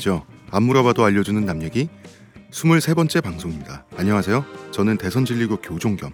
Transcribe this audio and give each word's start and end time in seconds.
얘기죠. 0.00 0.24
안 0.50 0.62
물어봐도 0.64 1.04
알려주는 1.04 1.44
남 1.44 1.62
얘기 1.62 1.88
23번째 2.50 3.22
방송입니다. 3.22 3.84
안녕하세요. 3.96 4.44
저는 4.72 4.96
대선 4.96 5.24
진리교 5.24 5.58
교종 5.58 5.96
겸 5.96 6.10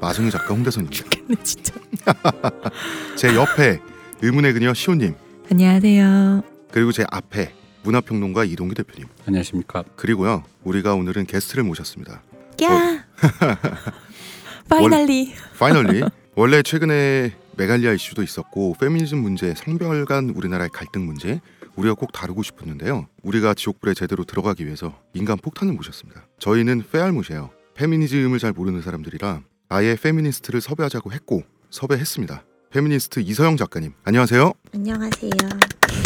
마승희 0.00 0.30
작가 0.30 0.54
홍대선입니다. 0.54 1.04
네, 1.26 1.36
진짜. 1.42 1.74
제 3.16 3.34
옆에 3.34 3.80
의문의 4.22 4.52
그녀 4.52 4.74
시호님 4.74 5.14
안녕하세요. 5.50 6.42
그리고 6.70 6.92
제 6.92 7.04
앞에 7.10 7.52
문화평론가 7.82 8.44
이동규 8.44 8.74
대표님 8.74 9.08
안녕하십니까. 9.26 9.84
그리고요 9.96 10.44
우리가 10.62 10.94
오늘은 10.94 11.26
게스트를 11.26 11.64
모셨습니다. 11.64 12.22
야. 12.62 13.04
Finally. 14.68 15.34
Finally 15.58 16.02
원래 16.36 16.62
최근에 16.62 17.34
메갈리아 17.56 17.92
이슈도 17.92 18.22
있었고 18.22 18.76
페미니즘 18.78 19.18
문제, 19.18 19.54
성별 19.56 20.04
간 20.04 20.30
우리나라의 20.30 20.70
갈등 20.72 21.06
문제 21.06 21.40
우리가 21.80 21.94
꼭 21.94 22.12
다루고 22.12 22.42
싶었는데요. 22.42 23.06
우리가 23.22 23.54
지옥불에 23.54 23.94
제대로 23.94 24.24
들어가기 24.24 24.64
위해서 24.66 24.98
인간 25.14 25.38
폭탄을 25.38 25.72
모셨습니다. 25.74 26.26
저희는 26.38 26.84
페알못이에요. 26.92 27.50
페미니즘을 27.74 28.38
잘 28.38 28.52
모르는 28.52 28.82
사람들이라 28.82 29.40
아예 29.70 29.96
페미니스트를 29.96 30.60
섭외하자고 30.60 31.12
했고 31.12 31.42
섭외했습니다. 31.70 32.44
페미니스트 32.70 33.20
이서영 33.20 33.56
작가님 33.56 33.94
안녕하세요. 34.04 34.52
안녕하세요. 34.74 35.30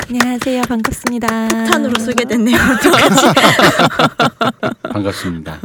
안녕하세요. 0.08 0.62
반갑습니다. 0.62 1.48
탄으로 1.64 1.98
소개됐네요. 2.00 2.56
반갑습니다. 4.92 5.60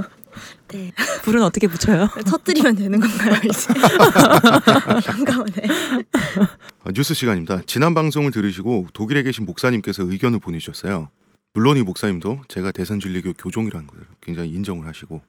네. 0.72 0.92
불은 1.24 1.42
어떻게 1.44 1.68
붙여요? 1.68 2.08
터뜨리면 2.26 2.76
되는 2.76 3.00
건가요 3.00 3.40
이제? 3.44 3.74
반가워네. 5.06 5.52
아, 6.84 6.92
뉴스 6.94 7.14
시간입니다. 7.14 7.62
지난 7.66 7.94
방송을 7.94 8.32
들으시고 8.32 8.88
독일에 8.94 9.24
계신 9.24 9.46
목사님께서 9.46 10.04
의견을 10.04 10.40
보내주셨어요. 10.40 11.10
물론 11.54 11.78
이 11.78 11.82
목사님도 11.82 12.42
제가 12.48 12.72
대선 12.72 13.00
진리교 13.00 13.34
교종이라는 13.34 13.88
것을 13.88 14.04
굉장히 14.22 14.50
인정을 14.52 14.86
하시고 14.88 15.22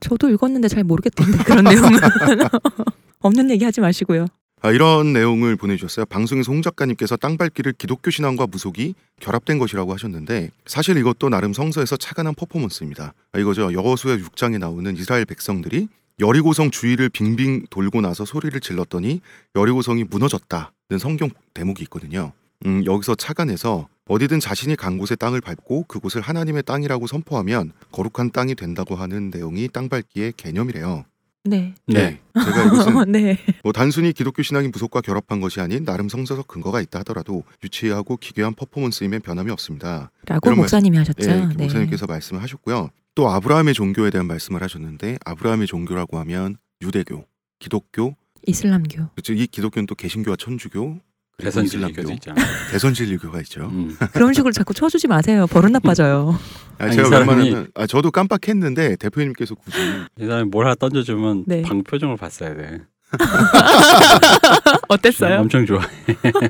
저도 0.00 0.28
읽었는데 0.30 0.68
잘 0.68 0.82
모르겠던데 0.84 1.38
그런 1.44 1.64
내용은 1.64 1.90
없는 3.20 3.50
얘기 3.50 3.64
하지 3.64 3.80
마시고요. 3.80 4.26
아, 4.60 4.72
이런 4.72 5.12
내용을 5.12 5.56
보내주셨어요. 5.56 6.06
방송에서 6.06 6.50
홍 6.50 6.62
작가님께서 6.62 7.16
땅밟기를 7.16 7.74
기독교 7.74 8.10
신앙과 8.10 8.48
무속이 8.48 8.94
결합된 9.20 9.58
것이라고 9.58 9.92
하셨는데 9.94 10.50
사실 10.66 10.96
이것도 10.96 11.28
나름 11.28 11.52
성서에서 11.52 11.96
차관한 11.96 12.34
퍼포먼스입니다. 12.34 13.14
아, 13.32 13.38
이거죠. 13.38 13.72
여호수아 13.72 14.16
6장에 14.16 14.58
나오는 14.58 14.96
이스라엘 14.96 15.24
백성들이 15.24 15.88
여리고성 16.20 16.72
주위를 16.72 17.08
빙빙 17.10 17.66
돌고 17.70 18.00
나서 18.00 18.24
소리를 18.24 18.58
질렀더니 18.60 19.20
여리고성이 19.54 20.04
무너졌다는 20.04 20.98
성경 20.98 21.30
대목이 21.54 21.84
있거든요. 21.84 22.32
음, 22.66 22.84
여기서 22.84 23.14
차관해서 23.14 23.86
어디든 24.08 24.40
자신이 24.40 24.74
간 24.74 24.98
곳의 24.98 25.16
땅을 25.18 25.40
밟고 25.40 25.84
그곳을 25.84 26.20
하나님의 26.20 26.64
땅이라고 26.64 27.06
선포하면 27.06 27.72
거룩한 27.92 28.32
땅이 28.32 28.56
된다고 28.56 28.96
하는 28.96 29.30
내용이 29.30 29.68
땅밟기의 29.68 30.32
개념이래요. 30.36 31.04
네. 31.48 31.74
네. 31.86 32.20
제가 32.34 32.64
이것은 32.64 33.12
네. 33.12 33.38
뭐 33.62 33.72
단순히 33.72 34.12
기독교 34.12 34.42
신앙이 34.42 34.68
무속과 34.68 35.00
결합한 35.00 35.40
것이 35.40 35.60
아닌 35.60 35.84
나름 35.84 36.08
성서적 36.08 36.46
근거가 36.46 36.80
있다 36.80 37.00
하더라도 37.00 37.44
유치하고 37.64 38.16
기괴한 38.16 38.54
퍼포먼스임에 38.54 39.18
변함이 39.18 39.50
없습니다. 39.50 40.10
라고 40.26 40.54
목사님이 40.54 40.96
하셨죠. 40.98 41.30
예, 41.30 41.34
네. 41.34 41.64
목사님께서 41.64 42.06
말씀을 42.06 42.42
하셨고요. 42.42 42.90
또 43.14 43.28
아브라함의 43.30 43.74
종교에 43.74 44.10
대한 44.10 44.26
말씀을 44.26 44.62
하셨는데 44.62 45.18
아브라함의 45.24 45.66
종교라고 45.66 46.18
하면 46.18 46.56
유대교, 46.82 47.24
기독교, 47.58 48.14
이슬람교. 48.46 49.08
그렇죠. 49.14 49.32
이 49.32 49.46
기독교는 49.46 49.86
또 49.86 49.94
개신교와 49.94 50.36
천주교, 50.36 51.00
대선 51.38 51.66
진리교도 51.66 52.00
이슬람교, 52.00 52.14
있잖아. 52.14 52.42
대선 52.70 52.94
진리교가 52.94 53.40
있죠. 53.42 53.66
음. 53.66 53.96
그런 54.12 54.32
식으로 54.32 54.52
자꾸 54.52 54.74
쳐주지 54.74 55.06
마세요. 55.06 55.46
버릇 55.46 55.70
나빠져요. 55.70 56.36
아, 56.78 56.90
제가 56.90 57.08
웬만하면 57.08 57.68
아, 57.74 57.86
저도 57.86 58.10
깜빡했는데 58.10 58.96
대표님께서 58.96 59.54
굳이 59.54 59.78
이 60.18 60.26
사람이 60.26 60.50
뭘 60.50 60.66
하나 60.66 60.74
던져주면 60.74 61.44
네. 61.46 61.62
방 61.62 61.84
표정을 61.84 62.16
봤어야 62.16 62.56
돼. 62.56 62.80
어땠어요? 64.88 65.40
엄청 65.40 65.64
좋아. 65.64 65.80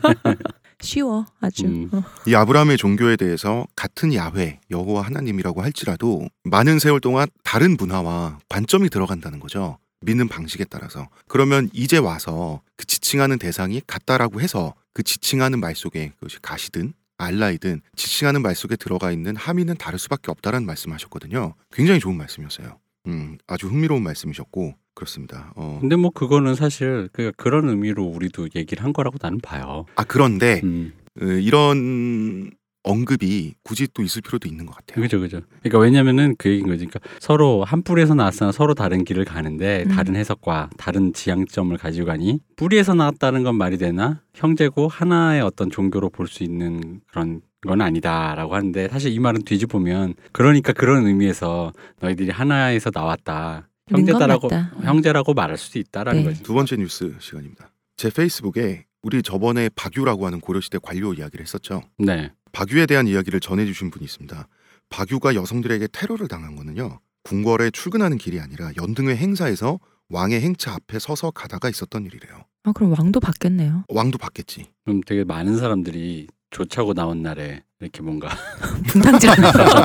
쉬워 0.81 1.26
아주. 1.41 1.66
음. 1.66 1.91
어. 1.93 2.03
이 2.26 2.34
아브라함의 2.34 2.78
종교에 2.78 3.16
대해서 3.16 3.66
같은 3.76 4.15
야훼 4.15 4.59
여호와 4.70 5.03
하나님이라고 5.03 5.62
할지라도 5.62 6.26
많은 6.44 6.78
세월 6.78 7.00
동안 7.00 7.26
다른 7.44 7.76
문화와 7.76 8.38
관점이 8.49 8.88
들어간다는 8.88 9.38
거죠. 9.38 9.76
믿는 10.00 10.28
방식에 10.28 10.64
따라서 10.64 11.09
그러면 11.26 11.69
이제 11.72 11.98
와서 11.98 12.62
그 12.76 12.86
지칭하는 12.86 13.38
대상이 13.38 13.82
같다라고 13.86 14.41
해서 14.41 14.75
그 14.92 15.03
지칭하는 15.03 15.60
말 15.60 15.75
속에 15.75 16.12
그것이 16.14 16.38
가시든 16.41 16.92
알라이든 17.19 17.81
지칭하는 17.97 18.42
말 18.42 18.54
속에 18.54 18.76
들어가 18.76 19.10
있는 19.10 19.34
함의는 19.37 19.76
다를 19.76 19.98
수밖에 19.98 20.31
없다라는 20.31 20.66
말씀하셨거든요. 20.66 21.54
굉장히 21.72 21.98
좋은 22.00 22.16
말씀이었어요. 22.16 22.78
음, 23.08 23.38
아주 23.47 23.69
흥미로운 23.69 24.03
말씀이셨고 24.03 24.75
그렇습니다. 24.94 25.53
어, 25.56 25.78
근데 25.81 25.97
뭐 25.97 26.10
그거는 26.10 26.54
사실 26.54 27.08
그 27.12 27.32
그런 27.37 27.69
의미로 27.69 28.04
우리도 28.04 28.48
얘기를 28.54 28.84
한 28.84 28.92
거라고 28.92 29.16
나는 29.20 29.41
봐요. 29.41 29.87
아 29.97 30.04
그런데 30.04 30.60
음. 30.64 30.92
어, 31.20 31.25
이런 31.25 32.50
언급이 32.88 33.54
굳이 33.62 33.87
또 33.93 34.03
있을 34.03 34.22
필요도 34.22 34.49
있는 34.49 34.66
것 34.66 34.75
같아요. 34.76 35.03
그죠, 35.03 35.21
그죠. 35.21 35.41
그러니까 35.62 35.78
왜냐면은 35.78 36.34
그 36.38 36.49
얘기인 36.49 36.66
거지. 36.66 36.87
그러니까 36.87 37.00
서로 37.21 37.65
한 37.65 37.82
뿌리에서 37.82 38.15
나왔으나 38.15 38.50
서로 38.53 38.75
다른 38.75 39.04
길을 39.04 39.25
가는데 39.25 39.84
음. 39.87 39.91
다른 39.91 40.16
해석과 40.16 40.71
다른 40.76 41.12
지향점을 41.12 41.76
가지고 41.76 42.06
가니 42.06 42.41
뿌리에서 42.56 42.94
나왔다는 42.94 43.43
건 43.43 43.56
말이 43.56 43.76
되나 43.78 44.22
형제고 44.34 44.88
하나의 44.88 45.43
어떤 45.43 45.71
종교로 45.71 46.10
볼 46.10 46.28
수 46.28 46.43
있는 46.43 47.00
그런 47.10 47.41
건 47.66 47.81
아니다라고 47.81 48.54
하는데 48.54 48.88
사실 48.88 49.12
이 49.12 49.19
말은 49.19 49.43
뒤집으면 49.44 50.15
그러니까 50.32 50.72
그런 50.72 51.06
의미에서 51.06 51.72
너희들이 52.00 52.31
하나에서 52.31 52.91
나왔다 52.94 53.69
형제다라고. 53.88 54.49
형제라고 54.82 55.34
말할 55.34 55.56
수도 55.56 55.78
있다라는 55.78 56.20
네. 56.22 56.28
거지. 56.28 56.43
두 56.43 56.53
번째 56.55 56.76
뉴스 56.76 57.15
시간입니다. 57.19 57.70
제 57.97 58.10
페이스북에 58.10 58.84
우리 59.03 59.22
저번에 59.22 59.69
박유라고 59.75 60.26
하는 60.26 60.41
고려시대 60.41 60.78
관료 60.82 61.14
이야기를 61.14 61.44
했었죠. 61.44 61.82
네. 61.98 62.32
박유에 62.53 62.86
대한 62.86 63.06
이야기를 63.06 63.41
전해주신 63.41 63.91
분이 63.91 64.04
있습니다. 64.04 64.48
박유가 64.91 65.34
여성들에게 65.34 65.88
테러를 65.92 66.28
당한 66.28 66.56
거는요. 66.56 67.00
궁궐에 67.22 67.70
출근하는 67.72 68.16
길이 68.16 68.41
아니라 68.41 68.70
연등회 68.81 69.14
행사에서 69.16 69.78
왕의 70.08 70.41
행차 70.41 70.72
앞에 70.75 70.98
서서 70.98 71.31
가다가 71.31 71.69
있었던 71.69 72.06
일이래요. 72.06 72.44
아 72.64 72.72
그럼 72.72 72.92
왕도 72.98 73.20
받겠네요. 73.20 73.84
왕도 73.88 74.19
받겠지. 74.19 74.66
그럼 74.84 75.03
되게 75.06 75.25
많은 75.25 75.58
사람들이 75.58 76.28
조차고 76.50 76.94
나온 76.94 77.22
날에 77.22 77.62
이렇게 77.81 78.03
뭔가 78.03 78.28
분탕장. 78.88 79.37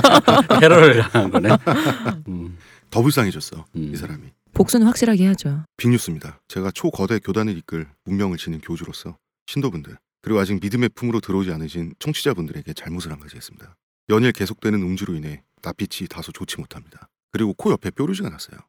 테러를 0.62 1.02
당한 1.02 1.30
거네. 1.30 1.50
음, 2.30 2.58
더 2.90 3.02
불쌍해졌어 3.02 3.66
음. 3.76 3.92
이 3.94 3.98
사람이. 3.98 4.24
복수는 4.54 4.86
확실하게 4.88 5.24
해야죠. 5.24 5.66
빅뉴스입니다. 5.78 6.40
제가 6.48 6.72
초거대 6.72 7.20
교단을 7.20 7.58
이끌 7.58 7.88
운명을 8.06 8.38
지닌 8.38 8.62
교주로서 8.62 9.18
신도분들 9.48 9.98
그리고 10.22 10.40
아직 10.40 10.60
믿음의 10.62 10.90
품으로 10.96 11.20
들어오지 11.20 11.52
않으신 11.52 11.94
청취자분들에게 12.00 12.74
잘못을 12.74 13.12
한 13.12 13.20
가지 13.20 13.36
했습니다. 13.36 13.76
연일 14.10 14.32
계속되는 14.32 14.82
음주로 14.82 15.16
인해 15.16 15.44
낯빛이 15.62 16.08
다소 16.08 16.32
좋지 16.32 16.58
못합니다. 16.60 17.10
그리고 17.32 17.54
코 17.54 17.72
옆에 17.72 17.90
뾰루지가 17.92 18.30
났어요. 18.30 18.60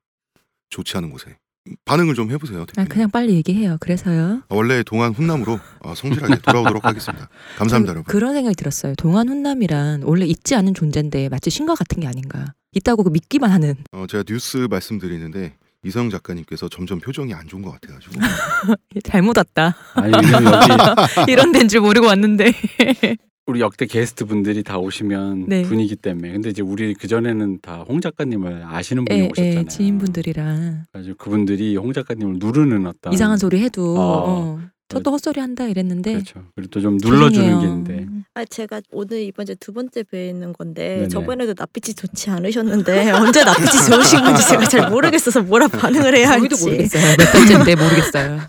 좋지 0.70 0.96
않은 0.96 1.10
곳에 1.10 1.36
반응을 1.84 2.14
좀 2.14 2.30
해보세요. 2.30 2.66
아. 2.76 2.84
그냥 2.84 3.10
빨리 3.10 3.34
얘기해요. 3.34 3.78
그래서요. 3.80 4.42
원래 4.48 4.82
동안 4.82 5.12
훈남으로 5.12 5.58
어, 5.80 5.94
성실하게 5.94 6.36
돌아오도록 6.42 6.84
하겠습니다. 6.84 7.28
감사합니다, 7.56 7.92
전 7.92 7.96
여러분. 7.96 8.04
그런 8.04 8.34
생각이 8.34 8.54
들었어요. 8.54 8.94
동안 8.96 9.28
훈남이란 9.28 10.02
원래 10.02 10.26
있지 10.26 10.54
않은 10.54 10.74
존재인데 10.74 11.28
마치 11.28 11.50
신과 11.50 11.74
같은 11.74 12.00
게 12.00 12.06
아닌가. 12.06 12.54
있다고 12.72 13.04
그 13.04 13.10
믿기만 13.10 13.50
하는. 13.50 13.76
어, 13.92 14.06
제가 14.06 14.24
뉴스 14.26 14.66
말씀드리는데 14.68 15.56
이성 15.84 16.10
작가님께서 16.10 16.68
점점 16.68 16.98
표정이 17.00 17.34
안 17.34 17.46
좋은 17.46 17.62
것 17.62 17.72
같아가지고 17.72 18.14
잘못 19.04 19.36
왔다. 19.36 19.76
아니 19.94 20.12
왜냐면 20.14 20.52
여기 20.54 21.30
이런 21.32 21.52
데인 21.52 21.68
줄 21.68 21.80
모르고 21.80 22.06
왔는데. 22.06 22.52
우리 23.46 23.60
역대 23.60 23.84
게스트 23.84 24.24
분들이 24.24 24.62
다 24.62 24.78
오시면 24.78 25.44
네. 25.48 25.62
분위기 25.64 25.96
때문에 25.96 26.32
근데 26.32 26.48
이제 26.48 26.62
우리 26.62 26.94
그 26.94 27.06
전에는 27.06 27.58
다 27.60 27.84
홍 27.86 28.00
작가님을 28.00 28.62
아시는 28.66 29.04
분이 29.04 29.20
예, 29.20 29.24
오셨잖아요. 29.30 29.58
예, 29.58 29.64
지인분들이랑 29.66 30.84
그래서 30.90 31.12
그분들이 31.18 31.76
홍 31.76 31.92
작가님을 31.92 32.36
누르는 32.38 32.86
어떤 32.86 33.12
이상한 33.12 33.36
소리 33.36 33.60
해도 33.62 33.98
어. 33.98 34.00
어. 34.26 34.60
저도 34.88 35.10
헛소리 35.12 35.40
한다 35.40 35.64
이랬는데 35.66 36.12
그렇죠. 36.12 36.44
그리고 36.54 36.70
또 36.70 36.80
좀 36.80 36.98
눌러주는. 37.02 37.60
게 37.60 37.66
있는데 37.66 38.06
아 38.34 38.44
제가 38.44 38.80
오늘 38.92 39.22
이번 39.22 39.46
주두 39.46 39.72
번째 39.72 40.02
뵈는 40.04 40.52
건데 40.52 40.96
네네. 40.96 41.08
저번에도 41.08 41.54
낯빛이 41.56 41.94
좋지 41.94 42.30
않으셨는데 42.30 43.10
언제 43.12 43.42
낯빛이 43.44 43.70
좋으신 43.90 44.22
건지 44.22 44.46
제가 44.48 44.64
잘 44.66 44.90
모르겠어서 44.90 45.42
뭐라 45.42 45.68
반응을 45.68 46.14
해야 46.16 46.30
할지. 46.30 46.48
저희도 46.50 46.64
모르겠어요. 46.66 47.16
몇 47.18 47.32
번째인데 47.32 47.74
모르겠어요. 47.76 48.40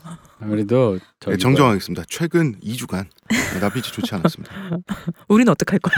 아무래도 0.41 0.99
네, 1.25 1.37
정정하겠습니다. 1.37 2.03
최근 2.09 2.59
2주간 2.59 3.05
낯빛이 3.61 3.83
좋지 3.83 4.13
않았습니다. 4.15 4.53
우리는 5.29 5.49
어떡할 5.51 5.79
거야? 5.79 5.95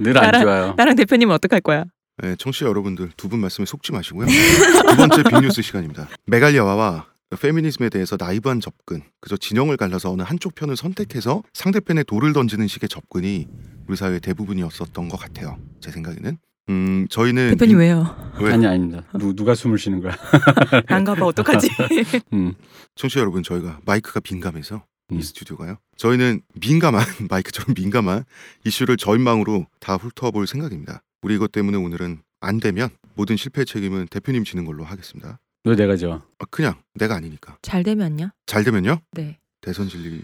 늘안 0.00 0.24
나랑- 0.30 0.42
좋아요. 0.42 0.74
나랑 0.76 0.96
대표님은 0.96 1.34
어떡할 1.34 1.60
거야? 1.60 1.84
네, 2.22 2.34
청취자 2.36 2.66
여러분들 2.66 3.10
두 3.16 3.28
분 3.28 3.40
말씀에 3.40 3.66
속지 3.66 3.92
마시고요. 3.92 4.26
두 4.26 4.96
번째 4.96 5.22
빅뉴스 5.24 5.60
시간입니다. 5.62 6.08
메갈리아와 6.26 7.06
페미니즘에 7.40 7.88
대해서 7.88 8.16
나이브한 8.18 8.60
접근, 8.60 9.02
그저 9.20 9.36
진영을 9.36 9.76
갈라서 9.76 10.10
어느 10.12 10.22
한쪽 10.22 10.54
편을 10.54 10.76
선택해서 10.76 11.42
상대편에 11.52 12.02
돌을 12.04 12.32
던지는 12.32 12.66
식의 12.68 12.88
접근이 12.88 13.46
우리 13.86 13.96
사회의 13.96 14.20
대부분이었었던 14.20 15.08
것 15.08 15.16
같아요. 15.18 15.58
제 15.80 15.90
생각에는. 15.90 16.38
음, 16.68 17.06
저희는 17.10 17.50
대표님 17.50 17.78
왜요? 17.78 18.32
왜? 18.40 18.52
아니 18.52 18.66
아닙니다. 18.66 19.04
누, 19.18 19.34
누가 19.34 19.54
숨을 19.54 19.78
쉬는 19.78 20.00
거야? 20.00 20.16
안 20.86 21.04
가봐 21.04 21.24
어떡하지? 21.26 21.68
음. 22.32 22.54
청취자 22.94 23.20
여러분 23.20 23.42
저희가 23.42 23.80
마이크가 23.84 24.20
민감해서 24.30 24.84
음. 25.10 25.18
이 25.18 25.22
스튜디오가요. 25.22 25.76
저희는 25.96 26.42
민감한 26.60 27.04
마이크처럼 27.28 27.74
민감한 27.76 28.24
이슈를 28.64 28.96
저인망으로 28.96 29.66
다 29.80 29.96
훑어볼 29.96 30.46
생각입니다. 30.46 31.02
우리 31.22 31.34
이것 31.34 31.50
때문에 31.50 31.76
오늘은 31.78 32.22
안 32.40 32.60
되면 32.60 32.90
모든 33.14 33.36
실패 33.36 33.64
책임은 33.64 34.06
대표님 34.08 34.44
지는 34.44 34.64
걸로 34.64 34.84
하겠습니다. 34.84 35.38
왜 35.64 35.76
내가 35.76 35.96
져? 35.96 36.22
아, 36.40 36.44
그냥 36.50 36.74
내가 36.94 37.14
아니니까. 37.14 37.56
잘 37.62 37.82
되면요? 37.84 38.30
잘 38.46 38.64
되면요? 38.64 38.98
네. 39.12 39.38
대선 39.60 39.88
진리. 39.88 40.08
음. 40.08 40.20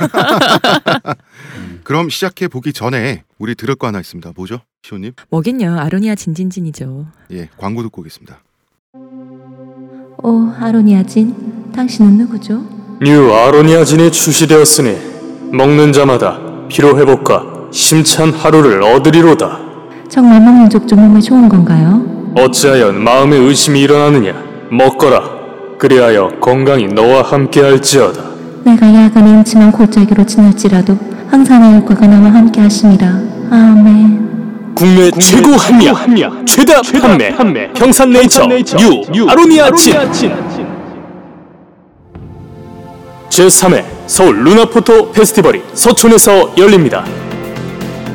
그럼 1.84 2.08
시작해 2.08 2.48
보기 2.48 2.72
전에 2.72 3.22
우리 3.38 3.54
들을 3.54 3.74
거 3.76 3.86
하나 3.86 4.00
있습니다. 4.00 4.32
뭐죠, 4.34 4.60
시호님? 4.82 5.12
뭐긴요. 5.30 5.78
아로니아 5.78 6.16
진진진이죠. 6.16 7.06
예, 7.32 7.48
광고 7.58 7.82
듣고 7.84 8.00
오겠습니다. 8.00 8.42
오 10.24 10.50
아로니아 10.58 11.04
진, 11.04 11.72
당신은 11.72 12.18
누구죠? 12.18 12.98
뉴 13.02 13.32
아로니아 13.32 13.84
진이 13.84 14.10
출시되었으니 14.10 15.52
먹는 15.52 15.92
자마다 15.92 16.40
피로 16.68 16.98
회복과 16.98 17.68
힘찬 17.72 18.30
하루를 18.32 18.82
얻으리로다. 18.82 19.60
정말 20.08 20.40
먹는 20.40 20.68
족족 20.70 20.98
몸에 21.00 21.20
좋은 21.20 21.48
건가요? 21.48 22.34
어찌하여 22.36 22.92
마음에 22.92 23.36
의심이 23.36 23.80
일어나느냐? 23.80 24.51
먹거라. 24.72 25.22
그리하여 25.78 26.30
건강이 26.40 26.86
너와 26.86 27.22
함께할지어다. 27.22 28.22
내가 28.64 28.94
야간에 28.94 29.30
음침한 29.34 29.70
골짜기로 29.70 30.24
지날지라도 30.24 30.96
항상 31.30 31.60
내 31.60 31.76
효과가 31.76 32.06
나와 32.06 32.32
함께 32.32 32.62
하심이라. 32.62 33.06
아멘. 33.50 34.72
국내, 34.74 35.10
최고 35.10 35.52
합리화, 35.52 36.06
최다, 36.46 36.80
판매, 37.36 37.70
평산네이처, 37.74 38.46
뉴, 39.12 39.28
아로니아진. 39.28 39.94
제3회 43.28 43.84
서울 44.06 44.42
루나포토 44.42 45.12
페스티벌이 45.12 45.62
서촌에서 45.74 46.54
열립니다. 46.56 47.04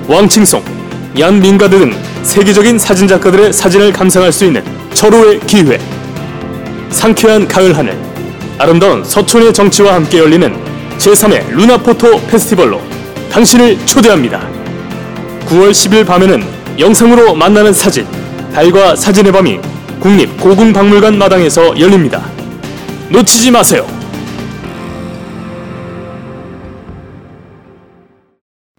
왕칭송, 0.07 0.63
얀 1.19 1.39
민가드 1.39 1.77
등 1.77 1.93
세계적인 2.23 2.79
사진작가들의 2.79 3.53
사진을 3.53 3.93
감상할 3.93 4.31
수 4.31 4.45
있는 4.45 4.63
절호의 4.93 5.39
기회. 5.41 5.79
상쾌한 6.89 7.47
가을 7.47 7.77
하늘, 7.77 7.97
아름다운 8.57 9.03
서촌의 9.03 9.53
정취와 9.53 9.95
함께 9.95 10.19
열리는 10.19 10.51
제3회 10.97 11.49
루나포토 11.51 12.27
페스티벌로 12.27 12.81
당신을 13.29 13.85
초대합니다. 13.85 14.39
9월 15.45 15.71
10일 15.71 16.05
밤에는 16.05 16.43
영상으로 16.79 17.35
만나는 17.35 17.73
사진, 17.73 18.05
달과 18.53 18.95
사진의 18.95 19.31
밤이 19.31 19.59
국립고궁박물관 19.99 21.17
마당에서 21.17 21.79
열립니다. 21.79 22.29
놓치지 23.09 23.51
마세요. 23.51 23.85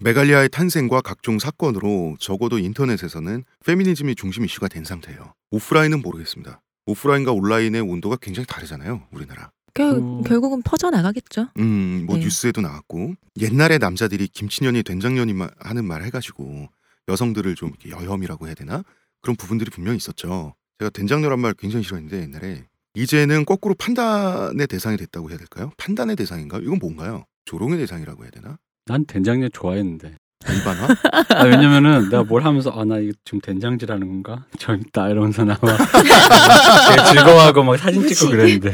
메갈리아의 0.01 0.49
탄생과 0.51 1.01
각종 1.01 1.39
사건으로 1.39 2.17
적어도 2.21 2.59
인터넷에서는 2.59 3.45
페미니즘이 3.67 4.15
중심 4.15 4.45
이슈가 4.45 4.69
된 4.69 4.85
상태예요. 4.85 5.35
오프라인은 5.51 6.03
모르겠습니다. 6.03 6.61
오프라인과 6.93 7.33
온라인의 7.33 7.83
온도가 7.83 8.17
굉장히 8.21 8.47
다르잖아요, 8.47 9.03
우리나라. 9.13 9.51
결, 9.75 9.93
음. 9.99 10.23
결국은 10.23 10.63
퍼져 10.63 10.89
나가겠죠. 10.91 11.49
음, 11.59 12.05
뭐 12.07 12.17
네. 12.17 12.23
뉴스에도 12.25 12.63
나왔고 12.63 13.15
옛날에 13.39 13.77
남자들이 13.79 14.27
김치년이 14.29 14.83
된장년이 14.83 15.35
마- 15.35 15.51
하는 15.61 15.85
말 15.85 16.03
해가지고 16.05 16.69
여성들을 17.09 17.55
좀 17.55 17.73
여혐이라고 17.89 18.47
해야 18.47 18.55
되나 18.55 18.83
그런 19.21 19.37
부분들이 19.37 19.71
분명히 19.71 19.99
있었죠. 19.99 20.55
제가 20.79 20.91
된장녀란 20.91 21.39
말 21.39 21.53
굉장히 21.55 21.85
싫어했는데 21.85 22.23
옛날에 22.23 22.65
이제는 22.95 23.45
거꾸로 23.45 23.75
판단의 23.75 24.67
대상이 24.67 24.97
됐다고 24.97 25.29
해야 25.31 25.39
될까요? 25.39 25.71
판단의 25.77 26.17
대상인가? 26.17 26.59
이건 26.59 26.79
뭔가요? 26.81 27.25
조롱의 27.45 27.79
대상이라고 27.79 28.25
해야 28.25 28.31
되나? 28.31 28.59
난 28.87 29.05
된장녀 29.07 29.49
좋아했는데. 29.51 30.17
일반화? 30.49 30.89
아, 31.35 31.45
왜냐면은 31.45 32.09
내가 32.11 32.23
뭘 32.23 32.45
하면서 32.45 32.71
아 32.71 32.85
나 32.85 32.99
이거 32.99 33.13
지금 33.25 33.41
된장질하는 33.41 34.07
건가? 34.07 34.45
재밌다 34.59 35.09
이러면서 35.09 35.45
나와 35.45 35.59
되게 35.61 37.05
즐거워하고 37.13 37.65
막 37.65 37.77
사진 37.79 38.07
찍고 38.07 38.31
그랬는데 38.31 38.73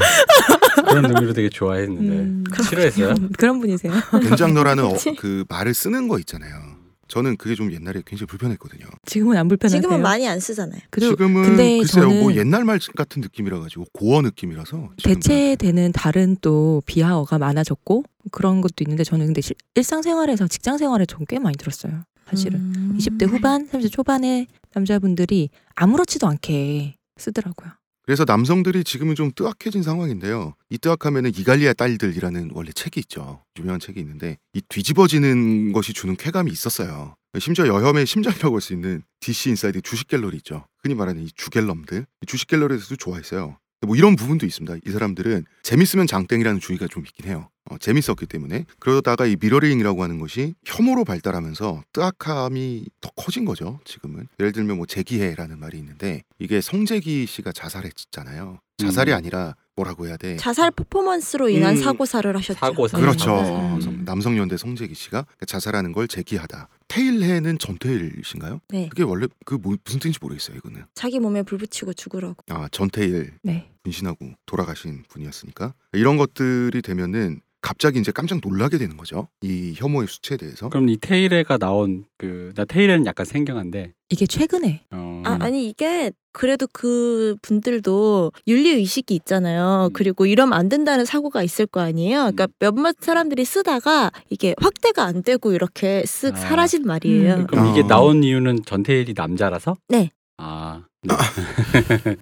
그런 0.89 1.05
의미로 1.07 1.33
되게 1.33 1.49
좋아했는데 1.49 2.13
음, 2.15 2.45
싫어했어요? 2.69 3.15
그런 3.39 3.61
분이세요. 3.61 3.93
된장녀라는 4.23 4.85
어. 4.85 4.95
그 5.19 5.45
말을 5.49 5.73
쓰는 5.75 6.07
거 6.09 6.19
있잖아요. 6.19 6.74
저는 7.15 7.37
그게 7.37 7.55
좀 7.55 7.73
옛날에 7.73 8.03
굉장히 8.05 8.27
불편했거든요. 8.27 8.87
지금은 9.07 9.37
안 9.37 9.47
불편하세요. 9.47 9.81
지금은 9.81 10.03
많이 10.03 10.27
안 10.27 10.41
쓰잖아요. 10.41 10.81
그리고 10.91 11.13
지금은 11.13 11.43
근데 11.45 11.79
글쎄요, 11.79 12.07
저는 12.07 12.21
뭐 12.21 12.35
옛날 12.35 12.65
말 12.65 12.81
같은 12.97 13.23
느낌이라 13.23 13.61
가지고 13.61 13.85
고어 13.93 14.21
느낌이라서. 14.23 14.91
대체되는 15.01 15.93
다른 15.93 16.37
또 16.41 16.83
비하어가 16.87 17.39
많아졌고 17.39 18.03
그런 18.33 18.61
것도 18.61 18.83
있는데 18.83 19.05
저는 19.05 19.27
근데 19.27 19.43
실- 19.43 19.55
일상생활에서 19.77 20.49
직장생활에 20.49 21.07
전 21.07 21.21
꽤 21.21 21.39
많이 21.39 21.57
들었어요. 21.57 22.03
사실은 22.29 22.59
음. 22.59 22.97
20대 22.99 23.29
후반, 23.29 23.69
30대 23.69 23.93
초반의 23.93 24.49
남자분들이 24.75 25.51
아무렇지도 25.77 26.27
않게 26.27 26.97
쓰더라고요. 27.17 27.71
그래서 28.07 28.25
남성들이 28.27 28.85
지금은 28.85 29.15
좀 29.15 29.31
뜨악해진 29.35 29.83
상황인데요. 29.83 30.55
이 30.69 30.77
뜨악하면은 30.79 31.33
이갈리아 31.35 31.73
딸들이라는 31.73 32.51
원래 32.53 32.71
책이 32.73 33.01
있죠. 33.01 33.43
유명한 33.59 33.81
책이 33.81 33.99
있는데 34.01 34.37
이 34.53 34.61
뒤집어지는 34.69 35.73
것이 35.73 35.93
주는 35.95 36.15
쾌감이 36.17 36.51
있었어요. 36.53 37.17
심지어 37.39 37.67
여혐의 37.67 38.07
심장이라고 38.07 38.57
할 38.57 38.61
수 38.61 38.75
있는 38.75 39.03
DC 39.21 39.49
인사이드 39.51 39.81
주식 39.81 40.07
갤러리 40.09 40.37
있죠. 40.39 40.67
흔히 40.83 40.95
말하는 40.95 41.23
이 41.23 41.31
주갤럼들. 41.35 42.07
이 42.23 42.27
주식 42.27 42.47
갤러리에서도 42.49 42.97
좋아했어요. 42.97 43.57
뭐 43.87 43.97
이런 43.97 44.17
부분도 44.17 44.47
있습니다. 44.47 44.77
이 44.87 44.91
사람들은 44.91 45.45
재밌으면 45.63 46.07
장땡이라는 46.07 46.61
주의가 46.61 46.87
좀 46.89 47.05
있긴 47.07 47.27
해요. 47.27 47.49
어, 47.71 47.79
재밌었기 47.79 48.27
때문에 48.27 48.67
그러다가 48.79 49.25
이 49.27 49.37
미러링이라고 49.41 50.03
하는 50.03 50.19
것이 50.19 50.55
혐오로 50.67 51.05
발달하면서 51.05 51.83
뜨악함이 51.93 52.87
더 53.01 53.11
커진 53.17 53.45
거죠. 53.47 53.81
지금은 53.85 54.29
예를 54.39 54.53
들면 54.53 54.77
뭐 54.77 54.87
재기해라는 54.87 55.59
말이 55.59 55.79
있는데 55.79 56.23
이게 56.39 56.61
성재기 56.61 57.27
씨가 57.27 57.53
자살했잖아요. 57.53 58.59
자살이 58.77 59.13
음. 59.13 59.17
아니라 59.17 59.55
뭐라고 59.77 60.07
해야 60.07 60.17
돼? 60.17 60.37
자살 60.37 60.71
퍼포먼스로 60.73 61.49
인한 61.49 61.77
음. 61.77 61.83
사고사를 61.83 62.37
하셨죠. 62.37 62.59
사고사. 62.59 62.99
그렇죠. 62.99 63.41
음. 63.41 63.81
성- 63.81 64.05
남성연대 64.05 64.57
성재기 64.57 64.95
씨가 64.95 65.25
자살하는 65.47 65.93
걸 65.93 66.07
재기하다. 66.07 66.69
태일해는 66.89 67.59
전태일 67.59 68.21
씨인가요? 68.25 68.61
네. 68.69 68.89
그게 68.91 69.05
원래 69.05 69.27
그 69.47 69.55
뭐- 69.55 69.77
무슨 69.85 70.01
뜻인지 70.01 70.19
모르겠어요. 70.21 70.57
이거는 70.59 70.85
자기 70.95 71.19
몸에 71.19 71.43
불 71.43 71.59
붙이고 71.59 71.93
죽으라고. 71.95 72.37
아 72.51 72.69
전테일 72.71 73.33
네. 73.43 73.71
분신하고 73.85 74.33
돌아가신 74.45 75.05
분이었으니까 75.09 75.73
이런 75.93 76.17
것들이 76.17 76.83
되면은 76.83 77.41
갑자기 77.65 77.99
이제 77.99 78.13
깜짝 78.13 78.41
놀라게 78.45 78.77
되는 78.77 78.99
거죠. 78.99 79.29
이 79.41 79.73
혐오의 79.75 80.07
수치에 80.07 80.37
대해서. 80.37 80.69
그럼 80.69 80.91
이 80.91 80.99
테일에가 80.99 81.57
나온 81.57 82.05
그 82.19 82.53
나 82.55 82.65
테일에는 82.65 83.07
약간 83.07 83.25
생경한데 83.27 83.95
이게 84.11 84.27
최근에 84.27 84.85
어, 84.93 85.23
아, 85.25 85.39
아니 85.41 85.69
이게 85.69 86.13
그래도 86.33 86.67
그 86.73 87.37
분들도 87.43 88.33
윤리 88.47 88.71
의식이 88.71 89.15
있잖아요. 89.15 89.89
음. 89.91 89.93
그리고 89.95 90.27
이러면 90.27 90.57
안 90.59 90.69
된다는 90.69 91.05
사고가 91.07 91.43
있을 91.43 91.67
거 91.67 91.81
아니에요. 91.81 92.31
그러니까 92.33 92.49
몇몇 92.59 92.97
사람들이 93.01 93.45
쓰다가 93.45 94.11
이게 94.29 94.55
확대가 94.61 95.05
안 95.05 95.23
되고 95.23 95.53
이렇게 95.53 96.03
쓱 96.03 96.35
아. 96.35 96.37
사라진 96.37 96.83
말이에요. 96.85 97.35
음. 97.35 97.47
그럼 97.47 97.69
이게 97.71 97.81
어. 97.81 97.87
나온 97.87 98.23
이유는 98.23 98.65
전테일이 98.67 99.15
남자라서? 99.17 99.77
네. 99.89 100.11
아 100.37 100.85
네. 101.03 101.15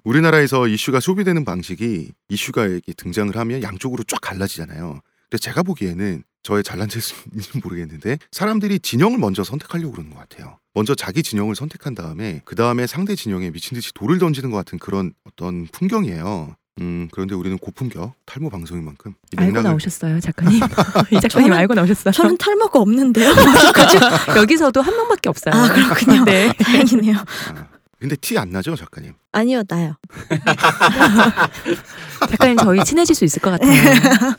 우리나라에서 0.03 0.67
이슈가 0.67 0.99
소비되는 0.99 1.45
방식이 1.45 2.11
이슈가 2.29 2.65
이렇게 2.65 2.93
등장을 2.93 3.35
하면 3.35 3.61
양쪽으로 3.61 4.03
쫙 4.07 4.19
갈라지잖아요. 4.21 4.99
근데 5.33 5.41
제가 5.41 5.63
보기에는 5.63 6.21
저의 6.43 6.61
잘난 6.63 6.87
체인지는 6.89 7.61
모르겠는데 7.63 8.19
사람들이 8.31 8.77
진영을 8.79 9.17
먼저 9.17 9.43
선택하려고 9.43 9.93
그러는 9.93 10.11
것 10.11 10.19
같아요. 10.19 10.59
먼저 10.75 10.93
자기 10.93 11.23
진영을 11.23 11.55
선택한 11.55 11.95
다음에 11.95 12.41
그 12.45 12.53
다음에 12.55 12.85
상대 12.85 13.15
진영에 13.15 13.49
미친 13.49 13.73
듯이 13.73 13.91
돌을 13.95 14.19
던지는 14.19 14.51
것 14.51 14.57
같은 14.57 14.77
그런 14.77 15.11
어떤 15.23 15.65
풍경이에요. 15.71 16.55
음 16.81 17.07
그런데 17.11 17.33
우리는 17.33 17.57
고품격 17.57 18.13
탈모 18.27 18.51
방송인 18.51 18.83
만큼 18.85 19.15
이 19.31 19.37
알고 19.37 19.59
맥락을- 19.59 19.63
나오셨어요, 19.63 20.19
작가님. 20.19 20.59
이 21.11 21.19
작가님 21.19 21.49
저는- 21.51 21.53
알고 21.57 21.73
나오셨어요. 21.73 22.11
저는 22.11 22.37
탈모가 22.37 22.79
없는데요. 22.79 23.31
여기서도 24.37 24.81
한 24.83 24.95
명밖에 24.95 25.29
없어요. 25.29 25.55
아 25.55 25.73
그렇군요. 25.73 26.25
네. 26.25 26.53
다행이네요. 26.61 27.15
아, 27.17 27.67
근데 28.03 28.17
티 28.17 28.37
안 28.37 28.49
나죠 28.49 28.75
작가님? 28.75 29.13
아니요 29.31 29.63
나요. 29.63 29.95
작가님 32.31 32.57
저희 32.57 32.83
친해질 32.83 33.15
수 33.15 33.23
있을 33.23 33.41
것 33.41 33.51
같아요. 33.51 33.71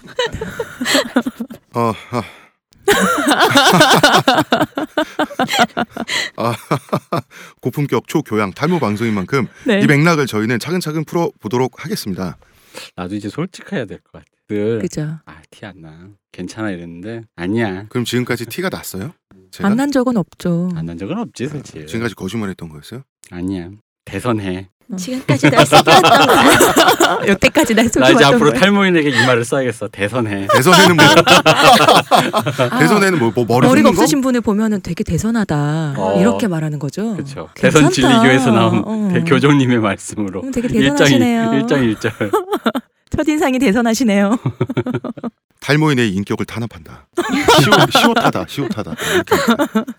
어, 1.72 1.94
아. 6.36 6.36
아, 6.36 6.54
고품격 7.62 8.06
초교양 8.06 8.52
탈모 8.52 8.80
방송인 8.80 9.14
만큼 9.14 9.46
네. 9.66 9.80
이 9.80 9.86
맥락을 9.86 10.26
저희는 10.26 10.58
차근차근 10.58 11.06
풀어 11.06 11.30
보도록 11.40 11.82
하겠습니다. 11.86 12.36
나도 12.96 13.14
이제 13.14 13.30
솔직해야 13.30 13.86
될 13.86 14.00
것 14.00 14.12
같아. 14.12 14.26
늘 14.50 14.80
그죠. 14.80 15.20
아, 15.24 15.40
티 15.50 15.64
안 15.64 15.80
나. 15.80 16.08
괜찮아 16.32 16.70
이랬는데 16.70 17.22
아니야. 17.34 17.86
그럼 17.88 18.04
지금까지 18.04 18.44
티가 18.44 18.68
났어요? 18.68 19.14
제가 19.54 19.68
안난 19.68 19.92
적은 19.92 20.16
없죠. 20.16 20.68
안난 20.74 20.98
적은 20.98 21.16
없지 21.16 21.46
사실. 21.46 21.86
지금까지 21.86 22.16
거짓말했던 22.16 22.68
거였어요? 22.70 23.02
아니야. 23.30 23.68
대선해. 24.04 24.68
지금까지 24.98 25.48
날 25.48 25.64
속였던 25.64 26.02
거야. 26.02 27.18
여태까지 27.28 27.74
날나 27.74 28.10
이제 28.10 28.24
앞으로 28.24 28.50
거야. 28.50 28.60
탈모인에게 28.60 29.10
이 29.10 29.26
말을 29.26 29.44
써야겠어. 29.44 29.88
대선해. 29.88 30.48
대선에는 30.52 30.96
뭐 30.96 31.04
아, 31.44 32.78
대선에는 32.80 33.18
뭐, 33.20 33.32
뭐 33.32 33.44
머리 33.46 33.66
머리가? 33.68 33.90
없으신 33.90 34.20
분을 34.20 34.40
보면은 34.40 34.80
되게 34.82 35.04
대선하다 35.04 35.94
어. 35.96 36.20
이렇게 36.20 36.48
말하는 36.48 36.78
거죠. 36.80 37.14
그렇죠. 37.14 37.48
대선 37.54 37.90
진리교에서 37.90 38.50
나온 38.50 38.82
어. 38.84 39.08
대- 39.12 39.22
교종님의 39.22 39.78
말씀으로 39.78 40.40
그럼 40.40 40.52
되게 40.52 40.66
일장 40.68 40.96
대선하시네요. 40.96 41.54
일장 41.54 41.84
일절. 41.84 42.12
첫 43.16 43.28
인상이 43.28 43.58
대선하시네요. 43.60 44.36
탈모인 45.64 45.98
의 45.98 46.10
인격을 46.10 46.44
탄압한다. 46.44 47.06
시옷, 47.62 47.90
시옷하다, 47.90 48.44
시옷하다. 48.46 48.94
이렇게. 49.14 49.34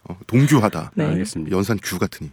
어, 0.03 0.15
동규하다. 0.27 0.91
네. 0.93 1.05
알겠습니다. 1.05 1.55
연산 1.57 1.79
규 1.81 1.97
같으니. 1.97 2.29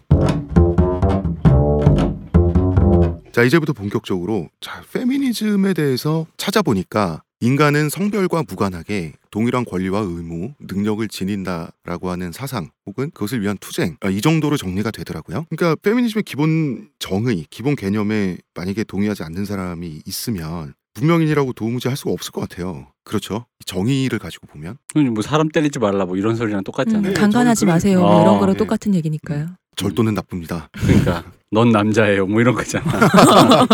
자 3.32 3.42
이제부터 3.42 3.72
본격적으로 3.72 4.50
자 4.60 4.82
페미니즘에 4.92 5.72
대해서 5.72 6.26
찾아보니까 6.36 7.22
인간은 7.40 7.88
성별과 7.88 8.44
무관하게 8.46 9.14
동일한 9.30 9.64
권리와 9.64 10.00
의무, 10.00 10.52
능력을 10.60 11.08
지닌다라고 11.08 12.10
하는 12.10 12.32
사상 12.32 12.68
혹은 12.84 13.10
그것을 13.12 13.40
위한 13.40 13.56
투쟁 13.58 13.96
아, 14.02 14.10
이 14.10 14.20
정도로 14.20 14.58
정리가 14.58 14.90
되더라고요. 14.90 15.46
그러니까 15.48 15.74
페미니즘의 15.80 16.24
기본 16.24 16.90
정의, 16.98 17.46
기본 17.48 17.76
개념에 17.76 18.36
만약에 18.54 18.84
동의하지 18.84 19.22
않는 19.22 19.46
사람이 19.46 20.02
있으면 20.04 20.74
문명인이라고 21.00 21.54
도무지 21.54 21.88
할 21.88 21.96
수가 21.96 22.10
없을 22.10 22.30
것 22.32 22.42
같아요. 22.42 22.91
그렇죠. 23.04 23.46
이 23.60 23.64
정의를 23.64 24.18
가지고 24.18 24.46
보면 24.46 24.76
뭐 25.12 25.22
사람 25.22 25.48
때리지 25.48 25.78
말라 25.78 26.04
뭐 26.04 26.16
이런 26.16 26.36
소리랑 26.36 26.64
똑같잖아요. 26.64 27.02
음, 27.02 27.02
네, 27.02 27.12
강간하지 27.12 27.60
저는 27.60 27.74
마세요. 27.74 28.00
뭐 28.00 28.22
이런 28.22 28.34
어, 28.36 28.38
거랑 28.38 28.54
네. 28.54 28.58
똑같은 28.58 28.94
얘기니까요. 28.94 29.48
절도는 29.76 30.14
나쁩니다. 30.14 30.68
그러니까 30.72 31.24
넌 31.50 31.70
남자예요. 31.70 32.26
뭐 32.26 32.40
이런 32.40 32.54
거잖아. 32.54 32.84
음. 32.84 33.66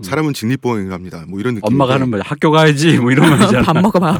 사람은 0.02 0.32
직립보행을 0.32 0.92
합니다. 0.92 1.24
뭐 1.28 1.38
이런 1.40 1.56
느낌. 1.56 1.66
엄마가 1.66 1.94
하는 1.94 2.08
말 2.08 2.20
학교 2.22 2.50
가야지 2.50 2.98
뭐 2.98 3.10
이런 3.10 3.28
말이잖아. 3.36 3.62
밥 3.62 3.76
먹어봐. 3.80 4.18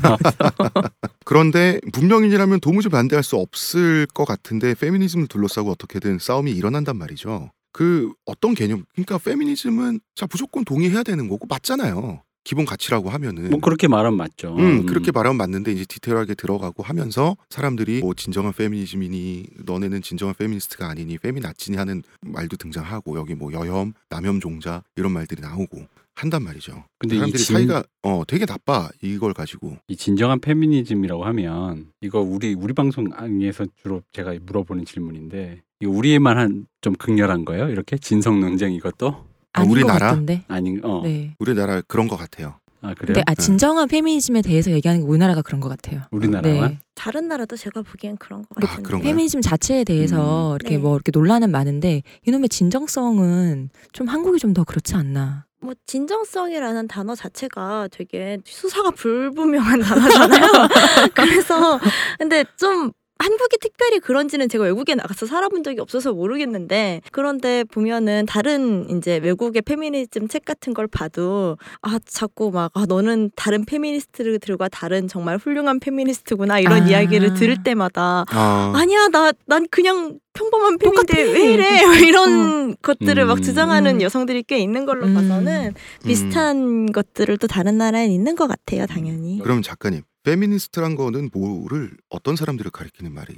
그런데 1.25 1.81
문명인이라면 1.95 2.61
도무지 2.61 2.89
반대할 2.89 3.23
수 3.23 3.37
없을 3.37 4.07
것 4.13 4.25
같은데 4.27 4.75
페미니즘을 4.75 5.27
둘러싸고 5.29 5.71
어떻게든 5.71 6.19
싸움이 6.19 6.53
일어난단 6.53 6.97
말이죠. 6.97 7.51
그 7.73 8.13
어떤 8.27 8.55
개념? 8.55 8.85
그러니까 8.95 9.17
페미니즘은 9.19 10.01
자 10.17 10.27
무조건 10.31 10.65
동의해야 10.65 11.03
되는 11.03 11.29
거고 11.29 11.47
맞잖아요. 11.49 12.23
기본 12.45 12.65
가치라고 12.65 13.11
하면은. 13.11 13.51
뭐 13.51 13.61
그렇게 13.61 13.87
말하면 13.87 14.17
맞죠. 14.17 14.57
음, 14.57 14.87
그렇게 14.87 15.13
말하면 15.13 15.37
맞는데 15.37 15.73
이제 15.73 15.85
디테일하게 15.85 16.35
들어가고 16.35 16.83
하면서 16.83 17.37
사람들이 17.51 18.01
뭐 18.01 18.15
진정한 18.15 18.53
페미니즘이니 18.53 19.45
너네는 19.67 20.03
진정한 20.03 20.35
페미니스트가 20.39 20.89
아니니 20.89 21.19
페미나치니 21.19 21.77
하는 21.77 22.03
말도 22.23 22.57
등장하고 22.57 23.19
여기 23.19 23.35
뭐 23.35 23.53
여혐, 23.53 23.93
남혐종자 24.09 24.83
이런 24.97 25.13
말들이 25.13 25.43
나오고 25.43 25.87
한단 26.15 26.43
말이죠. 26.43 26.85
근데 26.99 27.17
이 27.17 27.19
사람들이 27.19 27.43
진- 27.43 27.57
사이가 27.57 27.83
어 28.03 28.23
되게 28.27 28.45
나빠 28.47 28.89
이걸 29.03 29.33
가지고 29.33 29.77
이 29.89 29.97
진정한 29.97 30.41
페미니즘이라고 30.41 31.25
하면 31.27 31.87
이거 32.01 32.21
우리 32.21 32.55
우리 32.55 32.73
방송에서 32.75 33.67
주로 33.83 34.03
제가 34.13 34.35
물어보는 34.43 34.85
질문인데 34.87 35.63
이거 35.81 35.91
우리에만 35.93 36.37
한 36.39 36.67
좀 36.83 36.95
극렬한 36.95 37.45
거예요? 37.45 37.69
이렇게 37.69 37.99
진성 37.99 38.41
논쟁 38.41 38.73
이것도 38.73 39.27
우리나라? 39.59 39.99
것 39.99 40.05
같던데. 40.07 40.45
아닌 40.49 40.81
어. 40.85 41.03
네. 41.03 41.35
우리나라 41.39 41.81
그런 41.87 42.09
것 42.09 42.17
같아요. 42.17 42.55
아 42.83 42.95
그래요? 42.95 43.07
근데 43.15 43.23
아 43.27 43.35
진정한 43.35 43.89
페미니즘에 43.89 44.41
대해서 44.41 44.71
얘기하는 44.71 45.03
게 45.03 45.07
우리나라가 45.07 45.43
그런 45.43 45.61
것 45.61 45.69
같아요. 45.69 46.01
우리나라만 46.13 46.71
네. 46.71 46.79
다른 46.95 47.29
나라도 47.29 47.57
제가 47.57 47.83
보기엔 47.83 48.17
그런 48.17 48.41
것 48.43 48.49
아, 48.57 48.61
같은데. 48.67 48.83
그런가요? 48.87 49.11
페미니즘 49.11 49.43
자체에 49.43 49.85
대해서 49.85 50.57
이렇게 50.59 50.77
네. 50.77 50.83
뭐 50.83 50.95
이렇게 50.97 51.11
논란은 51.13 51.51
많은데 51.51 52.03
이놈의 52.27 52.49
진정성은 52.49 53.69
좀 53.93 54.07
한국이 54.09 54.39
좀 54.39 54.55
더 54.55 54.65
그렇지 54.65 54.95
않나. 54.95 55.45
뭐 55.61 55.75
진정성이라는 55.87 56.89
단어 56.89 57.15
자체가 57.15 57.89
되게 57.93 58.39
수사가 58.47 58.93
불분명한 58.93 59.81
단어잖아요. 59.81 60.41
그래서 61.15 61.79
근데 62.19 62.45
좀 62.57 62.93
한국이 63.21 63.59
특별히 63.61 64.01
그런지는 64.01 64.49
제가 64.49 64.65
외국에 64.65 64.95
나가서 64.95 65.27
살아본 65.27 65.63
적이 65.63 65.81
없어서 65.81 66.13
모르겠는데 66.13 67.03
그런데 67.13 67.65
보면은 67.65 68.25
다른 68.27 68.89
이제 68.91 69.19
외국의 69.19 69.63
페미니즘 69.63 70.29
책 70.29 70.45
같은 70.45 70.73
걸 70.75 70.87
봐도 70.87 71.59
아 71.83 71.99
자꾸 72.07 72.51
막 72.51 72.71
아, 72.75 72.87
너는 72.89 73.31
다른 73.37 73.65
페미니스트들과 73.67 74.69
다른 74.69 75.07
정말 75.07 75.37
훌륭한 75.37 75.81
페미니스트구나 75.81 76.61
이런 76.61 76.83
아. 76.83 76.87
이야기를 76.89 77.35
들을 77.35 77.63
때마다 77.63 78.25
아, 78.31 78.73
아니야 78.75 79.09
나 79.09 79.33
난 79.47 79.67
그냥 79.71 80.19
평범한. 80.33 80.79
페미인데 80.79 81.23
왜 81.23 81.53
이래 81.53 81.87
막 81.87 82.01
이런 82.01 82.77
것들을 82.83 83.23
음. 83.23 83.29
막 83.29 83.43
주장하는 83.43 83.97
음. 83.97 84.01
여성들이 84.03 84.45
꽤 84.45 84.59
있는 84.59 84.87
걸로 84.87 85.07
음. 85.07 85.15
봐서는 85.15 85.75
비슷한 86.05 86.91
것들을 86.93 87.37
또 87.39 87.47
다른 87.47 87.77
나라에 87.79 88.07
있는 88.07 88.35
것 88.37 88.47
같아요 88.47 88.87
당연히 88.87 89.41
그럼 89.43 89.61
작가님 89.63 90.03
페미니스트란 90.23 90.97
거는 90.97 91.31
뭐를 91.33 91.97
어떤 92.09 92.37
사람들을 92.37 92.71
가리키는 92.71 93.13
말이? 93.13 93.35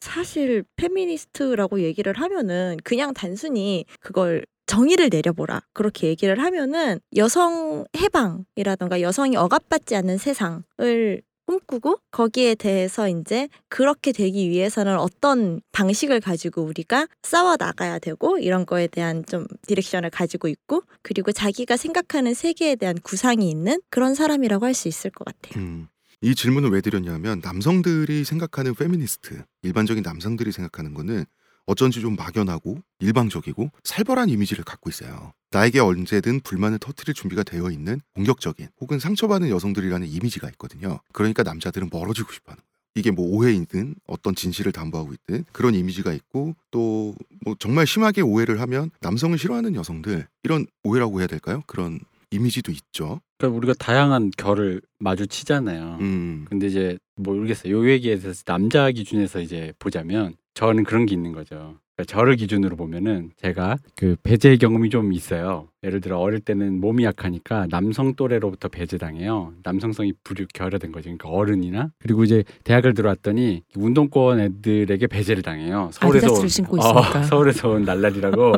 사실 0.00 0.64
페미니스트라고 0.76 1.82
얘기를 1.82 2.12
하면은 2.12 2.78
그냥 2.82 3.14
단순히 3.14 3.84
그걸 4.00 4.44
정의를 4.66 5.08
내려보라 5.10 5.62
그렇게 5.72 6.08
얘기를 6.08 6.38
하면은 6.40 7.00
여성 7.16 7.84
해방이라던가 7.96 9.00
여성이 9.00 9.36
억압받지 9.36 9.94
않는 9.96 10.18
세상을 10.18 11.22
꿈꾸고 11.48 12.00
거기에 12.10 12.54
대해서 12.54 13.08
이제 13.08 13.48
그렇게 13.70 14.12
되기 14.12 14.50
위해서는 14.50 14.98
어떤 14.98 15.62
방식을 15.72 16.20
가지고 16.20 16.62
우리가 16.62 17.08
싸워 17.22 17.56
나가야 17.58 17.98
되고 18.00 18.38
이런 18.38 18.66
거에 18.66 18.86
대한 18.86 19.24
좀 19.24 19.46
direction을 19.66 20.10
가지고 20.10 20.48
있고 20.48 20.82
그리고 21.02 21.32
자기가 21.32 21.78
생각하는 21.78 22.34
세계에 22.34 22.76
대한 22.76 22.98
구상이 23.02 23.48
있는 23.50 23.80
그런 23.88 24.14
사람이라고 24.14 24.66
할 24.66 24.74
수 24.74 24.86
있을 24.86 25.10
것 25.10 25.24
같아요. 25.24 25.64
음, 25.64 25.88
이 26.20 26.34
질문을 26.34 26.70
왜 26.70 26.80
드렸냐면 26.82 27.40
남성들이 27.42 28.24
생각하는 28.24 28.74
페미니스트, 28.74 29.42
일반적인 29.62 30.02
남성들이 30.04 30.52
생각하는 30.52 30.92
거는 30.94 31.24
어쩐지 31.66 32.00
좀 32.00 32.14
막연하고 32.14 32.78
일방적이고 33.00 33.70
살벌한 33.82 34.28
이미지를 34.28 34.62
갖고 34.64 34.90
있어요. 34.90 35.32
나에게 35.50 35.80
언제든 35.80 36.40
불만을 36.40 36.78
터뜨릴 36.78 37.14
준비가 37.14 37.42
되어 37.42 37.70
있는 37.70 38.00
공격적인 38.14 38.68
혹은 38.80 38.98
상처받는 38.98 39.48
여성들이라는 39.50 40.06
이미지가 40.06 40.48
있거든요. 40.50 41.00
그러니까 41.12 41.42
남자들은 41.42 41.88
멀어지고 41.90 42.32
싶어 42.32 42.52
하는 42.52 42.58
거예요. 42.58 42.68
이게 42.94 43.10
뭐 43.10 43.26
오해이든 43.26 43.94
어떤 44.06 44.34
진실을 44.34 44.72
담보하고 44.72 45.12
있든 45.12 45.44
그런 45.52 45.74
이미지가 45.74 46.12
있고 46.12 46.54
또 46.70 47.14
뭐 47.44 47.54
정말 47.58 47.86
심하게 47.86 48.20
오해를 48.20 48.60
하면 48.60 48.90
남성을 49.00 49.36
싫어하는 49.38 49.74
여성들 49.74 50.26
이런 50.42 50.66
오해라고 50.82 51.20
해야 51.20 51.26
될까요? 51.26 51.62
그런 51.66 52.00
이미지도 52.30 52.72
있죠. 52.72 53.20
그러니까 53.38 53.56
우리가 53.56 53.74
다양한 53.78 54.32
결을 54.36 54.82
마주치잖아요. 54.98 55.98
음. 56.00 56.44
근데 56.48 56.66
이제 56.66 56.98
뭐 57.16 57.34
모르겠어요. 57.34 57.72
요 57.72 57.88
얘기에 57.88 58.18
대해서 58.18 58.42
남자 58.44 58.90
기준에서 58.90 59.40
이제 59.40 59.72
보자면 59.78 60.34
저는 60.54 60.84
그런 60.84 61.06
게 61.06 61.14
있는 61.14 61.32
거죠. 61.32 61.78
저를 62.06 62.36
기준으로 62.36 62.76
보면은 62.76 63.30
제가 63.36 63.76
그 63.96 64.16
배제 64.22 64.56
경험이 64.56 64.90
좀 64.90 65.12
있어요. 65.12 65.68
예를 65.84 66.00
들어 66.00 66.18
어릴 66.18 66.40
때는 66.40 66.80
몸이 66.80 67.04
약하니까 67.04 67.66
남성 67.70 68.14
또래로부터 68.14 68.68
배제당해요. 68.68 69.52
남성성이 69.62 70.12
부류 70.24 70.46
결여된 70.52 70.90
거죠. 70.90 71.04
그러니까 71.04 71.28
어른이나 71.28 71.90
그리고 72.00 72.24
이제 72.24 72.42
대학을 72.64 72.94
들어왔더니 72.94 73.62
운동권 73.76 74.40
애들에게 74.40 75.06
배제를 75.06 75.42
당해요. 75.42 75.90
서울에서 75.92 76.26
온-. 76.32 76.40
어, 76.80 77.02
서울에서 77.22 77.68
온 77.70 77.84
날라리라고. 77.84 78.52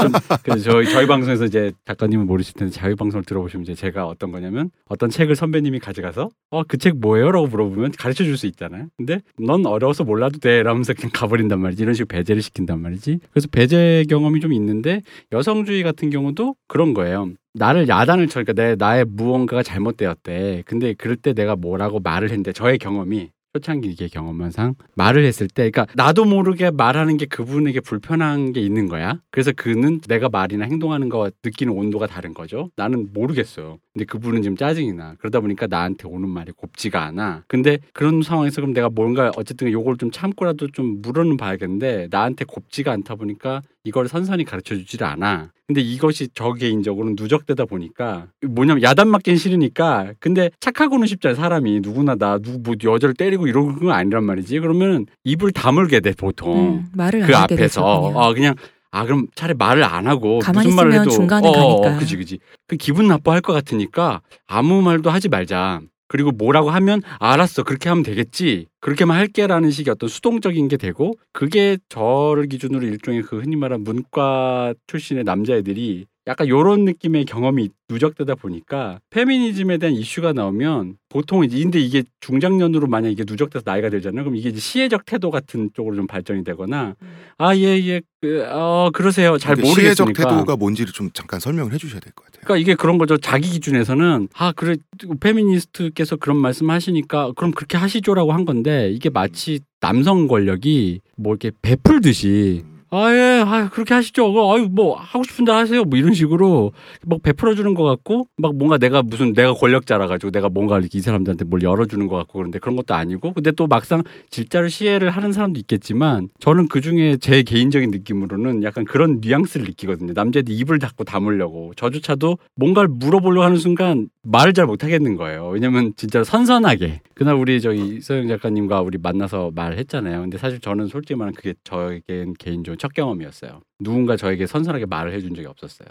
좀 0.00 0.12
그래서 0.44 0.70
저희 0.70 0.86
저희 0.86 1.06
방송에서 1.06 1.44
이제 1.44 1.72
작가님은 1.86 2.26
모르실 2.26 2.54
텐데 2.54 2.72
저희 2.72 2.94
방송을 2.94 3.24
들어보시면 3.24 3.64
이제 3.64 3.74
제가 3.74 4.06
어떤 4.06 4.30
거냐면 4.30 4.70
어떤 4.88 5.10
책을 5.10 5.34
선배님이 5.36 5.80
가져가서 5.80 6.30
어 6.50 6.62
그 6.64 6.78
책 6.78 6.98
뭐예요?라고 6.98 7.46
물어보면 7.48 7.92
가르쳐 7.98 8.22
줄 8.24 8.36
수 8.36 8.46
있잖아요. 8.46 8.86
근데 8.96 9.20
넌 9.38 9.66
어려워서 9.66 10.04
몰라도 10.04 10.38
돼. 10.38 10.62
라면서 10.62 10.94
그냥 10.94 11.10
가버린단 11.12 11.58
말이지. 11.60 11.82
이런 11.82 11.94
식으로 11.94 12.06
배제를 12.06 12.40
시킨단 12.42 12.80
말이지. 12.80 13.18
그래서 13.32 13.48
배제 13.50 14.04
경험이 14.08 14.40
좀 14.40 14.52
있는데 14.52 15.02
여성주의 15.32 15.82
같은 15.82 16.10
경우도 16.10 16.54
그런 16.70 16.94
거예요. 16.94 17.32
나를 17.52 17.88
야단을 17.88 18.28
쳐, 18.28 18.44
그러니까 18.44 18.52
내 18.52 18.76
나의 18.76 19.04
무언가가 19.04 19.62
잘못되었대. 19.62 20.62
근데 20.66 20.94
그럴 20.94 21.16
때 21.16 21.34
내가 21.34 21.56
뭐라고 21.56 21.98
말을 21.98 22.28
했는데 22.28 22.52
저의 22.52 22.78
경험이 22.78 23.30
초창기의 23.52 24.08
경험상 24.10 24.76
말을 24.94 25.24
했을 25.24 25.48
때, 25.48 25.68
그러니까 25.68 25.92
나도 25.96 26.24
모르게 26.24 26.70
말하는 26.70 27.16
게 27.16 27.26
그분에게 27.26 27.80
불편한 27.80 28.52
게 28.52 28.60
있는 28.60 28.86
거야. 28.86 29.18
그래서 29.32 29.50
그는 29.56 30.00
내가 30.06 30.28
말이나 30.28 30.64
행동하는 30.66 31.08
거와 31.08 31.30
느끼는 31.44 31.72
온도가 31.72 32.06
다른 32.06 32.34
거죠. 32.34 32.70
나는 32.76 33.08
모르겠어요. 33.12 33.78
근데 33.92 34.04
그분은 34.04 34.42
지금 34.42 34.56
짜증이 34.56 34.92
나. 34.92 35.14
그러다 35.18 35.40
보니까 35.40 35.66
나한테 35.66 36.06
오는 36.06 36.28
말이 36.28 36.52
곱지가 36.52 37.02
않아. 37.06 37.42
근데 37.48 37.78
그런 37.92 38.22
상황에서 38.22 38.60
그럼 38.60 38.72
내가 38.72 38.88
뭔가 38.88 39.32
어쨌든 39.36 39.70
요걸 39.72 39.96
좀 39.96 40.12
참고라도 40.12 40.68
좀 40.68 41.02
물어는 41.02 41.36
봐야겠는데 41.36 42.06
나한테 42.10 42.44
곱지가 42.44 42.92
않다 42.92 43.16
보니까 43.16 43.62
이걸 43.82 44.06
선선히 44.06 44.44
가르쳐 44.44 44.76
주지를 44.76 45.06
않아. 45.08 45.50
근데 45.66 45.80
이것이 45.80 46.28
저 46.34 46.52
개인적으로는 46.52 47.16
누적되다 47.18 47.64
보니까 47.64 48.26
뭐냐면 48.44 48.82
야단 48.82 49.08
맞긴 49.08 49.36
싫으니까 49.36 50.14
근데 50.18 50.50
착하고는 50.58 51.06
쉽잖아요 51.06 51.36
사람이 51.36 51.80
누구나 51.80 52.16
나 52.16 52.38
누구 52.38 52.58
뭐 52.58 52.74
여자를 52.82 53.14
때리고 53.14 53.46
이런 53.46 53.78
건 53.78 53.92
아니란 53.92 54.24
말이지 54.24 54.58
그러면 54.58 55.06
입을 55.22 55.52
다물게 55.52 56.00
돼 56.00 56.12
보통 56.12 56.78
음, 56.78 56.86
말을 56.92 57.20
그 57.20 57.36
앞에서 57.36 57.82
그냥. 57.82 58.16
어 58.16 58.34
그냥 58.34 58.54
아 58.90 59.04
그럼 59.04 59.26
차라리 59.34 59.56
말을 59.56 59.84
안 59.84 60.06
하고 60.06 60.40
무슨 60.52 60.74
말을 60.74 60.92
해도 60.92 61.10
중간에 61.10 61.48
어, 61.48 61.52
어, 61.52 61.80
가니까. 61.80 61.98
그지 61.98 62.16
그지. 62.16 62.38
그 62.66 62.76
기분 62.76 63.06
나빠할 63.06 63.40
것 63.40 63.52
같으니까 63.52 64.20
아무 64.46 64.82
말도 64.82 65.10
하지 65.10 65.28
말자. 65.28 65.80
그리고 66.08 66.32
뭐라고 66.32 66.70
하면 66.70 67.02
알았어 67.20 67.62
그렇게 67.62 67.88
하면 67.88 68.02
되겠지. 68.02 68.66
그렇게만 68.80 69.16
할게라는 69.16 69.70
식의 69.70 69.92
어떤 69.92 70.08
수동적인 70.08 70.66
게 70.66 70.76
되고 70.76 71.14
그게 71.32 71.78
저를 71.88 72.48
기준으로 72.48 72.84
일종의 72.84 73.22
그 73.22 73.38
흔히 73.38 73.54
말하는 73.54 73.84
문과 73.84 74.74
출신의 74.88 75.22
남자애들이 75.22 76.06
약간 76.26 76.46
요런 76.48 76.84
느낌의 76.84 77.24
경험이 77.24 77.70
누적되다 77.88 78.34
보니까 78.34 79.00
페미니즘에 79.10 79.78
대한 79.78 79.94
이슈가 79.96 80.32
나오면 80.34 80.96
보통 81.08 81.44
이제 81.44 81.58
근데 81.60 81.80
이게 81.80 82.04
중장년으로 82.20 82.86
만약 82.88 83.08
이게 83.08 83.24
누적돼서 83.26 83.62
나이가 83.64 83.88
들잖아요. 83.88 84.24
그럼 84.24 84.36
이게 84.36 84.50
이제 84.50 84.60
시혜적 84.60 85.06
태도 85.06 85.30
같은 85.30 85.70
쪽으로 85.74 85.96
좀 85.96 86.06
발전이 86.06 86.44
되거나 86.44 86.94
아 87.38 87.56
예예 87.56 88.02
그, 88.20 88.44
어 88.50 88.90
그러세요 88.92 89.38
잘 89.38 89.56
근데 89.56 89.68
시혜적 89.70 90.08
모르겠으니까 90.08 90.30
태도가 90.36 90.56
뭔지를 90.56 90.92
좀 90.92 91.10
잠깐 91.14 91.40
설명을 91.40 91.72
해주셔야 91.72 92.00
될 92.00 92.12
것 92.12 92.26
같아요. 92.26 92.42
그러니까 92.44 92.58
이게 92.58 92.74
그런 92.74 92.98
거죠. 92.98 93.16
자기 93.16 93.48
기준에서는 93.48 94.28
아 94.34 94.52
그래 94.52 94.76
페미니스트께서 95.20 96.16
그런 96.16 96.36
말씀하시니까 96.36 97.32
그럼 97.36 97.50
그렇게 97.52 97.76
하시죠라고 97.78 98.32
한 98.32 98.44
건데 98.44 98.90
이게 98.92 99.08
마치 99.10 99.60
남성 99.80 100.28
권력이 100.28 101.00
뭐 101.16 101.32
이렇게 101.32 101.50
베풀듯이 101.62 102.62
아예 102.90 103.44
아 103.46 103.68
그렇게 103.70 103.94
하시죠. 103.94 104.26
어, 104.26 104.54
아유 104.54 104.68
뭐 104.70 104.96
하고 104.96 105.22
싶은 105.22 105.44
대로 105.44 105.56
하세요. 105.56 105.84
뭐 105.84 105.96
이런 105.98 106.12
식으로 106.12 106.72
막 107.06 107.22
베풀어 107.22 107.54
주는 107.54 107.74
것 107.74 107.84
같고 107.84 108.26
막 108.36 108.56
뭔가 108.56 108.78
내가 108.78 109.02
무슨 109.02 109.32
내가 109.32 109.54
권력자라 109.54 110.08
가지고 110.08 110.32
내가 110.32 110.48
뭔가 110.48 110.80
이 110.92 111.00
사람들한테 111.00 111.44
뭘 111.44 111.62
열어주는 111.62 112.04
것 112.08 112.16
같고 112.16 112.38
그런데 112.38 112.58
그런 112.58 112.74
것도 112.74 112.94
아니고 112.94 113.32
근데 113.32 113.52
또 113.52 113.68
막상 113.68 114.02
질자로 114.30 114.68
시해를 114.68 115.10
하는 115.10 115.32
사람도 115.32 115.60
있겠지만 115.60 116.28
저는 116.40 116.66
그 116.66 116.80
중에 116.80 117.16
제 117.18 117.42
개인적인 117.42 117.90
느낌으로는 117.92 118.64
약간 118.64 118.84
그런 118.84 119.20
뉘앙스를 119.20 119.66
느끼거든요. 119.66 120.12
남자들이 120.12 120.56
입을 120.58 120.80
닫고 120.80 121.04
다물려고 121.04 121.72
저조차도 121.76 122.38
뭔가를 122.56 122.88
물어보려고 122.88 123.44
하는 123.44 123.56
순간 123.56 124.08
말을 124.22 124.52
잘 124.52 124.66
못하겠는 124.66 125.16
거예요. 125.16 125.48
왜냐면 125.48 125.92
진짜 125.96 126.22
선선하게 126.22 127.00
그날 127.14 127.34
우리 127.36 127.60
저기 127.60 128.00
서영 128.02 128.28
작가님과 128.28 128.82
우리 128.82 128.98
만나서 128.98 129.50
말했잖아요. 129.54 130.20
근데 130.20 130.36
사실 130.36 130.60
저는 130.60 130.88
솔직히 130.88 131.14
말하면 131.14 131.34
그게 131.34 131.54
저에겐 131.64 132.34
개인적으로 132.38 132.76
첫 132.76 132.92
경험이었어요. 132.92 133.62
누군가 133.80 134.16
저에게 134.16 134.46
선선하게 134.46 134.86
말을 134.86 135.12
해준 135.14 135.34
적이 135.34 135.48
없었어요. 135.48 135.88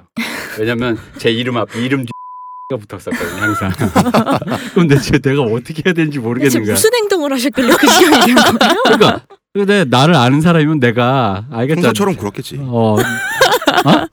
왜냐면 0.59 0.97
제 1.17 1.31
이름 1.31 1.57
앞 1.57 1.75
이름 1.75 2.05
뒤 2.05 2.11
가 2.69 2.77
붙었었거든요 2.85 3.41
항상. 3.41 3.71
그럼 4.75 4.87
대체 4.87 5.17
내가 5.17 5.41
어떻게 5.41 5.81
해야 5.83 5.91
되는지 5.91 6.19
모르겠는 6.19 6.65
거야. 6.65 6.73
무슨 6.73 6.93
행동을 6.93 7.33
하셨길래 7.33 7.73
그 7.75 7.87
시간이 7.87 8.25
된 8.27 8.35
거예요? 8.35 8.75
그러니까 8.83 9.25
근데 9.55 9.85
나를 9.85 10.13
아는 10.13 10.39
사람이면 10.41 10.79
내가 10.79 11.47
알겠다. 11.49 11.81
평소처럼 11.81 12.15
그렇겠지. 12.15 12.57
어. 12.59 12.95
어? 13.85 14.07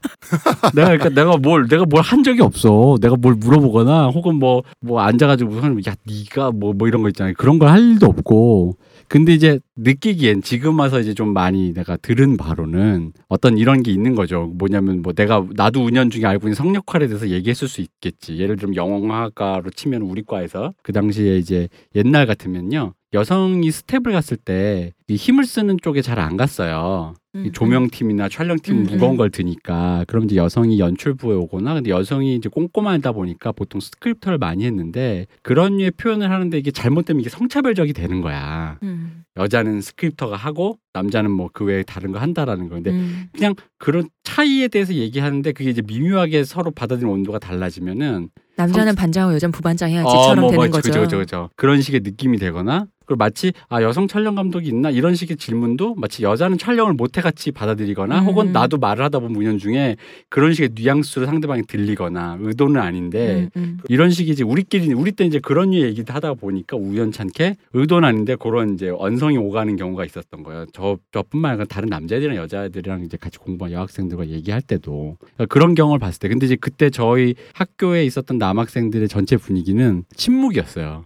내가 0.74 0.88
그러니까 0.96 1.08
내가 1.10 1.36
뭘 1.36 1.66
내가 1.68 1.84
뭘 1.84 2.02
한 2.06 2.22
적이 2.22 2.42
없어. 2.42 2.96
내가 3.00 3.16
뭘 3.16 3.34
물어보거나 3.34 4.08
혹은 4.08 4.36
뭐뭐 4.36 5.00
앉아가지고 5.00 5.50
무슨 5.50 5.78
야 5.88 5.94
네가 6.06 6.52
뭐뭐 6.52 6.86
이런 6.88 7.02
거 7.02 7.08
있잖아요. 7.08 7.34
그런 7.36 7.58
걸 7.58 7.68
할 7.68 7.80
일도 7.80 8.06
없고. 8.06 8.76
근데 9.08 9.32
이제 9.34 9.60
느끼기엔 9.76 10.42
지금 10.42 10.78
와서 10.80 10.98
이제 11.00 11.14
좀 11.14 11.32
많이 11.32 11.72
내가 11.72 11.96
들은 11.96 12.36
바로는 12.36 13.12
어떤 13.28 13.56
이런 13.58 13.82
게 13.82 13.92
있는 13.92 14.14
거죠. 14.16 14.52
뭐냐면 14.56 15.02
뭐 15.02 15.12
내가 15.12 15.44
나도 15.54 15.84
은연 15.84 16.10
중에 16.10 16.24
알고 16.24 16.48
있는 16.48 16.54
성역할에 16.54 17.06
대해서 17.08 17.28
얘기했을 17.28 17.68
수 17.68 17.80
있겠지. 17.80 18.36
예를 18.38 18.56
들면 18.56 18.74
영화학과로 18.76 19.70
치면 19.70 20.02
우리 20.02 20.22
과에서 20.22 20.72
그 20.82 20.92
당시에 20.92 21.38
이제 21.38 21.68
옛날 21.94 22.26
같으면요. 22.26 22.94
여성이 23.12 23.70
스태프를 23.70 24.12
갔을 24.12 24.36
때이 24.36 24.90
힘을 25.08 25.44
쓰는 25.44 25.76
쪽에 25.82 26.02
잘 26.02 26.18
안 26.18 26.36
갔어요. 26.36 27.14
이 27.34 27.38
음, 27.38 27.52
조명팀이나 27.52 28.28
촬영팀 28.30 28.74
음, 28.78 28.82
무거운 28.84 29.12
음. 29.12 29.16
걸 29.18 29.30
드니까 29.30 30.04
그럼 30.08 30.24
이제 30.24 30.36
여성이 30.36 30.78
연출부에 30.78 31.34
오거나 31.34 31.74
근데 31.74 31.90
여성이 31.90 32.34
이제 32.34 32.48
꼼꼼하다 32.48 33.12
보니까 33.12 33.52
보통 33.52 33.80
스크립터를 33.80 34.38
많이 34.38 34.64
했는데 34.64 35.26
그런 35.42 35.76
류의 35.76 35.90
표현을 35.92 36.30
하는데 36.30 36.56
이게 36.56 36.70
잘못되면 36.70 37.20
이게 37.20 37.28
성차별적이 37.28 37.92
되는 37.92 38.22
거야. 38.22 38.78
음, 38.82 39.24
여자는 39.36 39.80
스크립터가 39.80 40.36
하고 40.36 40.78
남자는 40.94 41.30
뭐 41.30 41.48
그 41.52 41.64
외에 41.64 41.82
다른 41.82 42.12
거 42.12 42.18
한다라는 42.18 42.68
건데 42.68 42.90
음. 42.90 43.28
그냥 43.32 43.54
그런 43.78 44.08
차이에 44.24 44.68
대해서 44.68 44.92
얘기하는데 44.94 45.52
그게 45.52 45.70
이제 45.70 45.80
미묘하게 45.86 46.44
서로 46.44 46.70
받아들이는 46.70 47.10
온도가 47.12 47.38
달라지면은 47.38 48.28
남자는 48.56 48.92
성- 48.92 48.96
반장하고 48.96 49.34
여자는 49.34 49.52
부반장 49.52 49.90
해야지처럼 49.90 50.40
뭐, 50.40 50.50
되는 50.50 50.64
뭐, 50.64 50.70
거죠. 50.70 50.88
그죠, 50.90 51.00
그죠, 51.02 51.18
그죠. 51.18 51.50
그런 51.56 51.80
식의 51.82 52.00
느낌이 52.04 52.38
되거나 52.38 52.86
그리고 53.06 53.18
마치 53.18 53.52
아 53.68 53.82
여성 53.82 54.08
촬영 54.08 54.34
감독이 54.34 54.68
있나 54.68 54.90
이런 54.90 55.14
식의 55.14 55.36
질문도 55.36 55.94
마치 55.94 56.24
여자는 56.24 56.58
촬영을 56.58 56.92
못해 56.92 57.20
같이 57.20 57.52
받아들이거나 57.52 58.20
음. 58.20 58.26
혹은 58.26 58.52
나도 58.52 58.78
말을 58.78 59.04
하다 59.04 59.20
보면 59.20 59.36
우연 59.36 59.58
중에 59.58 59.96
그런 60.28 60.52
식의 60.52 60.70
뉘앙스로 60.74 61.26
상대방이 61.26 61.62
들리거나 61.66 62.38
의도는 62.40 62.80
아닌데 62.80 63.48
음, 63.56 63.62
음. 63.62 63.78
이런 63.88 64.10
식이 64.10 64.30
이제 64.30 64.42
우리끼리 64.44 64.92
우리 64.92 65.12
때 65.12 65.24
이제 65.24 65.38
그런 65.38 65.70
류 65.70 65.80
얘기도 65.80 66.12
하다 66.12 66.34
보니까 66.34 66.76
우연찮게 66.76 67.56
의도는 67.72 68.08
아닌데 68.08 68.36
그런 68.36 68.74
이제 68.74 68.92
언성이 68.96 69.38
오가는 69.38 69.74
경우가 69.76 70.04
있었던 70.04 70.42
거예요. 70.42 70.66
저 70.72 70.98
저뿐만 71.12 71.52
아니라 71.52 71.64
다른 71.66 71.88
남자애들이랑 71.88 72.36
여자애들이랑 72.36 73.04
이제 73.04 73.16
같이 73.16 73.38
공부한 73.38 73.72
여학생들과 73.72 74.28
얘기할 74.28 74.60
때도 74.62 75.16
그러니까 75.20 75.46
그런 75.46 75.74
경험을 75.74 75.98
봤을 75.98 76.18
때 76.18 76.28
근데 76.28 76.46
이제 76.46 76.56
그때 76.56 76.90
저희 76.90 77.34
학교에 77.54 78.04
있었던 78.04 78.38
남학생들의 78.38 79.08
전체 79.08 79.36
분위기는 79.36 80.04
침묵이었어요. 80.14 81.04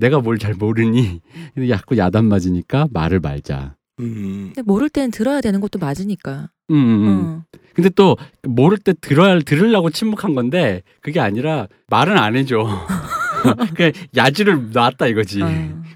음. 0.00 0.02
내가 0.02 0.20
뭘 0.20 0.38
잘 0.38 0.54
모르니 0.54 1.20
자꾸 1.68 1.96
야단 1.98 2.24
맞으니까 2.26 2.88
말을 2.92 3.20
말자. 3.20 3.76
음. 4.00 4.52
근데 4.54 4.62
모를 4.62 4.88
때는 4.88 5.10
들어야 5.10 5.40
되는 5.42 5.60
것도 5.60 5.78
맞으니까. 5.78 6.48
음, 6.70 6.74
음, 6.74 7.06
음. 7.06 7.08
어. 7.24 7.58
근데 7.74 7.90
또 7.90 8.16
모를 8.42 8.78
때 8.78 8.94
들어야 9.00 9.38
들으려고 9.40 9.90
침묵한 9.90 10.34
건데 10.34 10.82
그게 11.02 11.20
아니라 11.20 11.68
말은 11.88 12.16
안 12.16 12.34
해줘. 12.36 12.66
그냥 13.76 13.92
야지를 14.16 14.70
놨다 14.72 15.06
이거지. 15.06 15.42
어. 15.42 15.48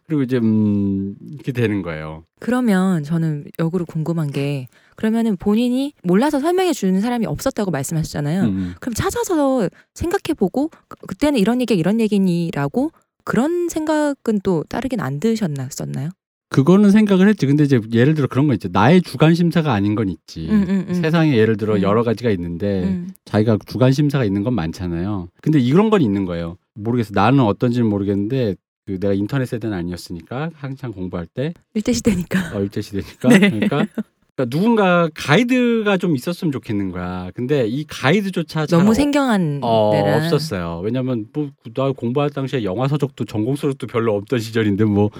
그리고 0.07 0.23
이제 0.23 0.37
음 0.37 1.14
이렇게 1.33 1.53
되는 1.53 1.81
거예요. 1.83 2.25
그러면 2.40 3.03
저는 3.05 3.47
역으로 3.59 3.87
궁금한 3.87 4.31
게 4.31 4.69
그러면은 4.97 5.37
본인이 5.37 5.93
몰라서 6.03 6.38
설명해 6.40 6.73
주는 6.75 7.01
사람이 7.01 7.25
없었다고 7.27 7.71
말씀하셨잖아요. 7.71 8.43
음. 8.45 8.75
그럼 8.81 8.95
찾아서 8.95 9.69
생각해 9.95 10.35
보고 10.37 10.69
그- 10.88 11.07
그때는 11.07 11.38
이런 11.40 11.61
얘기가 11.62 11.79
이런 11.79 12.01
얘기니라고 12.01 12.90
그런 13.25 13.69
생각은 13.69 14.41
또 14.43 14.65
따르긴 14.69 15.01
안 15.01 15.21
드셨나요? 15.21 16.11
그거는 16.51 16.91
생각을 16.91 17.29
했지. 17.29 17.47
근데 17.47 17.65
이제 17.65 17.81
예를 17.93 18.15
들어 18.15 18.29
그런 18.29 18.47
거 18.47 18.55
있죠. 18.55 18.69
나의 18.71 19.03
주관 19.03 19.35
심사가 19.35 19.73
아닌 19.73 19.97
건 19.97 20.09
있지. 20.09 20.49
음, 20.49 20.65
음, 20.69 20.87
음. 20.89 20.95
세상에 20.95 21.37
예를 21.37 21.57
들어 21.57 21.75
음. 21.75 21.83
여러 21.83 22.05
가지가 22.05 22.31
있는데 22.31 22.85
음. 22.85 23.11
자기가 23.25 23.59
주관 23.67 23.91
심사가 23.91 24.25
있는 24.25 24.45
건 24.45 24.55
많잖아요. 24.55 25.29
근데 25.43 25.59
이런 25.59 25.91
건 25.91 26.01
있는 26.01 26.25
거예요. 26.25 26.57
모르겠어. 26.75 27.11
나는 27.13 27.41
어떤지는 27.41 27.89
모르겠는데 27.89 28.55
그 28.87 29.01
내가 29.01 29.15
인터넷 29.15 29.47
세대는 29.47 29.77
아니었으니까 29.77 30.51
한창 30.55 30.93
공부할 30.93 31.27
때 31.27 31.55
일대 31.73 31.93
시대니까. 31.93 32.57
어, 32.57 32.61
일제 32.61 32.83
시대니까 32.83 33.29
네. 33.31 33.39
그러니까, 33.51 33.87
그러니까 34.37 34.57
누군가 34.57 35.09
가이드가 35.14 35.97
좀 35.97 36.16
있었으면 36.16 36.51
좋겠는 36.53 36.90
거야. 36.90 37.31
근데 37.35 37.66
이 37.66 37.85
가이드조차 37.85 38.66
잘 38.66 38.79
너무 38.79 38.90
어- 38.90 38.94
생경한 38.94 39.61
어, 39.62 39.90
데라. 39.92 40.16
없었어요. 40.16 40.81
왜냐면 40.85 41.27
뭐나 41.33 41.92
공부할 41.92 42.31
당시에 42.31 42.64
영화 42.64 42.88
서적도 42.88 43.25
전공 43.25 43.55
서적도 43.55 43.87
별로 43.87 44.14
없던 44.16 44.40
시절인데 44.40 44.85
뭐 44.85 45.11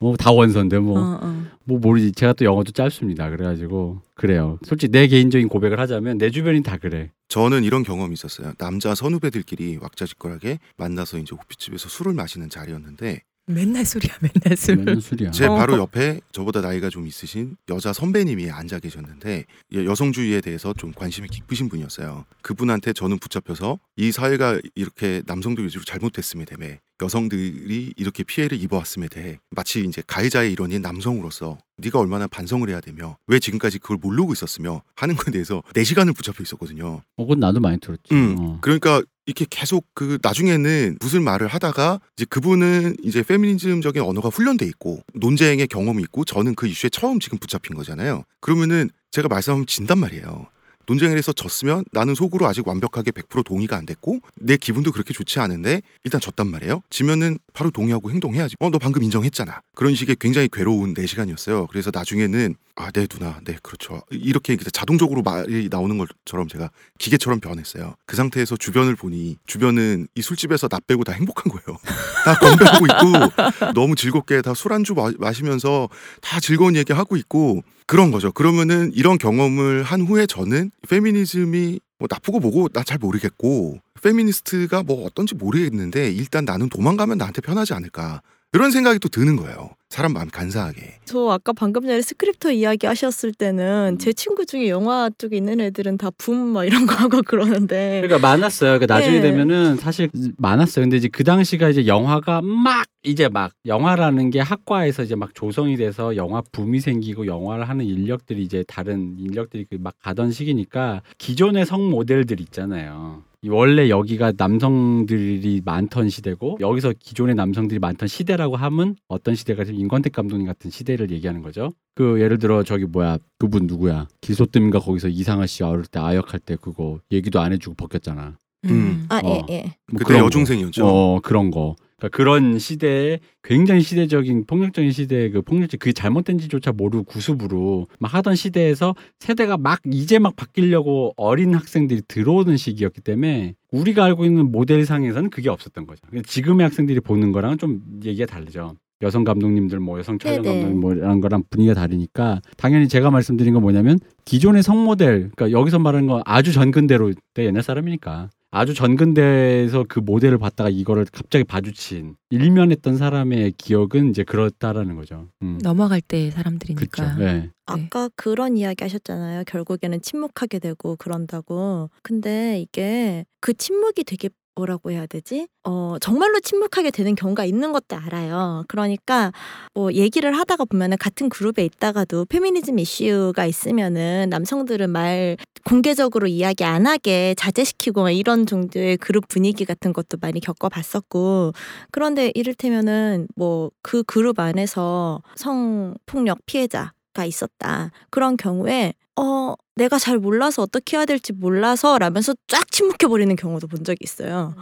뭐다 0.00 0.32
원서인데 0.32 0.78
뭐 0.80 0.98
어, 1.00 1.18
어. 1.22 1.44
뭐 1.64 1.78
모르지. 1.78 2.12
제가 2.12 2.32
또 2.34 2.44
영어도 2.44 2.72
짧습니다. 2.72 3.30
그래가지고 3.30 4.02
그래요. 4.14 4.58
솔직히 4.64 4.90
내 4.90 5.06
개인적인 5.06 5.48
고백을 5.48 5.78
하자면 5.78 6.18
내 6.18 6.30
주변이 6.30 6.62
다 6.62 6.76
그래. 6.76 7.12
저는 7.28 7.62
이런 7.64 7.82
경험이 7.84 8.14
있었어요. 8.14 8.52
남자 8.58 8.94
선후배들끼리 8.94 9.78
왁자지껄하게 9.80 10.58
만나서 10.76 11.18
이제 11.18 11.34
호피집에서 11.36 11.88
술을 11.88 12.14
마시는 12.14 12.50
자리였는데 12.50 13.22
맨날 13.46 13.84
술이야, 13.84 14.16
맨날 14.20 14.56
술. 14.56 14.76
맨날 14.76 15.00
술이야. 15.00 15.30
제 15.30 15.46
어. 15.46 15.54
바로 15.54 15.78
옆에 15.78 16.20
저보다 16.32 16.60
나이가 16.60 16.90
좀 16.90 17.06
있으신 17.06 17.56
여자 17.68 17.92
선배님이 17.92 18.50
앉아 18.50 18.80
계셨는데 18.80 19.44
예, 19.72 19.84
여성주의에 19.84 20.40
대해서 20.40 20.72
좀 20.74 20.92
관심이 20.92 21.28
깊으신 21.28 21.68
분이었어요. 21.68 22.24
그분한테 22.42 22.92
저는 22.92 23.18
붙잡혀서 23.18 23.78
이 23.96 24.10
사회가 24.10 24.60
이렇게 24.74 25.22
남성들 25.26 25.64
위주로 25.64 25.84
잘못됐음에 25.84 26.44
대해 26.44 26.80
여성들이 27.02 27.94
이렇게 27.96 28.24
피해를 28.24 28.60
입어왔음에 28.60 29.08
대해 29.08 29.38
마치 29.50 29.84
이제 29.84 30.02
가해자의 30.06 30.52
일원인 30.52 30.82
남성으로서 30.82 31.58
네가 31.78 31.98
얼마나 31.98 32.26
반성을 32.26 32.68
해야 32.68 32.80
되며 32.80 33.18
왜 33.26 33.38
지금까지 33.38 33.78
그걸 33.78 33.98
모르고 34.00 34.32
있었으며 34.32 34.82
하는 34.94 35.14
거에 35.16 35.32
대해서 35.32 35.62
4시간을 35.74 36.16
붙잡혀 36.16 36.42
있었거든요. 36.42 37.02
어, 37.16 37.22
그건 37.24 37.40
나도 37.40 37.60
많이 37.60 37.78
들었지. 37.78 38.12
음, 38.12 38.36
어. 38.38 38.58
그러니까 38.62 39.02
이렇게 39.26 39.44
계속 39.50 39.84
그 39.92 40.18
나중에는 40.22 40.98
무슨 41.00 41.22
말을 41.24 41.48
하다가 41.48 42.00
이제 42.16 42.24
그분은 42.24 42.96
이제 43.02 43.22
페미니즘적인 43.22 44.00
언어가 44.00 44.28
훈련돼 44.28 44.64
있고 44.66 45.02
논쟁의 45.14 45.66
경험이 45.66 46.02
있고 46.04 46.24
저는 46.24 46.54
그 46.54 46.66
이슈에 46.68 46.90
처음 46.90 47.18
지금 47.18 47.38
붙잡힌 47.38 47.76
거잖아요. 47.76 48.22
그러면은 48.40 48.88
제가 49.10 49.28
말씀하면 49.28 49.66
진단 49.66 49.98
말이에요. 49.98 50.46
논쟁을 50.86 51.16
해서 51.18 51.32
졌으면 51.32 51.84
나는 51.92 52.14
속으로 52.14 52.46
아직 52.46 52.66
완벽하게 52.66 53.10
100% 53.10 53.44
동의가 53.44 53.76
안 53.76 53.86
됐고 53.86 54.20
내 54.36 54.56
기분도 54.56 54.92
그렇게 54.92 55.12
좋지 55.12 55.40
않은데 55.40 55.82
일단 56.04 56.20
졌단 56.20 56.46
말이에요. 56.48 56.82
지면은 56.90 57.38
바로 57.52 57.70
동의하고 57.70 58.10
행동해야지. 58.10 58.56
어 58.60 58.70
너 58.70 58.78
방금 58.78 59.02
인정했잖아. 59.02 59.60
그런 59.74 59.94
식의 59.94 60.16
굉장히 60.20 60.48
괴로운 60.52 60.92
4시간이었어요. 60.94 61.68
그래서 61.68 61.90
나중에는 61.92 62.54
아 62.78 62.90
네 62.92 63.06
누나 63.06 63.40
네 63.44 63.56
그렇죠. 63.62 64.02
이렇게 64.10 64.56
자동적으로 64.72 65.22
말이 65.22 65.68
나오는 65.70 65.96
것처럼 65.98 66.46
제가 66.48 66.70
기계처럼 66.98 67.40
변했어요. 67.40 67.94
그 68.06 68.16
상태에서 68.16 68.56
주변을 68.56 68.96
보니 68.96 69.38
주변은 69.46 70.08
이 70.14 70.20
술집에서 70.22 70.68
나 70.68 70.78
빼고 70.86 71.04
다 71.04 71.12
행복한 71.12 71.50
거예요. 71.52 71.78
다 72.24 72.34
건배하고 72.38 72.86
있고 72.86 73.72
너무 73.74 73.94
즐겁게 73.96 74.42
다 74.42 74.52
술안주 74.54 74.92
마- 74.94 75.12
마시면서 75.18 75.88
다 76.20 76.38
즐거운 76.40 76.76
얘기하고 76.76 77.16
있고 77.16 77.62
그런 77.86 78.10
거죠. 78.10 78.32
그러면은 78.32 78.90
이런 78.94 79.16
경험을 79.18 79.82
한 79.84 80.00
후에 80.02 80.26
저는 80.26 80.70
페미니즘이 80.88 81.80
뭐 81.98 82.08
나쁘고 82.10 82.40
뭐고 82.40 82.68
나 82.68 82.82
잘 82.82 82.98
모르겠고 82.98 83.78
페미니스트가 84.02 84.82
뭐 84.82 85.04
어떤지 85.06 85.34
모르겠는데 85.34 86.10
일단 86.10 86.44
나는 86.44 86.68
도망가면 86.68 87.18
나한테 87.18 87.40
편하지 87.40 87.74
않을까 87.74 88.22
이런 88.52 88.70
생각이 88.70 88.98
또 88.98 89.08
드는 89.08 89.36
거예요. 89.36 89.70
사람 89.88 90.12
마음 90.12 90.28
간사하게. 90.28 90.98
저 91.04 91.28
아까 91.30 91.52
방금 91.52 91.82
전에 91.82 92.02
스크립터 92.02 92.50
이야기 92.50 92.86
하셨을 92.86 93.32
때는 93.32 93.98
제 94.00 94.12
친구 94.12 94.44
중에 94.44 94.68
영화 94.68 95.08
쪽에 95.16 95.36
있는 95.36 95.60
애들은 95.60 95.96
다 95.96 96.10
붐 96.18 96.52
막 96.52 96.64
이런 96.64 96.86
거 96.86 96.94
하고 96.94 97.22
그러는데 97.22 98.02
그러니까 98.02 98.18
많았어요. 98.28 98.78
그러니까 98.78 98.92
나중에 98.94 99.20
네. 99.20 99.30
되면은 99.30 99.76
사실 99.76 100.10
많았어요. 100.38 100.84
근데 100.84 100.96
이제 100.96 101.08
그 101.08 101.22
당시가 101.24 101.68
이제 101.68 101.86
영화가 101.86 102.42
막 102.42 102.86
이제 103.04 103.28
막 103.28 103.52
영화라는 103.64 104.30
게 104.30 104.40
학과에서 104.40 105.04
이제 105.04 105.14
막 105.14 105.34
조성이 105.34 105.76
돼서 105.76 106.16
영화 106.16 106.42
붐이 106.52 106.80
생기고 106.80 107.26
영화를 107.26 107.68
하는 107.68 107.84
인력들이 107.84 108.42
이제 108.42 108.64
다른 108.66 109.14
인력들이 109.18 109.66
그막 109.70 109.94
가던 110.02 110.32
시기니까 110.32 111.02
기존의 111.18 111.64
성 111.64 111.88
모델들 111.88 112.40
있잖아요. 112.40 113.22
이 113.42 113.48
원래 113.48 113.88
여기가 113.90 114.32
남성들이 114.36 115.62
많던 115.64 116.08
시대고 116.08 116.58
여기서 116.60 116.94
기존의 116.98 117.36
남성들이 117.36 117.78
많던 117.78 118.08
시대라고 118.08 118.56
하면 118.56 118.96
어떤 119.06 119.36
시대가 119.36 119.62
지금 119.62 119.78
임권택 119.86 120.12
감독님 120.12 120.46
같은 120.46 120.70
시대를 120.70 121.10
얘기하는 121.10 121.42
거죠. 121.42 121.72
그 121.94 122.20
예를 122.20 122.38
들어 122.38 122.62
저기 122.62 122.84
뭐야 122.84 123.18
그분 123.38 123.66
누구야 123.66 124.08
기소뜸인가 124.20 124.80
거기서 124.80 125.08
이상하 125.08 125.46
씨 125.46 125.62
어릴 125.62 125.84
때 125.86 125.98
아역할 125.98 126.40
때 126.40 126.56
그거 126.60 127.00
얘기도 127.10 127.40
안 127.40 127.52
해주고 127.52 127.74
벗겼잖아. 127.76 128.36
음. 128.66 129.06
아예 129.08 129.20
어. 129.24 129.46
예. 129.50 129.62
뭐 129.90 129.98
그때 129.98 130.04
그런 130.04 130.20
거. 130.20 130.26
여중생이었죠. 130.26 130.86
어 130.86 131.20
그런 131.20 131.50
거. 131.50 131.76
그러니까 131.98 132.14
그런 132.14 132.58
시대에 132.58 133.20
굉장히 133.42 133.80
시대적인 133.80 134.44
폭력적인 134.46 134.92
시대의 134.92 135.30
그 135.30 135.40
폭력적 135.40 135.80
그게 135.80 135.92
잘못된지조차 135.92 136.72
모르고 136.72 137.04
구습으로 137.04 137.86
막 137.98 138.12
하던 138.12 138.34
시대에서 138.34 138.94
세대가 139.18 139.56
막 139.56 139.80
이제 139.90 140.18
막 140.18 140.36
바뀌려고 140.36 141.14
어린 141.16 141.54
학생들이 141.54 142.02
들어오는 142.06 142.54
시기였기 142.58 143.00
때문에 143.00 143.54
우리가 143.72 144.04
알고 144.04 144.26
있는 144.26 144.52
모델상에서는 144.52 145.30
그게 145.30 145.48
없었던 145.48 145.86
거죠. 145.86 146.02
지금의 146.26 146.64
학생들이 146.64 147.00
보는 147.00 147.32
거랑은 147.32 147.56
좀 147.56 147.80
얘기가 148.04 148.26
다르죠. 148.26 148.76
여성 149.02 149.24
감독님들 149.24 149.78
뭐 149.80 149.98
여성 149.98 150.18
촬영 150.18 150.42
네네. 150.42 150.54
감독님 150.54 150.80
뭐 150.80 150.94
이런 150.94 151.20
거랑 151.20 151.44
분위기가 151.50 151.74
다르니까 151.74 152.40
당연히 152.56 152.88
제가 152.88 153.10
말씀드린 153.10 153.52
건 153.52 153.62
뭐냐면 153.62 153.98
기존의 154.24 154.62
성모델 154.62 155.30
그러니까 155.34 155.50
여기서 155.50 155.78
말하는 155.78 156.06
건 156.08 156.22
아주 156.24 156.52
전근대로 156.52 157.12
때 157.34 157.44
옛날 157.44 157.62
사람이니까 157.62 158.30
아주 158.50 158.72
전근대에서 158.72 159.84
그 159.86 159.98
모델을 159.98 160.38
봤다가 160.38 160.70
이거를 160.70 161.04
갑자기 161.12 161.44
봐주친 161.44 162.16
일면했던 162.30 162.96
사람의 162.96 163.52
기억은 163.58 164.08
이제 164.10 164.24
그렇다라는 164.24 164.96
거죠. 164.96 165.28
음. 165.42 165.58
넘어갈 165.62 166.00
때. 166.00 166.30
사람들이니까. 166.30 167.16
네. 167.16 167.50
아까 167.66 168.08
그런 168.16 168.56
이야기 168.56 168.82
하셨잖아요. 168.82 169.44
결국에는 169.46 170.00
침묵하게 170.00 170.60
되고 170.60 170.96
그런다고. 170.96 171.90
근데 172.02 172.58
이게 172.60 173.26
그 173.40 173.52
침묵이 173.52 174.04
되게 174.06 174.30
뭐라고 174.56 174.90
해야 174.90 175.06
되지? 175.06 175.46
어, 175.64 175.96
정말로 176.00 176.40
침묵하게 176.40 176.90
되는 176.90 177.14
경우가 177.14 177.44
있는 177.44 177.72
것도 177.72 177.96
알아요. 177.96 178.64
그러니까 178.68 179.32
뭐 179.74 179.92
얘기를 179.92 180.36
하다가 180.36 180.64
보면은 180.64 180.96
같은 180.98 181.28
그룹에 181.28 181.64
있다가도 181.64 182.24
페미니즘 182.24 182.78
이슈가 182.78 183.46
있으면은 183.46 184.28
남성들은 184.30 184.90
말 184.90 185.36
공개적으로 185.64 186.26
이야기 186.26 186.64
안 186.64 186.86
하게 186.86 187.34
자제시키고 187.36 188.02
막 188.02 188.10
이런 188.10 188.46
정도의 188.46 188.96
그룹 188.96 189.28
분위기 189.28 189.64
같은 189.64 189.92
것도 189.92 190.18
많이 190.20 190.40
겪어봤었고 190.40 191.52
그런데 191.90 192.32
이를테면은 192.34 193.28
뭐 193.36 193.70
그 193.82 194.02
그룹 194.02 194.40
안에서 194.40 195.22
성폭력 195.36 196.44
피해자가 196.46 197.24
있었다. 197.24 197.90
그런 198.10 198.36
경우에 198.36 198.94
어 199.16 199.54
내가 199.76 199.98
잘 199.98 200.18
몰라서 200.18 200.62
어떻게 200.62 200.96
해야 200.96 201.04
될지 201.04 201.32
몰라서 201.32 201.98
라면서 201.98 202.34
쫙 202.48 202.70
침묵해버리는 202.70 203.34
경우도 203.36 203.66
본 203.68 203.84
적이 203.84 203.98
있어요. 204.02 204.54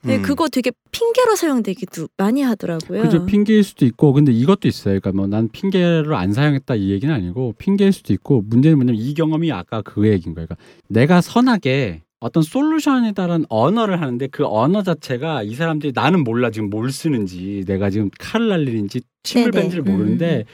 근데 0.00 0.16
음. 0.16 0.22
그거 0.22 0.48
되게 0.48 0.72
핑계로 0.90 1.36
사용되기도 1.36 2.08
많이 2.16 2.42
하더라고요. 2.42 3.02
그죠 3.02 3.24
핑계일 3.24 3.62
수도 3.62 3.84
있고 3.84 4.12
근데 4.12 4.32
이것도 4.32 4.66
있어요. 4.66 4.98
그러니까 4.98 5.12
뭐 5.12 5.26
난 5.28 5.48
핑계를 5.48 6.12
안 6.14 6.32
사용했다 6.32 6.74
이 6.74 6.90
얘기는 6.90 7.14
아니고 7.14 7.54
핑계일 7.58 7.92
수도 7.92 8.12
있고 8.12 8.42
문제는 8.48 8.78
뭐냐면 8.78 9.00
이 9.00 9.14
경험이 9.14 9.52
아까 9.52 9.82
그 9.82 10.08
얘기인 10.08 10.34
거예요. 10.34 10.46
그러니까 10.48 10.56
내가 10.88 11.20
선하게 11.20 12.02
어떤 12.18 12.42
솔루션에 12.42 13.12
따른 13.12 13.44
언어를 13.48 14.00
하는데 14.00 14.26
그 14.28 14.44
언어 14.46 14.82
자체가 14.82 15.42
이 15.42 15.54
사람들이 15.54 15.92
나는 15.94 16.24
몰라 16.24 16.50
지금 16.50 16.70
뭘 16.70 16.90
쓰는지 16.90 17.62
내가 17.66 17.90
지금 17.90 18.10
칼을 18.18 18.48
날리는지 18.48 19.02
침을 19.22 19.50
네네. 19.50 19.62
뺀지를 19.62 19.84
모르는데 19.84 20.44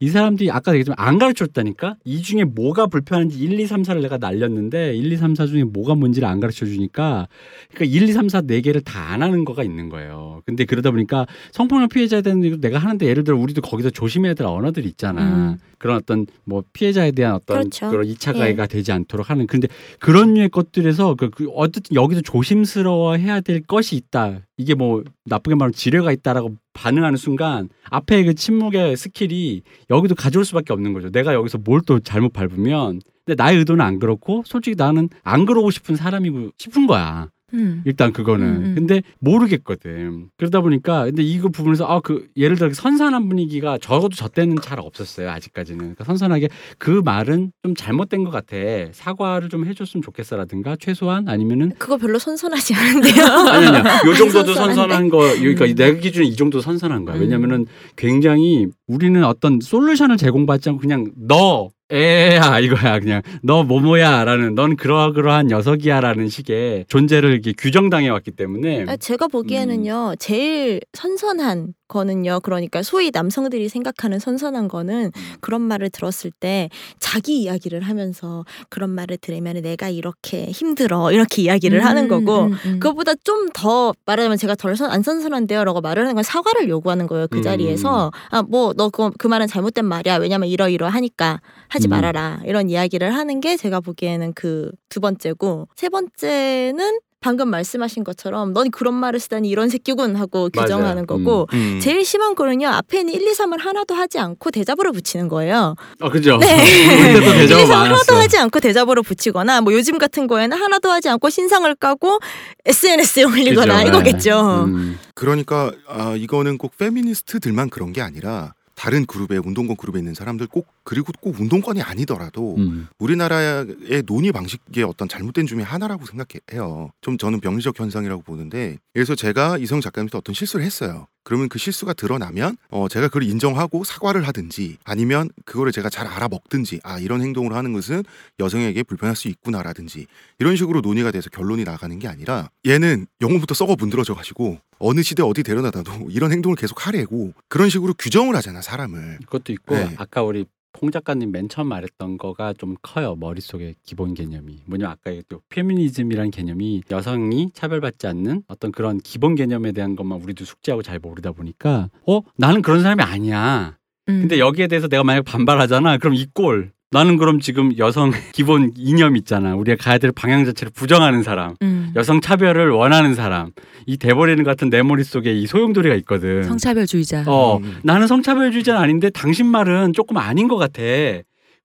이 0.00 0.08
사람들이 0.08 0.50
아까 0.50 0.72
얘기했지만 0.72 0.96
안 0.98 1.18
가르쳐줬다니까 1.18 1.96
이 2.04 2.20
중에 2.20 2.44
뭐가 2.44 2.88
불편한지 2.88 3.38
1, 3.38 3.58
2, 3.58 3.66
3, 3.66 3.82
4를 3.82 4.02
내가 4.02 4.18
날렸는데 4.18 4.94
1, 4.96 5.12
2, 5.12 5.16
3, 5.16 5.34
4 5.34 5.46
중에 5.46 5.64
뭐가 5.64 5.94
뭔지를 5.94 6.28
안 6.28 6.40
가르쳐 6.40 6.66
주니까 6.66 7.28
그러니까 7.72 7.96
1, 7.96 8.08
2, 8.08 8.12
3, 8.12 8.28
4 8.28 8.42
네 8.42 8.60
개를 8.60 8.80
다 8.82 9.04
안 9.14 9.22
하는 9.22 9.44
거가 9.44 9.62
있는 9.62 9.88
거예요. 9.88 10.42
근데 10.44 10.64
그러다 10.64 10.90
보니까 10.90 11.26
성폭력 11.52 11.90
피해자에 11.90 12.20
대한 12.22 12.42
얘기도 12.42 12.60
내가 12.60 12.78
하는데 12.78 13.06
예를 13.06 13.22
들어 13.22 13.36
우리도 13.36 13.62
거기서 13.62 13.90
조심해야 13.90 14.34
될 14.34 14.46
언어들이 14.46 14.88
있잖아. 14.88 15.22
음. 15.52 15.58
그런 15.78 15.96
어떤 15.96 16.26
뭐 16.44 16.64
피해자에 16.72 17.12
대한 17.12 17.34
어떤 17.34 17.58
그렇죠. 17.58 17.90
그런 17.90 18.06
2차 18.06 18.34
예. 18.34 18.38
가해가 18.38 18.66
되지 18.66 18.90
않도록 18.90 19.30
하는 19.30 19.46
근데 19.46 19.68
그런 20.00 20.34
류의 20.34 20.48
것들에서 20.48 21.14
그, 21.14 21.30
그 21.30 21.48
어쨌든 21.54 21.94
여기서 21.94 22.22
조심스러워 22.22 23.16
해야 23.16 23.40
될 23.40 23.62
것이 23.62 23.94
있다. 23.94 24.40
이게 24.56 24.74
뭐 24.74 25.04
나쁘게 25.26 25.54
말하면 25.54 25.72
지뢰가 25.72 26.10
있다라고 26.10 26.56
반응하는 26.74 27.16
순간 27.16 27.68
앞에 27.90 28.24
그 28.24 28.34
침묵의 28.34 28.96
스킬이 28.96 29.62
여기도 29.90 30.14
가져올 30.14 30.44
수밖에 30.44 30.72
없는 30.72 30.92
거죠. 30.92 31.10
내가 31.10 31.32
여기서 31.34 31.58
뭘 31.58 31.80
또 31.86 32.00
잘못 32.00 32.32
밟으면 32.32 33.00
근데 33.26 33.42
나의 33.42 33.58
의도는 33.58 33.84
안 33.84 33.98
그렇고 33.98 34.42
솔직히 34.46 34.74
나는 34.76 35.08
안 35.22 35.46
그러고 35.46 35.70
싶은 35.70 35.96
사람이고 35.96 36.50
싶은 36.58 36.86
거야. 36.86 37.28
음. 37.54 37.82
일단 37.84 38.12
그거는 38.12 38.46
음, 38.46 38.64
음. 38.64 38.74
근데 38.74 39.02
모르겠거든 39.20 40.28
그러다 40.36 40.60
보니까 40.60 41.04
근데 41.04 41.22
이거 41.22 41.48
부분에서 41.48 41.86
아 41.86 42.00
그 42.04 42.26
예를 42.36 42.56
들어 42.56 42.70
선선한 42.72 43.28
분위기가 43.28 43.78
적어도 43.78 44.14
저 44.14 44.28
때는 44.28 44.56
잘 44.60 44.78
없었어요 44.78 45.30
아직까지는 45.30 45.78
그러니까 45.78 46.04
선선하게 46.04 46.48
그 46.78 47.00
말은 47.04 47.52
좀 47.62 47.74
잘못된 47.74 48.24
것 48.24 48.30
같아 48.30 48.56
사과를 48.92 49.48
좀 49.48 49.64
해줬으면 49.66 50.02
좋겠어라든가 50.02 50.76
최소한 50.78 51.26
아니면은 51.28 51.72
그거 51.78 51.96
별로 51.96 52.18
선선하지 52.18 52.74
않은데요. 52.74 53.24
아니 53.48 53.66
아니야 53.66 53.82
요 54.06 54.14
정도도? 54.14 54.52
선선한 54.54 55.08
거 55.08 55.18
그러니까 55.40 55.66
내 55.74 55.98
기준에 55.98 56.26
이 56.26 56.36
정도 56.36 56.60
선선한 56.60 57.06
거야 57.06 57.16
음. 57.16 57.22
왜냐면은 57.22 57.66
굉장히 57.96 58.66
우리는 58.86 59.24
어떤 59.24 59.60
솔루션을 59.60 60.18
제공받지 60.18 60.68
않고 60.68 60.80
그냥 60.80 61.10
너 61.16 61.70
에야 61.90 62.58
이거야 62.60 62.98
그냥. 62.98 63.20
너 63.42 63.62
뭐뭐야라는 63.62 64.54
넌 64.54 64.76
그러그러한 64.76 65.48
녀석이야라는 65.48 66.28
식의 66.28 66.86
존재를 66.88 67.32
이렇게 67.32 67.52
규정당해 67.52 68.08
왔기 68.08 68.30
때문에. 68.32 68.86
아, 68.88 68.96
제가 68.96 69.28
보기에는요 69.28 70.14
제일 70.18 70.80
선선한 70.94 71.74
거는요 71.88 72.40
그러니까 72.42 72.82
소위 72.82 73.10
남성들이 73.12 73.68
생각하는 73.68 74.18
선선한 74.18 74.68
거는 74.68 75.12
그런 75.40 75.60
말을 75.62 75.90
들었을 75.90 76.30
때 76.32 76.68
자기 76.98 77.42
이야기를 77.42 77.82
하면서 77.82 78.44
그런 78.70 78.90
말을 78.90 79.18
들으면 79.18 79.60
내가 79.62 79.88
이렇게 79.88 80.46
힘들어 80.46 81.12
이렇게 81.12 81.42
이야기를 81.42 81.84
하는 81.84 82.08
거고 82.08 82.44
음, 82.44 82.52
음, 82.52 82.58
음. 82.66 82.80
그것보다 82.80 83.14
좀 83.24 83.44
더 83.54 83.92
말하자면 84.06 84.36
제가 84.38 84.54
덜 84.56 84.74
안 84.90 85.02
선선한데요라고 85.02 85.80
말을 85.80 86.02
하는 86.02 86.14
건 86.16 86.24
사과를 86.24 86.68
요구하는 86.68 87.06
거예요 87.06 87.28
그 87.30 87.38
음. 87.38 87.42
자리에서 87.42 88.10
아 88.30 88.42
뭐 88.42 88.72
너그 88.76 89.12
그 89.18 89.26
말은 89.28 89.46
잘못된 89.46 89.84
말이야 89.84 90.16
왜냐면 90.16 90.48
이러이러 90.48 90.88
하니까 90.88 91.40
하지 91.68 91.88
음. 91.88 91.90
말아라 91.90 92.40
이런 92.44 92.68
이야기를 92.70 93.14
하는 93.14 93.40
게 93.40 93.56
제가 93.56 93.80
보기에는 93.80 94.32
그 94.34 94.70
두 94.88 95.00
번째고 95.00 95.68
세 95.76 95.88
번째는 95.88 97.00
방금 97.24 97.48
말씀하신 97.48 98.04
것처럼 98.04 98.52
넌 98.52 98.70
그런 98.70 98.92
말을 98.92 99.18
쓰다니 99.18 99.48
이런 99.48 99.70
새끼군 99.70 100.14
하고 100.16 100.50
맞아요. 100.54 100.66
규정하는 100.66 101.06
거고 101.06 101.48
음. 101.54 101.80
제일 101.80 102.04
심한 102.04 102.34
거는요 102.34 102.68
앞에 102.68 102.98
있는 103.00 103.14
1, 103.14 103.22
2, 103.22 103.32
3을 103.32 103.60
하나도 103.60 103.94
하지 103.94 104.18
않고 104.18 104.50
대잡으로 104.50 104.92
붙이는 104.92 105.28
거예요. 105.28 105.74
어 106.02 106.10
그죠. 106.10 106.36
네. 106.36 106.52
우리 106.52 107.14
때도 107.14 107.32
1, 107.32 107.44
2, 107.44 107.48
대접 107.48 107.60
3 107.66 107.80
하나도. 107.86 108.14
하지 108.16 108.36
않고 108.36 108.60
대잡으로 108.60 109.02
붙이거나 109.02 109.62
뭐 109.62 109.72
요즘 109.72 109.96
같은 109.96 110.26
거에는 110.26 110.54
하나도 110.54 110.90
하지 110.90 111.08
않고 111.08 111.30
신상을 111.30 111.74
까고 111.76 112.18
SNS에 112.66 113.24
올리거나 113.24 113.78
그죠. 113.78 113.88
이거겠죠. 113.88 114.64
음. 114.66 114.98
그러니까 115.14 115.72
아, 115.88 116.14
이거는 116.18 116.58
꼭 116.58 116.76
페미니스트들만 116.76 117.70
그런 117.70 117.94
게 117.94 118.02
아니라 118.02 118.52
다른 118.74 119.06
그룹에 119.06 119.36
운동권 119.36 119.76
그룹에 119.76 119.98
있는 119.98 120.14
사람들 120.14 120.46
꼭 120.48 120.68
그리고 120.82 121.12
꼭 121.20 121.38
운동권이 121.40 121.82
아니더라도 121.82 122.56
음. 122.56 122.88
우리나라의 122.98 124.02
논의 124.06 124.32
방식의 124.32 124.84
어떤 124.84 125.08
잘못된 125.08 125.46
중에 125.46 125.62
하나라고 125.62 126.04
생각해요. 126.06 126.90
좀 127.00 127.18
저는 127.18 127.40
병리적 127.40 127.78
현상이라고 127.78 128.22
보는데 128.22 128.78
그래서 128.92 129.14
제가 129.14 129.58
이성 129.58 129.80
작가님한테 129.80 130.18
어떤 130.18 130.34
실수를 130.34 130.64
했어요. 130.64 131.06
그러면 131.24 131.48
그 131.48 131.58
실수가 131.58 131.94
드러나면 131.94 132.56
어 132.70 132.86
제가 132.88 133.08
그걸 133.08 133.24
인정하고 133.24 133.82
사과를 133.82 134.28
하든지 134.28 134.76
아니면 134.84 135.30
그거를 135.44 135.72
제가 135.72 135.88
잘 135.88 136.06
알아먹든지 136.06 136.80
아 136.84 136.98
이런 136.98 137.22
행동을 137.22 137.54
하는 137.54 137.72
것은 137.72 138.04
여성에게 138.38 138.82
불편할 138.84 139.16
수 139.16 139.28
있구나라든지 139.28 140.06
이런 140.38 140.56
식으로 140.56 140.80
논의가 140.82 141.10
돼서 141.10 141.30
결론이 141.30 141.64
나가는 141.64 141.98
게 141.98 142.06
아니라 142.06 142.50
얘는 142.66 143.06
영혼부터 143.20 143.54
썩어 143.54 143.74
문드러져 143.76 144.14
가지고 144.14 144.58
어느 144.78 145.02
시대 145.02 145.22
어디 145.22 145.42
데려다도 145.42 146.08
이런 146.10 146.30
행동을 146.30 146.56
계속 146.56 146.86
하래고 146.86 147.32
그런 147.48 147.70
식으로 147.70 147.94
규정을 147.94 148.36
하잖아 148.36 148.60
사람을. 148.60 149.18
그것도 149.24 149.52
있고 149.52 149.74
네. 149.74 149.94
아까 149.96 150.22
우리 150.22 150.44
홍 150.84 150.90
작가님 150.90 151.32
맨 151.32 151.48
처음 151.48 151.68
말했던 151.68 152.18
거가 152.18 152.52
좀 152.52 152.74
커요 152.82 153.16
머릿속에 153.16 153.74
기본 153.84 154.12
개념이. 154.12 154.64
뭐냐 154.66 154.90
아까 154.90 155.12
또 155.30 155.40
페미니즘이란 155.48 156.30
개념이 156.30 156.82
여성이 156.90 157.48
차별받지 157.54 158.06
않는 158.06 158.42
어떤 158.48 158.70
그런 158.70 158.98
기본 158.98 159.34
개념에 159.34 159.72
대한 159.72 159.96
것만 159.96 160.20
우리도 160.20 160.44
숙지하고 160.44 160.82
잘 160.82 160.98
모르다 160.98 161.32
보니까 161.32 161.88
어? 162.06 162.20
나는 162.36 162.60
그런 162.60 162.82
사람이 162.82 163.02
아니야. 163.02 163.78
음. 164.10 164.20
근데 164.20 164.38
여기에 164.38 164.66
대해서 164.66 164.86
내가 164.88 165.02
만약 165.04 165.22
반발하잖아. 165.24 165.96
그럼 165.96 166.12
이 166.16 166.26
꼴 166.34 166.72
나는 166.94 167.16
그럼 167.16 167.40
지금 167.40 167.76
여성 167.76 168.12
기본 168.32 168.72
이념 168.76 169.16
있잖아 169.16 169.56
우리가 169.56 169.82
가야 169.82 169.98
될 169.98 170.12
방향 170.12 170.44
자체를 170.44 170.70
부정하는 170.72 171.24
사람 171.24 171.56
음. 171.60 171.92
여성 171.96 172.20
차별을 172.20 172.70
원하는 172.70 173.16
사람 173.16 173.50
이 173.84 173.96
대버리는 173.96 174.42
같은 174.44 174.70
내 174.70 174.80
머릿속에 174.82 175.32
이 175.34 175.46
소용돌이가 175.46 175.96
있거든 175.96 176.44
성차별주의자. 176.44 177.24
어, 177.26 177.58
음. 177.58 177.78
나는 177.82 178.06
성차별주의자는 178.06 178.80
아닌데 178.80 179.10
당신 179.10 179.46
말은 179.46 179.92
조금 179.92 180.16
아닌 180.16 180.46
것 180.46 180.56
같아. 180.56 180.82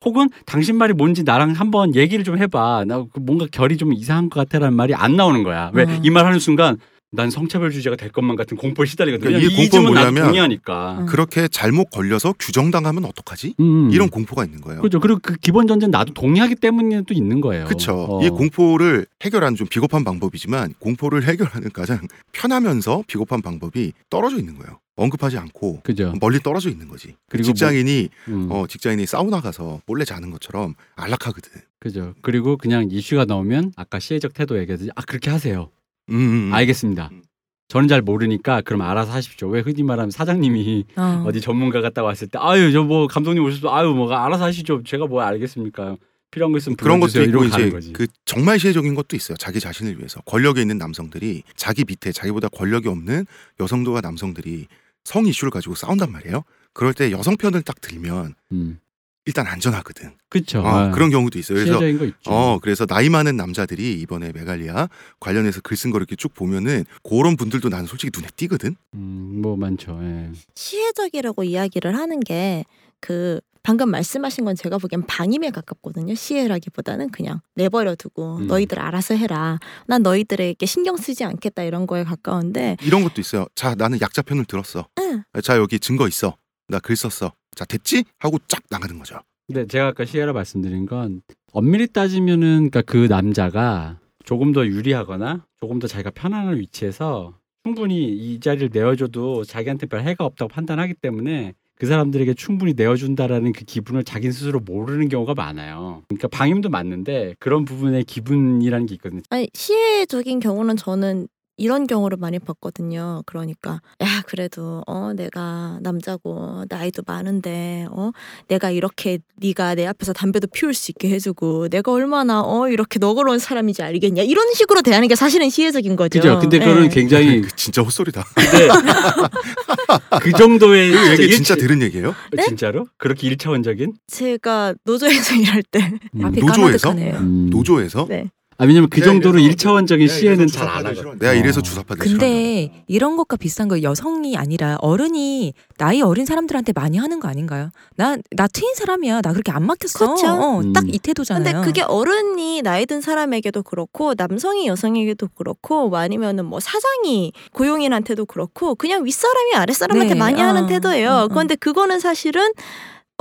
혹은 0.03 0.29
당신 0.45 0.77
말이 0.77 0.93
뭔지 0.93 1.23
나랑 1.23 1.51
한번 1.51 1.93
얘기를 1.93 2.23
좀 2.23 2.37
해봐. 2.37 2.85
나그 2.87 3.19
뭔가 3.19 3.45
결이 3.51 3.77
좀 3.77 3.93
이상한 3.93 4.29
것 4.29 4.39
같아라는 4.39 4.75
말이 4.75 4.95
안 4.95 5.15
나오는 5.15 5.43
거야. 5.43 5.71
왜 5.73 5.83
어. 5.83 5.99
이말 6.03 6.25
하는 6.25 6.39
순간 6.39 6.77
난 7.11 7.31
성차별주의자가 7.31 7.95
될 7.95 8.11
것만 8.11 8.35
같은 8.35 8.55
공포에 8.55 8.85
시달리거든. 8.85 9.25
그러니까 9.27 9.51
이 9.51 9.69
공포는 9.69 9.93
뭐냐면 9.93 10.25
동의하니까. 10.25 10.99
음. 10.99 11.05
그렇게 11.07 11.47
잘못 11.47 11.89
걸려서 11.89 12.33
규정당하면 12.37 13.05
어떡하지? 13.05 13.55
음. 13.59 13.89
이런 13.91 14.09
공포가 14.09 14.45
있는 14.45 14.61
거예요. 14.61 14.81
그렇죠. 14.81 14.99
그리고 14.99 15.19
그 15.21 15.35
기본 15.35 15.67
전제는 15.67 15.91
나도 15.91 16.13
동의하기 16.13 16.55
때문에도 16.55 17.13
있는 17.13 17.41
거예요. 17.41 17.65
그렇죠. 17.65 18.05
어. 18.09 18.23
이 18.23 18.29
공포를 18.29 19.07
해결하는 19.23 19.55
좀 19.55 19.67
비겁한 19.67 20.03
방법이지만 20.03 20.75
공포를 20.77 21.23
해결하는 21.23 21.71
가장 21.71 21.99
편하면서 22.31 23.05
비겁한 23.07 23.41
방법이 23.41 23.93
떨어져 24.09 24.37
있는 24.37 24.57
거예요. 24.59 24.79
언급하지 24.95 25.37
않고 25.37 25.79
그죠. 25.83 26.13
멀리 26.19 26.39
떨어져 26.39 26.69
있는 26.69 26.89
거지. 26.89 27.15
그리고 27.29 27.45
직장인이 27.47 28.09
음. 28.27 28.47
어 28.51 28.65
직장인이 28.67 29.05
사우나 29.05 29.39
가서 29.39 29.81
몰래 29.87 30.03
자는 30.03 30.29
것처럼 30.29 30.75
안락하거든. 30.95 31.49
그죠. 31.79 32.13
그리고 32.21 32.57
그냥 32.57 32.89
이슈가 32.91 33.23
나오면 33.25 33.71
아까 33.77 33.99
시혜적 33.99 34.33
태도 34.33 34.59
얘기했듯이 34.59 34.91
아 34.95 35.01
그렇게 35.01 35.29
하세요. 35.29 35.69
음, 36.11 36.49
음. 36.49 36.53
알겠습니다. 36.53 37.09
음. 37.11 37.21
저는 37.67 37.87
잘 37.87 38.01
모르니까 38.01 38.61
그럼 38.61 38.81
알아서 38.81 39.11
하십시오. 39.11 39.47
왜 39.49 39.59
흔히 39.61 39.83
말하면 39.83 40.09
사장님이 40.11 40.85
어. 40.95 41.23
어디 41.27 41.39
전문가 41.39 41.81
갔다 41.81 42.01
왔을 42.03 42.27
때 42.27 42.39
아유 42.41 42.71
저 42.71 42.83
뭐 42.83 43.05
감독님 43.07 43.43
오셔서 43.43 43.73
아유 43.75 43.93
뭐가 43.93 44.25
알아서 44.25 44.43
하시죠. 44.45 44.81
제가 44.83 45.05
뭐 45.07 45.21
알겠습니까. 45.21 45.95
필요한 46.31 46.51
거 46.51 46.57
있으면 46.59 46.75
그런 46.77 46.99
것도. 46.99 47.23
있고 47.23 47.43
이제 47.45 47.69
거지. 47.71 47.91
그 47.93 48.05
정말 48.25 48.59
시혜적인 48.59 48.93
것도 48.95 49.15
있어요. 49.15 49.35
자기 49.37 49.59
자신을 49.59 49.97
위해서 49.97 50.21
권력에 50.21 50.61
있는 50.61 50.77
남성들이 50.77 51.41
자기 51.55 51.83
밑에 51.87 52.11
자기보다 52.11 52.49
권력이 52.49 52.87
없는 52.87 53.25
여성들과 53.59 54.01
남성들이 54.01 54.67
성 55.03 55.25
이슈를 55.25 55.49
가지고 55.49 55.73
싸운단 55.75 56.11
말이에요. 56.11 56.43
그럴 56.73 56.93
때 56.93 57.11
여성 57.11 57.35
편을 57.35 57.63
딱 57.63 57.81
들면 57.81 58.35
음. 58.51 58.79
일단 59.25 59.45
안전하거든. 59.47 60.13
그렇죠. 60.29 60.61
어, 60.61 60.91
그런 60.91 61.09
경우도 61.09 61.37
있어요. 61.37 61.57
그래서 61.57 61.73
시혜적인 61.79 61.99
거 61.99 62.05
있죠. 62.05 62.31
어 62.31 62.59
그래서 62.59 62.85
나이 62.85 63.09
많은 63.09 63.35
남자들이 63.37 63.93
이번에 64.01 64.31
메갈리아 64.33 64.87
관련해서 65.19 65.61
글 65.61 65.75
쓴 65.77 65.91
거 65.91 65.97
이렇게 65.97 66.15
쭉 66.15 66.33
보면은 66.33 66.83
그런 67.03 67.35
분들도 67.37 67.69
나는 67.69 67.85
솔직히 67.85 68.11
눈에 68.17 68.29
띄거든. 68.35 68.75
음, 68.95 69.39
뭐 69.41 69.55
많죠. 69.55 69.99
예. 70.01 70.31
시혜적이라고 70.55 71.43
이야기를 71.43 71.95
하는 71.95 72.19
게 72.19 72.63
그 73.01 73.39
방금 73.63 73.89
말씀하신 73.91 74.43
건 74.43 74.55
제가 74.57 74.77
보기엔 74.77 75.05
방임에 75.05 75.51
가깝거든요. 75.51 76.15
시혜라기보다는 76.15 77.11
그냥 77.11 77.39
내버려 77.55 77.95
두고 77.95 78.39
음. 78.39 78.47
너희들 78.47 78.77
알아서 78.77 79.15
해라. 79.15 79.57
난 79.87 80.03
너희들에게 80.03 80.65
신경 80.65 80.97
쓰지 80.97 81.23
않겠다 81.23 81.63
이런 81.63 81.87
거에 81.87 82.03
가까운데 82.03 82.75
이런 82.81 83.03
것도 83.03 83.21
있어요. 83.21 83.45
자 83.55 83.73
나는 83.75 84.01
약자 84.01 84.21
편을 84.21 84.43
들었어. 84.45 84.85
응. 84.99 85.23
자 85.41 85.55
여기 85.57 85.79
증거 85.79 86.09
있어. 86.09 86.35
나 86.69 86.79
글 86.79 86.95
썼어. 86.95 87.31
자 87.55 87.65
됐지? 87.65 88.03
하고 88.19 88.37
쫙 88.47 88.61
나가는 88.69 88.97
거죠. 88.97 89.19
근데 89.47 89.65
제가 89.65 89.87
아까 89.87 90.05
시혜라 90.05 90.31
말씀드린 90.33 90.85
건 90.85 91.21
엄밀히 91.51 91.87
따지면은 91.87 92.69
그러니까 92.69 92.81
그 92.83 93.07
남자가 93.09 93.99
조금 94.23 94.51
더 94.51 94.65
유리하거나 94.65 95.45
조금 95.59 95.79
더 95.79 95.87
자기가 95.87 96.11
편안한 96.11 96.57
위치에서 96.59 97.33
충분히 97.63 98.07
이 98.09 98.39
자리를 98.39 98.69
내어줘도 98.71 99.43
자기한테 99.43 99.87
별 99.87 100.01
해가 100.01 100.23
없다고 100.25 100.49
판단하기 100.49 100.93
때문에 100.95 101.53
그 101.75 101.87
사람들에게 101.87 102.33
충분히 102.35 102.73
내어준다라는 102.75 103.53
그 103.53 103.65
기분을 103.65 104.03
자기 104.03 104.31
스스로 104.31 104.59
모르는 104.59 105.09
경우가 105.09 105.33
많아요. 105.33 106.03
그러니까 106.09 106.27
방임도 106.27 106.69
맞는데 106.69 107.35
그런 107.39 107.65
부분의 107.65 108.03
기분이라는 108.03 108.85
게 108.85 108.93
있거든요. 108.95 109.21
아니 109.29 109.49
시혜적인 109.53 110.39
경우는 110.41 110.75
저는 110.75 111.27
이런 111.59 111.87
경우를 111.87 112.17
많이 112.17 112.39
봤거든요. 112.39 113.21
그러니까 113.25 113.81
야 114.01 114.23
그래도 114.25 114.81
어 114.87 115.11
내가 115.13 115.77
남자고 115.81 116.63
나이도 116.69 117.03
많은데 117.05 117.85
어 117.91 118.11
내가 118.47 118.71
이렇게 118.71 119.19
네가 119.37 119.75
내 119.75 119.85
앞에서 119.85 120.13
담배도 120.13 120.47
피울 120.53 120.73
수 120.73 120.91
있게 120.91 121.09
해주고 121.09 121.67
내가 121.67 121.91
얼마나 121.91 122.41
어 122.41 122.69
이렇게 122.69 122.97
너그러운 122.97 123.39
사람인지 123.39 123.83
알겠냐 123.83 124.23
이런 124.23 124.53
식으로 124.53 124.81
대하는 124.81 125.07
게 125.07 125.15
사실은 125.15 125.49
시혜적인 125.49 125.95
거죠. 125.97 126.19
그죠? 126.19 126.39
근데 126.39 126.59
그거는 126.59 126.85
예. 126.85 126.89
굉장히 126.89 127.41
그 127.41 127.55
진짜 127.55 127.81
헛소리다. 127.81 128.25
그 130.21 130.31
정도의 130.31 130.91
이 130.91 131.09
얘기 131.11 131.35
진짜 131.35 131.55
들은 131.55 131.81
얘기예요? 131.81 132.15
진짜로? 132.45 132.87
그렇게 132.97 133.27
일차원적인? 133.27 133.95
제가 134.07 134.75
노조에서 134.85 135.35
일할 135.35 135.63
때 135.63 135.91
음. 136.15 136.25
앞이 136.25 136.39
노조에서? 136.39 136.89
까마득하네요. 136.89 137.19
음. 137.19 137.49
노조에서? 137.49 138.05
네. 138.07 138.29
아 138.61 138.65
왜냐면 138.65 138.89
그 138.89 138.99
내가 138.99 139.11
정도로 139.13 139.39
이래서- 139.39 139.49
일차원적인 139.51 140.07
내가 140.07 140.19
시에는 140.19 140.37
이래서 140.39 140.53
잘안 140.59 140.75
하거든. 140.79 140.95
싫어한다. 140.95 141.25
내가 141.25 141.33
이래서 141.39 141.59
어. 141.59 141.63
주사파들 141.63 142.05
싫어한다. 142.07 142.25
근데 142.25 142.83
이런 142.87 143.15
것과 143.15 143.37
비슷한 143.37 143.69
거 143.69 143.81
여성이 143.81 144.35
아니라 144.35 144.77
어른이 144.81 145.53
나이 145.77 146.01
어린 146.01 146.25
사람들한테 146.25 146.73
많이 146.73 146.97
하는 146.97 147.21
거 147.21 147.29
아닌가요? 147.29 147.69
나 147.95 148.17
나 148.35 148.47
트인 148.47 148.75
사람이야. 148.75 149.21
나 149.21 149.31
그렇게 149.31 149.51
안 149.53 149.63
막혔어. 149.65 150.13
그쵸. 150.15 150.27
어, 150.27 150.59
음. 150.59 150.73
딱이 150.73 150.99
태도잖아요. 150.99 151.43
근데 151.53 151.65
그게 151.65 151.81
어른이 151.81 152.61
나이 152.61 152.85
든 152.85 152.99
사람에게도 153.01 153.63
그렇고 153.63 154.13
남성이 154.17 154.67
여성에게도 154.67 155.29
그렇고 155.35 155.87
뭐 155.89 155.97
아니면은 155.99 156.43
뭐 156.45 156.59
사장이 156.59 157.31
고용인한테도 157.53 158.25
그렇고 158.25 158.75
그냥 158.75 159.05
윗사람이 159.05 159.55
아랫사람한테 159.55 160.13
네, 160.15 160.19
많이 160.19 160.41
어, 160.41 160.45
하는 160.45 160.67
태도예요. 160.67 161.09
어, 161.11 161.23
어. 161.23 161.27
그런데 161.29 161.55
그거는 161.55 161.99
사실은 162.01 162.51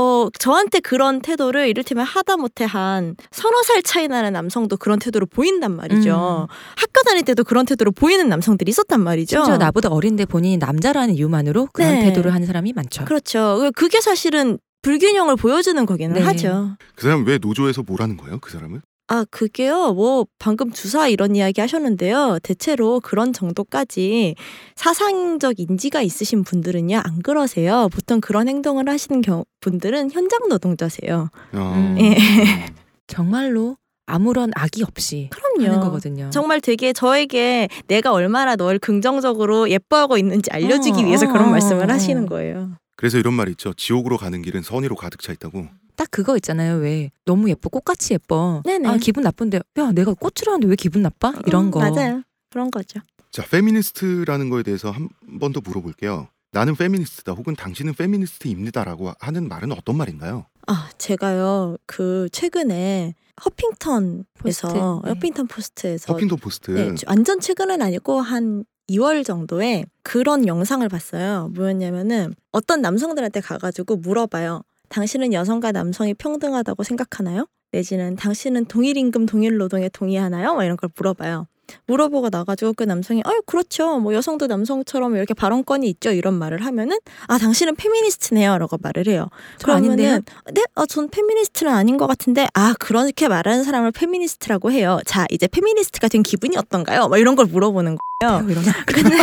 어 0.00 0.28
저한테 0.38 0.78
그런 0.80 1.20
태도를 1.20 1.68
이를테면 1.68 2.04
하다 2.06 2.36
못해 2.36 2.64
한 2.64 3.16
서너 3.32 3.62
살 3.62 3.82
차이 3.82 4.06
나는 4.06 4.32
남성도 4.32 4.76
그런 4.76 5.00
태도로 5.00 5.26
보인단 5.26 5.74
말이죠. 5.74 6.46
학교 6.76 7.02
다닐 7.04 7.24
때도 7.24 7.42
그런 7.42 7.66
태도로 7.66 7.90
보이는 7.90 8.28
남성들이 8.28 8.70
있었단 8.70 9.00
말이죠. 9.00 9.38
심지어 9.38 9.56
나보다 9.58 9.88
어린데 9.88 10.26
본인이 10.26 10.56
남자라는 10.56 11.14
이유만으로 11.14 11.68
그런 11.72 11.94
네. 11.94 12.04
태도를 12.04 12.32
하는 12.32 12.46
사람이 12.46 12.72
많죠. 12.74 13.04
그렇죠. 13.06 13.70
그게 13.74 14.00
사실은 14.00 14.58
불균형을 14.82 15.34
보여주는 15.34 15.84
거기는 15.84 16.14
네. 16.14 16.22
하죠. 16.22 16.76
그 16.94 17.02
사람 17.02 17.26
왜 17.26 17.38
노조에서 17.38 17.82
뭘 17.82 18.00
하는 18.00 18.16
거예요? 18.16 18.38
그 18.38 18.52
사람은? 18.52 18.80
아, 19.08 19.24
그게요. 19.30 19.94
뭐 19.94 20.26
방금 20.38 20.70
주사 20.70 21.08
이런 21.08 21.34
이야기 21.34 21.60
하셨는데요. 21.62 22.38
대체로 22.42 23.00
그런 23.00 23.32
정도까지 23.32 24.34
사상적 24.76 25.58
인지가 25.58 26.02
있으신 26.02 26.44
분들은요. 26.44 27.00
안 27.02 27.22
그러세요. 27.22 27.88
보통 27.90 28.20
그런 28.20 28.48
행동을 28.48 28.88
하시는 28.88 29.22
경, 29.22 29.44
분들은 29.60 30.10
현장 30.10 30.48
노동자세요. 30.48 31.30
어. 31.54 31.72
음. 31.74 31.96
예. 31.98 32.16
정말로 33.06 33.78
아무런 34.04 34.50
악의 34.54 34.84
없이 34.86 35.30
그럼요. 35.30 35.72
하는 35.72 35.80
거거든요. 35.80 36.30
정말 36.30 36.60
되게 36.60 36.92
저에게 36.92 37.68
내가 37.86 38.12
얼마나 38.12 38.56
널 38.56 38.78
긍정적으로 38.78 39.70
예뻐하고 39.70 40.18
있는지 40.18 40.50
알려주기 40.50 41.02
어, 41.02 41.06
위해서 41.06 41.26
어, 41.26 41.32
그런 41.32 41.48
어, 41.48 41.50
말씀을 41.50 41.90
어. 41.90 41.92
하시는 41.94 42.26
거예요. 42.26 42.72
그래서 42.98 43.16
이런 43.16 43.32
말 43.34 43.48
있죠. 43.50 43.72
지옥으로 43.74 44.18
가는 44.18 44.42
길은 44.42 44.62
선의로 44.62 44.96
가득 44.96 45.22
차 45.22 45.32
있다고. 45.32 45.68
딱 45.94 46.08
그거 46.10 46.34
있잖아요. 46.36 46.78
왜 46.78 47.12
너무 47.24 47.48
예뻐 47.48 47.68
꽃같이 47.68 48.12
예뻐. 48.14 48.60
네네. 48.64 48.88
아 48.88 48.96
기분 48.96 49.22
나쁜데 49.22 49.60
야 49.78 49.92
내가 49.92 50.14
꽃이라는데 50.14 50.66
왜 50.66 50.74
기분 50.74 51.02
나빠? 51.02 51.32
이런 51.46 51.66
음, 51.66 51.70
거. 51.70 51.78
맞아요. 51.78 52.22
그런 52.50 52.72
거죠. 52.72 52.98
자, 53.30 53.44
페미니스트라는 53.46 54.50
거에 54.50 54.64
대해서 54.64 54.90
한 54.90 55.08
번 55.38 55.52
더 55.52 55.60
물어볼게요. 55.64 56.26
나는 56.50 56.74
페미니스트다 56.74 57.32
혹은 57.32 57.54
당신은 57.54 57.94
페미니스트입니다라고 57.94 59.12
하는 59.20 59.46
말은 59.48 59.70
어떤 59.72 59.96
말인가요? 59.96 60.46
아, 60.66 60.90
제가요. 60.98 61.76
그 61.86 62.28
최근에 62.32 63.14
허핑턴에서 63.44 64.24
포스트, 64.42 64.66
네. 64.66 65.10
허핑턴 65.10 65.46
포스트에서 65.46 66.12
허핑턴 66.12 66.38
포스트. 66.38 66.70
네, 66.72 66.94
완전 67.06 67.38
최근은 67.38 67.80
아니고 67.82 68.20
한 68.20 68.64
2월 68.88 69.24
정도에 69.24 69.84
그런 70.02 70.46
영상을 70.46 70.86
봤어요. 70.88 71.50
뭐였냐면은 71.54 72.34
어떤 72.52 72.80
남성들한테 72.80 73.40
가가지고 73.40 73.96
물어봐요. 73.96 74.62
당신은 74.88 75.32
여성과 75.32 75.72
남성이 75.72 76.14
평등하다고 76.14 76.82
생각하나요? 76.82 77.46
내지는 77.72 78.16
당신은 78.16 78.66
동일 78.66 78.96
임금 78.96 79.26
동일 79.26 79.58
노동에 79.58 79.88
동의하나요? 79.90 80.54
막 80.54 80.64
이런 80.64 80.76
걸 80.76 80.88
물어봐요. 80.96 81.46
물어보고 81.86 82.28
나가지고 82.30 82.74
그 82.74 82.84
남성이 82.84 83.22
아유 83.24 83.42
그렇죠 83.46 83.98
뭐 83.98 84.14
여성도 84.14 84.46
남성처럼 84.46 85.16
이렇게 85.16 85.34
발언권이 85.34 85.88
있죠 85.90 86.10
이런 86.10 86.34
말을 86.34 86.64
하면은 86.64 86.98
아 87.26 87.38
당신은 87.38 87.76
페미니스트네요라고 87.76 88.78
말을 88.80 89.06
해요. 89.08 89.28
저 89.58 89.72
아닌데요? 89.72 90.20
네, 90.52 90.62
아, 90.74 90.86
전 90.86 91.08
페미니스트는 91.08 91.72
아닌 91.72 91.96
것 91.96 92.06
같은데, 92.06 92.46
아, 92.54 92.74
그렇게 92.78 93.28
말하는 93.28 93.64
사람을 93.64 93.92
페미니스트라고 93.92 94.70
해요. 94.72 95.00
자, 95.06 95.26
이제 95.30 95.46
페미니스트가 95.46 96.08
된 96.08 96.22
기분이 96.22 96.56
어떤가요? 96.56 97.08
막 97.08 97.18
이런 97.18 97.36
걸 97.36 97.46
물어보는 97.46 97.96
거예요. 98.20 98.48
이런 98.48 98.64
근데, 98.86 99.16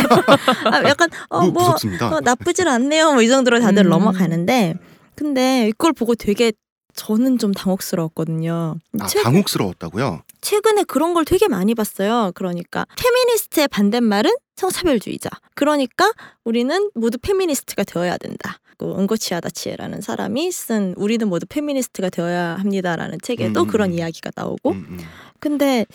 아, 0.70 0.82
약간, 0.88 1.08
어, 1.28 1.42
무, 1.42 1.52
뭐, 1.52 1.62
무섭습니다. 1.64 2.08
어, 2.14 2.20
나쁘질 2.20 2.68
않네요. 2.68 3.12
뭐 3.12 3.22
이 3.22 3.28
정도로 3.28 3.60
다들 3.60 3.86
음. 3.86 3.90
넘어가는데, 3.90 4.74
근데 5.14 5.68
이걸 5.68 5.92
보고 5.92 6.14
되게 6.14 6.52
저는 6.94 7.38
좀 7.38 7.52
당혹스러웠거든요. 7.52 8.76
아, 9.00 9.06
최, 9.06 9.22
당혹스러웠다고 9.22 10.00
최근에 10.40 10.84
그런 10.84 11.14
걸 11.14 11.24
되게 11.24 11.48
많이 11.48 11.74
봤어요. 11.74 12.32
그러니까 12.34 12.86
페미니스트의 12.96 13.68
반대말은 13.68 14.30
성차별주의자. 14.56 15.30
그러니까 15.54 16.12
우리는 16.44 16.90
모두 16.94 17.18
페미니스트가 17.18 17.84
되어야 17.84 18.16
된다. 18.18 18.58
그 18.78 18.86
응고지 18.86 19.34
아디치에라는 19.34 20.00
사람이 20.00 20.52
쓴 20.52 20.94
우리는 20.96 21.28
모두 21.28 21.46
페미니스트가 21.48 22.10
되어야 22.10 22.56
합니다라는 22.56 23.18
책에도 23.22 23.62
음. 23.62 23.66
그런 23.68 23.92
이야기가 23.92 24.30
나오고 24.34 24.70
음, 24.72 24.86
음. 24.90 24.98
근데 25.40 25.86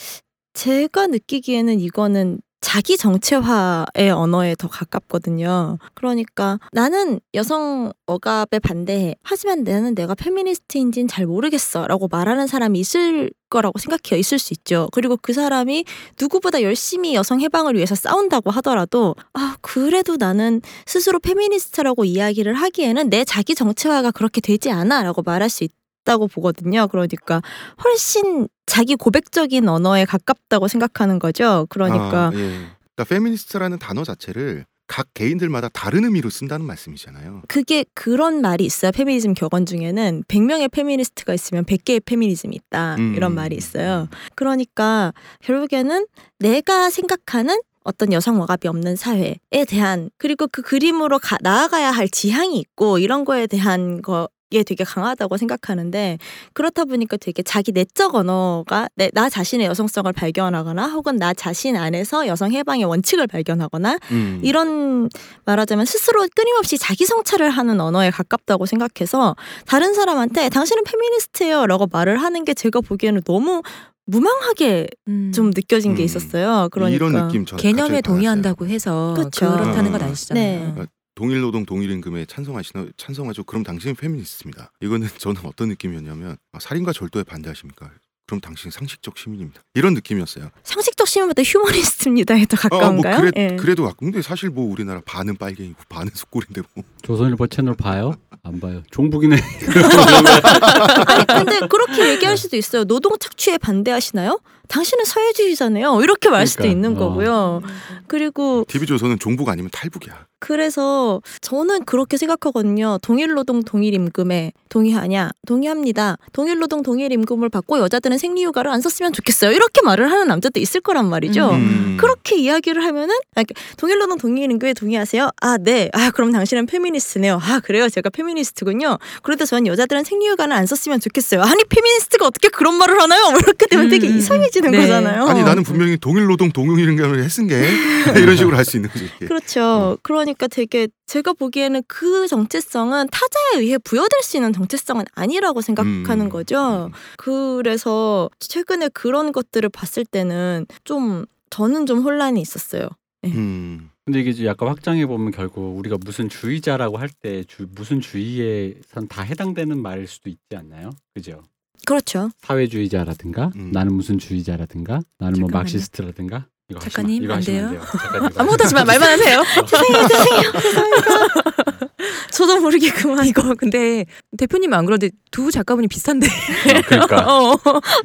제가 0.53 1.07
느끼기에는 1.07 1.79
이거는 1.79 2.41
자기 2.61 2.95
정체화의 2.95 4.11
언어에 4.11 4.55
더 4.55 4.67
가깝거든요. 4.67 5.79
그러니까 5.95 6.59
나는 6.71 7.19
여성 7.33 7.91
억압에 8.05 8.59
반대해. 8.59 9.15
하지만 9.23 9.63
나는 9.63 9.95
내가 9.95 10.13
페미니스트인지는 10.15 11.07
잘 11.07 11.25
모르겠어. 11.25 11.87
라고 11.87 12.07
말하는 12.07 12.47
사람이 12.47 12.79
있을 12.79 13.31
거라고 13.49 13.79
생각해요. 13.79 14.19
있을 14.19 14.39
수 14.39 14.53
있죠. 14.53 14.87
그리고 14.93 15.17
그 15.21 15.33
사람이 15.33 15.85
누구보다 16.19 16.61
열심히 16.61 17.15
여성 17.15 17.41
해방을 17.41 17.75
위해서 17.75 17.95
싸운다고 17.95 18.51
하더라도, 18.51 19.15
아, 19.33 19.57
그래도 19.61 20.15
나는 20.17 20.61
스스로 20.85 21.19
페미니스트라고 21.19 22.05
이야기를 22.05 22.53
하기에는 22.53 23.09
내 23.09 23.25
자기 23.25 23.55
정체화가 23.55 24.11
그렇게 24.11 24.39
되지 24.39 24.71
않아. 24.71 25.03
라고 25.03 25.21
말할 25.23 25.49
수 25.49 25.63
있다 25.63 25.75
고 26.05 26.27
보거든요. 26.27 26.87
그러니까 26.87 27.41
훨씬 27.83 28.47
자기 28.65 28.95
고백적인 28.95 29.67
언어에 29.67 30.05
가깝다고 30.05 30.67
생각하는 30.67 31.19
거죠. 31.19 31.67
그러니까 31.69 32.27
아, 32.27 32.31
예. 32.33 32.65
그러니까 32.95 33.03
페미니스트라는 33.07 33.79
단어 33.79 34.03
자체를 34.03 34.65
각 34.87 35.07
개인들마다 35.13 35.69
다른 35.69 36.03
의미로 36.03 36.29
쓴다는 36.29 36.65
말씀이잖아요. 36.65 37.43
그게 37.47 37.85
그런 37.93 38.41
말이 38.41 38.65
있어요. 38.65 38.91
페미니즘 38.91 39.35
격언 39.35 39.65
중에는 39.65 40.23
100명의 40.27 40.69
페미니스트가 40.69 41.33
있으면 41.33 41.63
100개의 41.63 42.03
페미니즘이 42.03 42.53
있다. 42.55 42.95
음. 42.95 43.13
이런 43.15 43.33
말이 43.33 43.55
있어요. 43.55 44.09
그러니까 44.35 45.13
결국에는 45.41 46.07
내가 46.39 46.89
생각하는 46.89 47.61
어떤 47.83 48.11
여성 48.11 48.41
억압이 48.41 48.67
없는 48.67 48.97
사회에 48.97 49.65
대한 49.67 50.09
그리고 50.17 50.47
그 50.51 50.61
그림으로 50.61 51.19
가, 51.19 51.37
나아가야 51.41 51.91
할 51.91 52.09
지향이 52.09 52.59
있고 52.59 52.99
이런 52.99 53.23
거에 53.23 53.47
대한 53.47 54.01
거 54.01 54.27
게 54.51 54.63
되게 54.63 54.83
강하다고 54.83 55.37
생각하는데 55.37 56.17
그렇다 56.53 56.85
보니까 56.85 57.17
되게 57.17 57.41
자기 57.41 57.71
내적 57.71 58.13
언어가 58.13 58.87
내, 58.95 59.09
나 59.13 59.29
자신의 59.29 59.65
여성성을 59.65 60.11
발견하거나 60.13 60.87
혹은 60.89 61.15
나 61.15 61.33
자신 61.33 61.75
안에서 61.75 62.27
여성 62.27 62.51
해방의 62.51 62.85
원칙을 62.85 63.27
발견하거나 63.27 63.97
음. 64.11 64.39
이런 64.43 65.09
말하자면 65.45 65.85
스스로 65.85 66.27
끊임없이 66.35 66.77
자기 66.77 67.05
성찰을 67.05 67.49
하는 67.49 67.79
언어에 67.79 68.11
가깝다고 68.11 68.65
생각해서 68.65 69.35
다른 69.65 69.93
사람한테 69.93 70.49
당신은 70.49 70.83
페미니스트예요라고 70.83 71.87
말을 71.91 72.21
하는 72.21 72.45
게 72.45 72.53
제가 72.53 72.81
보기에는 72.81 73.21
너무 73.23 73.63
무망하게 74.05 74.87
음. 75.07 75.31
좀 75.33 75.51
느껴진 75.51 75.95
게 75.95 76.03
음. 76.03 76.05
있었어요. 76.05 76.67
그러니까 76.71 76.95
이런 76.95 77.13
느낌 77.13 77.45
저 77.45 77.55
개념에 77.55 78.01
동의한다고 78.01 78.67
해서 78.67 79.13
그쵸. 79.15 79.51
그렇다는 79.51 79.93
건 79.93 80.01
아. 80.01 80.05
아니시잖아요. 80.05 80.73
네. 80.75 80.85
동일 81.15 81.41
노동 81.41 81.65
동일 81.65 81.91
임금에 81.91 82.25
찬성하시나 82.25 82.87
찬성하죠. 82.97 83.43
그럼 83.43 83.63
당신은 83.63 83.95
페미니스트입니다. 83.95 84.71
이거는 84.81 85.07
저는 85.17 85.41
어떤 85.45 85.69
느낌이었냐면 85.69 86.37
아, 86.53 86.59
살인과 86.59 86.93
절도에 86.93 87.23
반대하십니까? 87.23 87.91
그럼 88.27 88.39
당신 88.39 88.71
상식적 88.71 89.17
시민입니다. 89.17 89.61
이런 89.73 89.93
느낌이었어요. 89.93 90.51
상식적 90.63 91.05
시민보다 91.05 91.43
휴머니스트입니다에 91.43 92.45
더 92.45 92.55
아, 92.55 92.67
뭐 92.69 92.79
가까운가요? 92.79 93.17
그래, 93.17 93.31
예. 93.35 93.55
그래도 93.57 93.83
가끔 93.83 94.09
근데 94.09 94.21
사실 94.21 94.49
뭐 94.49 94.71
우리나라 94.71 95.01
반은 95.05 95.35
빨갱이고 95.35 95.77
반은 95.89 96.11
숫골인데 96.15 96.61
뭐 96.73 96.83
조선일보 97.01 97.47
채널 97.47 97.75
봐요? 97.75 98.15
안 98.43 98.59
봐요. 98.61 98.83
종북이네. 98.91 99.35
아니 101.07 101.27
근데 101.27 101.67
그렇게 101.67 102.09
얘기할 102.13 102.37
수도 102.37 102.55
있어요. 102.55 102.85
노동 102.85 103.17
착취에 103.19 103.57
반대하시나요? 103.57 104.39
당신은 104.71 105.03
사회주의자네요. 105.03 106.01
이렇게 106.01 106.29
말 106.29 106.47
수도 106.47 106.63
그러니까, 106.63 106.77
있는 106.77 106.95
어. 106.95 106.99
거고요. 106.99 107.61
그리고 108.07 108.65
TV 108.67 108.87
조선은 108.87 109.19
종북 109.19 109.49
아니면 109.49 109.69
탈북이야. 109.71 110.25
그래서 110.39 111.21
저는 111.41 111.85
그렇게 111.85 112.17
생각하거든요. 112.17 112.97
동일 113.03 113.33
노동 113.33 113.63
동일 113.63 113.93
임금에 113.93 114.53
동의하냐? 114.69 115.29
동의합니다. 115.45 116.17
동일 116.33 116.57
노동 116.57 116.81
동일 116.81 117.11
임금을 117.11 117.49
받고 117.49 117.77
여자들은 117.79 118.17
생리휴가를 118.17 118.71
안 118.71 118.81
썼으면 118.81 119.13
좋겠어요. 119.13 119.51
이렇게 119.51 119.81
말을 119.83 120.09
하는 120.11 120.27
남자도 120.27 120.59
있을 120.59 120.81
거란 120.81 121.07
말이죠. 121.09 121.51
음. 121.51 121.97
그렇게 121.99 122.37
이야기를 122.37 122.83
하면은 122.83 123.15
아, 123.35 123.43
그러니까 123.43 123.53
동일 123.77 123.99
노동 123.99 124.17
동일 124.17 124.49
임금에 124.51 124.73
동의하세요? 124.73 125.29
아, 125.41 125.57
네. 125.59 125.89
아, 125.93 126.09
그럼 126.09 126.31
당신은 126.31 126.65
페미니스트네요. 126.65 127.39
아, 127.41 127.59
그래요. 127.59 127.87
제가 127.87 128.09
페미니스트군요. 128.09 128.97
그래도 129.21 129.45
전 129.45 129.67
여자들은 129.67 130.03
생리휴가는 130.05 130.55
안 130.55 130.65
썼으면 130.65 130.99
좋겠어요. 131.01 131.43
아니, 131.43 131.63
페미니스트가 131.65 132.25
어떻게 132.25 132.49
그런 132.49 132.75
말을 132.75 132.99
하나요? 132.99 133.29
뭐 133.29 133.39
이렇게 133.39 133.67
되면 133.67 133.89
되게 133.89 134.07
음. 134.07 134.17
이상해지는 134.17 134.60
네. 134.69 134.77
거잖아요. 134.77 135.23
아니 135.25 135.41
나는 135.43 135.63
분명히 135.63 135.97
동일 135.97 136.25
노동 136.27 136.51
동일 136.51 136.87
임금을 136.89 137.23
했은 137.23 137.47
게 137.47 137.55
이런 138.21 138.35
식으로 138.37 138.55
할 138.55 138.65
수 138.65 138.77
있는 138.77 138.89
거지. 138.89 139.09
그렇죠. 139.19 139.97
그러니까 140.03 140.47
되게 140.47 140.87
제가 141.07 141.33
보기에는 141.33 141.81
그 141.87 142.27
정체성은 142.27 143.07
타자에 143.11 143.61
의해 143.61 143.77
부여될 143.77 144.21
수 144.21 144.37
있는 144.37 144.53
정체성은 144.53 145.05
아니라고 145.15 145.61
생각하는 145.61 146.25
음. 146.25 146.29
거죠. 146.29 146.89
그래서 147.17 148.29
최근에 148.39 148.89
그런 148.93 149.31
것들을 149.31 149.67
봤을 149.69 150.05
때는 150.05 150.65
좀 150.83 151.25
저는 151.49 151.85
좀 151.85 151.99
혼란이 151.99 152.39
있었어요. 152.41 152.87
음. 153.25 153.89
근데 154.05 154.19
이게 154.21 154.31
이제 154.31 154.45
약간 154.45 154.67
확장해 154.69 155.05
보면 155.05 155.31
결국 155.31 155.77
우리가 155.77 155.97
무슨 156.03 156.27
주의자라고 156.29 156.97
할 156.97 157.09
때 157.21 157.43
무슨 157.75 158.01
주의에 158.01 158.73
선 158.87 159.07
다 159.07 159.21
해당되는 159.21 159.79
말일 159.81 160.07
수도 160.07 160.29
있지 160.29 160.55
않나요? 160.55 160.89
그죠? 161.13 161.43
그렇죠. 161.85 162.29
사회주의자라든가 162.41 163.51
음. 163.55 163.71
나는 163.73 163.93
무슨 163.93 164.17
주의자라든가 164.19 165.01
나는 165.17 165.39
뭐 165.39 165.47
잠깐만요. 165.49 165.57
막시스트라든가 165.63 166.45
이거 166.69 166.79
하시면- 166.79 166.83
작가님, 166.83 167.23
이거 167.23 167.33
안 167.33 167.39
하시면 167.39 167.71
돼요? 167.71 167.81
이거 168.15 168.29
아무것도 168.41 168.63
하지 168.63 168.73
마. 168.75 168.83
말만 168.85 169.09
하세요. 169.19 169.43
죄송해요. 169.67 170.07
죄송해요. 170.07 171.90
저도 172.31 172.59
모르게 172.61 172.91
그만. 172.91 173.25
이거 173.25 173.53
근데 173.55 174.05
대표님 174.37 174.73
안 174.73 174.85
그런데 174.85 175.09
두 175.31 175.51
작가분이 175.51 175.87
비슷한데 175.87 176.27
어, 176.27 176.81
그러니까 176.87 177.17
어, 177.27 177.55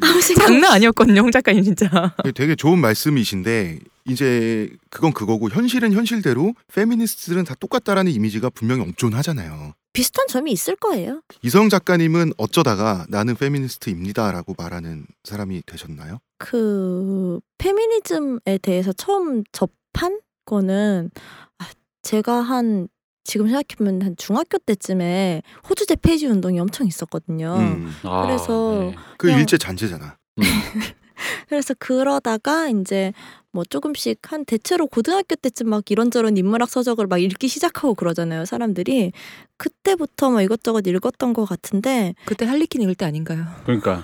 아무 0.01 0.21
생각 0.21 0.47
장난 0.47 0.73
아니었거든요, 0.73 1.21
홍 1.23 1.31
작가님 1.31 1.63
진짜. 1.65 2.15
되게 2.35 2.55
좋은 2.55 2.79
말씀이신데 2.79 3.79
이제 4.09 4.71
그건 4.91 5.13
그거고 5.13 5.49
현실은 5.49 5.93
현실대로 5.93 6.55
페미니스트들은 6.73 7.45
다 7.45 7.55
똑같다라는 7.59 8.13
이미지가 8.13 8.51
분명히 8.51 8.83
엄존하잖아요. 8.83 9.75
비슷한 9.93 10.27
점이 10.29 10.53
있을 10.53 10.77
거예요. 10.77 11.23
이성 11.43 11.69
작가님은 11.71 12.35
어쩌다가 12.37 13.07
나는 13.09 13.35
페미니스트입니다라고 13.35 14.55
말하는 14.59 15.07
사람이 15.25 15.63
되셨나요? 15.65 16.19
그 16.39 17.41
페미니즘에 17.59 18.59
대해서 18.61 18.93
처음 18.93 19.43
접한 19.53 20.21
거는 20.45 21.11
아, 21.59 21.65
제가 22.03 22.35
한 22.43 22.89
지금 23.27 23.49
생각해보면 23.49 24.03
한 24.03 24.17
중학교 24.17 24.57
때쯤에 24.59 25.43
호주제 25.69 25.97
폐지 25.97 26.27
운동이 26.27 26.61
엄청 26.61 26.87
있었거든요. 26.87 27.57
음. 27.57 27.93
아, 28.05 28.23
그래서 28.23 28.79
네. 28.81 28.95
그 29.19 29.31
일제 29.31 29.59
잔재잖아. 29.59 30.17
그래서 31.49 31.75
그러다가 31.79 32.69
이제 32.69 33.13
뭐 33.57 33.65
조금씩 33.65 34.19
한 34.31 34.45
대체로 34.45 34.87
고등학교 34.87 35.35
때쯤 35.35 35.71
막 35.71 35.91
이런저런 35.91 36.37
인문학 36.37 36.69
서적을 36.69 37.07
막 37.07 37.17
읽기 37.17 37.49
시작하고 37.49 37.95
그러잖아요 37.95 38.45
사람들이 38.45 39.13
그때부터 39.57 40.31
뭐 40.31 40.43
이것저것 40.43 40.87
읽었던 40.87 41.33
것 41.33 41.47
같은데 41.47 42.15
그때 42.27 42.45
할리퀸 42.45 42.83
읽을 42.83 42.95
때 42.95 43.07
아닌가요? 43.07 43.47
그러니까 43.65 44.03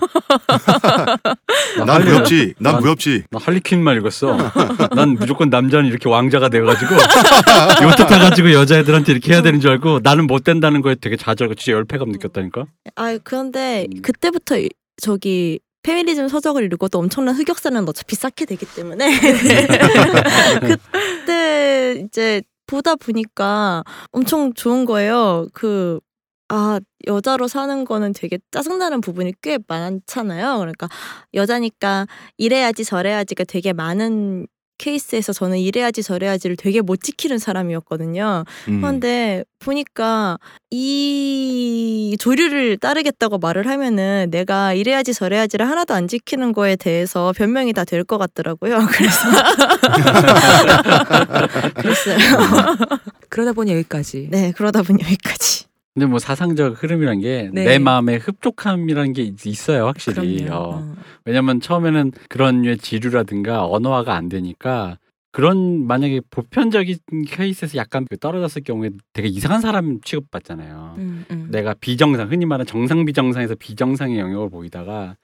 나 1.77 1.85
난 1.85 2.01
할리- 2.01 2.05
무협지, 2.09 2.53
난 2.57 2.73
난- 2.73 2.81
무협지. 2.81 3.25
나 3.29 3.39
할리퀸만 3.39 3.97
읽었어. 3.97 4.35
난 4.95 5.09
무조건 5.13 5.49
남자는 5.51 5.85
이렇게 5.87 6.09
왕자가 6.09 6.49
돼가지고 6.49 6.95
요트 7.83 8.07
타가지고 8.07 8.53
여자애들한테 8.53 9.11
이렇게 9.11 9.33
해야 9.33 9.43
되는 9.43 9.59
줄 9.59 9.69
알고 9.69 9.99
나는 10.01 10.25
못 10.25 10.43
된다는 10.43 10.81
거에 10.81 10.95
되게 10.95 11.15
좌절하고 11.15 11.53
진짜 11.53 11.73
열패감 11.77 12.09
느꼈다니까. 12.09 12.65
아 12.95 13.19
그런데 13.23 13.85
음. 13.95 14.01
그때부터 14.01 14.57
이- 14.57 14.69
저기 14.97 15.59
페미니즘 15.83 16.27
서적을 16.29 16.63
읽어도 16.65 16.99
엄청난 16.99 17.35
흑역사는 17.35 17.87
어차피 17.87 18.15
쌓게 18.15 18.45
되기 18.45 18.65
때문에 18.65 19.09
그때 20.61 22.01
이제 22.05 22.41
보다 22.65 22.95
보니까 22.95 23.83
엄청 24.11 24.53
좋은 24.53 24.85
거예요. 24.85 25.47
그 25.53 25.99
아, 26.49 26.79
여자로 27.07 27.47
사는 27.47 27.83
거는 27.83 28.13
되게 28.13 28.37
짜증나는 28.51 29.01
부분이 29.01 29.33
꽤 29.41 29.57
많잖아요. 29.67 30.59
그러니까 30.59 30.87
여자니까 31.33 32.07
이래야지 32.37 32.85
저래야지가 32.85 33.45
되게 33.45 33.73
많은 33.73 34.47
케이스에서 34.83 35.31
저는 35.31 35.59
이래야지 35.59 36.03
저래야지를 36.03 36.57
되게 36.57 36.81
못 36.81 37.01
지키는 37.01 37.37
사람이었거든요. 37.37 38.43
음. 38.67 38.81
그런데 38.81 39.45
보니까 39.59 40.37
이 40.71 42.17
조류를 42.19 42.75
따르겠다고 42.77 43.37
말을 43.37 43.65
하면은 43.67 44.27
내가 44.29 44.73
이래야지 44.73 45.13
저래야지를 45.13 45.69
하나도 45.69 45.93
안 45.93 46.09
지키는 46.09 46.51
거에 46.51 46.75
대해서 46.75 47.31
변명이 47.37 47.71
다 47.71 47.85
될 47.85 48.03
것 48.03 48.17
같더라고요. 48.17 48.79
그래서 48.91 49.19
그랬어요. 51.75 52.17
그러다 53.29 53.53
보니 53.53 53.71
여기까지. 53.71 54.27
네, 54.31 54.51
그러다 54.55 54.81
보니 54.81 55.01
여기까지. 55.03 55.65
근데 55.93 56.07
뭐 56.07 56.17
사상적 56.17 56.81
흐름이란 56.81 57.19
게내 57.19 57.51
네. 57.65 57.79
마음에 57.79 58.15
흡족함이라는 58.15 59.13
게 59.13 59.21
있- 59.21 59.45
있어요 59.45 59.85
확실히. 59.85 60.43
그럼요. 60.43 60.55
어. 60.55 60.75
어. 60.79 60.95
왜냐면 61.25 61.61
처음에는 61.61 62.11
그런 62.29 62.63
류의 62.63 62.79
지류라든가 62.79 63.67
언어화가 63.67 64.15
안 64.15 64.27
되니까 64.27 64.97
그런 65.31 65.85
만약에 65.85 66.21
보편적인 66.31 66.97
케이스에서 67.27 67.77
약간 67.77 68.05
그 68.09 68.17
떨어졌을 68.17 68.63
경우에 68.63 68.89
되게 69.13 69.27
이상한 69.27 69.61
사람 69.61 69.99
취급받잖아요. 70.01 70.95
음, 70.97 71.25
음. 71.29 71.47
내가 71.51 71.73
비정상 71.75 72.31
흔히 72.31 72.45
말하는 72.45 72.65
정상 72.67 73.05
비정상에서 73.05 73.55
비정상의 73.55 74.19
영역을 74.19 74.49
보이다가 74.49 75.15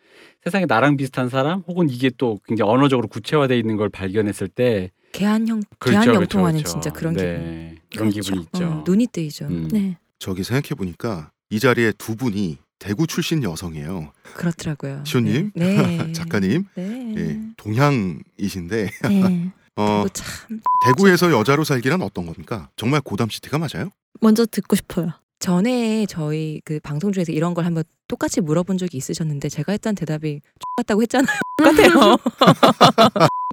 세상에 0.43 0.65
나랑 0.67 0.97
비슷한 0.97 1.29
사람 1.29 1.63
혹은 1.67 1.89
이게 1.89 2.11
또 2.17 2.39
굉장히 2.47 2.71
언어적으로 2.71 3.07
구체화되어 3.07 3.57
있는 3.57 3.75
걸 3.75 3.89
발견했을 3.89 4.47
때 4.47 4.91
개한형 5.13 5.61
그렇죠, 5.79 6.01
개한영통하는 6.01 6.59
그렇죠, 6.59 6.71
진짜 6.73 6.89
그런 6.91 7.13
네, 7.15 7.75
그런 7.91 8.09
그렇죠. 8.11 8.21
기분이 8.33 8.43
있죠. 8.45 8.65
어, 8.65 8.83
눈이 8.85 9.07
뜨이죠. 9.11 9.45
음. 9.45 9.67
네. 9.71 9.97
저기 10.19 10.43
생각해 10.43 10.75
보니까 10.75 11.31
이 11.49 11.59
자리에 11.59 11.93
두 11.97 12.15
분이 12.15 12.57
대구 12.77 13.07
출신 13.07 13.43
여성이에요. 13.43 14.11
그렇더라고요. 14.35 15.03
시온님? 15.05 15.51
네. 15.55 15.97
네. 15.97 16.11
작가님, 16.13 16.65
네. 16.75 17.13
예, 17.17 17.39
동양이신데 17.57 18.89
네. 19.03 19.51
어, 19.75 20.03
그거 20.03 20.09
참 20.09 20.61
대구에서 20.85 21.31
여자로 21.31 21.63
살기란 21.63 22.01
어떤 22.01 22.25
겁니까? 22.25 22.69
정말 22.75 23.01
고담 23.01 23.29
시티가 23.29 23.57
맞아요? 23.57 23.89
먼저 24.21 24.45
듣고 24.45 24.75
싶어요. 24.75 25.11
전에 25.39 26.05
저희 26.05 26.61
그 26.65 26.81
방송 26.81 27.13
중에서 27.13 27.31
이런 27.31 27.53
걸 27.53 27.65
한번 27.65 27.85
똑같이 28.09 28.41
물어본 28.41 28.77
적이 28.77 28.97
있으셨는데 28.97 29.47
제가 29.47 29.71
했던 29.71 29.95
대답이 29.95 30.41
똑같다고 30.59 31.01
했잖아요. 31.01 31.39
똑같아요. 31.57 32.17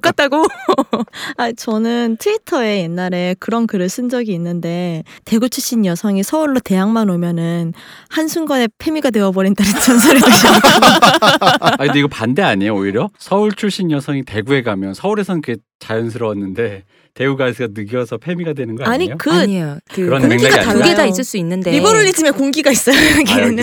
똑같다고. 0.01 0.45
아, 1.37 1.51
저는 1.51 2.17
트위터에 2.19 2.83
옛날에 2.83 3.35
그런 3.39 3.65
글을 3.67 3.89
쓴 3.89 4.09
적이 4.09 4.33
있는데 4.33 5.03
대구 5.25 5.49
출신 5.49 5.85
여성이 5.85 6.23
서울로 6.23 6.59
대학만 6.59 7.09
오면은 7.09 7.73
한순간에 8.09 8.67
페미가 8.77 9.09
되어버린다는 9.09 9.71
전설을 9.81 10.21
들으셨나요? 10.21 10.61
아니 11.79 11.87
근데 11.87 11.99
이거 11.99 12.07
반대 12.07 12.41
아니에요 12.43 12.75
오히려 12.75 13.09
서울 13.17 13.53
출신 13.53 13.89
여성이 13.91 14.23
대구에 14.23 14.61
가면 14.61 14.93
서울에선 14.93 15.41
그게 15.41 15.59
자연스러웠는데 15.79 16.83
대구 17.17 17.35
가서 17.35 17.67
늙어서 17.73 18.17
페미가 18.17 18.53
되는 18.53 18.75
거 18.75 18.83
아니 18.83 19.05
아니에요? 19.05 19.15
그 19.17 19.31
아니에요. 19.31 19.79
그 19.89 20.05
그런 20.05 20.21
공기가 20.29 20.61
두 20.71 20.83
개 20.83 20.93
다. 20.93 21.05
있을 21.07 21.23
수 21.23 21.37
있는데 21.37 21.71
리버럴리즘의 21.71 22.33
공기가 22.33 22.69
있어요. 22.71 22.95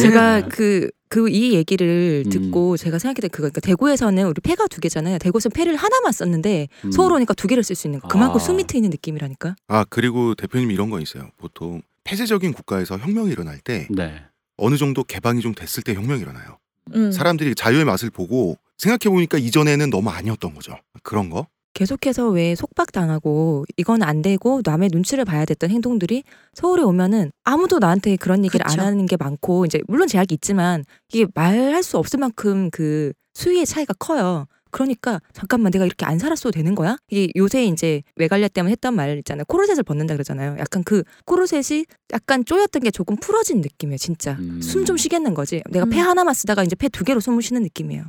제가 0.00 0.38
음. 0.38 0.48
그그 0.48 1.28
이 1.28 1.54
얘기를 1.54 2.24
음. 2.26 2.30
듣고 2.30 2.76
제가 2.76 2.98
생각했던 2.98 3.30
그거 3.30 3.42
그러니까 3.42 3.60
대구에서는 3.60 4.26
우리 4.26 4.40
패가 4.40 4.66
두 4.66 4.80
개잖아요. 4.80 5.18
대구에서 5.18 5.50
패를 5.50 5.76
하나만 5.76 6.10
썼는데 6.10 6.66
음. 6.84 6.90
서울 6.90 7.12
오니까 7.12 7.32
두 7.34 7.46
개를 7.46 7.62
쓸 7.62 7.76
수 7.76 7.86
있는 7.86 8.00
거. 8.00 8.08
그만큼 8.08 8.36
아. 8.36 8.38
숨이 8.40 8.64
트이는 8.66 8.90
느낌이라니까. 8.90 9.54
아 9.68 9.84
그리고 9.88 10.34
대표님 10.34 10.72
이런 10.72 10.90
거 10.90 10.98
있어요. 10.98 11.28
보통 11.38 11.80
폐쇄적인 12.02 12.52
국가에서 12.54 12.98
혁명이 12.98 13.30
일어날 13.30 13.58
때 13.60 13.86
네. 13.90 14.20
어느 14.56 14.76
정도 14.76 15.04
개방이 15.04 15.40
좀 15.42 15.54
됐을 15.54 15.84
때 15.84 15.94
혁명이 15.94 16.20
일어나요. 16.22 16.58
음. 16.94 17.12
사람들이 17.12 17.54
자유의 17.54 17.84
맛을 17.84 18.10
보고 18.10 18.58
생각해 18.78 19.14
보니까 19.14 19.38
이전에는 19.38 19.90
너무 19.90 20.10
아니었던 20.10 20.54
거죠. 20.54 20.76
그런 21.04 21.30
거. 21.30 21.46
계속해서 21.74 22.28
왜 22.30 22.54
속박당하고 22.54 23.64
이건 23.76 24.02
안 24.02 24.22
되고 24.22 24.62
남의 24.64 24.90
눈치를 24.92 25.24
봐야 25.24 25.44
됐던 25.44 25.70
행동들이 25.70 26.22
서울에 26.54 26.82
오면은 26.82 27.32
아무도 27.42 27.80
나한테 27.80 28.16
그런 28.16 28.44
얘기를 28.44 28.64
그쵸. 28.64 28.80
안 28.80 28.86
하는 28.86 29.06
게 29.06 29.16
많고 29.16 29.66
이제 29.66 29.80
물론 29.88 30.08
제약이 30.08 30.32
있지만 30.34 30.84
이게 31.12 31.26
말할 31.34 31.82
수 31.82 31.98
없을 31.98 32.18
만큼 32.20 32.70
그 32.70 33.12
수위의 33.34 33.66
차이가 33.66 33.92
커요. 33.98 34.46
그러니까 34.70 35.20
잠깐만 35.32 35.70
내가 35.70 35.84
이렇게 35.84 36.04
안 36.04 36.18
살았어도 36.18 36.50
되는 36.50 36.74
거야? 36.74 36.96
이게 37.08 37.30
요새 37.36 37.64
이제 37.64 38.02
외관리 38.16 38.48
때문에 38.48 38.72
했던 38.72 38.94
말 38.94 39.16
있잖아요. 39.18 39.44
코르셋을 39.46 39.84
벗는다 39.84 40.14
그러잖아요. 40.14 40.56
약간 40.58 40.82
그 40.82 41.04
코르셋이 41.26 41.84
약간 42.12 42.44
쪼였던 42.44 42.82
게 42.82 42.90
조금 42.90 43.16
풀어진 43.16 43.60
느낌이에요. 43.60 43.98
진짜 43.98 44.32
음. 44.40 44.60
숨좀 44.60 44.96
쉬겠는 44.96 45.34
거지. 45.34 45.62
내가 45.70 45.86
폐 45.86 46.00
음. 46.00 46.06
하나만 46.08 46.34
쓰다가 46.34 46.64
이제 46.64 46.74
폐 46.74 46.88
두 46.88 47.04
개로 47.04 47.20
숨을 47.20 47.42
쉬는 47.42 47.62
느낌이에요. 47.62 48.04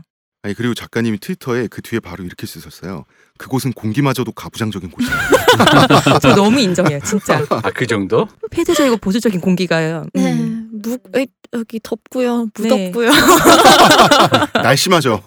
아니 0.45 0.53
그리고 0.53 0.75
작가님이 0.75 1.17
트위터에 1.17 1.65
그 1.67 1.81
뒤에 1.81 1.99
바로 1.99 2.23
이렇게 2.23 2.45
쓰셨어요. 2.45 3.05
그곳은 3.39 3.73
공기마저도 3.73 4.31
가부장적인 4.31 4.91
곳이다. 4.91 5.15
저 6.21 6.35
너무 6.35 6.59
인정해요. 6.59 6.99
진짜 7.03 7.43
아 7.49 7.71
그 7.73 7.87
정도? 7.87 8.27
폐쇄적이고 8.51 8.97
보수적인 8.97 9.41
공기가요. 9.41 10.05
네. 10.13 10.33
음. 10.33 10.69
무, 10.71 10.97
에, 11.15 11.25
여기 11.53 11.79
덥고요. 11.81 12.49
네. 12.59 12.69
무덥고요. 12.91 13.09
날씨마저. 14.61 15.23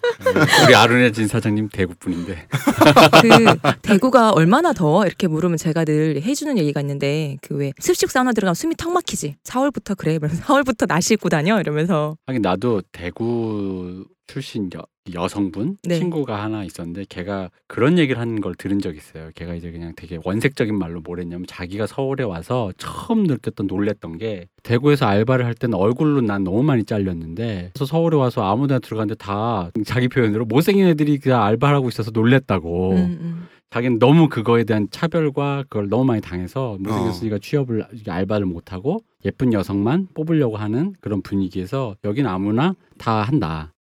우리 0.64 0.74
아르네진 0.76 1.26
사장님 1.26 1.68
대구 1.72 1.94
분인데. 1.98 2.46
그 3.20 3.72
대구가 3.82 4.30
얼마나 4.30 4.72
더워 4.72 5.04
이렇게 5.04 5.26
물으면 5.26 5.56
제가 5.58 5.84
늘 5.84 6.22
해주는 6.22 6.56
얘기가 6.58 6.80
있는데 6.82 7.38
그 7.42 7.56
왜 7.58 7.72
습식 7.80 8.08
사우나 8.12 8.30
들어가면 8.32 8.54
숨이 8.54 8.76
턱 8.76 8.92
막히지 8.92 9.34
4월부터 9.42 9.96
그래 9.96 10.12
이러면서 10.14 10.44
4월부터 10.44 10.86
나시 10.86 11.14
입고 11.14 11.28
다녀 11.28 11.58
이러면서 11.58 12.16
하긴 12.28 12.40
나도 12.42 12.82
대구 12.92 14.04
출신 14.28 14.70
여, 14.74 14.84
여성분 15.14 15.78
네. 15.82 15.98
친구가 15.98 16.40
하나 16.40 16.62
있었는데 16.62 17.06
걔가 17.08 17.50
그런 17.66 17.98
얘기를 17.98 18.20
하는 18.20 18.40
걸 18.40 18.54
들은 18.54 18.78
적 18.78 18.94
있어요. 18.94 19.30
걔가 19.34 19.54
이제 19.54 19.72
그냥 19.72 19.94
되게 19.96 20.18
원색적인 20.22 20.78
말로 20.78 21.00
뭐랬냐면 21.00 21.46
자기가 21.48 21.86
서울에 21.86 22.22
와서 22.22 22.70
처음 22.76 23.24
느꼈던 23.24 23.66
놀랬던 23.66 24.18
게 24.18 24.46
대구에서 24.62 25.06
알바를 25.06 25.46
할 25.46 25.54
때는 25.54 25.76
얼굴로 25.76 26.20
난 26.20 26.44
너무 26.44 26.62
많이 26.62 26.84
잘렸는데 26.84 27.70
그래서 27.72 27.86
서울에 27.86 28.16
와서 28.16 28.44
아무데나 28.44 28.78
들어갔는데 28.78 29.16
다 29.16 29.70
자기 29.84 30.08
표현으로 30.08 30.44
못생긴 30.44 30.86
애들이 30.86 31.18
그냥 31.18 31.42
알바를 31.42 31.74
하고 31.74 31.88
있어서 31.88 32.10
놀랬다고. 32.12 32.92
음, 32.92 32.96
음. 32.96 33.48
자기는 33.70 33.98
너무 33.98 34.30
그거에 34.30 34.64
대한 34.64 34.88
차별과 34.90 35.64
그걸 35.68 35.90
너무 35.90 36.04
많이 36.06 36.22
당해서 36.22 36.78
못생겼으니까 36.80 37.38
취업을 37.38 37.84
알바를 38.08 38.46
못 38.46 38.72
하고 38.72 39.00
예쁜 39.26 39.52
여성만 39.52 40.08
뽑으려고 40.14 40.56
하는 40.56 40.94
그런 41.00 41.20
분위기에서 41.20 41.94
여긴 42.04 42.26
아무나 42.26 42.74
다 42.96 43.20
한다. 43.22 43.74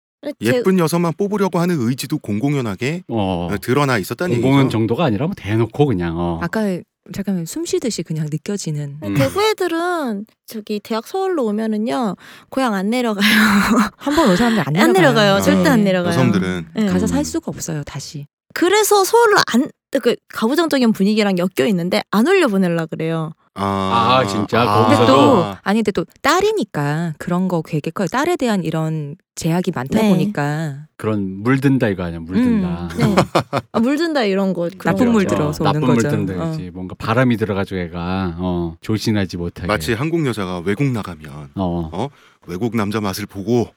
제- 0.43 0.57
예쁜 0.57 0.79
여성만 0.79 1.13
뽑으려고 1.17 1.59
하는 1.59 1.75
의지도 1.79 2.17
공공연하게 2.19 3.03
어. 3.09 3.49
드러나 3.61 3.97
있었다는 3.97 4.35
공공연 4.41 4.65
얘기죠. 4.65 4.71
정도가 4.77 5.05
아니라 5.05 5.25
뭐 5.27 5.35
대놓고 5.35 5.85
그냥 5.85 6.15
어. 6.17 6.39
아까 6.41 6.79
잠깐만 7.13 7.45
숨 7.45 7.65
쉬듯이 7.65 8.03
그냥 8.03 8.27
느껴지는 8.29 8.97
음. 9.01 9.13
대구 9.15 9.41
애들은 9.41 10.25
저기 10.45 10.79
대학 10.83 11.07
서울로 11.07 11.45
오면은요 11.45 12.15
고향 12.49 12.73
안 12.73 12.89
내려가요. 12.89 13.23
한 13.95 14.15
번 14.15 14.29
온 14.29 14.35
사람들 14.35 14.63
안 14.67 14.73
내려가요. 14.73 14.83
안 14.83 14.93
내려가요. 14.93 15.33
아, 15.35 15.41
절대 15.41 15.69
안 15.69 15.79
네. 15.79 15.83
내려가요. 15.85 16.11
여성들은 16.13 16.65
네. 16.75 16.85
가서 16.87 17.05
음. 17.05 17.07
살 17.07 17.23
수가 17.25 17.45
없어요 17.49 17.83
다시. 17.83 18.25
그래서 18.53 19.03
서울로 19.03 19.37
안 19.53 19.69
그 20.01 20.17
가부장적인 20.33 20.91
분위기랑 20.91 21.35
엮여 21.37 21.65
있는데 21.69 22.03
안 22.11 22.27
올려 22.27 22.49
보내려 22.49 22.85
그래요. 22.87 23.31
아, 23.59 24.19
아, 24.21 24.25
진짜? 24.27 24.59
근데 24.65 24.95
거기서도? 24.95 25.07
또 25.07 25.55
아니 25.63 25.79
근데 25.79 25.91
또 25.91 26.05
딸이니까 26.21 27.13
그런 27.17 27.47
거 27.47 27.61
되게 27.65 27.89
커요. 27.91 28.07
딸에 28.07 28.35
대한 28.35 28.63
이런 28.63 29.15
제약이 29.35 29.71
많다 29.73 29.99
네. 30.01 30.09
보니까 30.09 30.87
그런 30.95 31.41
물든다 31.43 31.89
이거 31.89 32.03
아니야 32.03 32.19
물든다. 32.19 32.89
음, 32.91 32.97
네. 32.97 33.15
아, 33.71 33.79
물든다 33.79 34.23
이런 34.23 34.53
거. 34.53 34.69
그런 34.77 34.95
나쁜 34.95 35.07
거. 35.07 35.11
물. 35.13 35.25
들어서 35.27 35.63
오는 35.63 35.73
나쁜 35.81 35.95
거죠. 35.95 36.09
물 36.09 36.25
든다지 36.25 36.71
뭔가 36.73 36.95
바람이 36.97 37.37
들어가지고 37.37 37.79
애가 37.81 38.35
어, 38.37 38.75
조신하지 38.81 39.37
못하게. 39.37 39.67
마치 39.67 39.93
한국 39.93 40.25
여자가 40.25 40.59
외국 40.59 40.85
나가면 40.85 41.51
어. 41.55 42.09
외국 42.47 42.75
남자 42.75 43.01
맛을 43.01 43.25
보고 43.25 43.67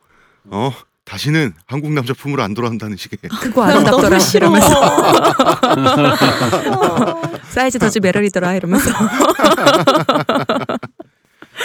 어 0.51 0.71
다시는 1.11 1.53
한국 1.67 1.93
남자 1.93 2.15
품으로 2.15 2.41
안 2.41 2.55
돌아온다는 2.55 2.97
식의 2.97 3.19
그거 3.43 3.67
난 3.67 3.79
아름답더라. 3.79 4.09
너무 4.11 4.21
싫어. 4.21 4.47
이러면서 4.47 4.81
어. 6.71 7.23
사이즈 7.49 7.81
더즈 7.81 7.99
매력이더라 7.99 8.55
이러면서. 8.55 8.93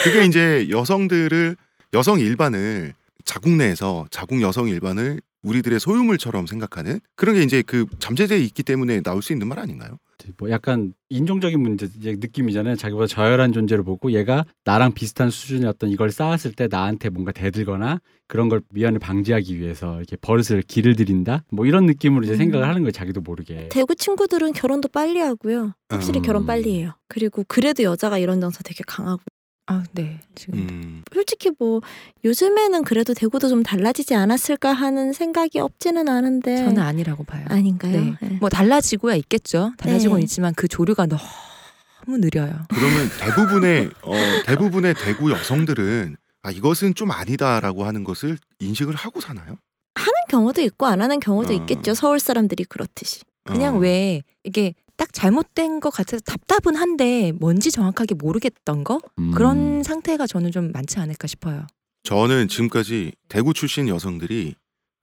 그게 0.02 0.24
이제 0.24 0.66
여성들을 0.68 1.56
여성 1.94 2.18
일반을 2.18 2.94
자국 3.24 3.52
내에서 3.52 4.06
자국 4.10 4.42
여성 4.42 4.68
일반을 4.68 5.20
우리들의 5.42 5.78
소유물처럼 5.78 6.48
생각하는 6.48 6.98
그런 7.14 7.36
게 7.36 7.42
이제 7.44 7.62
그 7.64 7.86
잠재되어 8.00 8.38
있기 8.38 8.64
때문에 8.64 9.00
나올 9.02 9.22
수 9.22 9.32
있는 9.32 9.46
말 9.46 9.60
아닌가요? 9.60 9.96
뭐 10.38 10.50
약간 10.50 10.92
인종적인 11.08 11.60
문제 11.60 11.88
느낌이잖아요. 11.96 12.76
자기보다 12.76 13.06
저열한 13.06 13.52
존재를 13.52 13.84
보고 13.84 14.12
얘가 14.12 14.44
나랑 14.64 14.92
비슷한 14.92 15.30
수준의 15.30 15.68
어떤 15.68 15.90
이걸 15.90 16.10
쌓았을 16.10 16.52
때 16.52 16.68
나한테 16.70 17.10
뭔가 17.10 17.32
대들거나 17.32 18.00
그런 18.26 18.48
걸 18.48 18.60
미연을 18.70 18.98
방지하기 18.98 19.58
위해서 19.58 19.96
이렇게 19.96 20.16
버릇을 20.16 20.62
길을 20.62 20.96
들인다. 20.96 21.44
뭐 21.50 21.66
이런 21.66 21.86
느낌으로 21.86 22.24
이제 22.24 22.32
음. 22.32 22.38
생각을 22.38 22.66
하는 22.68 22.82
거예요. 22.82 22.90
자기도 22.90 23.20
모르게. 23.20 23.68
대구 23.70 23.94
친구들은 23.94 24.52
결혼도 24.52 24.88
빨리 24.88 25.20
하고요. 25.20 25.74
확실히 25.88 26.20
음. 26.20 26.22
결혼 26.22 26.46
빨리 26.46 26.78
해요. 26.78 26.92
그리고 27.08 27.44
그래도 27.46 27.84
여자가 27.84 28.18
이런 28.18 28.40
정서 28.40 28.62
되게 28.64 28.82
강하고. 28.86 29.22
아, 29.68 29.82
네. 29.92 30.20
지금 30.36 30.58
음, 30.60 31.02
솔직히 31.12 31.50
뭐 31.58 31.80
요즘에는 32.24 32.84
그래도 32.84 33.14
대구도 33.14 33.48
좀 33.48 33.62
달라지지 33.64 34.14
않았을까 34.14 34.72
하는 34.72 35.12
생각이 35.12 35.58
없지는 35.58 36.08
않은데 36.08 36.56
저는 36.58 36.78
아니라고 36.78 37.24
봐요. 37.24 37.44
아닌가요? 37.48 37.92
네. 37.92 38.14
네. 38.20 38.36
뭐 38.40 38.48
달라지고야 38.48 39.16
있겠죠. 39.16 39.72
달라지고는 39.78 40.20
네. 40.20 40.24
있지만 40.24 40.54
그 40.54 40.68
조류가 40.68 41.06
너무 41.06 42.18
느려요. 42.18 42.54
그러면 42.68 43.08
대부분의 43.18 43.90
어, 44.02 44.12
대부분의 44.46 44.94
대구 44.94 45.32
여성들은 45.32 46.16
아 46.42 46.50
이것은 46.52 46.94
좀 46.94 47.10
아니다라고 47.10 47.84
하는 47.84 48.04
것을 48.04 48.38
인식을 48.60 48.94
하고 48.94 49.20
사나요? 49.20 49.56
하는 49.96 50.12
경우도 50.28 50.60
있고 50.62 50.86
안 50.86 51.00
하는 51.02 51.18
경우도 51.18 51.52
어. 51.52 51.56
있겠죠. 51.56 51.94
서울 51.94 52.20
사람들이 52.20 52.64
그렇듯이. 52.64 53.22
그냥 53.42 53.76
어. 53.76 53.78
왜 53.78 54.22
이게 54.44 54.74
딱 54.96 55.12
잘못된 55.12 55.80
것 55.80 55.90
같아서 55.90 56.20
답답은 56.24 56.74
한데 56.76 57.32
뭔지 57.38 57.70
정확하게 57.70 58.14
모르겠던 58.14 58.84
거 58.84 59.00
음. 59.18 59.30
그런 59.32 59.82
상태가 59.82 60.26
저는 60.26 60.50
좀 60.52 60.72
많지 60.72 60.98
않을까 60.98 61.26
싶어요. 61.26 61.66
저는 62.04 62.48
지금까지 62.48 63.12
대구 63.28 63.52
출신 63.52 63.88
여성들이 63.88 64.54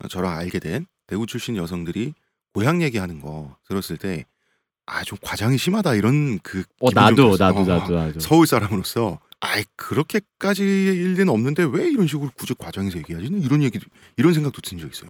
저랑 0.10 0.36
알게 0.38 0.60
된 0.60 0.86
대구 1.08 1.26
출신 1.26 1.56
여성들이 1.58 2.14
고향 2.54 2.82
얘기하는 2.82 3.20
거 3.22 3.56
들었을 3.68 3.98
때 3.98 4.26
아 4.86 5.02
좀 5.06 5.18
과장이 5.22 5.58
심하다 5.58 5.96
이런 5.96 6.40
그 6.40 6.64
어 6.82 6.90
나도. 6.94 7.38
나도 7.38 7.62
어, 7.62 7.66
나도 7.66 7.96
나도. 7.96 8.20
서울 8.20 8.46
사람으로서 8.46 9.18
아이 9.40 9.64
그렇게까지 9.78 10.62
일 10.62 11.14
리는 11.14 11.30
없는데 11.30 11.64
왜 11.72 11.88
이런 11.90 12.06
식으로 12.06 12.32
굳이 12.36 12.54
과장해서 12.54 12.98
얘기하지? 12.98 13.28
이런 13.28 13.64
얘기 13.64 13.80
이런 14.18 14.34
생각도 14.34 14.60
든 14.62 14.78
적 14.80 14.92
있어요. 14.92 15.08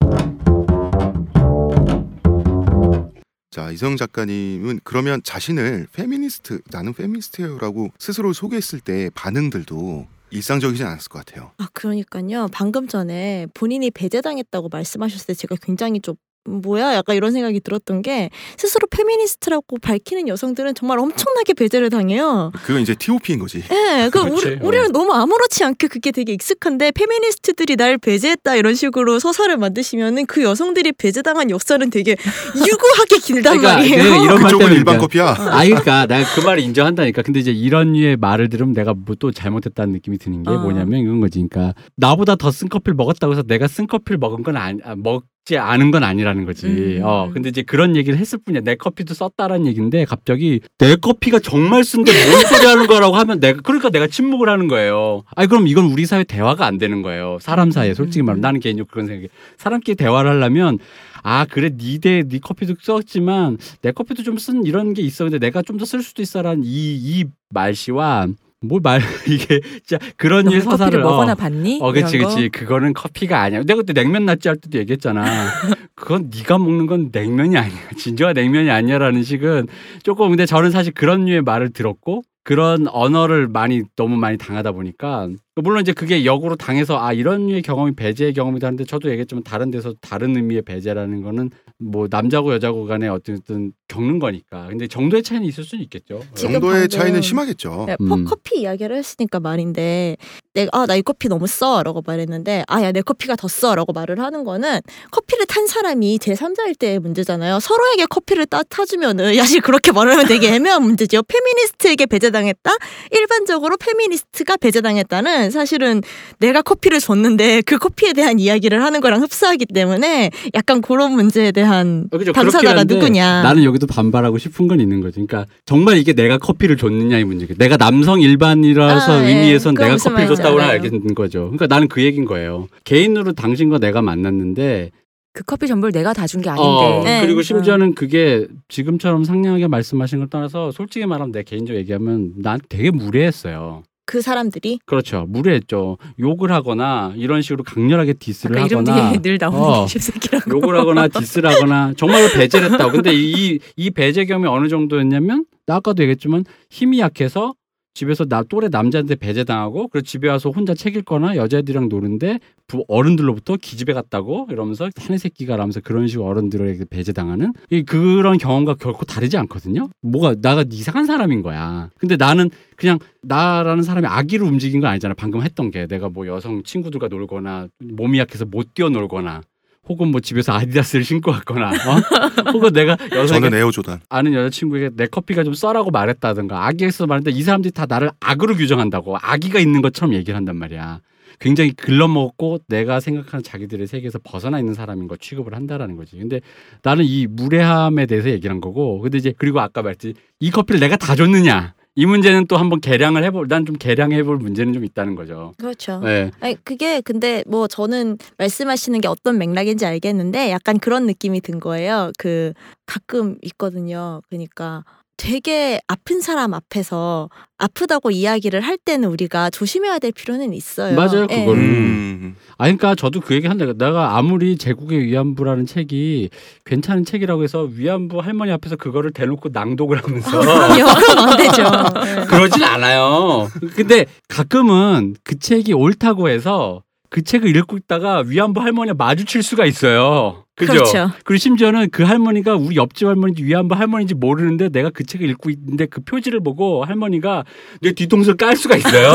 자 3.54 3.70
이성 3.70 3.98
작가님은 3.98 4.80
그러면 4.84 5.22
자신을 5.22 5.86
페미니스트 5.94 6.62
나는 6.72 6.92
페미니스트예요라고 6.92 7.92
스스로 8.00 8.34
소개했을 8.34 8.80
때 8.80 9.12
반응들도 9.14 10.08
일상적이진 10.32 10.88
않았을 10.88 11.10
것 11.10 11.24
같아요. 11.24 11.52
아 11.60 11.68
그러니까요. 11.72 12.48
방금 12.52 12.88
전에 12.88 13.46
본인이 13.54 13.92
배제당했다고 13.92 14.70
말씀하셨을 14.70 15.28
때 15.28 15.34
제가 15.36 15.58
굉장히 15.62 16.00
좀 16.00 16.16
음, 16.16 16.33
뭐야 16.46 16.94
약간 16.96 17.16
이런 17.16 17.32
생각이 17.32 17.60
들었던 17.62 18.02
게 18.02 18.30
스스로 18.58 18.86
페미니스트라고 18.88 19.78
밝히는 19.82 20.28
여성들은 20.28 20.76
정말 20.76 21.00
엄청나게 21.00 21.54
배제를 21.54 21.90
당해요. 21.90 22.52
그건 22.66 22.82
이제 22.82 22.94
T.O.P인 22.96 23.40
거지. 23.40 23.64
예, 23.72 24.10
그 24.12 24.22
그렇지, 24.24 24.48
우리, 24.48 24.56
어. 24.56 24.60
우리는 24.62 24.92
너무 24.92 25.14
아무렇지 25.14 25.64
않게 25.64 25.88
그게 25.88 26.12
되게 26.12 26.34
익숙한데 26.34 26.92
페미니스트들이 26.92 27.76
날 27.78 27.98
배제했다 27.98 28.56
이런 28.56 28.76
식으로 28.76 29.20
서사를 29.20 29.56
만드시면은 29.58 30.26
그 30.26 30.44
여성들이 30.44 30.92
배제당한 30.94 31.50
역사는 31.50 31.90
되게 31.90 32.18
유구하게 32.56 33.18
길단 33.24 33.58
그러니까 33.60 33.74
말이에요. 33.78 34.04
그 34.04 34.10
이런 34.26 34.28
말 34.28 34.38
그쪽은 34.44 34.60
때문에 34.60 34.76
일반 34.76 34.98
그러니까- 34.98 35.00
커피야. 35.00 35.30
아, 35.54 35.64
그러니까 35.64 36.06
내가 36.08 36.36
그 36.36 36.42
말을 36.42 36.60
인정한다니까. 36.64 37.22
근데 37.22 37.40
이제 37.40 37.52
이런 37.52 37.94
류의 37.94 38.18
말을 38.18 38.50
들으면 38.50 38.74
내가 38.74 38.94
뭐 38.94 39.14
또 39.20 39.32
잘못했다는 39.32 39.94
느낌이 39.94 40.18
드는 40.18 40.44
게 40.44 40.50
어. 40.50 40.58
뭐냐면 40.58 41.00
이런 41.00 41.22
거지. 41.22 41.36
그러니까 41.48 41.74
나보다 41.96 42.36
더 42.36 42.52
쓴 42.52 42.68
커피를 42.68 42.96
먹었다고 42.96 43.34
해서 43.34 43.44
내가 43.44 43.68
쓴 43.68 43.88
커피를 43.88 44.18
먹은 44.18 44.44
건 44.44 44.58
아니, 44.58 44.80
아, 44.84 44.96
먹 44.98 45.24
지 45.46 45.58
않은 45.58 45.92
건 45.92 46.04
아니라는 46.06 46.46
거지. 46.46 46.68
음. 46.68 47.02
어, 47.04 47.30
근데 47.34 47.50
이제 47.50 47.64
그런 47.64 47.98
얘기를 47.98 48.18
했을 48.18 48.40
뿐이야. 48.46 48.62
내 48.62 48.76
커피도 48.76 49.14
썼다라는 49.14 49.68
얘기인데 49.68 50.06
갑자기 50.06 50.62
내 50.78 50.96
커피가 50.96 51.40
정말 51.40 51.84
쓴데 51.84 52.14
뭔 52.30 52.42
소리 52.46 52.66
하는 52.66 52.88
거라고 52.88 53.16
하면 53.18 53.42
내가 53.42 53.60
그러니까 53.62 53.90
내가 53.90 54.08
침묵을 54.08 54.48
하는 54.48 54.70
거예요. 54.70 55.24
아니 55.36 55.50
그럼 55.50 55.68
이건 55.68 55.86
우리 55.92 56.06
사회 56.06 56.24
대화가 56.24 56.66
안 56.66 56.78
되는 56.78 57.02
거예요. 57.02 57.40
사람 57.42 57.72
사이에 57.72 57.94
솔직히 57.94 58.24
말하면 58.24 58.40
나는 58.42 58.60
개인적으로 58.62 58.90
그런 58.90 59.08
생각이. 59.08 59.28
사람끼리 59.58 59.96
대화를 59.96 60.32
하려면 60.32 60.80
아 61.24 61.46
그래 61.50 61.72
니대 61.78 62.24
니 62.24 62.40
커피도 62.40 62.76
썼지만 62.82 63.58
내 63.82 63.92
커피도 63.92 64.24
좀 64.24 64.38
쓴 64.38 64.66
이런 64.66 64.94
게 64.94 65.02
있어 65.02 65.26
근데 65.26 65.40
내가 65.40 65.62
좀 65.62 65.78
더 65.78 65.84
쓸 65.86 66.02
수도 66.04 66.22
있어라는 66.22 66.64
이 66.66 66.94
이 66.96 67.26
말씨와 67.50 68.28
뭘말 68.64 69.02
이게 69.28 69.60
진짜 69.86 70.00
그런 70.18 70.46
커피를 70.46 70.62
서사를 70.62 71.00
먹어나 71.02 71.34
어, 71.34 71.36
봤니? 71.36 71.80
어, 71.82 71.92
그치, 71.92 72.18
이런 72.18 72.30
거? 72.30 72.36
그치. 72.36 72.50
그거는 72.50 72.94
커피가 72.94 73.42
아니야. 73.42 73.64
내가 73.64 73.76
그때 73.82 73.94
냉면 73.94 74.26
낫지 74.26 74.48
할 74.48 74.58
때도 74.58 74.80
얘기했잖아. 74.80 75.24
그건 75.96 76.32
네가 76.34 76.58
먹는 76.58 76.88
건 76.88 77.10
냉면이 77.12 77.58
아니야. 77.58 77.78
진정한 77.98 78.34
냉면이 78.34 78.70
아니야라는 78.72 79.24
식은 79.24 79.68
조금 80.04 80.30
근데 80.30 80.46
저는 80.46 80.72
사실 80.72 80.94
그런 80.94 81.26
류의 81.26 81.42
말을 81.42 81.72
들었고 81.72 82.24
그런 82.44 82.88
언어를 82.88 83.48
많이 83.48 83.84
너무 83.96 84.18
많이 84.18 84.38
당하다 84.38 84.74
보니까 84.74 85.30
물론 85.56 85.82
이제 85.82 85.94
그게 85.94 86.26
역으로 86.26 86.56
당해서 86.56 86.98
아 87.00 87.14
이런 87.14 87.46
류의 87.48 87.62
경험이 87.62 87.94
배제의 87.96 88.34
경험이다 88.34 88.68
하는데 88.68 88.86
저도 88.86 89.10
얘기했지만 89.12 89.44
다른 89.44 89.70
데서 89.70 89.94
다른 90.02 90.36
의미의 90.36 90.64
배제라는 90.64 91.22
거는 91.22 91.52
뭐 91.78 92.08
남자고 92.10 92.54
여자고 92.54 92.86
간에 92.86 93.08
어쨌든 93.08 93.72
겪는 93.88 94.18
거니까 94.18 94.66
근데 94.68 94.88
정도의 94.88 95.22
차이는 95.22 95.46
있을 95.48 95.64
수는 95.64 95.84
있겠죠. 95.84 96.22
정도의 96.34 96.90
차이는 96.90 97.22
심하겠죠. 97.22 97.84
네, 97.88 97.96
음. 98.02 98.26
커피 98.26 98.62
이야기를 98.62 98.96
했으니까 98.96 99.40
말인데 99.40 100.18
내가 100.56 100.70
아 100.82 100.86
나 100.88 100.96
이 100.96 101.02
커피 101.04 101.28
너무 101.30 101.46
써라고 101.48 102.02
말했는데 102.06 102.64
아 102.68 102.82
야 102.82 102.92
내 102.92 103.02
커피가 103.02 103.36
더 103.36 103.48
써라고 103.48 103.94
말을 103.94 104.20
하는 104.20 104.44
거는 104.44 104.80
커피를 105.12 105.46
탄 105.46 105.68
사람이 105.68 106.18
제 106.20 106.34
3자일 106.34 106.78
때의 106.80 107.00
문제잖아요. 107.00 107.60
서로에게 107.60 108.06
커피를 108.08 108.46
따 108.48 108.64
타주면은 108.64 109.36
사실 109.36 109.62
그렇게 109.62 109.92
말하면 109.92 110.26
되게 110.28 110.54
애매한 110.56 110.82
문제죠. 110.84 111.22
페미니스트에게 111.24 112.06
배제당했다. 112.08 112.72
일반적으로 113.12 113.78
페미니스트가 113.78 114.58
배제당했다는 114.58 115.43
사실은 115.52 116.02
내가 116.40 116.62
커피를 116.62 117.00
줬는데 117.00 117.62
그 117.62 117.78
커피에 117.78 118.14
대한 118.14 118.40
이야기를 118.40 118.84
하는 118.84 119.02
거랑 119.02 119.22
흡사하기 119.22 119.66
때문에 119.68 120.32
약간 120.56 120.82
그런 120.82 121.14
문제에 121.14 121.52
대한 121.52 122.08
어. 122.12 122.18
그렇긴 122.18 122.34
당사자가 122.34 122.84
누구냐. 122.84 123.44
나는 123.44 123.64
여기도 123.64 123.88
반발하고 123.88 124.38
싶은 124.38 124.68
건 124.68 124.80
있는 124.80 125.02
거지. 125.02 125.16
그러니까 125.26 125.46
정말 125.66 125.98
이게 125.98 126.14
내가 126.14 126.38
커피를 126.38 126.78
줬느냐의 126.78 127.24
문제. 127.26 127.48
내가 127.58 127.78
남성 127.78 128.22
일반이라서 128.22 129.20
아, 129.20 129.24
예. 129.24 129.28
의미에선 129.30 129.76
그건 129.76 129.92
내가 129.98 130.04
커피를 130.10 130.36
줬다고는. 130.36 130.66
알겠는 130.66 131.16
거죠. 131.16 131.42
그러니까 131.52 131.68
나는 131.68 131.88
그 131.88 132.02
얘기인 132.04 132.26
거예요. 132.26 132.68
개인으로 132.84 133.34
당신과 133.34 133.80
내가 133.80 134.02
만났는데 134.02 134.92
그 135.36 135.44
커피 135.44 135.66
전부를 135.68 135.92
내가 135.92 136.14
다 136.14 136.28
준 136.28 136.42
게 136.44 136.50
아닌데. 136.52 136.64
어, 136.68 137.02
네. 137.04 137.22
그리고 137.22 137.42
심지어는 137.42 137.96
그게 137.96 138.46
지금처럼 138.70 139.24
상냥하게 139.24 139.68
말씀하신 139.68 140.20
걸 140.20 140.30
떠나서 140.30 140.72
솔직히 140.72 141.08
말하면 141.08 141.32
내 141.32 141.42
개인적으로 141.42 141.80
얘기하면 141.80 142.34
난 142.38 142.60
되게 142.70 142.92
무례했어요. 142.92 143.82
그 144.06 144.22
사람들이 144.22 144.80
그렇죠. 144.86 145.26
무례했죠. 145.28 145.98
욕을 146.20 146.52
하거나 146.52 147.14
이런 147.16 147.42
식으로 147.42 147.64
강렬하게 147.64 148.14
디스를 148.14 148.62
하거나 148.62 149.14
늘 149.22 149.38
나오는 149.40 149.60
어. 149.60 149.88
십새끼라고. 149.88 150.52
욕을 150.52 150.78
하거나 150.78 151.08
디스를 151.08 151.50
하거나 151.50 151.94
정말로 151.96 152.28
배제를 152.34 152.72
했다고. 152.72 152.92
근데 152.92 153.14
이, 153.14 153.60
이 153.76 153.90
배제 153.92 154.26
경험이 154.26 154.48
어느 154.48 154.68
정도였냐면 154.68 155.46
나 155.66 155.76
아까도 155.76 156.04
얘기했지만 156.04 156.44
힘이 156.70 157.00
약해서 157.00 157.54
집에서 157.94 158.26
나 158.26 158.44
또래 158.44 158.70
남자한테 158.70 159.16
배제당하고 159.16 159.88
그리고 159.88 160.04
집에 160.06 160.28
와서 160.28 160.50
혼자 160.50 160.74
책 160.74 160.96
읽거나 160.96 161.36
여자애들이랑 161.36 161.90
노는데 161.90 162.40
부 162.68 162.84
어른들로부터 162.88 163.58
기집애 163.58 163.94
같다고 163.94 164.48
이러면서 164.50 164.90
사내 164.96 165.18
새끼가 165.18 165.58
라면서 165.58 165.80
그런 165.80 166.08
식으로 166.08 166.26
어른들에게 166.28 166.86
배제당하는 166.90 167.54
이 167.70 167.84
그런 167.84 168.38
경험과 168.38 168.76
결코 168.76 169.06
다르지 169.06 169.38
않거든요. 169.38 169.90
뭐가 170.02 170.36
나가 170.42 170.64
이상한 170.70 171.06
사람인 171.06 171.42
거야. 171.44 171.90
근데 171.98 172.16
나는 172.16 172.50
그냥 172.76 173.00
나라는 173.22 173.84
사람이 173.84 174.08
아기로 174.08 174.46
움직인 174.46 174.82
건 174.82 174.90
아니잖아. 174.90 175.14
방금 175.14 175.42
했던 175.42 175.72
게 175.72 175.88
내가 175.88 176.10
뭐 176.10 176.26
여성 176.28 176.64
친구들과 176.64 177.08
놀거나 177.10 177.68
몸이 177.80 178.18
약해서 178.20 178.46
못 178.46 178.74
뛰어놀거나 178.74 179.42
혹은 179.90 180.10
뭐 180.10 180.22
집에서 180.22 180.54
아디다스를 180.54 181.04
신고 181.04 181.32
왔거나 181.32 181.70
어? 181.70 182.52
혹은 182.54 182.72
내가 182.72 182.96
저는 183.28 183.54
에어조단. 183.54 184.00
아는 184.10 184.34
여자친구에게 184.34 184.92
내 184.96 185.08
커피가 185.08 185.44
좀 185.44 185.54
써라고 185.54 185.92
말했다든가 185.92 186.66
아기에서 186.68 187.06
말했는데 187.06 187.38
이 187.38 187.42
사람들이 187.44 187.72
다 187.74 187.86
나를 187.88 188.12
악으로 188.22 188.56
규정한다고 188.56 189.18
아기가 189.18 189.60
있는 189.60 189.82
것처럼 189.82 190.14
얘기를 190.14 190.36
한단 190.36 190.56
말이야. 190.58 191.02
굉장히 191.40 191.72
글러먹고 191.72 192.60
내가 192.68 193.00
생각하는 193.02 193.44
자기들의 193.44 193.88
세계에서 193.88 194.20
벗어나 194.24 194.60
있는 194.60 194.74
사람인 194.74 195.08
거 195.08 195.18
취급을 195.18 195.54
한다라는 195.54 195.98
거지. 195.98 196.18
근데 196.18 196.40
나는 196.84 197.04
이 197.04 197.28
무례함에 197.28 198.06
대해서 198.06 198.30
얘기를 198.30 198.52
한 198.54 198.62
거고 198.62 199.02
근데 199.02 199.18
이제 199.18 199.34
그리고 199.38 199.60
아까 199.60 199.82
말했지 199.82 200.14
이 200.40 200.52
커피를 200.52 200.80
내가 200.80 200.96
다 200.96 201.16
줬느냐 201.16 201.74
이 201.96 202.06
문제는 202.06 202.48
또 202.48 202.58
한번 202.58 202.82
개량을 202.82 203.24
해볼 203.24 203.48
난 203.48 203.66
좀 203.66 203.76
개량해볼 203.78 204.38
문제는 204.38 204.74
좀 204.74 204.84
있다는 204.84 205.16
거죠. 205.16 205.54
그렇죠. 205.58 206.00
네. 206.00 206.32
아니 206.40 206.56
그게 206.64 207.02
근데 207.02 207.44
뭐 207.48 207.68
저는 207.68 208.18
말씀하시는 208.38 209.00
게 209.00 209.08
어떤 209.08 209.38
맥락인지 209.38 209.86
알겠는데 209.86 210.50
약간 210.52 210.80
그런 210.80 211.06
느낌이 211.06 211.42
든 211.42 211.60
거예요. 211.60 212.12
그 212.18 212.54
가끔 212.86 213.38
있거든요. 213.44 214.22
그러니까 214.30 214.84
되게 215.18 215.80
아픈 215.88 216.22
사람 216.22 216.54
앞에서 216.54 217.30
아프다고 217.58 218.12
이야기를 218.12 218.62
할 218.62 218.78
때는 218.78 219.10
우리가 219.10 219.50
조심해야 219.52 220.00
될 220.00 220.12
필요는 220.12 220.54
있어요. 220.54 220.96
맞아요, 220.96 221.28
예. 221.30 221.40
그거는. 221.40 221.64
음. 221.64 222.36
아 222.58 222.66
그러니까 222.66 222.96
저도 222.96 223.20
그 223.22 223.36
얘기 223.36 223.48
한다. 223.48 223.66
내가 223.66 224.18
아무리 224.18 224.58
제국의 224.58 225.06
위안부라는 225.06 225.66
책이 225.66 226.30
괜찮은 226.66 227.06
책이라고 227.06 227.44
해서 227.44 227.64
위안부 227.64 228.20
할머니 228.20 228.52
앞에서 228.52 228.76
그거를 228.76 229.12
대놓고 229.12 229.50
낭독을 229.54 230.04
하면서 230.04 230.40
그럼요. 230.40 230.86
그럼 230.86 231.30
안 231.30 231.38
되죠. 231.38 231.64
예. 231.64 232.26
그러진 232.28 232.64
않아요. 232.64 233.50
근데 233.76 234.06
가끔은 234.28 235.16
그 235.24 235.38
책이 235.40 235.74
옳다고 235.74 236.30
해서 236.30 236.84
그 237.10 237.24
책을 237.24 237.56
읽고 237.56 237.78
있다가 237.78 238.24
위안부 238.26 238.60
할머니와 238.62 238.96
마주칠 238.98 239.44
수가 239.44 239.66
있어요. 239.66 240.43
그죠? 240.56 240.74
그렇죠. 240.74 241.10
그리고 241.24 241.40
심지어는 241.40 241.90
그 241.90 242.04
할머니가 242.04 242.56
우리 242.56 242.76
옆집 242.76 243.08
할머니인지 243.08 243.44
위안부 243.44 243.74
할머니인지 243.76 244.14
모르는데 244.14 244.70
내가 244.70 244.90
그 244.92 245.04
책을 245.04 245.30
읽고 245.32 245.50
있는데 245.50 245.86
그 245.88 246.02
표지를 246.02 246.42
보고 246.42 246.84
할머니가 246.84 247.44
내 247.82 247.92
뒤통수를 247.94 248.38
깔 248.38 248.56
수가 248.56 248.76
있어요. 248.76 249.10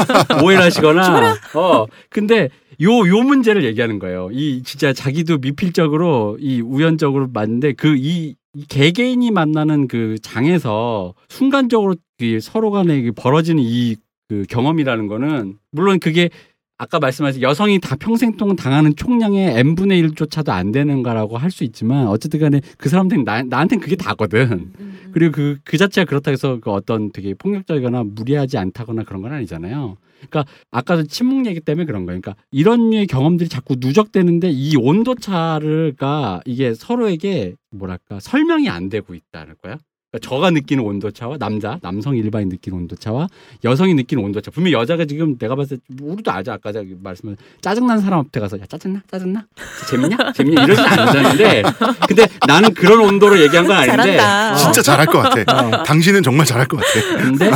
오해를 0.44 0.62
하시거나. 0.64 1.36
어. 1.54 1.86
근데 2.10 2.48
요, 2.82 2.90
요 3.08 3.22
문제를 3.22 3.64
얘기하는 3.64 3.98
거예요. 3.98 4.28
이 4.32 4.62
진짜 4.64 4.92
자기도 4.92 5.38
미필적으로 5.38 6.38
이 6.40 6.60
우연적으로 6.60 7.28
맞는데 7.32 7.72
그 7.72 7.96
이 7.96 8.36
개개인이 8.68 9.30
만나는 9.32 9.86
그 9.86 10.16
장에서 10.22 11.14
순간적으로 11.28 11.94
이 12.20 12.38
서로 12.40 12.70
간에 12.70 13.10
벌어지는 13.10 13.62
이 13.62 13.96
그 14.28 14.44
경험이라는 14.48 15.06
거는 15.06 15.58
물론 15.70 16.00
그게 16.00 16.30
아까 16.78 16.98
말씀하신 16.98 17.40
여성이 17.40 17.80
다 17.80 17.96
평생 17.96 18.36
동안 18.36 18.54
당하는 18.54 18.94
총량의 18.96 19.58
n분의 19.58 20.02
1조차도 20.02 20.50
안 20.50 20.72
되는 20.72 21.02
거라고 21.02 21.38
할 21.38 21.50
수 21.50 21.64
있지만 21.64 22.06
어쨌든 22.08 22.38
간에 22.40 22.60
그 22.76 22.90
사람들은 22.90 23.24
나, 23.24 23.42
나한테는 23.42 23.82
그게 23.82 23.96
다거든. 23.96 24.72
그리고 25.12 25.32
그, 25.32 25.58
그 25.64 25.78
자체가 25.78 26.04
그렇다고 26.06 26.32
해서 26.32 26.58
그 26.60 26.70
어떤 26.70 27.10
되게 27.12 27.32
폭력적이거나 27.32 28.02
무리하지 28.04 28.58
않다거나 28.58 29.04
그런 29.04 29.22
건 29.22 29.32
아니잖아요. 29.32 29.96
그러니까 30.28 30.44
아까도 30.70 31.04
침묵 31.04 31.46
얘기 31.46 31.60
때문에 31.60 31.86
그런 31.86 32.04
거예요. 32.04 32.20
그러니까 32.20 32.42
이런 32.50 32.90
류의 32.90 33.06
경험들이 33.06 33.48
자꾸 33.48 33.76
누적되는데 33.78 34.50
이 34.50 34.76
온도 34.76 35.14
차가 35.14 36.40
이게 36.44 36.74
서로에게 36.74 37.54
뭐랄까 37.70 38.20
설명이 38.20 38.68
안 38.68 38.90
되고 38.90 39.14
있다는 39.14 39.54
거야. 39.62 39.78
그러니까 40.16 40.18
저가 40.20 40.50
느끼는 40.50 40.82
온도 40.82 41.10
차와 41.10 41.36
남자, 41.38 41.78
남성 41.82 42.16
일반인 42.16 42.48
느끼는 42.48 42.78
온도 42.78 42.96
차와 42.96 43.28
여성이 43.64 43.94
느끼는 43.94 44.24
온도 44.24 44.40
차. 44.40 44.50
분명 44.50 44.70
히 44.70 44.72
여자가 44.74 45.04
지금 45.04 45.36
내가 45.38 45.54
봤을 45.54 45.78
때 45.78 45.82
우리도 46.02 46.30
알죠. 46.30 46.52
아까 46.52 46.72
제가 46.72 46.84
말씀한 47.02 47.36
짜증난 47.60 48.00
사람 48.00 48.20
앞에 48.20 48.40
가서 48.40 48.58
야 48.58 48.64
짜증나, 48.66 49.02
짜증나, 49.10 49.46
재밌냐, 49.88 50.16
재밌냐 50.34 50.64
이러진 50.64 50.84
않잖는데. 50.84 51.62
근데 52.08 52.26
나는 52.46 52.74
그런 52.74 53.00
온도로 53.00 53.40
얘기한 53.40 53.66
건 53.66 53.76
아닌데. 53.76 54.16
잘한다. 54.16 54.52
어. 54.52 54.56
진짜 54.56 54.82
잘할 54.82 55.06
것 55.06 55.18
같아. 55.20 55.66
어. 55.80 55.82
당신은 55.84 56.22
정말 56.22 56.46
잘할 56.46 56.66
것 56.66 56.78
같아. 56.78 57.22
근데 57.22 57.50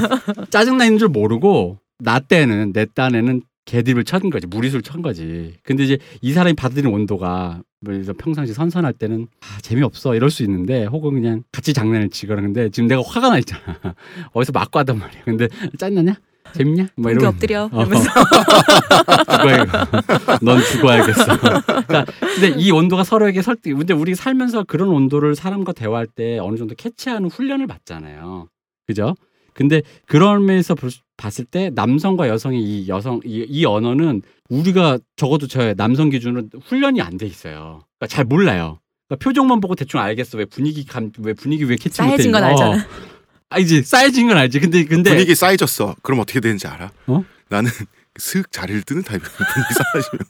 짜증나 0.51 0.85
있는 0.85 0.99
줄 0.99 1.09
모르고 1.09 1.79
나 1.99 2.19
때는 2.21 2.73
내 2.73 2.87
딴에는 2.87 3.43
개드립을 3.65 4.05
쳤는 4.05 4.31
거지 4.31 4.47
무리수를 4.47 4.83
친 4.83 5.03
거지. 5.03 5.55
근데 5.63 5.85
이제 5.85 5.99
이 6.21 6.33
사람이 6.33 6.55
받아들이는 6.55 6.93
온도가 6.93 7.59
뭐 7.59 7.63
예를 7.89 8.03
들어 8.03 8.15
평상시 8.19 8.53
선선할 8.53 8.93
때는 8.93 9.27
아, 9.41 9.59
재미없어 9.63 10.15
이럴 10.15 10.31
수 10.31 10.43
있는데 10.43 10.85
혹은 10.85 11.15
그냥 11.15 11.43
같이 11.51 11.73
장난을 11.73 12.11
치거나 12.11 12.43
근데 12.43 12.69
지금 12.69 12.89
내가 12.89 13.03
화가 13.03 13.31
나 13.31 13.39
있잖아. 13.39 13.63
어디서 14.33 14.53
맞고 14.53 14.79
하단 14.79 14.99
말이야. 14.99 15.23
근데 15.25 15.49
짜증나냐? 15.79 16.15
재밌냐? 16.53 16.89
뭐 16.97 17.11
이러면 17.11 17.29
엎드려 17.31 17.71
어. 17.73 17.81
이러면서 17.81 18.11
죽어야 19.31 19.65
넌 20.43 20.61
죽어야겠어. 20.63 21.25
그러니까 21.87 22.05
근데 22.19 22.49
이 22.59 22.71
온도가 22.71 23.05
서로에게 23.05 23.41
설득. 23.41 23.75
근데 23.75 23.95
우리 23.95 24.15
살면서 24.15 24.65
그런 24.65 24.89
온도를 24.89 25.35
사람과 25.35 25.73
대화할 25.73 26.07
때 26.07 26.39
어느 26.39 26.57
정도 26.57 26.75
캐치하는 26.75 27.31
훈련을 27.31 27.67
받잖아요. 27.67 28.49
그죠? 28.87 29.15
근데 29.55 29.83
그런 30.07 30.45
면에서 30.45 30.75
봤을 31.21 31.45
때 31.45 31.71
남성과 31.75 32.29
여성의 32.29 32.63
이 32.63 32.89
여성 32.89 33.21
이, 33.27 33.45
이 33.47 33.67
언어는 33.67 34.23
우리가 34.49 34.99
적어도 35.17 35.47
저 35.47 35.75
남성 35.75 36.09
기준으로 36.09 36.45
훈련이 36.65 37.03
안 37.03 37.19
돼 37.19 37.27
있어요. 37.27 37.85
그러니까 37.99 38.07
잘 38.09 38.25
몰라요. 38.25 38.81
그러니까 39.07 39.23
표정만 39.25 39.61
보고 39.61 39.75
대충 39.75 40.01
알겠어. 40.01 40.39
왜 40.39 40.47
분위기 40.47 40.87
감, 40.87 41.13
왜 41.19 41.35
분위기 41.35 41.65
왜 41.65 41.77
캐치 41.77 42.01
못해? 42.01 42.17
쌓여진 42.17 42.33
건 42.33 42.43
알잖아. 42.45 42.77
어. 42.77 42.79
알지. 43.51 43.83
쌓여진 43.83 44.29
건 44.29 44.39
알지. 44.39 44.61
근데 44.61 44.85
근데 44.87 45.11
분위기 45.11 45.35
쌓여졌어. 45.35 45.97
그럼 46.03 46.21
어떻게 46.21 46.41
되는지 46.41 46.67
알아? 46.67 46.91
어? 47.09 47.25
나는 47.51 47.71
슥 48.19 48.51
자리를 48.51 48.83
뜨는 48.83 49.03
타입이야. 49.03 49.29
분위기 49.29 49.75
싸해지면. 49.75 50.27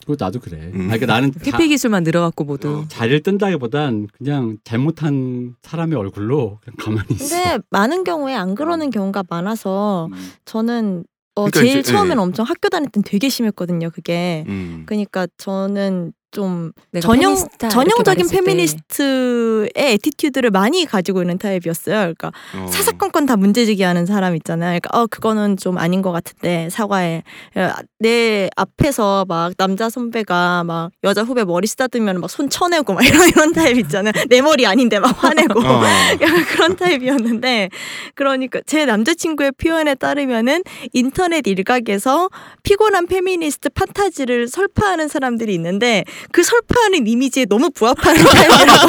그거 0.00 0.16
나도 0.18 0.40
그래. 0.40 0.56
음. 0.74 0.88
아니, 0.90 0.98
그러니까 1.00 1.06
나는 1.06 1.32
자- 1.32 1.40
회피 1.46 1.68
기술만 1.68 2.02
늘어갖고 2.04 2.44
모두 2.44 2.84
자리를 2.88 3.22
뜬다기보단 3.22 4.08
그냥 4.16 4.58
잘못한 4.64 5.54
사람의 5.62 5.98
얼굴로 5.98 6.60
그냥 6.62 6.76
가만히 6.78 7.06
있어. 7.16 7.36
근데 7.36 7.58
많은 7.70 8.04
경우에 8.04 8.34
안 8.34 8.54
그러는 8.54 8.90
경우가 8.90 9.24
많아서 9.28 10.08
음. 10.12 10.30
저는 10.44 11.04
어, 11.34 11.42
그러니까 11.44 11.60
제일 11.60 11.78
이제, 11.80 11.92
처음에는 11.92 12.16
예. 12.16 12.20
엄청 12.22 12.44
학교 12.46 12.68
다닐 12.68 12.88
땐 12.90 13.02
되게 13.04 13.28
심했거든요. 13.28 13.90
그게. 13.90 14.44
음. 14.48 14.84
그러니까 14.86 15.26
저는 15.36 16.12
좀 16.30 16.72
내가 16.92 17.06
전형 17.06 17.36
전형적인 17.70 18.28
페미니스트의 18.28 19.70
attitude를 19.74 20.50
많이 20.50 20.84
가지고 20.84 21.22
있는 21.22 21.38
타입이었어요. 21.38 21.96
그러니까 21.96 22.32
어. 22.54 22.66
사사건건 22.70 23.26
다 23.26 23.36
문제제기하는 23.36 24.04
사람 24.06 24.36
있잖아요. 24.36 24.78
그러니까 24.80 24.98
어 24.98 25.06
그거는 25.06 25.56
좀 25.56 25.78
아닌 25.78 26.02
것 26.02 26.12
같은데 26.12 26.68
사과해. 26.70 27.22
야, 27.56 27.76
내 27.98 28.50
앞에서 28.56 29.24
막 29.26 29.56
남자 29.56 29.88
선배가 29.88 30.64
막 30.64 30.90
여자 31.04 31.22
후배 31.22 31.44
머리 31.44 31.66
쓰다듬으면 31.66 32.20
막 32.20 32.28
손 32.28 32.50
쳐내고 32.50 32.92
막 32.92 33.02
이런 33.06 33.26
이런 33.28 33.52
타입 33.52 33.78
있잖아요. 33.78 34.12
내 34.28 34.42
머리 34.42 34.66
아닌데 34.66 34.98
막 35.00 35.22
화내고 35.24 35.60
어. 35.64 35.82
약간 36.20 36.44
그런 36.44 36.76
타입이었는데 36.76 37.70
그러니까 38.14 38.60
제 38.66 38.84
남자친구의 38.84 39.52
표현에 39.52 39.94
따르면은 39.94 40.62
인터넷 40.92 41.46
일각에서 41.46 42.28
피곤한 42.64 43.06
페미니스트 43.06 43.70
판타지를 43.70 44.48
설파하는 44.48 45.08
사람들이 45.08 45.54
있는데 45.54 46.04
그 46.32 46.42
설파하는 46.42 47.06
이미지에 47.06 47.46
너무 47.46 47.70
부합하는 47.70 48.22
타입이라고. 48.24 48.88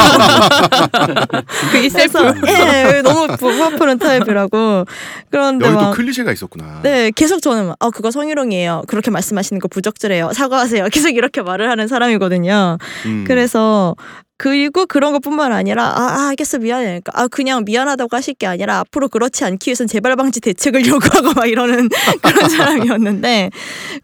그게 1.71 1.89
셀프 1.89 2.09
그래서 2.11 2.33
예, 2.47 3.01
너무 3.01 3.35
부합하는 3.37 3.97
타입이라고. 3.99 4.85
그런데 5.29 5.65
여기도 5.65 5.81
막 5.81 5.91
클리셰가 5.93 6.31
있었구나. 6.31 6.79
네, 6.83 7.11
계속 7.11 7.41
저는 7.41 7.67
막, 7.67 7.75
어, 7.79 7.91
그거 7.91 8.11
성희롱이에요. 8.11 8.83
그렇게 8.87 9.11
말씀하시는 9.11 9.59
거 9.59 9.67
부적절해요. 9.67 10.33
사과하세요. 10.33 10.87
계속 10.91 11.09
이렇게 11.09 11.41
말을 11.41 11.69
하는 11.69 11.87
사람이거든요. 11.87 12.77
음. 13.05 13.23
그래서 13.27 13.95
그리고 14.39 14.85
그런 14.85 15.11
것뿐만 15.11 15.51
아니라 15.51 15.83
아, 15.83 16.01
아 16.01 16.27
알겠어 16.29 16.59
미안해 16.59 16.85
그러니까 16.85 17.11
아 17.13 17.27
그냥 17.27 17.65
미안하다고 17.65 18.15
하실 18.15 18.33
게 18.35 18.47
아니라 18.47 18.79
앞으로 18.79 19.09
그렇지 19.09 19.43
않기 19.43 19.69
위해선 19.69 19.87
재발 19.87 20.15
방지 20.15 20.39
대책을 20.39 20.81
요구하고 20.87 21.33
막 21.33 21.45
이러는 21.45 21.89
그런 22.23 22.49
사람이었는데 22.49 23.51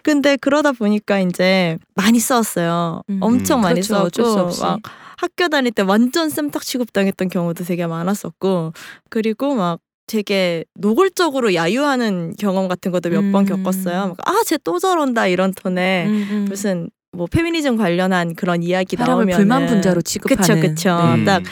근데 0.03 0.35
그러다 0.35 0.73
보니까 0.73 1.21
이제 1.21 1.77
많이 1.95 2.19
싸웠어요 2.19 3.01
음. 3.09 3.19
엄청 3.21 3.61
많이 3.61 3.79
그렇죠. 3.79 4.23
싸웠고. 4.23 4.61
막 4.61 4.79
학교 5.17 5.47
다닐 5.47 5.71
때 5.71 5.83
완전 5.83 6.29
쌤탁 6.29 6.63
취급당했던 6.63 7.29
경우도 7.29 7.63
되게 7.63 7.87
많았었고 7.87 8.73
그리고 9.09 9.55
막 9.55 9.79
되게 10.05 10.65
노골적으로 10.75 11.53
야유하는 11.55 12.35
경험 12.37 12.67
같은 12.67 12.91
것도 12.91 13.09
몇번 13.09 13.35
음. 13.35 13.45
겪었어요. 13.45 14.15
아쟤 14.25 14.57
또 14.63 14.79
저런다 14.79 15.27
이런 15.27 15.53
톤에 15.53 16.05
음, 16.07 16.27
음. 16.29 16.45
무슨 16.49 16.89
뭐 17.15 17.27
페미니즘 17.27 17.77
관련한 17.77 18.35
그런 18.35 18.61
이야기 18.63 18.95
사람을 18.95 19.25
나오면 19.25 19.37
불만 19.37 19.65
분자로 19.65 20.01
취급하는 20.01 20.61
그쵸 20.61 20.67
그쵸 20.95 20.97
네. 21.07 21.13
음. 21.15 21.25
딱 21.25 21.43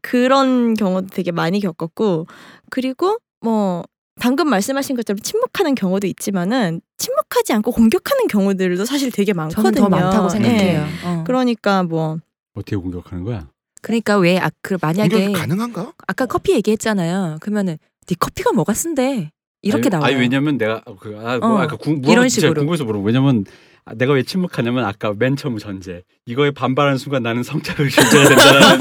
그런 0.00 0.74
경우도 0.74 1.08
되게 1.08 1.30
많이 1.32 1.60
겪었고 1.60 2.26
그리고 2.70 3.18
뭐 3.40 3.84
방금 4.20 4.48
말씀하신 4.50 4.96
것처럼 4.96 5.18
침묵하는 5.20 5.74
경우도 5.74 6.06
있지만은 6.06 6.80
침묵하지 6.98 7.52
않고 7.54 7.70
공격하는 7.72 8.26
경우들도 8.28 8.84
사실 8.84 9.10
되게 9.10 9.32
많거든요. 9.32 9.62
저는 9.72 9.80
더 9.80 9.88
많다고 9.88 10.28
생각해요. 10.28 10.80
예. 10.80 11.06
어. 11.06 11.24
그러니까 11.26 11.82
뭐 11.82 12.18
어떻게 12.54 12.76
공격하는 12.76 13.24
거야? 13.24 13.48
그러니까 13.80 14.18
왜 14.18 14.38
아, 14.38 14.50
그 14.60 14.76
만약에 14.80 15.32
가능한가? 15.32 15.92
아까 16.06 16.26
커피 16.26 16.52
얘기했잖아요. 16.52 17.38
그러면은 17.40 17.78
네 18.06 18.14
커피가 18.18 18.52
뭐가 18.52 18.74
쓴데 18.74 19.30
이렇게 19.62 19.86
아니, 19.86 19.90
나와요. 19.90 20.04
아니 20.12 20.20
왜냐면 20.20 20.58
내가 20.58 20.82
그, 21.00 21.16
아, 21.24 21.38
뭐 21.38 21.54
어, 21.54 21.58
아까 21.58 21.76
궁, 21.76 21.94
이런 22.04 22.24
물어보- 22.26 22.28
진짜 22.28 22.46
식으로. 22.48 22.54
궁금해서 22.60 22.84
물어. 22.84 23.00
왜냐면 23.00 23.44
아, 23.48 23.50
내가 23.96 24.12
왜 24.12 24.22
침묵하냐면 24.22 24.84
아까 24.84 25.12
맨 25.16 25.34
처음 25.36 25.58
전제 25.58 26.02
이거에 26.24 26.52
반발하는 26.52 26.98
순간 26.98 27.22
나는 27.22 27.42
성착을 27.42 27.90
실제해야 27.90 28.28
된다는 28.28 28.78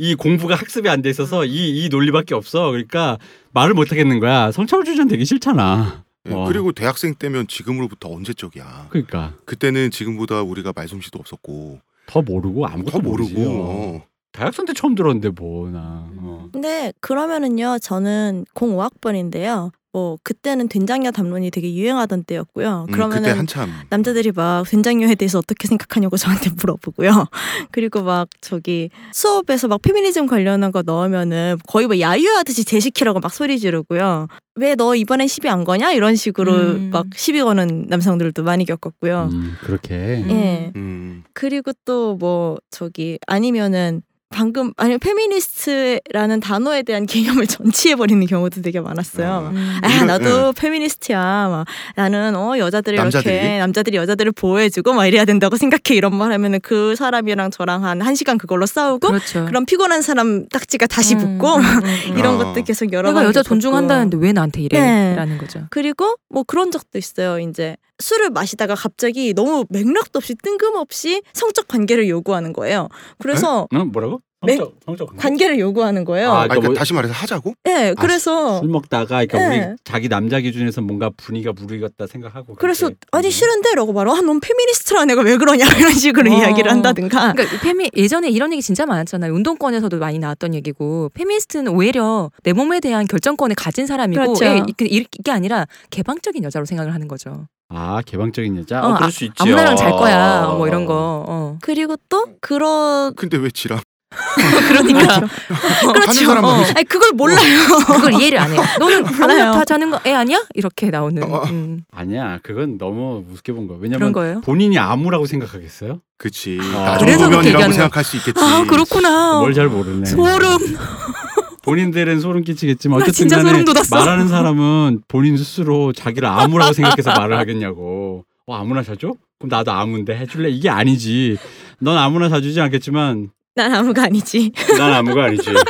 이, 0.00 0.10
이 0.10 0.14
공부가 0.14 0.54
학습이 0.54 0.88
안 0.88 1.02
돼 1.02 1.10
있어서 1.10 1.44
이, 1.44 1.84
이 1.84 1.88
논리밖에 1.88 2.34
없어. 2.34 2.70
그러니까 2.70 3.18
말을 3.52 3.74
못 3.74 3.90
하겠는 3.90 4.20
거야. 4.20 4.52
성착을 4.52 4.84
주전 4.84 5.08
되기 5.08 5.24
싫잖아. 5.24 6.04
예, 6.28 6.32
어. 6.34 6.44
그리고 6.46 6.70
대학생 6.72 7.14
때면 7.14 7.46
지금으로부터 7.48 8.08
언제적이야. 8.12 8.86
그러니까 8.90 9.32
그때는 9.46 9.90
지금보다 9.90 10.42
우리가 10.42 10.72
말솜씨도 10.76 11.18
없었고 11.18 11.80
더 12.06 12.22
모르고 12.22 12.66
아무것도 12.66 12.90
더 12.90 12.98
모르고 13.00 13.30
모르지. 13.30 13.46
어. 13.48 14.04
대학생 14.32 14.64
때 14.64 14.72
처음 14.74 14.94
들었는데 14.94 15.30
뭐나. 15.30 16.06
어. 16.18 16.48
근데 16.52 16.92
그러면은요, 17.00 17.78
저는 17.80 18.44
05학번인데요. 18.54 19.72
뭐 19.92 20.18
그때는 20.22 20.68
된장녀 20.68 21.10
담론이 21.10 21.50
되게 21.50 21.74
유행하던 21.74 22.24
때였고요. 22.24 22.86
음, 22.88 22.92
그러면은 22.92 23.22
그때 23.24 23.36
한참 23.36 23.70
남자들이 23.90 24.30
막 24.32 24.64
된장녀에 24.68 25.16
대해서 25.16 25.38
어떻게 25.38 25.66
생각하냐고 25.66 26.16
저한테 26.16 26.50
물어보고요. 26.56 27.26
그리고 27.72 28.02
막 28.02 28.28
저기 28.40 28.90
수업에서 29.12 29.66
막 29.68 29.82
페미니즘 29.82 30.26
관련한 30.26 30.70
거 30.72 30.82
넣으면은 30.82 31.56
거의 31.66 31.86
뭐 31.88 31.98
야유하듯이 31.98 32.64
제시키라고 32.64 33.20
막 33.20 33.32
소리 33.32 33.58
지르고요. 33.58 34.28
왜 34.56 34.74
너 34.76 34.94
이번엔 34.94 35.26
시비 35.26 35.48
안 35.48 35.64
거냐? 35.64 35.92
이런 35.92 36.14
식으로 36.16 36.52
음. 36.54 36.90
막 36.92 37.06
시비 37.16 37.40
거는 37.42 37.86
남성들도 37.88 38.42
많이 38.42 38.64
겪었고요. 38.66 39.28
음, 39.32 39.56
그렇게. 39.62 39.94
예. 40.28 40.72
음, 40.76 41.24
그리고 41.32 41.72
또 41.84 42.16
뭐 42.20 42.58
저기 42.70 43.18
아니면은 43.26 44.02
방금 44.32 44.72
아니 44.76 44.96
페미니스트라는 44.96 46.38
단어에 46.38 46.82
대한 46.84 47.04
개념을 47.04 47.46
전치해 47.48 47.96
버리는 47.96 48.24
경우도 48.26 48.62
되게 48.62 48.80
많았어요. 48.80 49.50
음. 49.52 49.78
아 49.82 50.04
나도 50.04 50.52
페미니스트야. 50.52 51.18
막 51.48 51.66
나는 51.96 52.36
어 52.36 52.56
여자들을 52.56 52.96
남자들이? 52.96 53.34
이렇게 53.34 53.58
남자들이 53.58 53.96
여자들을 53.96 54.30
보호해주고 54.32 54.92
막 54.94 55.06
이래야 55.06 55.24
된다고 55.24 55.56
생각해 55.56 55.96
이런 55.96 56.14
말 56.14 56.30
하면은 56.32 56.60
그 56.62 56.94
사람이랑 56.96 57.50
저랑 57.50 57.84
한 57.84 58.00
한 58.00 58.14
시간 58.14 58.38
그걸로 58.38 58.64
싸우고 58.66 59.08
그렇죠. 59.08 59.44
그럼 59.44 59.66
피곤한 59.66 60.00
사람 60.00 60.48
딱지가 60.48 60.86
다시 60.86 61.14
음, 61.16 61.18
붙고 61.38 61.56
음, 61.56 61.60
음, 61.62 61.82
음. 62.12 62.18
이런 62.18 62.36
어. 62.36 62.38
것들 62.38 62.62
계속 62.64 62.92
여러 62.92 63.10
내가 63.10 63.20
번 63.20 63.28
여자. 63.28 63.42
존중한다는데 63.42 64.16
왜 64.18 64.32
나한테 64.32 64.60
네. 64.60 64.64
이래라는 64.66 65.36
거죠. 65.38 65.66
그리고 65.70 66.14
뭐 66.30 66.44
그런 66.44 66.70
적도 66.70 66.96
있어요. 66.98 67.38
이제 67.40 67.76
술을 68.00 68.30
마시다가 68.30 68.74
갑자기 68.74 69.34
너무 69.34 69.64
맥락도 69.68 70.18
없이 70.18 70.34
뜬금없이 70.34 71.22
성적 71.32 71.68
관계를 71.68 72.08
요구하는 72.08 72.52
거예요. 72.52 72.88
그래서 73.18 73.68
어, 73.72 73.84
뭐라고? 73.84 74.20
네. 74.42 74.56
성적, 74.56 74.74
성적 74.86 75.16
관계를 75.18 75.58
요구하는 75.58 76.04
거예요. 76.06 76.32
아, 76.32 76.42
아, 76.42 76.44
그러니까 76.44 76.68
뭐- 76.68 76.74
다시 76.74 76.94
말해서 76.94 77.12
하자고? 77.12 77.52
예, 77.68 77.90
아, 77.90 77.94
그래서 78.00 78.60
술 78.60 78.68
먹다가 78.70 79.24
그러니까 79.26 79.38
네. 79.50 79.66
우리 79.68 79.76
자기 79.84 80.08
남자 80.08 80.40
기준에서 80.40 80.80
뭔가 80.80 81.10
분위기가 81.14 81.52
무르익었다 81.52 82.06
생각하고 82.06 82.54
그래서 82.54 82.86
그렇게. 82.86 83.00
아니 83.12 83.26
음. 83.28 83.30
싫은데라고 83.30 83.92
말어. 83.92 84.14
아, 84.16 84.20
넌 84.22 84.40
페미니스트라 84.40 85.04
내가 85.04 85.20
왜 85.22 85.36
그러냐 85.36 85.64
이런 85.76 85.92
식으로 85.92 86.32
어. 86.32 86.34
이야기를 86.34 86.70
한다든가. 86.70 87.32
그러니까 87.34 87.54
이 87.54 87.58
페미 87.60 87.90
예전에 87.94 88.30
이런 88.30 88.50
얘기 88.52 88.62
진짜 88.62 88.86
많았잖아요. 88.86 89.32
운동권에서도 89.34 89.98
많이 89.98 90.18
나왔던 90.18 90.54
얘기고 90.54 91.10
페미니스트는 91.12 91.68
오히려 91.74 92.30
내 92.42 92.54
몸에 92.54 92.80
대한 92.80 93.06
결정권을 93.06 93.54
가진 93.56 93.86
사람이고 93.86 94.22
그렇죠. 94.22 94.44
예, 94.46 94.62
이게, 94.66 94.86
이게 94.86 95.30
아니라 95.30 95.66
개방적인 95.90 96.42
여자로 96.44 96.64
생각을 96.64 96.94
하는 96.94 97.08
거죠. 97.08 97.46
아 97.68 98.00
개방적인 98.06 98.56
여자. 98.56 98.80
어, 98.82 98.92
어, 98.92 98.94
그럴 98.96 99.12
수 99.12 99.24
있지. 99.24 99.34
아무나랑 99.38 99.76
잘 99.76 99.92
거야 99.92 100.46
뭐 100.56 100.66
이런 100.66 100.86
거. 100.86 101.24
어. 101.28 101.58
그리고 101.60 101.96
또 102.08 102.26
그런 102.40 103.14
근데 103.14 103.36
왜 103.36 103.50
지람? 103.50 103.78
그러니까 104.68 105.14
하는 105.14 106.12
사람 106.14 106.44
어. 106.44 106.52
말이지. 106.52 106.72
아니 106.76 106.84
그걸 106.84 107.10
몰라요. 107.12 107.38
그걸 107.86 108.12
이해를 108.14 108.38
안 108.38 108.52
해. 108.52 108.56
너는 108.78 109.02
몰라요. 109.04 109.22
아무나 109.22 109.52
다 109.52 109.64
자는 109.64 109.90
거 109.90 110.00
애 110.06 110.12
아니야? 110.14 110.42
이렇게 110.54 110.90
나오는 110.90 111.22
어. 111.22 111.42
음, 111.44 111.84
아니야. 111.92 112.38
그건 112.42 112.78
너무 112.78 113.24
우습게 113.30 113.52
본 113.52 113.68
거야. 113.68 113.78
왜냐면 113.80 114.12
거예요. 114.12 114.40
본인이 114.40 114.78
아무라고 114.78 115.26
생각하겠어요? 115.26 116.00
그치. 116.16 116.58
아. 116.74 116.98
얘기하는 117.02 117.72
생각할 117.72 118.02
수 118.04 118.16
있겠지. 118.16 118.40
아 118.42 118.64
그렇구나. 118.64 119.38
뭘 119.40 119.54
잘 119.54 119.68
모르네. 119.68 120.06
소름. 120.06 120.58
본인들은 121.62 122.20
소름 122.20 122.42
끼치겠지만 122.42 122.98
나 122.98 123.04
어쨌든 123.04 123.12
진짜 123.28 123.36
간에 123.36 123.50
소름 123.50 123.64
돋았어. 123.66 123.94
말하는 123.96 124.28
사람은 124.28 125.02
본인 125.08 125.36
스스로 125.36 125.92
자기를 125.92 126.26
아무라고 126.26 126.72
생각해서 126.72 127.12
말을 127.12 127.36
하겠냐고. 127.38 128.24
어 128.46 128.54
아무나 128.54 128.82
사줘? 128.82 129.12
그럼 129.38 129.48
나도 129.50 129.70
아무인데 129.70 130.16
해줄래? 130.16 130.48
이게 130.48 130.70
아니지. 130.70 131.36
넌 131.78 131.96
아무나 131.98 132.28
사주지 132.28 132.60
않겠지만 132.60 133.30
난 133.54 133.74
아무가 133.74 134.04
아니지. 134.04 134.52
난 134.78 134.92
아무가 134.92 135.24
아니지. 135.24 135.50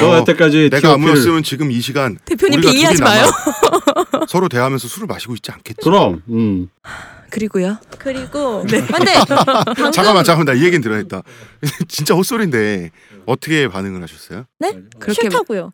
너 0.00 0.10
어, 0.10 0.16
여태까지 0.18 0.70
내가 0.70 0.92
아무였으면 0.94 1.42
지금 1.42 1.70
이 1.70 1.80
시간 1.80 2.16
대표님 2.24 2.60
둘이 2.60 2.84
마요. 3.00 3.26
남아 4.14 4.26
서로 4.28 4.48
대하면서 4.48 4.86
술을 4.88 5.06
마시고 5.08 5.34
있지 5.34 5.50
않겠지. 5.50 5.80
그럼 5.82 6.22
음. 6.28 6.68
그리고요. 7.30 7.78
그리고 7.98 8.60
근데 8.62 8.86
방금 8.86 9.90
잠깐만 9.92 10.22
잠깐만 10.24 10.44
나 10.46 10.52
이 10.54 10.64
얘기는 10.64 10.80
들어야겠다. 10.80 11.22
진짜 11.88 12.14
헛소리인데 12.14 12.90
어떻게 13.26 13.68
반응을 13.68 14.02
하셨어요? 14.02 14.44
그렇게 14.98 15.14
싫다고요. 15.22 15.72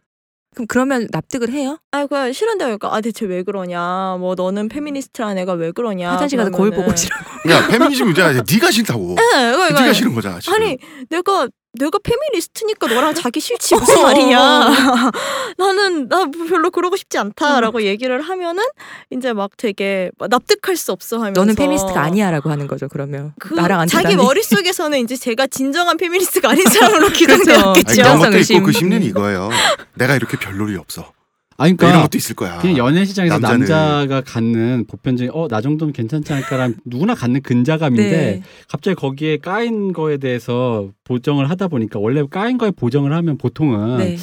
그럼 0.55 0.67
그러면 0.67 1.07
납득을 1.11 1.51
해요? 1.51 1.79
아이고 1.91 2.33
싫은데 2.33 2.65
그러니까 2.65 2.95
아 2.95 3.01
대체 3.01 3.27
왜 3.27 3.43
그러냐. 3.43 4.17
뭐 4.19 4.35
너는 4.35 4.69
페미니스트라 4.69 5.35
애가 5.39 5.53
왜 5.55 5.71
그러냐. 5.73 6.13
화장실 6.13 6.39
가서 6.39 6.51
거울 6.51 6.71
그러면은. 6.71 6.87
보고 6.87 6.97
싫어. 6.97 7.17
야 7.51 7.69
페미니즘 7.69 8.07
문제가 8.07 8.29
아니라 8.29 8.45
네가 8.51 8.71
싫다고. 8.71 9.15
네, 9.15 9.53
그러니까 9.53 9.81
네가 9.81 9.93
싫은 9.93 10.15
거잖아. 10.15 10.41
지금. 10.41 10.55
아니 10.55 10.79
내가 11.11 11.49
내가 11.75 11.99
페미니스트니까 12.03 12.87
너랑 12.89 13.15
자기 13.15 13.41
싫지 13.41 13.75
무슨 13.75 14.03
말이냐 14.03 14.39
나는 15.59 16.09
나 16.09 16.25
별로 16.49 16.71
그러고 16.71 16.97
싶지 16.97 17.19
않다라고 17.19 17.83
얘기를 17.83 18.21
하면은 18.21 18.65
이제 19.11 19.33
막 19.33 19.51
되게 19.57 20.11
막 20.19 20.29
납득할 20.31 20.77
수 20.77 20.93
없어 20.93 21.19
하면서 21.19 21.41
너는 21.41 21.55
페미니스트가 21.55 22.01
아니야라고 22.01 22.51
하는 22.51 22.67
거죠. 22.67 22.89
그러면 22.89 23.33
그 23.39 23.55
나랑 23.55 23.81
안 23.81 23.89
자기 23.89 24.09
되다니. 24.09 24.17
머릿 24.23 24.45
속에서는 24.45 24.99
이제 25.01 25.17
제가 25.17 25.47
진정한 25.47 25.97
페미니스트가 25.97 26.51
아닌 26.51 26.65
사람으로 26.65 27.09
그렇죠. 27.13 27.53
아니, 27.53 27.83
기성되었겠죠 27.83 28.03
그런 28.03 28.19
것도. 28.19 28.39
있고 28.39 28.63
그 28.65 28.73
심리는 28.73 29.03
이거예요. 29.07 29.51
내가 29.95 30.17
이렇게 30.17 30.37
별 30.39 30.58
논리 30.58 30.77
없어. 30.77 31.13
아니 31.59 31.71
이런 31.71 31.77
그러니까 31.77 32.03
것도 32.03 32.17
있을 32.19 32.35
거야. 32.37 32.59
그냥 32.59 32.77
연애 32.79 33.05
시장에서 33.05 33.39
남자는. 33.39 33.59
남자가 33.67 34.21
갖는 34.23 34.85
보편적인 34.89 35.33
어 35.35 35.49
나 35.49 35.61
정도면 35.61 35.93
괜찮지 35.93 36.33
않을까라는 36.33 36.77
누구나 36.87 37.15
갖는 37.15 37.43
근자감인데 37.43 38.11
네. 38.11 38.43
갑자기 38.69 38.95
거기에 38.95 39.39
까인 39.39 39.93
거에 39.93 40.19
대해서 40.19 40.91
보정을 41.05 41.51
하다 41.51 41.69
보니까 41.69 41.99
원래 41.99 42.23
까인 42.31 42.59
거에 42.59 42.71
보정을 42.71 43.13
하면 43.13 43.37
보통은 43.39 43.99
네. 43.99 44.17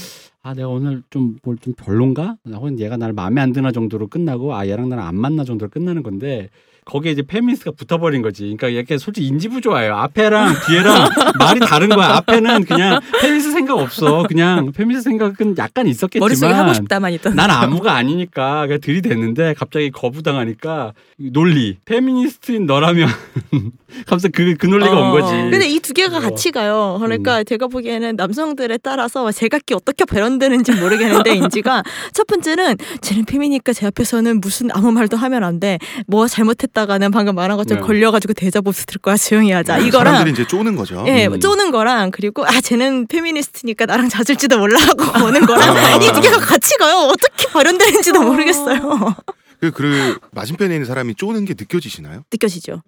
아 0.43 0.53
내가 0.53 0.67
오늘 0.69 1.01
좀뭘좀 1.09 1.73
별론가? 1.75 2.38
혹은 2.53 2.79
얘가 2.79 2.97
나를 2.97 3.13
마음에 3.13 3.41
안 3.41 3.51
드나 3.51 3.71
정도로 3.71 4.07
끝나고 4.07 4.55
아 4.55 4.67
얘랑 4.67 4.88
나랑 4.89 5.05
안 5.07 5.15
맞나 5.15 5.43
정도로 5.43 5.69
끝나는 5.69 6.03
건데 6.03 6.49
거기에 6.86 7.11
이제 7.13 7.21
페미니스트가 7.23 7.71
붙어버린 7.77 8.21
거지. 8.21 8.43
그러니까 8.43 8.67
이렇게 8.69 8.97
솔직히 8.97 9.27
인지 9.27 9.47
부조화예요. 9.49 9.95
앞에랑 9.95 10.53
뒤에랑 10.67 11.09
말이 11.39 11.59
다른 11.59 11.89
거야. 11.89 12.09
앞에는 12.17 12.65
그냥 12.65 12.99
페미니스트 13.21 13.51
생각 13.53 13.77
없어. 13.79 14.23
그냥 14.27 14.71
페미니스트 14.71 15.09
생각은 15.09 15.57
약간 15.57 15.88
있었겠지만 15.88 16.19
머릿속에 16.25 16.53
하고 16.53 16.73
싶다만 16.73 17.13
있던. 17.13 17.36
난 17.36 17.49
아무가 17.49 17.93
아니니까 17.95 18.67
그냥 18.67 18.79
들이댔는데 18.81 19.55
갑자기 19.57 19.89
거부당하니까 19.91 20.93
논리 21.17 21.77
페미니스트인 21.86 22.65
너라면 22.65 23.09
갑자기 24.05 24.31
그, 24.33 24.55
그 24.55 24.67
논리가 24.67 24.91
어. 24.91 25.11
온 25.13 25.19
거지. 25.19 25.31
근데 25.33 25.67
이 25.69 25.79
두 25.86 25.93
개가 25.93 26.17
어. 26.17 26.19
같이 26.19 26.49
가요. 26.51 26.97
그러니까 26.99 27.43
제가 27.43 27.67
보기에는 27.67 28.15
남성들에 28.15 28.79
따라서 28.79 29.31
제각기 29.31 29.75
어떻게 29.75 30.03
발현되는지 30.03 30.71
모르겠는데 30.73 31.36
인지가 31.36 31.83
첫 32.11 32.25
번째는 32.25 32.77
쟤는 33.01 33.25
페미니까 33.25 33.71
제 33.71 33.86
앞에서는 33.86 34.41
무슨 34.41 34.71
아무 34.71 34.91
말도 34.91 35.15
하면 35.15 35.43
안 35.43 35.59
돼. 35.59 35.77
뭐 36.07 36.27
잘못했 36.27 36.71
다가는 36.76 37.09
방금 37.09 37.34
말한 37.36 37.57
것처럼 37.57 37.82
네. 37.82 37.88
걸려가지고 37.88 38.34
대자보스 38.34 38.86
들 38.86 38.99
거야 38.99 39.15
조용히 39.17 39.51
하자. 39.51 39.78
이거랑 39.80 40.13
사람들이 40.13 40.34
이제 40.34 40.45
쪼는 40.45 40.76
거죠. 40.76 41.03
예, 41.07 41.26
음. 41.26 41.39
쪼는 41.39 41.71
거랑 41.71 42.11
그리고 42.11 42.45
아 42.45 42.61
쟤는 42.61 43.07
페미니스트니까 43.07 43.86
나랑 43.88 44.09
잦을지도 44.09 44.59
몰라 44.59 44.80
하고 44.80 45.26
오는 45.26 45.43
거랑 45.45 45.76
아. 45.76 45.95
이두 45.95 46.19
개가 46.21 46.38
같이 46.38 46.78
가요. 46.78 46.97
어떻게 47.09 47.47
발현되는지도 47.51 48.21
모르겠어요. 48.21 49.15
그, 49.61 49.71
그 49.71 50.19
맞은편에 50.32 50.76
있는 50.76 50.86
사람이 50.86 51.15
쪼는 51.15 51.45
게 51.45 51.55
느껴지시나요? 51.57 52.23
느껴지죠. 52.32 52.84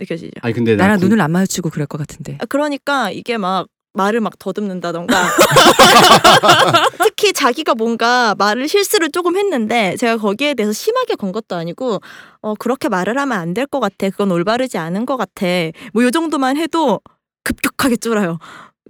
느껴지죠. 0.00 0.32
아니 0.40 0.54
근데 0.54 0.74
나 0.74 0.84
나랑 0.84 0.98
구- 0.98 1.04
눈을 1.04 1.20
안 1.20 1.30
마주치고 1.30 1.70
그럴 1.70 1.86
것 1.86 1.98
같은데. 1.98 2.38
아, 2.40 2.46
그러니까 2.46 3.10
이게 3.10 3.36
막 3.36 3.66
말을 3.98 4.20
막 4.20 4.38
더듬는다던가 4.38 5.14
특히 7.04 7.32
자기가 7.32 7.74
뭔가 7.74 8.34
말을 8.38 8.68
실수를 8.68 9.10
조금 9.10 9.36
했는데 9.36 9.96
제가 9.96 10.16
거기에 10.18 10.54
대해서 10.54 10.72
심하게 10.72 11.14
건 11.16 11.32
것도 11.32 11.56
아니고 11.56 12.00
어 12.40 12.54
그렇게 12.54 12.88
말을 12.88 13.18
하면 13.18 13.38
안 13.38 13.54
될 13.54 13.66
것 13.66 13.80
같아 13.80 14.08
그건 14.10 14.30
올바르지 14.30 14.78
않은 14.78 15.04
것 15.04 15.16
같아 15.16 15.46
뭐 15.92 16.04
요 16.04 16.10
정도만 16.10 16.56
해도 16.56 17.00
급격하게 17.44 17.96
쫄아요 17.96 18.38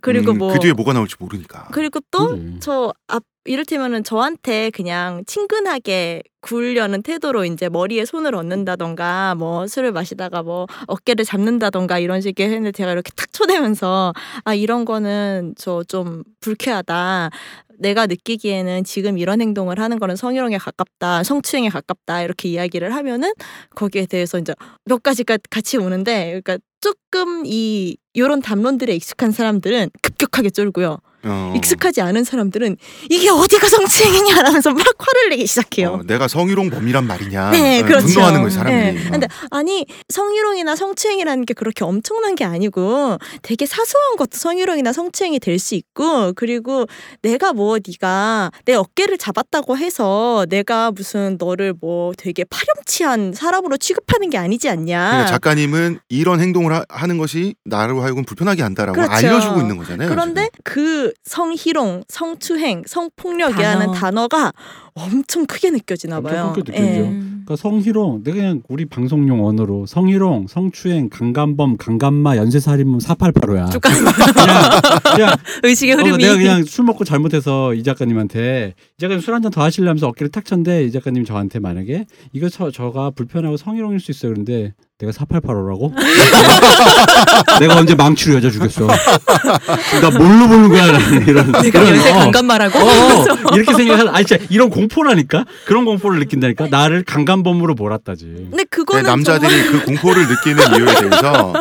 그리고 0.03 0.33
음, 0.33 0.39
뭐그 0.39 0.61
뒤에 0.61 0.73
뭐가 0.75 0.93
나올지 0.93 1.17
모르니까. 1.19 1.69
그리고 1.73 1.99
또 2.13 2.29
그래. 2.29 2.59
저앞 2.61 3.23
이를테면은 3.49 4.05
저한테 4.05 4.71
그냥 4.71 5.25
친근하게 5.27 6.23
굴려는 6.41 7.03
태도로 7.03 7.45
이제 7.45 7.69
머리에 7.69 8.05
손을 8.05 8.35
얹는다던가 8.35 9.35
뭐 9.37 9.67
술을 9.67 9.93
마시다가 9.93 10.43
뭐 10.43 10.67
어깨를 10.87 11.25
잡는다던가 11.25 11.99
이런 11.99 12.21
식의 12.21 12.47
했는데 12.47 12.73
제가 12.73 12.93
이렇게 12.93 13.11
탁 13.17 13.33
쳐대면서 13.33 14.13
아 14.45 14.55
이런 14.55 14.85
거는 14.85 15.55
저 15.59 15.83
좀 15.89 16.23
불쾌하다. 16.41 17.31
내가 17.79 18.07
느끼기에는 18.07 18.85
지금 18.85 19.19
이런 19.19 19.41
행동을 19.41 19.79
하는 19.79 19.99
거는 19.99 20.17
성희롱에 20.17 20.59
가깝다, 20.59 21.23
성추행에 21.23 21.69
가깝다 21.71 22.23
이렇게 22.23 22.49
이야기를 22.49 22.95
하면은 22.95 23.33
거기에 23.77 24.07
대해서 24.07 24.39
이제 24.39 24.55
몇 24.85 25.03
가지가 25.03 25.39
같이 25.51 25.79
오는데 25.79 26.27
그러니까 26.43 26.59
조금 26.81 27.45
이 27.47 27.97
요런 28.17 28.43
담론들에 28.43 28.95
익숙한 28.97 29.31
사람들은 29.33 29.91
급격하게 30.03 30.51
쫄고요. 30.51 30.99
어. 31.25 31.53
익숙하지 31.57 32.01
않은 32.01 32.25
사람들은 32.25 32.77
이게 33.11 33.29
어디가 33.29 33.69
성추행이냐라면서 33.69 34.73
막 34.73 34.85
화를 34.99 35.31
내기 35.31 35.47
시작해요. 35.47 35.89
어, 35.95 36.03
내가 36.07 36.29
성희롱 36.29 36.71
범이란 36.71 37.07
말이냐. 37.07 37.51
네, 37.51 37.81
어, 37.81 37.85
그렇죠. 37.85 38.07
분노하는 38.07 38.41
거예요, 38.41 38.51
사람들이. 38.51 38.99
네. 39.01 39.07
어. 39.09 39.11
근데 39.11 39.27
아니 39.51 39.87
성희롱이나 40.09 40.77
성추행이라는 40.77 41.45
게 41.45 41.55
그렇게 41.55 41.85
엄청난 41.85 42.35
게 42.35 42.45
아니고 42.45 43.19
되게 43.43 43.67
사소한 43.67 44.17
것도 44.17 44.31
성희롱이나 44.39 44.93
성추행이 44.93 45.39
될 45.41 45.59
수 45.59 45.75
있고 45.75 46.33
그리고 46.35 46.87
내가 47.21 47.53
뭐 47.53 47.79
네가 47.85 48.53
내 48.65 48.75
어깨를 48.75 49.19
잡았다고 49.19 49.77
해서 49.77 50.47
내가 50.49 50.93
무슨 50.93 51.37
너를 51.39 51.75
뭐 51.81 52.13
되게 52.17 52.45
파렴치한 52.45 53.33
사람으로 53.35 53.77
취급하는 53.77 54.31
게 54.31 54.39
아니지 54.39 54.69
않냐. 54.69 55.09
그러니까 55.11 55.27
작가님은 55.33 55.99
이런 56.09 56.41
행동을 56.41 56.73
하, 56.73 56.85
하는 56.89 57.19
것이 57.19 57.57
나로 57.65 58.03
하여금 58.03 58.25
불편하게 58.25 58.63
한다라고 58.63 58.95
그렇죠. 58.95 59.13
알려주고 59.13 59.61
있는 59.61 59.77
거잖아요. 59.79 60.09
그런데 60.09 60.49
그 60.63 61.08
성희롱, 61.25 62.05
성추행, 62.09 62.85
성폭력이라는 62.87 63.87
단어. 63.87 63.93
단어가 63.95 64.53
엄청 64.99 65.47
크게 65.47 65.71
느껴지나 65.71 66.21
봐요. 66.21 66.47
엄청 66.49 66.65
크게 66.65 66.73
느껴지죠. 66.73 67.01
예. 67.01 67.09
음. 67.09 67.43
그러니까 67.49 67.57
성희롱, 67.69 68.25
내가 68.25 68.37
그냥 68.37 68.63
우리 68.69 68.85
방송 68.85 69.27
용 69.29 69.45
언어로 69.47 69.87
성희롱, 69.87 70.49
성추행, 70.49 71.09
강간범, 71.09 71.79
강간마, 71.79 72.37
연쇄살인범 72.37 72.99
488호야. 72.99 73.71
쭉 73.73 73.81
가는 73.81 74.05
그냥, 74.05 74.71
그냥 75.15 75.37
의식의 75.65 75.95
어, 75.95 75.97
흐름이 75.99 76.23
내가 76.23 76.37
그냥 76.37 76.65
술 76.65 76.85
먹고 76.85 77.05
잘못해서 77.05 77.73
이 77.75 77.83
작가님한테 77.83 78.75
이 78.77 79.01
작가님 79.01 79.21
술 79.23 79.33
한 79.35 79.43
잔 79.43 79.51
더 79.51 79.63
하시려면서 79.63 80.09
어깨를 80.09 80.31
탁 80.31 80.45
쳤는데 80.45 80.85
이 80.85 80.93
작가님 80.93 81.25
저한테 81.25 81.59
만약에 81.59 82.05
이거 82.35 82.51
저, 82.51 82.71
저가 82.71 83.11
불편하고 83.13 83.57
성희롱일 83.57 84.01
수 84.01 84.11
있어요. 84.11 84.33
그런데 84.33 84.75
내가 84.99 85.13
488호라고? 85.13 85.95
내가 87.61 87.77
언제 87.77 87.95
망치로 87.95 88.35
여자 88.37 88.51
죽였어? 88.51 88.87
나 88.87 90.11
뭘로 90.19 90.49
보는 90.49 90.69
거야? 90.69 90.87
이런 91.27 91.53
내가 91.53 91.83
이런, 91.83 91.87
연쇄 91.97 92.11
어. 92.11 92.15
강간마라고 92.19 92.79
어, 92.79 92.83
어, 92.83 93.55
이렇게 93.55 93.75
생각하 93.75 94.11
아니 94.15 94.27
진짜 94.27 94.45
이런 94.51 94.69
공 94.71 94.88
포라니까 94.89 95.45
그런 95.67 95.85
공포를 95.85 96.19
느낀다니까 96.21 96.69
나를 96.69 97.05
강간범으로 97.05 97.75
몰았다지 97.75 98.25
근데 98.27 98.57
네, 98.57 98.65
그거는 98.65 99.05
남자들이 99.05 99.51
정말 99.65 99.81
그 99.81 99.85
공포를 99.87 100.27
느끼는 100.29 100.63
이유에 100.77 101.01
대해서 101.01 101.53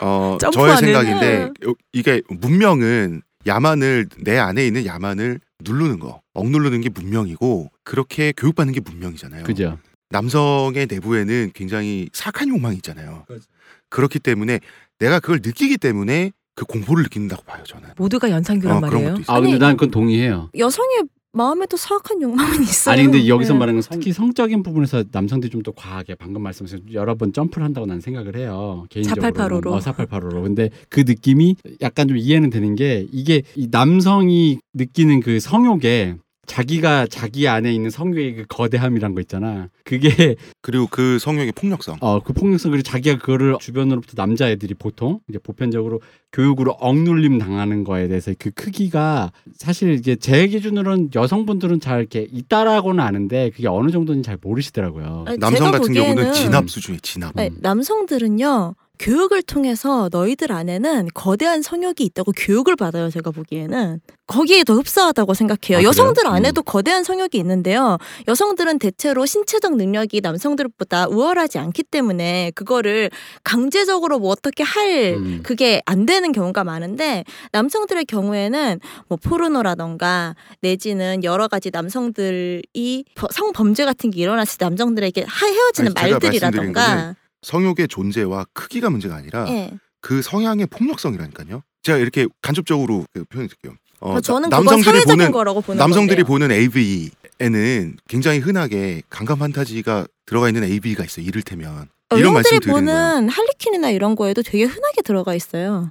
어, 0.00 0.38
저의. 0.52 0.76
생각인데 0.76 1.50
요- 1.66 1.74
이게 1.92 2.22
문명은 2.28 3.22
야만을 3.46 4.06
내 4.18 4.38
안에 4.38 4.66
있는 4.66 4.86
야만을 4.86 5.40
누르는 5.60 5.98
거, 6.00 6.20
억누르는 6.34 6.80
게 6.80 6.88
문명이고 6.88 7.70
그렇게 7.84 8.32
교육받는 8.36 8.74
게 8.74 8.80
문명이잖아요. 8.80 9.44
그죠 9.44 9.78
남성의 10.10 10.86
내부에는 10.88 11.50
굉장히 11.54 12.08
사악한 12.12 12.48
욕망이 12.48 12.76
있잖아요. 12.76 13.24
그렇죠. 13.26 13.44
그렇기 13.88 14.18
때문에 14.20 14.60
내가 14.98 15.20
그걸 15.20 15.40
느끼기 15.44 15.78
때문에 15.78 16.32
그 16.54 16.64
공포를 16.64 17.02
느낀다고 17.04 17.42
봐요, 17.44 17.62
저는. 17.66 17.90
모두가 17.96 18.30
연상교란 18.30 18.76
어, 18.78 18.80
말이에요. 18.80 19.16
아 19.26 19.40
근데 19.40 19.58
난 19.58 19.76
그건 19.76 19.90
동의해요 19.90 20.50
여성의 20.56 21.02
마음에도 21.36 21.76
사악한 21.76 22.22
욕망은 22.22 22.62
있어요. 22.64 22.92
아니 22.94 23.02
근데 23.04 23.28
여기서 23.28 23.52
네. 23.52 23.58
말하는 23.58 23.80
건 23.80 23.88
특히 23.90 24.12
성적인 24.12 24.62
부분에서 24.62 25.04
남성들이 25.12 25.50
좀 25.50 25.62
더 25.62 25.72
과하게 25.72 26.14
방금 26.14 26.42
말씀하신 26.42 26.92
여러 26.92 27.14
번 27.16 27.32
점프를 27.32 27.64
한다고 27.64 27.86
난 27.88 28.00
생각을 28.00 28.36
해요 28.36 28.86
개인적으로 28.88 29.22
488호로. 29.32 29.66
어, 29.72 29.78
488호로 29.80 30.42
근데 30.44 30.70
그 30.88 31.00
느낌이 31.06 31.56
약간 31.80 32.06
좀 32.06 32.16
이해는 32.16 32.50
되는 32.50 32.74
게 32.76 33.06
이게 33.10 33.42
이 33.56 33.66
남성이 33.70 34.58
느끼는 34.74 35.20
그 35.20 35.40
성욕에 35.40 36.16
자기가 36.46 37.06
자기 37.08 37.48
안에 37.48 37.72
있는 37.72 37.90
성욕의 37.90 38.34
그 38.36 38.44
거대함이란 38.48 39.14
거 39.14 39.20
있잖아 39.20 39.68
그게 39.84 40.36
그리고 40.62 40.86
그 40.90 41.18
성욕의 41.18 41.52
폭력성. 41.52 41.98
어 42.00 42.20
그 42.20 42.32
폭력성 42.32 42.70
그리고 42.72 42.82
자기가 42.82 43.18
그거를 43.18 43.56
주변으로부터 43.60 44.12
남자애들이 44.16 44.74
보통 44.74 45.20
이제 45.28 45.38
보편적으로 45.38 46.00
교육으로 46.32 46.72
억눌림 46.72 47.38
당하는 47.38 47.84
거에 47.84 48.08
대해서 48.08 48.32
그 48.38 48.50
크기가 48.50 49.32
사실 49.54 49.92
이게 49.94 50.16
제 50.16 50.46
기준으로는 50.48 51.10
여성분들은 51.14 51.80
잘 51.80 52.00
이렇게 52.00 52.26
있다라고는 52.30 53.02
아는데 53.02 53.50
그게 53.50 53.68
어느 53.68 53.90
정도는 53.90 54.22
잘 54.22 54.36
모르시더라고요. 54.40 55.24
아니, 55.26 55.38
남성 55.38 55.70
같은 55.70 55.92
경우는 55.94 56.24
보기에는- 56.30 56.34
진압 56.34 56.68
수준의 56.70 57.00
진압. 57.00 57.38
아니, 57.38 57.50
남성들은요 57.60 58.74
교육을 58.98 59.42
통해서 59.42 60.08
너희들 60.10 60.52
안에는 60.52 61.08
거대한 61.14 61.62
성욕이 61.62 61.94
있다고 62.00 62.32
교육을 62.36 62.76
받아요. 62.76 63.10
제가 63.10 63.30
보기에는 63.30 64.00
거기에 64.26 64.64
더 64.64 64.74
흡사하다고 64.74 65.34
생각해요. 65.34 65.78
아? 65.78 65.82
여성들 65.82 66.26
안에도 66.26 66.62
음. 66.62 66.64
거대한 66.64 67.04
성욕이 67.04 67.30
있는데요. 67.34 67.98
여성들은 68.26 68.78
대체로 68.80 69.24
신체적 69.26 69.76
능력이 69.76 70.20
남성들보다 70.20 71.08
우월하지 71.08 71.58
않기 71.58 71.84
때문에 71.84 72.50
그거를 72.54 73.10
강제적으로 73.44 74.18
뭐 74.18 74.30
어떻게 74.30 74.62
할 74.64 75.14
음. 75.16 75.40
그게 75.44 75.80
안 75.86 76.06
되는 76.06 76.32
경우가 76.32 76.64
많은데 76.64 77.24
남성들의 77.52 78.06
경우에는 78.06 78.80
뭐 79.08 79.18
포르노라던가 79.22 80.34
내지는 80.60 81.22
여러 81.22 81.46
가지 81.48 81.70
남성들이 81.72 83.04
버- 83.14 83.28
성범죄 83.32 83.84
같은 83.84 84.10
게 84.10 84.20
일어났을 84.22 84.58
때 84.58 84.64
남성들에게 84.64 85.24
하- 85.28 85.46
헤어지는 85.46 85.92
아니, 85.96 86.10
말들이라던가 86.12 87.14
성욕의 87.42 87.88
존재와 87.88 88.46
크기가 88.52 88.90
문제가 88.90 89.16
아니라 89.16 89.46
예. 89.48 89.70
그 90.00 90.22
성향의 90.22 90.66
폭력성이라니까요. 90.66 91.62
제가 91.82 91.98
이렇게 91.98 92.26
간접적으로 92.42 93.04
그 93.12 93.24
표현해 93.24 93.48
드릴게요. 93.48 93.76
어, 94.00 94.12
뭐 94.12 94.20
저는 94.20 94.48
남성들이 94.50 95.04
보는 95.04 95.30
거라고 95.32 95.60
보는 95.62 95.78
남성들이 95.78 96.22
건데요. 96.24 96.48
보는 96.48 96.50
AV에는 96.52 97.96
굉장히 98.08 98.38
흔하게 98.40 99.02
강간 99.08 99.38
판타지가 99.38 100.06
들어가 100.26 100.48
있는 100.48 100.64
AV가 100.64 101.04
있어. 101.04 101.22
요 101.22 101.26
이를테면 101.26 101.88
이런 102.16 102.34
말씀 102.34 102.58
드리는. 102.60 102.72
보는 102.80 103.28
할리퀸이나 103.28 103.90
이런 103.90 104.14
거에도 104.16 104.42
되게 104.42 104.64
흔하게 104.64 105.02
들어가 105.02 105.34
있어요. 105.34 105.90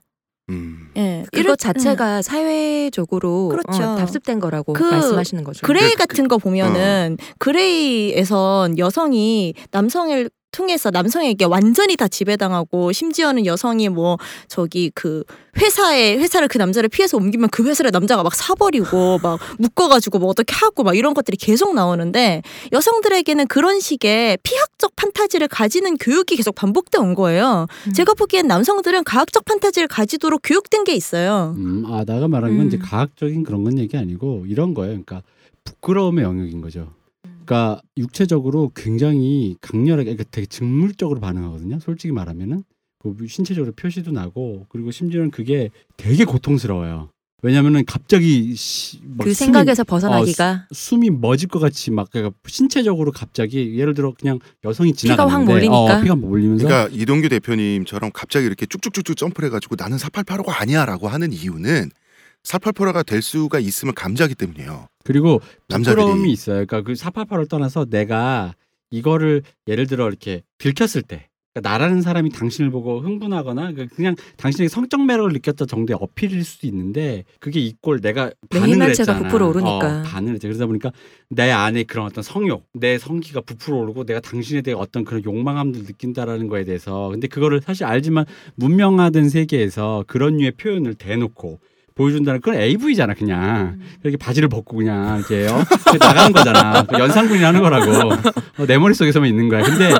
음. 0.49 0.91
예. 0.95 1.25
그것 1.33 1.57
자체가 1.57 2.21
사회적으로 2.21 3.49
그렇죠. 3.49 3.83
어, 3.83 3.95
답습된 3.95 4.39
거라고 4.39 4.73
그 4.73 4.83
말씀하시는 4.83 5.43
거죠. 5.43 5.65
그레이 5.65 5.89
그- 5.91 5.97
같은 5.97 6.27
거 6.27 6.37
보면은 6.37 7.17
그레이에선 7.39 8.77
여성이 8.77 9.55
남성을 9.71 10.29
통해서 10.55 10.89
남성에게 10.89 11.45
완전히 11.45 11.97
다 11.97 12.07
지배당하고 12.07 12.93
심지어는 12.93 13.45
여성이 13.45 13.89
뭐 13.89 14.17
저기 14.47 14.89
그 14.95 15.23
회사에 15.57 16.15
회사를 16.17 16.47
그 16.47 16.57
남자를 16.57 16.87
피해서 16.87 17.17
옮기면 17.17 17.49
그 17.49 17.65
회사를 17.65 17.91
남자가 17.91 18.23
막 18.23 18.33
사버리고 18.33 19.19
막 19.23 19.39
묶어가지고 19.59 20.19
뭐 20.19 20.29
어떻게 20.29 20.53
하고 20.55 20.83
막 20.83 20.95
이런 20.95 21.13
것들이 21.13 21.35
계속 21.37 21.75
나오는데 21.75 22.41
여성들에게는 22.71 23.47
그런 23.47 23.79
식의 23.81 24.37
피학적 24.43 24.95
판타지를 24.95 25.49
가지는 25.49 25.97
교육이 25.97 26.37
계속 26.37 26.55
반복돼 26.55 26.99
온 26.99 27.15
거예요. 27.15 27.67
음. 27.87 27.93
제가 27.93 28.13
보기엔 28.13 28.47
남성들은 28.47 29.03
과학적 29.03 29.43
판타지를 29.45 29.89
가지도록 29.89 30.41
교육된 30.43 30.85
게 30.85 30.93
있어요. 30.93 31.53
음, 31.57 31.83
아 31.87 32.05
나가 32.05 32.27
말한 32.27 32.57
건 32.57 32.67
이제 32.67 32.77
음. 32.77 32.81
과학적인 32.81 33.43
그런 33.43 33.63
건 33.65 33.77
얘기 33.77 33.97
아니고 33.97 34.45
이런 34.47 34.73
거예요. 34.73 34.91
그러니까 34.91 35.21
부끄러움의 35.65 36.23
영역인 36.23 36.61
거죠. 36.61 36.93
그러니까 37.45 37.81
육체적으로 37.97 38.71
굉장히 38.75 39.55
강렬하게 39.61 40.03
그러니까 40.15 40.23
되게 40.31 40.47
직물적으로 40.47 41.19
반응하거든요. 41.19 41.79
솔직히 41.79 42.11
말하면은 42.11 42.63
그 42.99 43.15
신체적으로 43.27 43.71
표시도 43.73 44.11
나고 44.11 44.65
그리고 44.69 44.91
심지어는 44.91 45.31
그게 45.31 45.69
되게 45.95 46.25
고통스러워요. 46.25 47.09
왜냐면은 47.43 47.85
갑자기 47.85 48.55
시, 48.55 48.99
막그 49.03 49.29
숨이- 49.29 49.35
생각에서 49.35 49.83
벗어나기가 49.83 50.67
숨이 50.71 51.11
멎을 51.11 51.47
것 51.47 51.59
같이 51.59 51.91
막 51.91 52.09
그러니까 52.09 52.35
신체적으로 52.47 53.11
갑자기 53.11 53.77
예를 53.77 53.93
들어 53.93 54.13
그냥 54.19 54.39
여성이 54.63 54.93
피가 54.93 55.27
확 55.27 55.45
지나가는데 55.45 55.53
몰리니까? 55.53 55.75
어, 55.97 56.01
피가 56.01 56.15
몰리면서 56.15 56.65
그러니까 56.67 56.95
이동규 56.97 57.29
대표님처럼 57.29 58.09
갑자기 58.13 58.47
이렇게 58.47 58.65
쭉쭉쭉쭉 58.65 59.15
점프를 59.15 59.47
해가지고 59.49 59.75
나는 59.77 59.97
488호가 59.97 60.59
아니야라고 60.61 61.07
하는 61.07 61.31
이유는 61.31 61.91
488호가 62.41 63.05
될 63.05 63.21
수가 63.21 63.59
있음을 63.59 63.93
감지하기 63.93 64.33
때문이에요. 64.35 64.87
그리고 65.05 65.39
남자들이. 65.69 66.01
부끄러움이 66.01 66.31
있어요. 66.31 66.65
그러니까 66.65 66.81
그 66.81 66.93
488을 66.93 67.47
떠나서 67.47 67.85
내가 67.85 68.55
이거를 68.89 69.43
예를 69.67 69.87
들어 69.87 70.07
이렇게 70.07 70.41
들켰을 70.57 71.03
때 71.03 71.29
그러니까 71.53 71.69
나라는 71.69 72.01
사람이 72.01 72.31
당신을 72.31 72.69
보고 72.69 72.99
흥분하거나 72.99 73.73
그 73.73 73.87
그냥 73.87 74.15
당신에게 74.35 74.67
성적 74.67 75.05
매력을 75.05 75.31
느꼈다 75.31 75.65
정도의 75.65 75.97
어필일 76.01 76.43
수도 76.43 76.67
있는데 76.67 77.23
그게 77.39 77.61
이꼴 77.61 78.01
내가 78.01 78.31
내 78.49 78.59
반응을 78.59 78.89
했잖아. 78.89 79.19
부풀어 79.19 79.47
오르니까. 79.47 79.99
어, 79.99 80.03
반응을 80.03 80.33
했지. 80.33 80.47
그러다 80.47 80.65
보니까 80.65 80.91
내 81.29 81.51
안에 81.51 81.83
그런 81.83 82.07
어떤 82.07 82.23
성욕, 82.23 82.65
내 82.73 82.97
성기가 82.97 83.41
부풀어 83.41 83.77
오르고 83.77 84.05
내가 84.05 84.19
당신에 84.19 84.61
대해 84.61 84.75
어떤 84.75 85.05
그런 85.05 85.23
욕망함을 85.23 85.73
느낀다라는 85.83 86.49
거에 86.49 86.65
대해서 86.65 87.09
근데 87.09 87.27
그거를 87.27 87.61
사실 87.61 87.85
알지만 87.85 88.25
문명화된 88.55 89.29
세계에서 89.29 90.03
그런 90.07 90.37
류의 90.37 90.51
표현을 90.51 90.95
대놓고 90.95 91.59
보여준다는 91.95 92.41
그건 92.41 92.59
AV잖아 92.59 93.13
그냥 93.13 93.79
이렇게 94.03 94.17
바지를 94.17 94.49
벗고 94.49 94.77
그냥 94.77 95.17
이렇게 95.19 95.47
어? 95.47 95.63
나가는 95.99 96.31
거잖아 96.33 96.83
그 96.83 96.99
연상군이 96.99 97.41
하는 97.41 97.61
거라고 97.61 98.13
어, 98.57 98.65
내 98.67 98.77
머릿속에서만 98.77 99.29
있는 99.29 99.49
거야 99.49 99.63
근데 99.63 99.91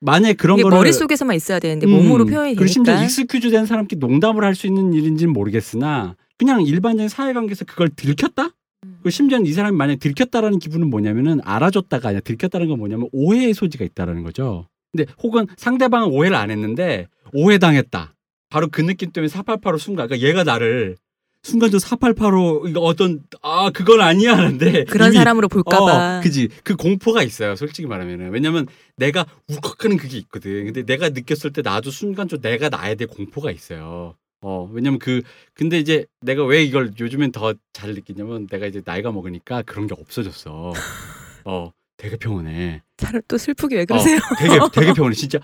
만약에 0.00 0.34
그런 0.34 0.60
거를 0.60 0.76
머릿속에서만 0.76 1.34
있어야 1.36 1.58
되는데 1.58 1.86
음, 1.86 1.92
몸으로 1.92 2.26
표현이 2.26 2.54
그리고 2.54 2.70
심지어 2.70 2.94
되니까 2.94 3.06
excuse 3.06 3.50
된 3.50 3.66
사람끼리 3.66 3.98
농담을 3.98 4.44
할 4.44 4.54
수 4.54 4.66
있는 4.66 4.92
일인지는 4.92 5.32
모르겠으나 5.32 6.16
그냥 6.36 6.62
일반적인 6.62 7.08
사회관계에서 7.08 7.64
그걸 7.64 7.88
들켰다? 7.88 8.50
음. 8.84 8.98
그 9.02 9.10
심지어는 9.10 9.46
이 9.46 9.52
사람이 9.52 9.76
만약 9.76 9.92
에 9.92 9.96
들켰다라는 9.96 10.58
기분은 10.58 10.90
뭐냐면은 10.90 11.40
알아줬다가 11.44 12.08
아니라 12.08 12.20
들켰다는 12.20 12.68
건 12.68 12.78
뭐냐면 12.78 13.08
오해의 13.12 13.54
소지가 13.54 13.84
있다라는 13.84 14.22
거죠. 14.24 14.66
근데 14.90 15.10
혹은 15.22 15.46
상대방은 15.56 16.08
오해를 16.08 16.36
안 16.36 16.50
했는데 16.50 17.06
오해당했다. 17.32 18.12
바로 18.50 18.68
그 18.70 18.82
느낌 18.82 19.12
때문에 19.12 19.32
488로 19.32 19.78
순간 19.78 20.08
그러니까 20.08 20.28
얘가 20.28 20.44
나를 20.44 20.96
순간적으로 21.42 21.80
4885 21.80 22.68
이거 22.68 22.80
어떤 22.80 23.22
아 23.42 23.70
그건 23.70 24.00
아니야 24.00 24.36
하는데 24.36 24.84
그런 24.90 25.08
이미 25.08 25.16
사람으로 25.16 25.48
볼까봐. 25.48 26.18
어, 26.18 26.20
그지. 26.22 26.48
그 26.62 26.76
공포가 26.76 27.22
있어요. 27.22 27.56
솔직히 27.56 27.86
말하면은. 27.88 28.30
왜냐면 28.30 28.66
내가 28.96 29.26
울컥하는 29.48 29.96
그게 29.96 30.18
있거든. 30.18 30.66
근데 30.66 30.84
내가 30.84 31.08
느꼈을 31.08 31.52
때 31.52 31.62
나도 31.62 31.90
순간 31.90 32.28
좀 32.28 32.40
내가 32.40 32.68
나에 32.68 32.94
대해 32.94 33.06
공포가 33.06 33.50
있어요. 33.50 34.14
어, 34.44 34.68
왜냐면 34.72 34.98
그, 34.98 35.22
근데 35.54 35.78
이제 35.78 36.04
내가 36.20 36.44
왜 36.44 36.62
이걸 36.64 36.92
요즘엔 36.98 37.30
더 37.32 37.54
잘 37.72 37.94
느끼냐면 37.94 38.46
내가 38.48 38.66
이제 38.66 38.82
나이가 38.84 39.10
먹으니까 39.12 39.62
그런 39.62 39.86
게 39.86 39.94
없어졌어. 39.98 40.72
어, 41.44 41.72
되게 41.96 42.16
평온해. 42.16 42.82
차를 42.96 43.22
또 43.26 43.36
슬프게 43.38 43.76
왜 43.76 43.84
그러세요? 43.84 44.16
어, 44.18 44.34
되게, 44.38 44.58
되게 44.72 44.92
평온해. 44.92 45.14
진짜. 45.16 45.38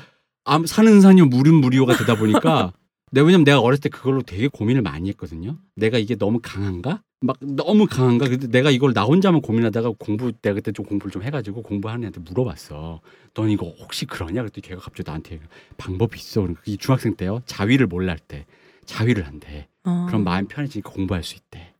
암, 0.45 0.65
사는 0.67 1.01
산이요, 1.01 1.27
물은 1.27 1.55
무리요가 1.55 1.97
되다 1.97 2.17
보니까 2.17 2.73
내가 3.11 3.27
왜냐면 3.27 3.45
내가 3.45 3.61
어렸을 3.61 3.81
때 3.83 3.89
그걸로 3.89 4.23
되게 4.23 4.49
고민을 4.49 4.83
많이 4.83 5.09
했거든요. 5.11 5.59
내가 5.75 5.99
이게 5.99 6.15
너무 6.17 6.41
강한가? 6.43 7.03
막 7.21 7.37
너무 7.41 7.87
강한가? 7.87 8.29
근데 8.29 8.47
내가 8.47 8.71
이걸 8.71 8.93
나 8.95 9.03
혼자만 9.05 9.41
고민하다가 9.41 9.93
공부 9.99 10.31
내가 10.41 10.55
그때 10.55 10.71
좀 10.73 10.85
공부를 10.87 11.11
좀 11.11 11.23
해가지고 11.23 11.63
공부하는 11.63 12.05
애한테 12.05 12.21
물어봤어. 12.21 13.01
넌 13.35 13.51
이거 13.51 13.67
혹시 13.81 14.07
그러냐? 14.07 14.43
그랬더니 14.43 14.63
걔가 14.63 14.81
갑자기 14.81 15.09
나한테 15.09 15.41
방법이 15.77 16.17
있어. 16.19 16.43
그러니까 16.43 16.63
이 16.67 16.77
중학생 16.77 17.17
때요. 17.17 17.41
자위를 17.47 17.87
몰라 17.89 18.13
할 18.13 18.19
때. 18.19 18.47
자위를 18.87 19.27
한대. 19.27 19.69
어. 19.85 20.07
그럼 20.09 20.25
마음 20.25 20.47
편해지니까 20.47 20.91
공부할 20.91 21.23
수 21.23 21.35
있대. 21.37 21.75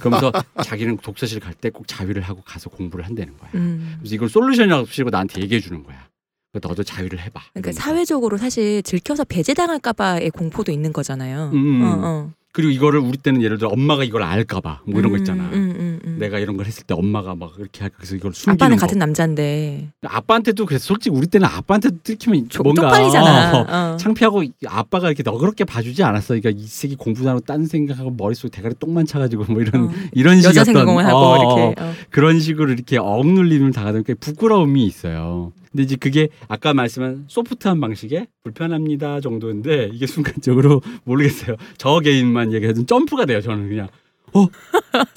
그러면서 0.00 0.32
자기는 0.64 0.96
독서실 0.98 1.40
갈 1.40 1.54
때 1.54 1.70
꼭 1.70 1.86
자위를 1.86 2.22
하고 2.22 2.42
가서 2.44 2.68
공부를 2.70 3.06
한다는 3.06 3.36
거야. 3.38 3.50
음. 3.54 3.96
그래서 4.00 4.14
이걸 4.16 4.28
솔루션이라고 4.28 4.86
치고 4.86 5.10
나한테 5.10 5.40
얘기해 5.42 5.60
주는 5.60 5.82
거야. 5.84 6.08
그래서 6.52 6.68
너도 6.68 6.82
자위를 6.84 7.18
해봐. 7.18 7.40
그러니까 7.54 7.70
이러면서. 7.70 7.80
사회적으로 7.80 8.36
사실 8.36 8.82
들켜서 8.82 9.24
배제당할까봐의 9.24 10.30
공포도 10.30 10.70
있는 10.70 10.92
거잖아요. 10.92 11.50
음, 11.54 11.56
음. 11.56 11.82
어, 11.82 11.98
어. 12.02 12.30
그리고 12.54 12.70
이거를 12.70 13.00
우리 13.00 13.16
때는 13.16 13.40
예를 13.40 13.56
들어 13.56 13.70
엄마가 13.70 14.04
이걸 14.04 14.22
알까봐 14.22 14.80
뭐 14.84 15.00
이런 15.00 15.10
거 15.10 15.16
음, 15.16 15.20
있잖아. 15.20 15.44
음, 15.44 15.54
음, 15.54 16.00
음. 16.04 16.16
내가 16.20 16.38
이런 16.38 16.58
걸 16.58 16.66
했을 16.66 16.84
때 16.84 16.92
엄마가 16.92 17.34
막 17.34 17.52
이렇게 17.58 17.80
할까 17.80 17.96
그래서 17.96 18.14
이걸 18.14 18.34
숨기는 18.34 18.54
아빠는 18.56 18.76
거. 18.76 18.80
같은 18.82 18.98
남자인데 18.98 19.88
아빠한테도 20.04 20.66
그래서 20.66 20.84
솔직히 20.84 21.16
우리 21.16 21.26
때는 21.28 21.48
아빠한테도 21.48 21.96
들키면 22.04 22.50
조- 22.50 22.62
뭔가 22.62 22.82
쪽팔리잖아. 22.82 23.56
어, 23.56 23.66
어. 23.94 23.96
창피하고 23.96 24.42
아빠가 24.66 25.06
이렇게 25.08 25.22
너그럽게 25.22 25.64
봐주지 25.64 26.02
않았어. 26.04 26.34
그러니까 26.38 26.50
이 26.50 26.66
새끼 26.66 26.94
공부하고 26.96 27.40
딴 27.40 27.64
생각하고 27.64 28.10
머릿속에 28.10 28.50
대가리 28.50 28.74
똥만 28.78 29.06
차가지고 29.06 29.44
뭐 29.50 29.62
이런 29.62 29.84
어. 29.86 29.90
이런 30.12 30.36
식의 30.42 30.50
여자 30.50 30.64
생각을 30.64 31.06
하고 31.06 31.16
어, 31.18 31.38
이렇게 31.38 31.80
어. 31.80 31.92
그런 32.10 32.38
식으로 32.38 32.70
이렇게 32.70 32.98
억눌림을 32.98 33.72
당하다 33.72 33.92
보니까 34.02 34.12
부끄러움이 34.20 34.84
있어요. 34.84 35.52
근데 35.72 35.82
이제 35.84 35.96
그게 35.96 36.28
아까 36.48 36.74
말씀한 36.74 37.24
소프트한 37.28 37.80
방식의 37.80 38.26
불편합니다 38.44 39.20
정도인데 39.20 39.90
이게 39.92 40.06
순간적으로 40.06 40.82
모르겠어요. 41.04 41.56
저 41.78 41.98
개인만 42.00 42.52
얘기해도 42.52 42.84
점프가 42.86 43.24
돼요. 43.24 43.40
저는 43.40 43.68
그냥 43.68 43.88
어, 44.34 44.46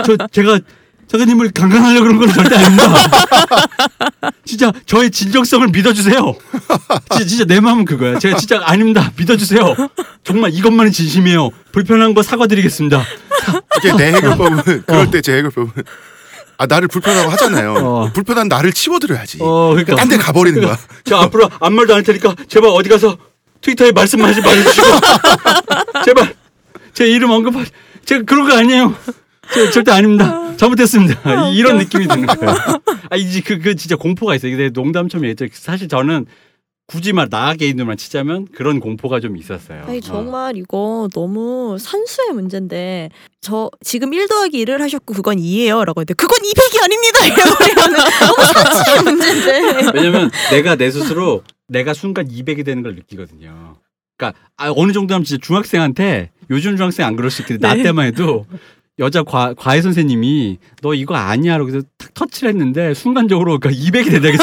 저 0.05 0.17
제가 0.31 0.59
작가님을 1.07 1.51
강간하려고 1.51 2.03
그런 2.05 2.17
건 2.19 2.29
절대 2.29 2.55
아닙니다. 2.55 2.95
진짜 4.43 4.71
저의 4.85 5.11
진정성을 5.11 5.67
믿어주세요. 5.67 6.35
진짜, 7.11 7.25
진짜 7.25 7.45
내 7.45 7.59
마음은 7.59 7.85
그거야. 7.85 8.17
제가 8.17 8.37
진짜 8.37 8.61
아닙니다. 8.63 9.11
믿어주세요. 9.17 9.75
정말 10.23 10.51
이것만은 10.53 10.91
진심이에요. 10.91 11.49
불편한 11.71 12.13
거 12.13 12.23
사과드리겠습니다. 12.23 13.03
이게 13.77 13.93
내 13.97 14.13
해결법은 14.15 14.83
그럴 14.87 15.11
때 15.11 15.21
제 15.21 15.37
해결법은 15.37 15.71
아 16.57 16.65
나를 16.65 16.87
불편하고 16.87 17.29
하잖아요. 17.31 17.73
어. 17.83 18.11
불편한 18.13 18.47
나를 18.47 18.71
치워드려야지. 18.73 19.39
어, 19.41 19.69
그러니까 19.71 19.95
딴데 19.95 20.17
가버리는 20.17 20.61
거야. 20.61 20.77
저 21.03 21.17
앞으로 21.17 21.49
아무 21.59 21.75
말도 21.77 21.93
안 21.93 21.97
할 21.97 22.03
테니까 22.03 22.35
제발 22.47 22.69
어디 22.73 22.89
가서 22.89 23.17
트위터에 23.61 23.91
말씀만 23.91 24.29
하지 24.29 24.41
말아주시고 24.41 24.87
제발 26.05 26.35
제 26.93 27.07
이름 27.07 27.31
언급하 27.31 27.63
제가 28.05 28.23
그런 28.25 28.47
거 28.47 28.55
아니에요. 28.57 28.95
저 29.53 29.69
절대 29.71 29.91
아닙니다. 29.91 30.55
잘못했습니다. 30.57 31.49
이- 31.49 31.55
이런 31.55 31.77
느낌이 31.77 32.07
드는 32.07 32.25
거예요. 32.25 32.55
아 33.09 33.15
이제 33.15 33.41
그, 33.41 33.59
그 33.59 33.75
진짜 33.75 33.95
공포가 33.95 34.35
있어요. 34.35 34.51
근데 34.55 34.69
농담처럼 34.69 35.25
얘기했죠. 35.27 35.53
사실 35.61 35.87
저는 35.87 36.25
굳이 36.87 37.13
말나 37.13 37.55
개인으로만 37.55 37.97
치자면 37.97 38.47
그런 38.53 38.79
공포가 38.79 39.19
좀 39.19 39.37
있었어요. 39.37 39.83
아니 39.85 39.97
어. 39.97 40.01
정말 40.01 40.55
이거 40.55 41.09
너무 41.13 41.77
산수의 41.79 42.33
문제인데 42.33 43.09
저 43.41 43.71
지금 43.83 44.13
1 44.13 44.27
더하기 44.27 44.63
1을 44.65 44.79
하셨고 44.79 45.13
그건 45.15 45.37
2예요 45.37 45.83
라고 45.83 46.01
했는데 46.01 46.13
그건 46.13 46.39
200이 46.39 46.83
아닙니다 46.83 47.25
이러면 47.65 47.99
너무 48.19 48.53
산수의 48.53 49.03
문제인데 49.03 49.91
왜냐면 49.95 50.31
내가 50.51 50.75
내 50.75 50.91
스스로 50.91 51.43
내가 51.67 51.95
순간 51.95 52.27
200이 52.27 52.63
되는 52.63 52.83
걸 52.83 52.93
느끼거든요. 52.95 53.77
그러니까 54.17 54.39
아, 54.55 54.71
어느 54.75 54.91
정도면 54.91 55.23
진짜 55.23 55.41
중학생한테 55.43 56.31
요즘 56.51 56.77
중학생 56.77 57.07
안 57.07 57.15
그럴 57.15 57.31
수 57.31 57.41
있겠는데 57.41 57.67
나 57.67 57.73
네. 57.73 57.83
때만 57.83 58.05
해도 58.05 58.45
여자 58.99 59.23
과, 59.23 59.53
과외 59.53 59.81
선생님이 59.81 60.57
너 60.81 60.93
이거 60.93 61.15
아니야 61.15 61.57
라고 61.57 61.69
그래서 61.69 61.85
탁 61.97 62.13
터치를 62.13 62.49
했는데 62.49 62.93
순간적으로 62.93 63.59
그러니까 63.59 63.69
200이 63.83 64.09
되다가 64.09 64.37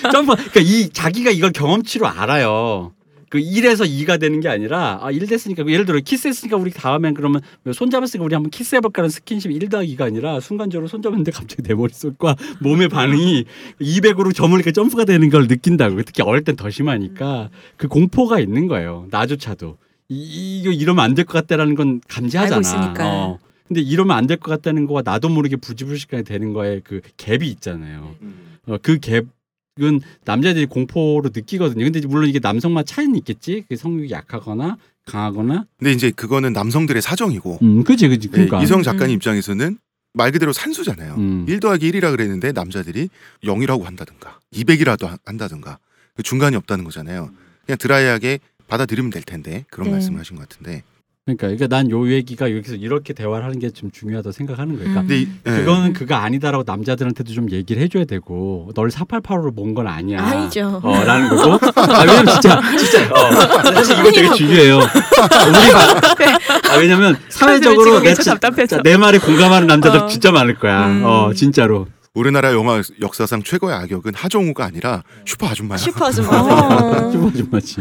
점프 0.12 0.34
그러니까 0.34 0.60
이 0.60 0.88
자기가 0.88 1.30
이걸 1.30 1.52
경험치로 1.52 2.06
알아요. 2.06 2.92
그 3.28 3.38
1에서 3.38 3.80
2가 3.86 4.20
되는 4.20 4.40
게 4.40 4.48
아니라 4.48 5.00
아, 5.02 5.10
1 5.10 5.26
됐으니까 5.26 5.66
예를 5.66 5.84
들어 5.84 5.98
키스했으니까 6.00 6.56
우리 6.56 6.70
다음엔 6.70 7.12
그러면 7.12 7.42
손 7.74 7.90
잡았으니까 7.90 8.24
우리 8.24 8.34
한번 8.34 8.50
키스해 8.50 8.80
볼까라는 8.80 9.10
스킨십 9.10 9.50
1 9.50 9.68
더하기가 9.68 10.04
아니라 10.04 10.38
순간적으로 10.40 10.86
손 10.88 11.02
잡았는데 11.02 11.32
갑자기 11.32 11.62
내 11.62 11.74
머릿속과 11.74 12.36
몸의 12.60 12.88
반응이 12.88 13.44
200으로 13.80 14.32
점을 14.34 14.56
이렇게 14.56 14.70
점프가 14.72 15.04
되는 15.04 15.28
걸 15.28 15.48
느낀다고 15.48 16.00
특히 16.04 16.22
어릴 16.22 16.44
땐 16.44 16.54
더 16.56 16.70
심하니까 16.70 17.50
그 17.76 17.88
공포가 17.88 18.38
있는 18.40 18.68
거예요 18.68 19.06
나조차도 19.10 19.76
이, 20.08 20.60
이거 20.62 20.70
이러면 20.70 21.04
안 21.04 21.14
될 21.16 21.24
것 21.26 21.32
같다라는 21.32 21.74
건 21.74 22.00
감지하잖아. 22.08 22.58
어. 23.04 23.38
근데 23.68 23.80
이러면 23.80 24.16
안 24.16 24.26
될 24.26 24.36
것 24.38 24.50
같다는 24.50 24.86
거와 24.86 25.02
나도 25.04 25.28
모르게 25.28 25.56
부지불식하게 25.56 26.22
되는 26.22 26.52
거에 26.52 26.80
그 26.84 27.00
갭이 27.16 27.42
있잖아요 27.44 28.14
어, 28.66 28.76
그 28.82 28.98
갭은 28.98 30.00
남자들이 30.24 30.66
공포로 30.66 31.30
느끼거든요 31.34 31.84
근데 31.84 32.00
물론 32.06 32.28
이게 32.28 32.38
남성마다 32.40 32.84
차이는 32.84 33.16
있겠지 33.16 33.64
그 33.68 33.76
성욕이 33.76 34.10
약하거나 34.10 34.76
강하거나 35.06 35.66
근데 35.78 35.92
이제 35.92 36.10
그거는 36.10 36.52
남성들의 36.52 37.00
사정이고 37.02 37.58
음 37.62 37.84
그지 37.84 38.08
그지 38.08 38.28
네, 38.28 38.32
그러니까 38.32 38.62
이성 38.62 38.82
작가님 38.82 39.14
음. 39.14 39.16
입장에서는 39.16 39.78
말 40.14 40.32
그대로 40.32 40.50
산수잖아요. 40.54 41.14
음. 41.16 41.44
1 41.46 41.60
더하기 41.60 41.92
1이라 41.92 42.10
그랬는데 42.10 42.52
남자들이 42.52 43.10
0이라고 43.44 43.82
한다든가 43.82 44.40
200이라도 44.54 45.18
한다든가 45.26 45.78
그 46.14 46.22
중간이 46.22 46.56
없다는 46.56 46.84
거잖아요. 46.84 47.30
그냥 47.66 47.76
드라이하게 47.76 48.38
받아들이면 48.66 49.10
될 49.10 49.22
텐데 49.22 49.66
그런 49.70 49.88
네. 49.88 49.92
말씀을 49.92 50.18
하신 50.18 50.36
것 50.36 50.48
같은데. 50.48 50.84
그러니까 51.26 51.48
그러니까 51.48 51.66
난 51.66 51.90
요 51.90 52.08
얘기가 52.08 52.52
여기서 52.52 52.76
이렇게 52.76 53.12
대화를 53.12 53.44
하는 53.44 53.58
게 53.58 53.66
좀 53.76 53.90
중요하다고 53.90 54.30
생각하는 54.32 54.76
거예요. 54.78 54.90
그러니까 54.90 55.12
음. 55.12 55.40
예. 55.44 55.50
그거는 55.50 55.92
그거 55.92 56.14
아니다라고 56.14 56.62
남자들한테도 56.64 57.32
좀 57.32 57.50
얘기를 57.50 57.82
해줘야 57.82 58.04
되고 58.04 58.70
널 58.76 58.88
488로 58.90 59.54
본 59.54 59.74
건 59.74 59.88
아니야. 59.88 60.22
아니죠. 60.24 60.80
어, 60.82 61.02
라는 61.04 61.28
거고. 61.28 61.58
아, 61.80 62.00
왜냐면 62.06 62.26
진짜, 62.28 62.60
진짜, 62.78 63.02
어, 63.12 63.72
사실 63.74 63.98
이거 63.98 64.10
되게 64.12 64.32
중요해요. 64.34 64.76
우리가, 64.76 66.72
아, 66.72 66.76
왜냐면 66.78 67.16
사회적으로 67.28 68.00
내. 68.04 68.14
내 68.84 68.96
말에 68.96 69.18
공감하는 69.18 69.66
남자들 69.66 70.00
어. 70.00 70.06
진짜 70.06 70.30
많을 70.30 70.54
거야. 70.54 70.86
음. 70.86 71.02
어, 71.04 71.32
진짜로. 71.34 71.88
우리나라 72.16 72.52
영화 72.54 72.80
역사상 73.02 73.42
최고의 73.42 73.76
악역은 73.76 74.14
하정우가 74.14 74.64
아니라 74.64 75.02
슈퍼 75.26 75.46
아줌마야. 75.48 75.76
슈퍼 75.76 76.06
아줌마. 76.08 76.30
어. 76.30 77.10
좀 77.12 77.28
아줌마지. 77.28 77.76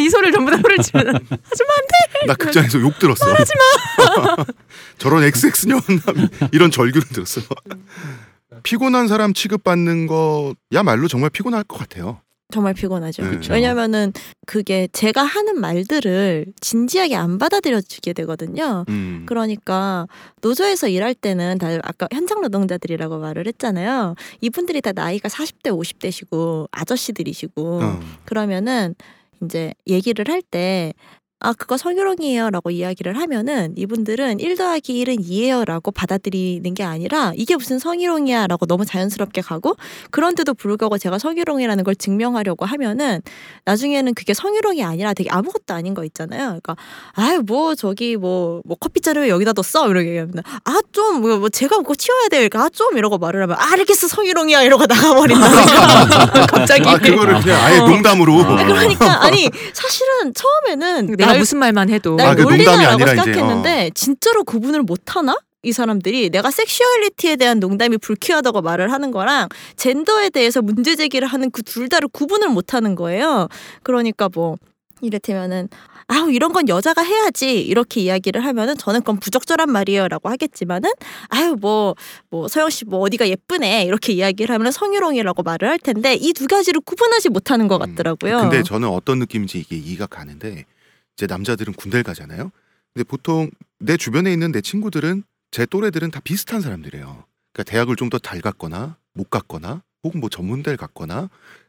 이 0.00 0.08
소리를 0.08 0.32
전부 0.32 0.52
다 0.52 0.56
소리를 0.62 0.84
지르는 0.84 1.12
나 2.28 2.34
극장에서 2.34 2.80
욕 2.80 2.96
들었어. 3.00 3.26
저런 4.98 5.24
XX년 5.24 5.80
이런 6.52 6.70
절규를 6.70 7.08
들었어. 7.08 7.40
피곤한 8.62 9.08
사람 9.08 9.34
취급받는 9.34 10.06
거야말로 10.06 11.08
정말 11.08 11.30
피곤할 11.30 11.64
것 11.64 11.76
같아요. 11.78 12.21
정말 12.52 12.74
피곤하죠. 12.74 13.22
네. 13.22 13.38
왜냐면은 13.50 14.12
그게 14.46 14.88
제가 14.92 15.22
하는 15.22 15.60
말들을 15.60 16.46
진지하게 16.60 17.16
안 17.16 17.38
받아들여 17.38 17.80
주게 17.80 18.12
되거든요. 18.12 18.84
음. 18.88 19.24
그러니까 19.26 20.06
노조에서 20.42 20.88
일할 20.88 21.14
때는 21.14 21.58
다 21.58 21.68
아까 21.82 22.06
현장 22.12 22.40
노동자들이라고 22.42 23.18
말을 23.18 23.46
했잖아요. 23.48 24.14
이분들이 24.40 24.80
다 24.80 24.92
나이가 24.92 25.28
40대, 25.28 25.70
50대시고 25.70 26.68
아저씨들이시고 26.70 27.80
어. 27.82 28.00
그러면은 28.24 28.94
이제 29.42 29.74
얘기를 29.88 30.24
할 30.28 30.42
때 30.42 30.92
아, 31.44 31.52
그거 31.52 31.76
성희롱이에요 31.76 32.50
라고 32.50 32.70
이야기를 32.70 33.16
하면은 33.18 33.74
이분들은 33.76 34.38
1 34.40 34.56
더하기 34.56 35.04
1은 35.04 35.20
2예요 35.26 35.64
라고 35.64 35.90
받아들이는 35.90 36.74
게 36.74 36.84
아니라 36.84 37.32
이게 37.34 37.56
무슨 37.56 37.78
성희롱이야 37.78 38.46
라고 38.46 38.66
너무 38.66 38.84
자연스럽게 38.84 39.40
가고 39.40 39.76
그런데도 40.10 40.54
불구하고 40.54 40.98
제가 40.98 41.18
성희롱이라는 41.18 41.82
걸 41.84 41.96
증명하려고 41.96 42.64
하면은 42.66 43.20
나중에는 43.64 44.14
그게 44.14 44.34
성희롱이 44.34 44.84
아니라 44.84 45.14
되게 45.14 45.30
아무것도 45.30 45.74
아닌 45.74 45.94
거 45.94 46.04
있잖아요. 46.04 46.46
그러니까 46.62 46.76
아유 47.14 47.42
뭐 47.44 47.74
저기 47.74 48.16
뭐, 48.16 48.62
뭐 48.64 48.76
커피잔을 48.76 49.22
왜 49.22 49.28
여기다 49.28 49.52
뒀어? 49.52 49.88
이렇게 49.88 50.08
얘기하면 50.10 50.42
아좀 50.64 51.20
뭐, 51.22 51.38
뭐 51.38 51.48
제가 51.48 51.78
그거 51.78 51.94
치워야 51.94 52.28
돼. 52.28 52.48
그러니까 52.48 52.64
아 52.64 52.68
좀 52.72 52.96
이러고 52.96 53.18
말을 53.18 53.42
하면 53.42 53.56
아 53.58 53.72
알겠어 53.72 54.08
성희롱이야 54.08 54.62
이러고 54.62 54.86
나가버린다. 54.86 55.46
갑자기. 56.46 56.88
아 56.88 56.96
그거를 56.98 57.40
그냥 57.40 57.60
아예 57.62 57.78
어. 57.78 57.86
농담으로. 57.88 58.40
아. 58.42 58.60
아, 58.60 58.64
그러니까 58.66 59.24
아니 59.24 59.48
사실은 59.72 60.32
처음에는 60.34 61.06
내가 61.16 61.31
내가 61.31 61.31
날- 61.32 61.38
무슨 61.40 61.58
말만 61.58 61.90
해도 61.90 62.16
날 62.16 62.28
아, 62.28 62.34
그 62.34 62.42
농담이 62.42 62.64
놀리다라고 62.64 62.92
아니라 63.04 63.12
이제, 63.22 63.22
생각했는데 63.32 63.90
진짜로 63.94 64.44
구분을 64.44 64.82
못 64.82 65.16
하나? 65.16 65.36
이 65.64 65.70
사람들이 65.72 66.30
내가 66.30 66.50
섹슈얼리티에 66.50 67.36
대한 67.36 67.60
농담이 67.60 67.98
불쾌하다고 67.98 68.62
말을 68.62 68.90
하는 68.92 69.12
거랑 69.12 69.48
젠더에 69.76 70.30
대해서 70.30 70.60
문제 70.60 70.96
제기를 70.96 71.28
하는 71.28 71.50
그 71.52 71.62
둘 71.62 71.88
다를 71.88 72.08
구분을 72.08 72.48
못 72.48 72.74
하는 72.74 72.96
거예요. 72.96 73.46
그러니까 73.84 74.28
뭐 74.34 74.56
이를테면은 75.00 75.68
아우 76.08 76.30
이런 76.32 76.52
건 76.52 76.68
여자가 76.68 77.02
해야지 77.02 77.60
이렇게 77.60 78.00
이야기를 78.00 78.44
하면은 78.44 78.76
저는 78.76 79.00
그건 79.00 79.18
부적절한 79.20 79.70
말이에요라고 79.70 80.28
하겠지만은 80.28 80.90
아유 81.28 81.56
뭐뭐 81.60 82.48
서영 82.48 82.68
씨 82.70 82.84
뭐 82.84 82.98
어디가 83.00 83.28
예쁘네 83.28 83.84
이렇게 83.84 84.12
이야기를 84.12 84.52
하면 84.54 84.72
성희롱이라고 84.72 85.42
말을 85.44 85.68
할 85.68 85.78
텐데 85.78 86.14
이 86.14 86.32
두 86.32 86.46
가지를 86.48 86.80
구분하지 86.84 87.28
못하는 87.28 87.68
것 87.68 87.80
음, 87.80 87.94
같더라고요. 87.94 88.38
근데 88.40 88.62
저는 88.64 88.88
어떤 88.88 89.20
느낌인지 89.20 89.58
이게 89.60 89.76
이해가 89.76 90.06
가는데 90.06 90.64
이제 91.16 91.26
남자들은 91.26 91.74
군대를 91.74 92.02
가잖아요. 92.04 92.50
근데 92.94 93.04
보통 93.04 93.50
내 93.78 93.96
주변에 93.96 94.32
있는 94.32 94.52
내 94.52 94.60
친구들은 94.60 95.24
제 95.50 95.66
또래들은 95.66 96.10
다 96.10 96.20
비슷한 96.20 96.60
사람들이에요. 96.60 97.24
그러니까 97.52 97.70
대학을 97.70 97.96
좀 97.96 98.08
더 98.10 98.18
잘 98.18 98.40
갔거나 98.40 98.96
못 99.14 99.28
갔거나 99.30 99.82
혹은 100.04 100.20
뭐 100.20 100.28
전문대를 100.28 100.76
갔거나 100.76 101.28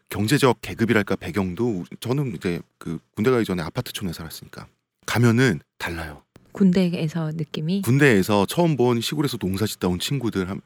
경제적 0.10 0.60
계급이랄까 0.62 1.16
배경도 1.16 1.80
우- 1.80 1.84
저는 2.00 2.36
이제 2.36 2.62
그 2.78 3.00
군대 3.16 3.32
가기 3.32 3.46
전에 3.46 3.62
아파트촌에 3.64 4.14
살았으니까 4.14 4.68
가면은 5.06 5.60
달라요. 5.78 6.24
군대에서 6.54 7.32
느낌이 7.34 7.82
군대에서 7.82 8.46
처음 8.46 8.78
본 8.78 9.02
시골에서 9.02 9.38
농사 9.38 9.66
짓다 9.66 9.88
온 9.88 10.00
친구들 10.00 10.50
함 10.50 10.62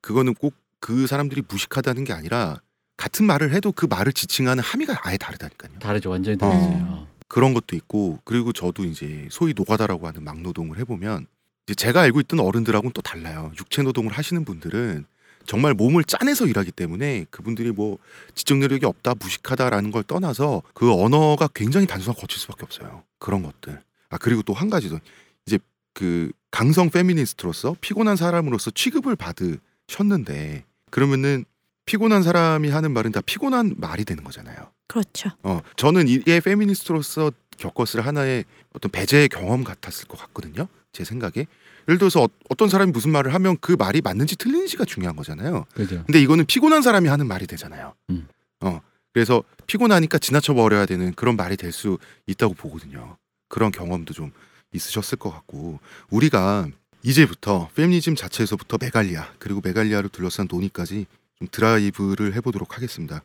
그거는 0.00 0.34
꼭 0.34 0.54
그 0.80 1.08
사람들이 1.08 1.42
무식하다는 1.48 2.04
게 2.04 2.12
아니라 2.12 2.60
같은 2.96 3.26
말을 3.26 3.52
해도 3.52 3.72
그 3.72 3.86
말을 3.86 4.12
지칭하는 4.12 4.62
함의가 4.62 4.96
아예 5.02 5.16
다르다니까요. 5.16 5.76
다르죠. 5.80 6.08
완전히 6.10 6.38
어. 6.40 6.48
다르죠. 6.48 7.08
그런 7.28 7.54
것도 7.54 7.76
있고 7.76 8.18
그리고 8.24 8.52
저도 8.52 8.84
이제 8.84 9.28
소위 9.30 9.52
노가다라고 9.54 10.06
하는 10.06 10.24
막노동을 10.24 10.78
해보면 10.78 11.26
이제 11.66 11.74
제가 11.74 12.00
알고 12.00 12.20
있던 12.20 12.40
어른들하고는 12.40 12.92
또 12.92 13.02
달라요. 13.02 13.52
육체 13.58 13.82
노동을 13.82 14.12
하시는 14.12 14.44
분들은 14.44 15.04
정말 15.46 15.72
몸을 15.74 16.04
짜내서 16.04 16.46
일하기 16.46 16.72
때문에 16.72 17.26
그분들이 17.30 17.70
뭐 17.72 17.98
지적 18.34 18.58
능력이 18.58 18.84
없다 18.86 19.14
무식하다라는 19.18 19.90
걸 19.90 20.02
떠나서 20.02 20.62
그 20.74 20.92
언어가 20.92 21.48
굉장히 21.54 21.86
단순하고 21.86 22.20
거칠 22.20 22.38
수밖에 22.40 22.64
없어요. 22.64 23.02
그런 23.18 23.42
것들. 23.42 23.80
아 24.10 24.18
그리고 24.18 24.42
또 24.42 24.52
한 24.54 24.70
가지 24.70 24.88
더 24.88 24.98
이제 25.46 25.58
그 25.94 26.30
강성 26.50 26.90
페미니스트로서 26.90 27.76
피곤한 27.80 28.16
사람으로서 28.16 28.70
취급을 28.70 29.16
받으셨는데 29.16 30.64
그러면은 30.90 31.44
피곤한 31.86 32.22
사람이 32.22 32.68
하는 32.70 32.92
말은 32.92 33.12
다 33.12 33.20
피곤한 33.24 33.74
말이 33.78 34.04
되는 34.04 34.24
거잖아요. 34.24 34.70
그렇죠. 34.88 35.30
어, 35.42 35.60
저는 35.76 36.08
이게 36.08 36.40
페미니스트로서 36.40 37.30
겪었을 37.58 38.04
하나의 38.06 38.44
어떤 38.72 38.90
배제의 38.90 39.28
경험 39.28 39.62
같았을 39.64 40.08
것 40.08 40.18
같거든요. 40.18 40.66
제 40.92 41.04
생각에. 41.04 41.46
예를 41.88 41.98
들어서 41.98 42.24
어, 42.24 42.28
어떤 42.48 42.68
사람이 42.68 42.90
무슨 42.92 43.10
말을 43.12 43.32
하면 43.34 43.56
그 43.60 43.72
말이 43.78 44.00
맞는지 44.00 44.36
틀린지가 44.36 44.84
중요한 44.84 45.14
거잖아요. 45.16 45.64
그죠. 45.74 46.02
근데 46.04 46.20
이거는 46.20 46.46
피곤한 46.46 46.82
사람이 46.82 47.08
하는 47.08 47.26
말이 47.28 47.46
되잖아요. 47.46 47.94
음. 48.10 48.26
어, 48.60 48.80
그래서 49.12 49.42
피곤하니까 49.66 50.18
지나쳐 50.18 50.54
버려야 50.54 50.86
되는 50.86 51.12
그런 51.14 51.36
말이 51.36 51.56
될 51.56 51.72
수 51.72 51.98
있다고 52.26 52.54
보거든요. 52.54 53.16
그런 53.48 53.70
경험도 53.72 54.14
좀 54.14 54.32
있으셨을 54.72 55.18
것 55.18 55.30
같고 55.30 55.80
우리가 56.10 56.68
이제부터 57.02 57.68
페미니즘 57.74 58.16
자체에서부터 58.16 58.76
메갈리아 58.80 59.32
그리고 59.38 59.60
메갈리아를 59.62 60.08
둘러싼 60.10 60.46
논의까지 60.50 61.06
좀 61.38 61.48
드라이브를 61.50 62.34
해보도록 62.34 62.76
하겠습니다. 62.76 63.22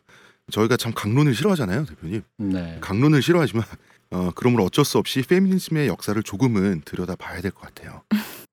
저희가 0.50 0.76
참 0.76 0.92
강론을 0.94 1.34
싫어하잖아요, 1.34 1.84
대표님. 1.86 2.22
네. 2.38 2.78
강론을 2.80 3.22
싫어하지만 3.22 3.64
어, 4.10 4.30
그러므로 4.34 4.64
어쩔 4.64 4.84
수 4.84 4.98
없이 4.98 5.22
페미니즘의 5.22 5.88
역사를 5.88 6.20
조금은 6.22 6.82
들여다 6.84 7.16
봐야 7.16 7.40
될 7.40 7.50
것 7.50 7.62
같아요. 7.62 8.02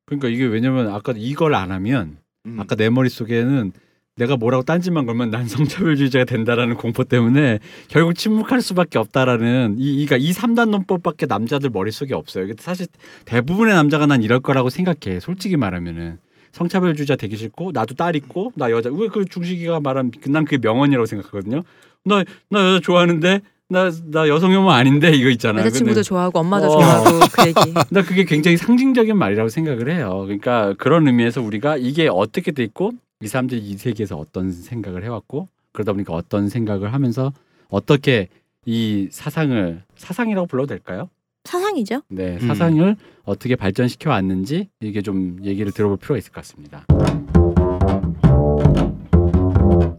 그러니까 0.05 0.29
이게 0.29 0.45
왜냐면 0.45 0.89
아까 0.93 1.13
이걸 1.15 1.53
안 1.53 1.71
하면 1.71 2.17
음. 2.45 2.59
아까 2.59 2.75
내 2.75 2.89
머릿속에는 2.89 3.71
내가 4.17 4.35
뭐라고 4.35 4.63
딴짓만 4.63 5.05
걸면 5.05 5.29
난 5.31 5.47
성차별주의자가 5.47 6.25
된다라는 6.25 6.75
공포 6.75 7.03
때문에 7.03 7.59
결국 7.87 8.13
침묵할 8.13 8.61
수밖에 8.61 8.99
없다라는 8.99 9.75
이 9.77 10.05
그러니까 10.05 10.17
이 10.17 10.31
3단 10.31 10.69
논법밖에 10.69 11.25
남자들 11.27 11.69
머릿속에 11.69 12.13
없어요. 12.13 12.47
근데 12.47 12.61
사실 12.61 12.87
대부분의 13.25 13.73
남자가 13.73 14.05
난 14.05 14.21
이럴 14.21 14.39
거라고 14.39 14.69
생각해. 14.69 15.19
솔직히 15.21 15.55
말하면은 15.57 16.19
성차별주의자 16.51 17.15
되기 17.15 17.37
싫고 17.37 17.71
나도 17.73 17.95
딸 17.95 18.15
있고 18.15 18.51
나 18.55 18.69
여자 18.71 18.89
왜 18.91 19.07
그 19.07 19.25
중식이가 19.25 19.79
말한 19.79 20.11
난 20.27 20.45
그게 20.45 20.57
명언이라고 20.57 21.05
생각하거든요. 21.05 21.63
나 22.05 22.23
나 22.49 22.59
여자 22.67 22.79
좋아하는데 22.81 23.41
나 23.69 23.89
나 24.11 24.27
여성 24.27 24.51
혐오 24.51 24.69
아닌데 24.71 25.11
이거 25.13 25.29
있잖아요. 25.29 25.65
여자친구도 25.65 25.93
근데 25.95 26.03
좋아하고 26.03 26.39
엄마도 26.39 26.67
어. 26.67 26.69
좋아하고 26.71 27.19
그 27.31 27.47
얘기. 27.47 27.73
나 27.89 28.01
그게 28.01 28.25
굉장히 28.25 28.57
상징적인 28.57 29.17
말이라고 29.17 29.49
생각을 29.49 29.89
해요. 29.89 30.23
그러니까 30.25 30.73
그런 30.77 31.07
의미에서 31.07 31.41
우리가 31.41 31.77
이게 31.77 32.07
어떻게 32.11 32.51
돼 32.51 32.63
있고 32.63 32.91
이 33.21 33.27
사람들이 33.27 33.61
이 33.61 33.77
세계에서 33.77 34.17
어떤 34.17 34.51
생각을 34.51 35.03
해왔고 35.03 35.47
그러다 35.71 35.93
보니까 35.93 36.13
어떤 36.13 36.49
생각을 36.49 36.91
하면서 36.93 37.31
어떻게 37.69 38.27
이 38.65 39.07
사상을 39.11 39.83
사상이라고 39.95 40.47
불러도 40.47 40.67
될까요? 40.67 41.09
사상이죠. 41.43 42.01
네, 42.09 42.37
음. 42.41 42.47
사상을 42.47 42.95
어떻게 43.23 43.55
발전시켜 43.55 44.09
왔는지 44.09 44.69
이게 44.79 45.01
좀 45.01 45.37
얘기를 45.43 45.71
들어볼 45.71 45.97
필요가 45.97 46.17
있을 46.17 46.31
것 46.31 46.35
같습니다. 46.41 46.85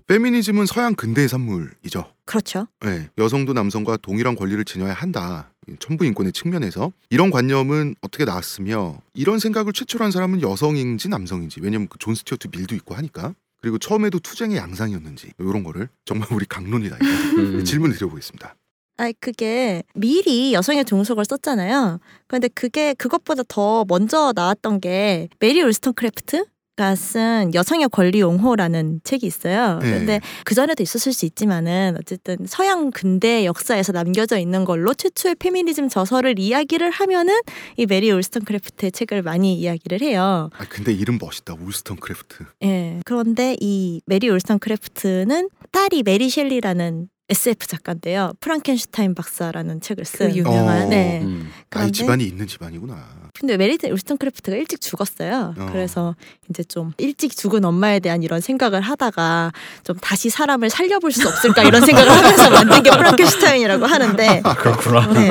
페미니즘은 0.07 0.66
서양 0.66 0.95
근대의 0.95 1.28
산물이죠. 1.28 2.05
그렇죠. 2.26 2.66
네, 2.80 3.09
여성도 3.18 3.53
남성과 3.55 3.99
동일한 3.99 4.34
권리를 4.36 4.62
지녀야 4.64 4.93
한다. 4.93 5.51
천부 5.78 6.05
인권의 6.05 6.32
측면에서 6.32 6.93
이런 7.09 7.30
관념은 7.30 7.95
어떻게 8.03 8.24
나왔으며 8.24 8.99
이런 9.14 9.38
생각을 9.38 9.72
최초로 9.72 10.05
한 10.05 10.11
사람은 10.11 10.43
여성인지 10.43 11.09
남성인지 11.09 11.61
왜냐면 11.62 11.86
그 11.88 11.99
존 11.99 12.14
스튜어트 12.16 12.49
밀도 12.51 12.74
있고 12.74 12.97
하니까 12.97 13.34
그리고 13.61 13.78
처음에도 13.78 14.18
투쟁의 14.18 14.57
양상이었는지 14.57 15.30
이런 15.38 15.62
거를 15.62 15.88
정말 16.05 16.26
우리 16.32 16.47
강론이다 16.47 16.97
음. 17.38 17.62
질문 17.64 17.93
드려보겠습니다. 17.93 18.57
아 19.03 19.11
그게 19.18 19.82
밀이 19.94 20.53
여성의 20.55 20.84
종속을 20.84 21.24
썼잖아요. 21.24 21.98
그런데 22.28 22.46
그게 22.46 22.94
그것보다 22.94 23.42
더 23.48 23.84
먼저 23.88 24.32
나왔던 24.36 24.80
게 24.80 25.28
메리 25.40 25.61
울스턴 25.61 25.94
크래프트 25.94 26.44
가 26.76 26.94
쓴 26.94 27.50
여성의 27.53 27.88
권리 27.90 28.22
옹호라는 28.22 29.00
책이 29.03 29.26
있어요. 29.26 29.78
네. 29.82 29.90
근데 29.90 30.20
그 30.44 30.55
전에도 30.55 30.84
있었을 30.84 31.12
수 31.12 31.26
있지만은 31.26 31.96
어쨌든 31.98 32.36
서양 32.46 32.92
근대 32.92 33.44
역사에서 33.44 33.90
남겨져 33.92 34.38
있는 34.38 34.64
걸로 34.64 34.94
최초의 34.94 35.34
페미니즘 35.34 35.88
저서를 35.88 36.38
이야기를 36.38 36.90
하면은 36.90 37.40
이 37.76 37.86
메리 37.86 38.11
울스턴 38.12 38.44
크래프트의 38.44 38.92
책을 38.92 39.22
많이 39.22 39.55
이야기를 39.55 40.00
해요. 40.00 40.48
아 40.57 40.64
근데 40.68 40.92
이름 40.92 41.18
멋있다 41.20 41.55
울스턴 41.61 41.96
크래프트. 41.96 42.44
예. 42.62 43.00
그런데 43.05 43.57
이 43.61 44.00
메리 44.07 44.28
울스턴 44.28 44.61
크래프트는 44.61 45.48
딸이 45.72 46.05
메리 46.05 46.30
셸리라는 46.30 47.09
SF 47.28 47.66
작가인데요. 47.66 48.32
프랑켄슈타인 48.40 49.14
박사라는 49.14 49.80
책을 49.80 50.04
쓴 50.04 50.30
그 50.32 50.36
유명한, 50.36 50.82
어. 50.82 50.88
네. 50.88 51.20
음. 51.22 51.50
아이 51.54 51.62
그런데 51.70 51.92
집안이 51.92 52.24
있는 52.24 52.46
집안이구나. 52.46 53.22
근데 53.34 53.56
메리 53.56 53.78
울스턴 53.90 54.18
크래프트가 54.18 54.56
일찍 54.56 54.80
죽었어요. 54.82 55.54
어. 55.56 55.66
그래서 55.72 56.14
이제 56.50 56.62
좀 56.62 56.92
일찍 56.98 57.34
죽은 57.34 57.64
엄마에 57.64 57.98
대한 58.00 58.22
이런 58.22 58.40
생각을 58.42 58.82
하다가 58.82 59.52
좀 59.84 59.96
다시 59.98 60.28
사람을 60.28 60.68
살려볼 60.68 61.12
수 61.12 61.26
없을까 61.26 61.62
이런 61.62 61.84
생각을 61.86 62.10
하면서 62.10 62.50
만든 62.52 62.82
게 62.82 62.90
프랑켄슈타인이라고 62.90 63.86
하는데 63.86 64.42
아 64.44 64.54
그렇구나. 64.54 65.12
네. 65.14 65.30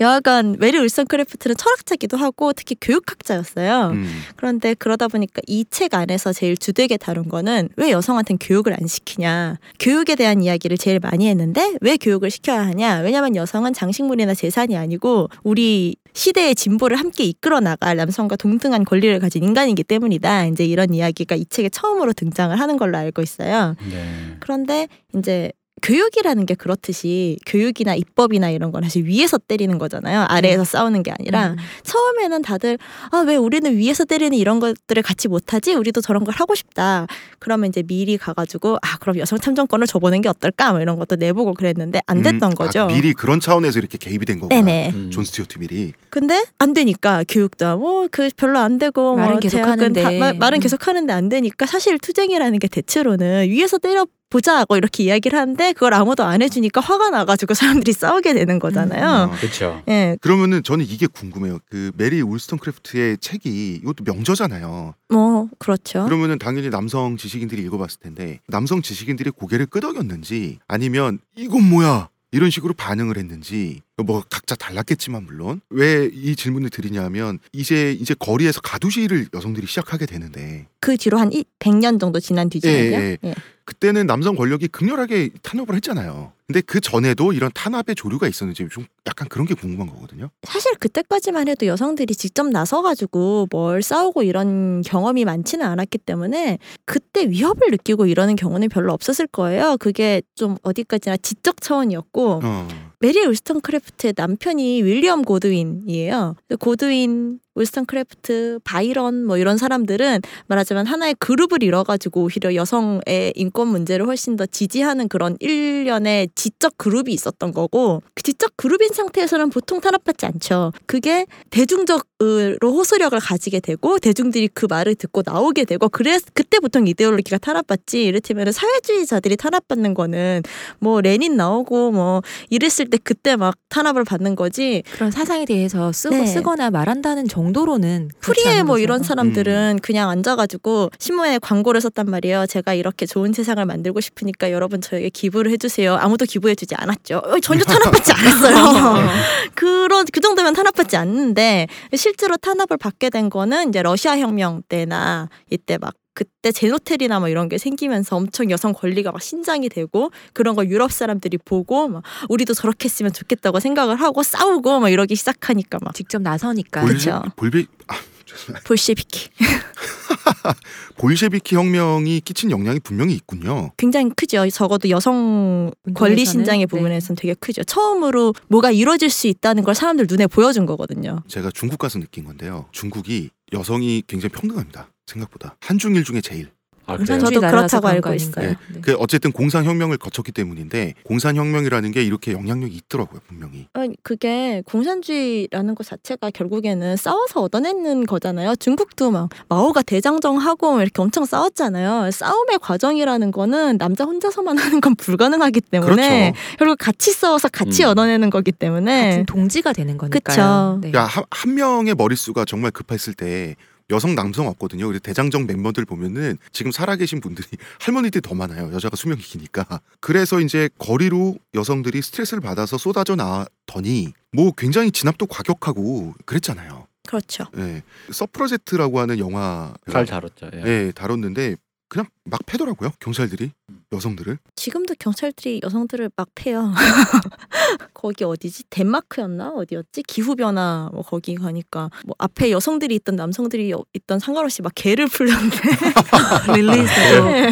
여하간 0.00 0.56
메리 0.58 0.78
울스턴 0.78 1.06
크래프트는 1.06 1.56
철학자기도 1.56 2.16
하고 2.16 2.52
특히 2.54 2.74
교육학자였어요. 2.80 3.88
음. 3.90 4.22
그런데 4.36 4.74
그러다 4.74 5.08
보니까 5.08 5.40
이 5.46 5.64
책 5.72 5.94
안에서 5.94 6.32
제일 6.34 6.56
주되게 6.56 6.96
다룬 6.98 7.28
거는 7.28 7.70
왜 7.76 7.90
여성한테는 7.92 8.38
교육을 8.38 8.74
안 8.74 8.86
시키냐. 8.86 9.56
교육에 9.78 10.14
대한 10.16 10.42
이야기 10.42 10.61
를 10.68 10.78
제일 10.78 11.00
많이 11.00 11.28
했는데 11.28 11.74
왜 11.80 11.96
교육을 11.96 12.30
시켜야 12.30 12.64
하냐. 12.66 13.00
왜냐하면 13.00 13.34
여성은 13.34 13.72
장식물이나 13.72 14.34
재산이 14.34 14.76
아니고 14.76 15.28
우리 15.42 15.96
시대의 16.12 16.54
진보를 16.54 16.98
함께 16.98 17.24
이끌어 17.24 17.60
나갈 17.60 17.96
남성과 17.96 18.36
동등한 18.36 18.84
권리를 18.84 19.18
가진 19.18 19.42
인간이기 19.42 19.82
때문이다. 19.82 20.46
이제 20.46 20.64
이런 20.64 20.94
이야기가 20.94 21.34
이 21.34 21.46
책에 21.46 21.68
처음으로 21.68 22.12
등장을 22.12 22.58
하는 22.58 22.76
걸로 22.76 22.96
알고 22.98 23.22
있어요. 23.22 23.74
네. 23.90 24.36
그런데 24.40 24.88
이제 25.16 25.50
교육이라는 25.80 26.46
게 26.46 26.54
그렇듯이 26.54 27.36
교육이나 27.46 27.94
입법이나 27.96 28.50
이런 28.50 28.70
건 28.70 28.82
사실 28.84 29.04
위에서 29.04 29.38
때리는 29.38 29.78
거잖아요. 29.78 30.26
아래에서 30.28 30.64
싸우는 30.64 31.02
게 31.02 31.10
아니라 31.10 31.50
음. 31.50 31.56
처음에는 31.82 32.42
다들 32.42 32.78
아 33.10 33.22
왜 33.22 33.36
우리는 33.36 33.76
위에서 33.76 34.04
때리는 34.04 34.36
이런 34.36 34.58
것들을 34.60 35.02
같이 35.02 35.28
못하지? 35.28 35.74
우리도 35.74 36.00
저런 36.00 36.24
걸 36.24 36.34
하고 36.34 36.54
싶다. 36.54 37.06
그러면 37.38 37.68
이제 37.70 37.82
밀이 37.82 38.16
가가지고 38.18 38.78
아 38.82 38.98
그럼 38.98 39.18
여성 39.18 39.38
참정권을 39.38 39.86
줘보는 39.86 40.20
게 40.22 40.28
어떨까? 40.28 40.72
뭐 40.72 40.80
이런 40.80 40.98
것도 40.98 41.16
내보고 41.16 41.54
그랬는데 41.54 42.00
안 42.06 42.22
됐던 42.22 42.52
음, 42.52 42.54
거죠. 42.54 42.82
아, 42.82 42.86
밀이 42.88 43.12
그런 43.12 43.40
차원에서 43.40 43.78
이렇게 43.78 43.96
개입이 43.98 44.24
된 44.26 44.38
거구나. 44.40 44.60
네네. 44.60 44.90
음. 44.94 45.10
존 45.10 45.24
스튜어트 45.24 45.58
밀이. 45.58 45.92
근데 46.10 46.44
안 46.58 46.74
되니까 46.74 47.24
교육도 47.28 47.78
뭐그 47.78 48.30
별로 48.36 48.58
안 48.58 48.78
되고 48.78 49.16
말은 49.16 49.30
뭐 49.32 49.40
계속 49.40 49.58
하는데. 49.60 50.02
다- 50.02 50.32
말은 50.34 50.58
음. 50.58 50.60
계속 50.60 50.86
하는데 50.86 51.12
안 51.12 51.28
되니까 51.28 51.66
사실 51.66 51.98
투쟁이라는 51.98 52.58
게 52.58 52.68
대체로는 52.68 53.48
위에서 53.48 53.78
때려 53.78 54.06
보자 54.32 54.56
하고 54.56 54.78
이렇게 54.78 55.04
이야기를 55.04 55.38
하는데 55.38 55.72
그걸 55.74 55.92
아무도 55.92 56.24
안 56.24 56.40
해주니까 56.40 56.80
화가 56.80 57.10
나가지고 57.10 57.52
사람들이 57.52 57.92
싸우게 57.92 58.32
되는 58.32 58.58
거잖아요. 58.58 59.30
어. 59.30 59.36
그렇죠. 59.36 59.82
예, 59.88 60.16
그러면은 60.22 60.62
저는 60.62 60.86
이게 60.88 61.06
궁금해요. 61.06 61.58
그 61.68 61.92
메리 61.96 62.22
울스턴크래프트의 62.22 63.18
책이 63.18 63.74
이것도 63.82 64.04
명저잖아요. 64.04 64.94
뭐 65.10 65.48
그렇죠. 65.58 66.06
그러면은 66.06 66.38
당연히 66.38 66.70
남성 66.70 67.18
지식인들이 67.18 67.60
읽어봤을 67.64 68.00
텐데 68.00 68.40
남성 68.48 68.80
지식인들이 68.80 69.30
고개를 69.30 69.66
끄덕였는지 69.66 70.60
아니면 70.66 71.18
이건 71.36 71.68
뭐야 71.68 72.08
이런 72.30 72.48
식으로 72.48 72.72
반응을 72.72 73.18
했는지 73.18 73.82
뭐 74.02 74.22
각자 74.30 74.54
달랐겠지만 74.54 75.24
물론 75.24 75.60
왜 75.70 76.10
이 76.12 76.36
질문을 76.36 76.70
드리냐면 76.70 77.38
이제 77.52 77.92
이제 77.92 78.14
거리에서 78.18 78.60
가두시를 78.60 79.28
여성들이 79.34 79.66
시작하게 79.66 80.06
되는데 80.06 80.66
그 80.80 80.96
뒤로 80.96 81.18
한 81.18 81.30
100년 81.58 81.98
정도 82.00 82.20
지난 82.20 82.48
뒤지만요. 82.48 82.80
예, 82.80 83.18
예. 83.24 83.34
그때는 83.64 84.06
남성 84.06 84.34
권력이 84.34 84.68
극렬하게 84.68 85.30
탄압을 85.42 85.76
했잖아요. 85.76 86.32
근데 86.48 86.60
그 86.60 86.80
전에도 86.80 87.32
이런 87.32 87.50
탄압의 87.54 87.94
조류가 87.94 88.26
있었는지 88.26 88.66
좀 88.70 88.84
약간 89.06 89.28
그런 89.28 89.46
게 89.46 89.54
궁금한 89.54 89.86
거거든요. 89.86 90.30
사실 90.42 90.74
그때까지만 90.74 91.46
해도 91.48 91.66
여성들이 91.66 92.14
직접 92.16 92.48
나서가지고 92.48 93.46
뭘 93.50 93.82
싸우고 93.82 94.24
이런 94.24 94.82
경험이 94.82 95.24
많지는 95.24 95.64
않았기 95.64 95.98
때문에 95.98 96.58
그때 96.84 97.28
위협을 97.28 97.70
느끼고 97.70 98.06
이러는 98.06 98.34
경우는 98.34 98.68
별로 98.68 98.92
없었을 98.92 99.28
거예요. 99.28 99.76
그게 99.78 100.22
좀 100.34 100.56
어디까지나 100.62 101.18
지적 101.18 101.60
차원이었고 101.60 102.40
어. 102.42 102.68
메리 103.02 103.26
울스턴크래프트의 103.26 104.14
남편이 104.16 104.82
윌리엄 104.82 105.22
고드윈이에요. 105.24 106.36
고드윈, 106.60 107.40
울스턴 107.54 107.84
크래프트, 107.84 108.60
바이런 108.64 109.26
뭐 109.26 109.36
이런 109.36 109.58
사람들은 109.58 110.20
말하자면 110.46 110.86
하나의 110.86 111.14
그룹을 111.18 111.62
이뤄가지고 111.62 112.22
오히려 112.22 112.54
여성의 112.54 113.34
인권 113.34 113.68
문제를 113.68 114.06
훨씬 114.06 114.36
더 114.36 114.46
지지하는 114.46 115.08
그런 115.08 115.36
일련의 115.40 116.30
지적 116.34 116.78
그룹이 116.78 117.12
있었던 117.12 117.52
거고 117.52 118.02
그 118.14 118.22
지적 118.22 118.56
그룹인 118.56 118.90
상태에서는 118.92 119.50
보통 119.50 119.80
탄압받지 119.80 120.26
않죠. 120.26 120.72
그게 120.86 121.26
대중적으로 121.50 122.56
호소력을 122.62 123.18
가지게 123.18 123.60
되고 123.60 123.98
대중들이 123.98 124.48
그 124.48 124.66
말을 124.68 124.94
듣고 124.94 125.22
나오게 125.24 125.64
되고 125.64 125.88
그래 125.88 126.18
그때 126.32 126.58
보통 126.58 126.86
이데올로기가 126.86 127.38
탄압받지 127.38 128.04
이를테면 128.04 128.52
사회주의자들이 128.52 129.36
탄압받는 129.36 129.94
거는 129.94 130.42
뭐 130.78 131.00
레닌 131.00 131.36
나오고 131.36 131.90
뭐 131.90 132.22
이랬을 132.48 132.88
때 132.90 132.98
그때 133.02 133.36
막 133.36 133.56
탄압을 133.68 134.04
받는 134.04 134.36
거지 134.36 134.82
그런 134.92 135.10
사상에 135.10 135.44
대해서 135.44 135.92
쓰고 135.92 136.16
네. 136.16 136.26
쓰거나 136.26 136.70
말한다는 136.70 137.28
정 137.28 137.41
도로는 137.52 138.10
그렇지 138.20 138.42
프리에 138.42 138.62
뭐 138.62 138.74
거죠. 138.74 138.82
이런 138.82 139.02
사람들은 139.02 139.80
그냥 139.82 140.10
앉아가지고 140.10 140.90
신문에 140.98 141.38
광고를 141.38 141.80
썼단 141.80 142.06
말이에요. 142.06 142.46
제가 142.46 142.74
이렇게 142.74 143.06
좋은 143.06 143.32
세상을 143.32 143.64
만들고 143.64 144.00
싶으니까 144.00 144.52
여러분 144.52 144.80
저에게 144.80 145.08
기부를 145.08 145.50
해주세요. 145.52 145.96
아무도 145.96 146.24
기부해주지 146.24 146.74
않았죠. 146.76 147.22
어, 147.24 147.40
전혀 147.40 147.64
탄압받지 147.64 148.12
않았어요. 148.12 149.08
그런 149.54 150.04
그 150.12 150.20
정도면 150.20 150.54
탄압받지 150.54 150.96
않는데 150.96 151.66
실제로 151.94 152.36
탄압을 152.36 152.76
받게 152.76 153.10
된 153.10 153.30
거는 153.30 153.70
이제 153.70 153.82
러시아 153.82 154.18
혁명 154.18 154.62
때나 154.68 155.28
이때 155.50 155.78
막 155.78 155.94
그때 156.14 156.52
제노텔이나 156.52 157.20
뭐 157.20 157.28
이런 157.28 157.48
게 157.48 157.58
생기면서 157.58 158.16
엄청 158.16 158.50
여성 158.50 158.72
권리가 158.72 159.12
막 159.12 159.22
신장이 159.22 159.68
되고 159.68 160.10
그런 160.32 160.54
걸 160.54 160.68
유럽 160.68 160.92
사람들이 160.92 161.38
보고 161.38 161.88
막 161.88 162.02
우리도 162.28 162.54
저렇게 162.54 162.84
했으면 162.86 163.12
좋겠다고 163.12 163.60
생각을 163.60 163.96
하고 163.96 164.22
싸우고 164.22 164.80
막 164.80 164.90
이러기 164.90 165.16
시작하니까 165.16 165.78
막 165.82 165.94
직접 165.94 166.20
나서니까 166.20 166.84
그쵸. 166.84 167.22
볼베 167.36 167.64
아. 167.88 167.94
볼셰비키 168.64 169.28
볼셰비키 170.98 171.54
혁명이 171.54 172.20
끼친 172.20 172.50
영향이 172.50 172.80
분명히 172.80 173.14
있군요. 173.14 173.72
굉장히 173.76 174.10
크죠. 174.10 174.48
적어도 174.50 174.88
여성 174.90 175.70
권리 175.94 176.24
신장의 176.24 176.60
네. 176.60 176.66
부분에서는 176.66 177.16
되게 177.16 177.34
크죠. 177.34 177.64
처음으로 177.64 178.34
뭐가 178.48 178.70
이루어질 178.70 179.10
수 179.10 179.26
있다는 179.26 179.64
걸 179.64 179.74
사람들 179.74 180.06
눈에 180.08 180.26
보여준 180.26 180.66
거거든요. 180.66 181.22
제가 181.28 181.50
중국 181.52 181.78
가서 181.78 181.98
느낀 181.98 182.24
건데요. 182.24 182.66
중국이 182.72 183.30
여성이 183.52 184.02
굉장히 184.06 184.32
평등합니다. 184.32 184.88
생각보다 185.12 185.56
한중일 185.60 186.04
중에 186.04 186.20
제일. 186.20 186.50
아, 186.86 186.96
공산주의 186.96 187.20
그래요? 187.20 187.40
저도 187.40 187.56
그렇다고 187.56 187.88
알고 187.88 188.00
거 188.02 188.10
아닌가요? 188.10 188.54
네. 188.72 188.80
그 188.80 188.94
어쨌든 188.94 189.32
공산혁명을 189.32 189.98
거쳤기 189.98 190.32
때문인데 190.32 190.94
공산혁명이라는 191.04 191.92
게 191.92 192.02
이렇게 192.02 192.32
영향력이 192.32 192.74
있더라고요 192.74 193.20
분명히. 193.26 193.68
아니, 193.72 193.94
그게 194.02 194.62
공산주의라는 194.66 195.74
것 195.74 195.86
자체가 195.86 196.30
결국에는 196.30 196.96
싸워서 196.96 197.42
얻어내는 197.42 198.06
거잖아요. 198.06 198.56
중국도 198.56 199.10
막 199.10 199.28
마오가 199.48 199.82
대장정하고 199.82 200.80
이렇게 200.82 201.00
엄청 201.00 201.24
싸웠잖아요. 201.24 202.10
싸움의 202.10 202.58
과정이라는 202.60 203.30
거는 203.30 203.78
남자 203.78 204.04
혼자서만 204.04 204.58
하는 204.58 204.80
건 204.80 204.94
불가능하기 204.96 205.60
때문에 205.60 206.32
그렇죠. 206.32 206.38
결국 206.58 206.76
같이 206.78 207.12
싸워서 207.12 207.48
같이 207.48 207.84
음. 207.84 207.90
얻어내는 207.90 208.30
거기 208.30 208.50
때문에 208.52 209.10
같은 209.10 209.26
동지가 209.26 209.72
되는 209.72 209.96
거니까요. 209.96 210.80
그쵸. 210.80 210.80
네. 210.82 210.98
야, 210.98 211.04
한, 211.04 211.24
한 211.30 211.54
명의 211.54 211.94
머릿수가 211.94 212.44
정말 212.44 212.70
급했을 212.72 213.14
때 213.14 213.54
여성 213.92 214.14
남성 214.14 214.48
없거든요. 214.48 214.86
그래서 214.86 215.00
대장정 215.00 215.46
멤버들 215.46 215.84
보면은 215.84 216.38
지금 216.50 216.72
살아계신 216.72 217.20
분들이 217.20 217.46
할머니들이 217.80 218.22
더 218.22 218.34
많아요. 218.34 218.72
여자가 218.72 218.96
수명이 218.96 219.20
기니까. 219.20 219.80
그래서 220.00 220.40
이제 220.40 220.68
거리로 220.78 221.36
여성들이 221.54 222.02
스트레스를 222.02 222.40
받아서 222.40 222.78
쏟아져 222.78 223.14
나더니 223.14 224.12
뭐 224.32 224.52
굉장히 224.52 224.90
진압도 224.90 225.26
과격하고 225.26 226.14
그랬잖아요. 226.24 226.86
그렇죠. 227.06 227.44
예. 227.58 227.82
서프라제트라고 228.10 229.00
하는 229.00 229.18
영화 229.18 229.74
잘 229.90 230.06
다뤘죠. 230.06 230.50
예. 230.54 230.62
예, 230.64 230.92
다뤘는데 230.94 231.56
그냥 231.92 232.06
막 232.24 232.40
패더라고요. 232.46 232.92
경찰들이 233.00 233.50
여성들을. 233.92 234.38
지금도 234.56 234.94
경찰들이 234.98 235.60
여성들을 235.62 236.10
막 236.16 236.26
패요. 236.34 236.72
거기 237.92 238.24
어디지? 238.24 238.64
덴마크였나? 238.70 239.50
어디였지? 239.50 240.02
기후 240.04 240.34
변화 240.34 240.88
뭐 240.94 241.02
거기 241.02 241.34
가니까 241.34 241.90
뭐 242.06 242.14
앞에 242.18 242.50
여성들이 242.50 242.94
있던 242.94 243.16
남성들이 243.16 243.70
여- 243.72 243.84
있던 243.92 244.20
상관없이 244.20 244.62
막 244.62 244.72
개를 244.74 245.06
풀던데 245.06 245.56
릴리스도 246.56 247.24
네. 247.26 247.50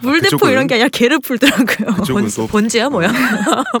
물대포 0.00 0.36
그쪽은- 0.38 0.50
이런 0.50 0.66
게 0.66 0.74
아니라 0.76 0.88
개를 0.88 1.18
풀더라고요. 1.20 1.96
또 2.34 2.46
번지야 2.46 2.88
뭐야? 2.88 3.12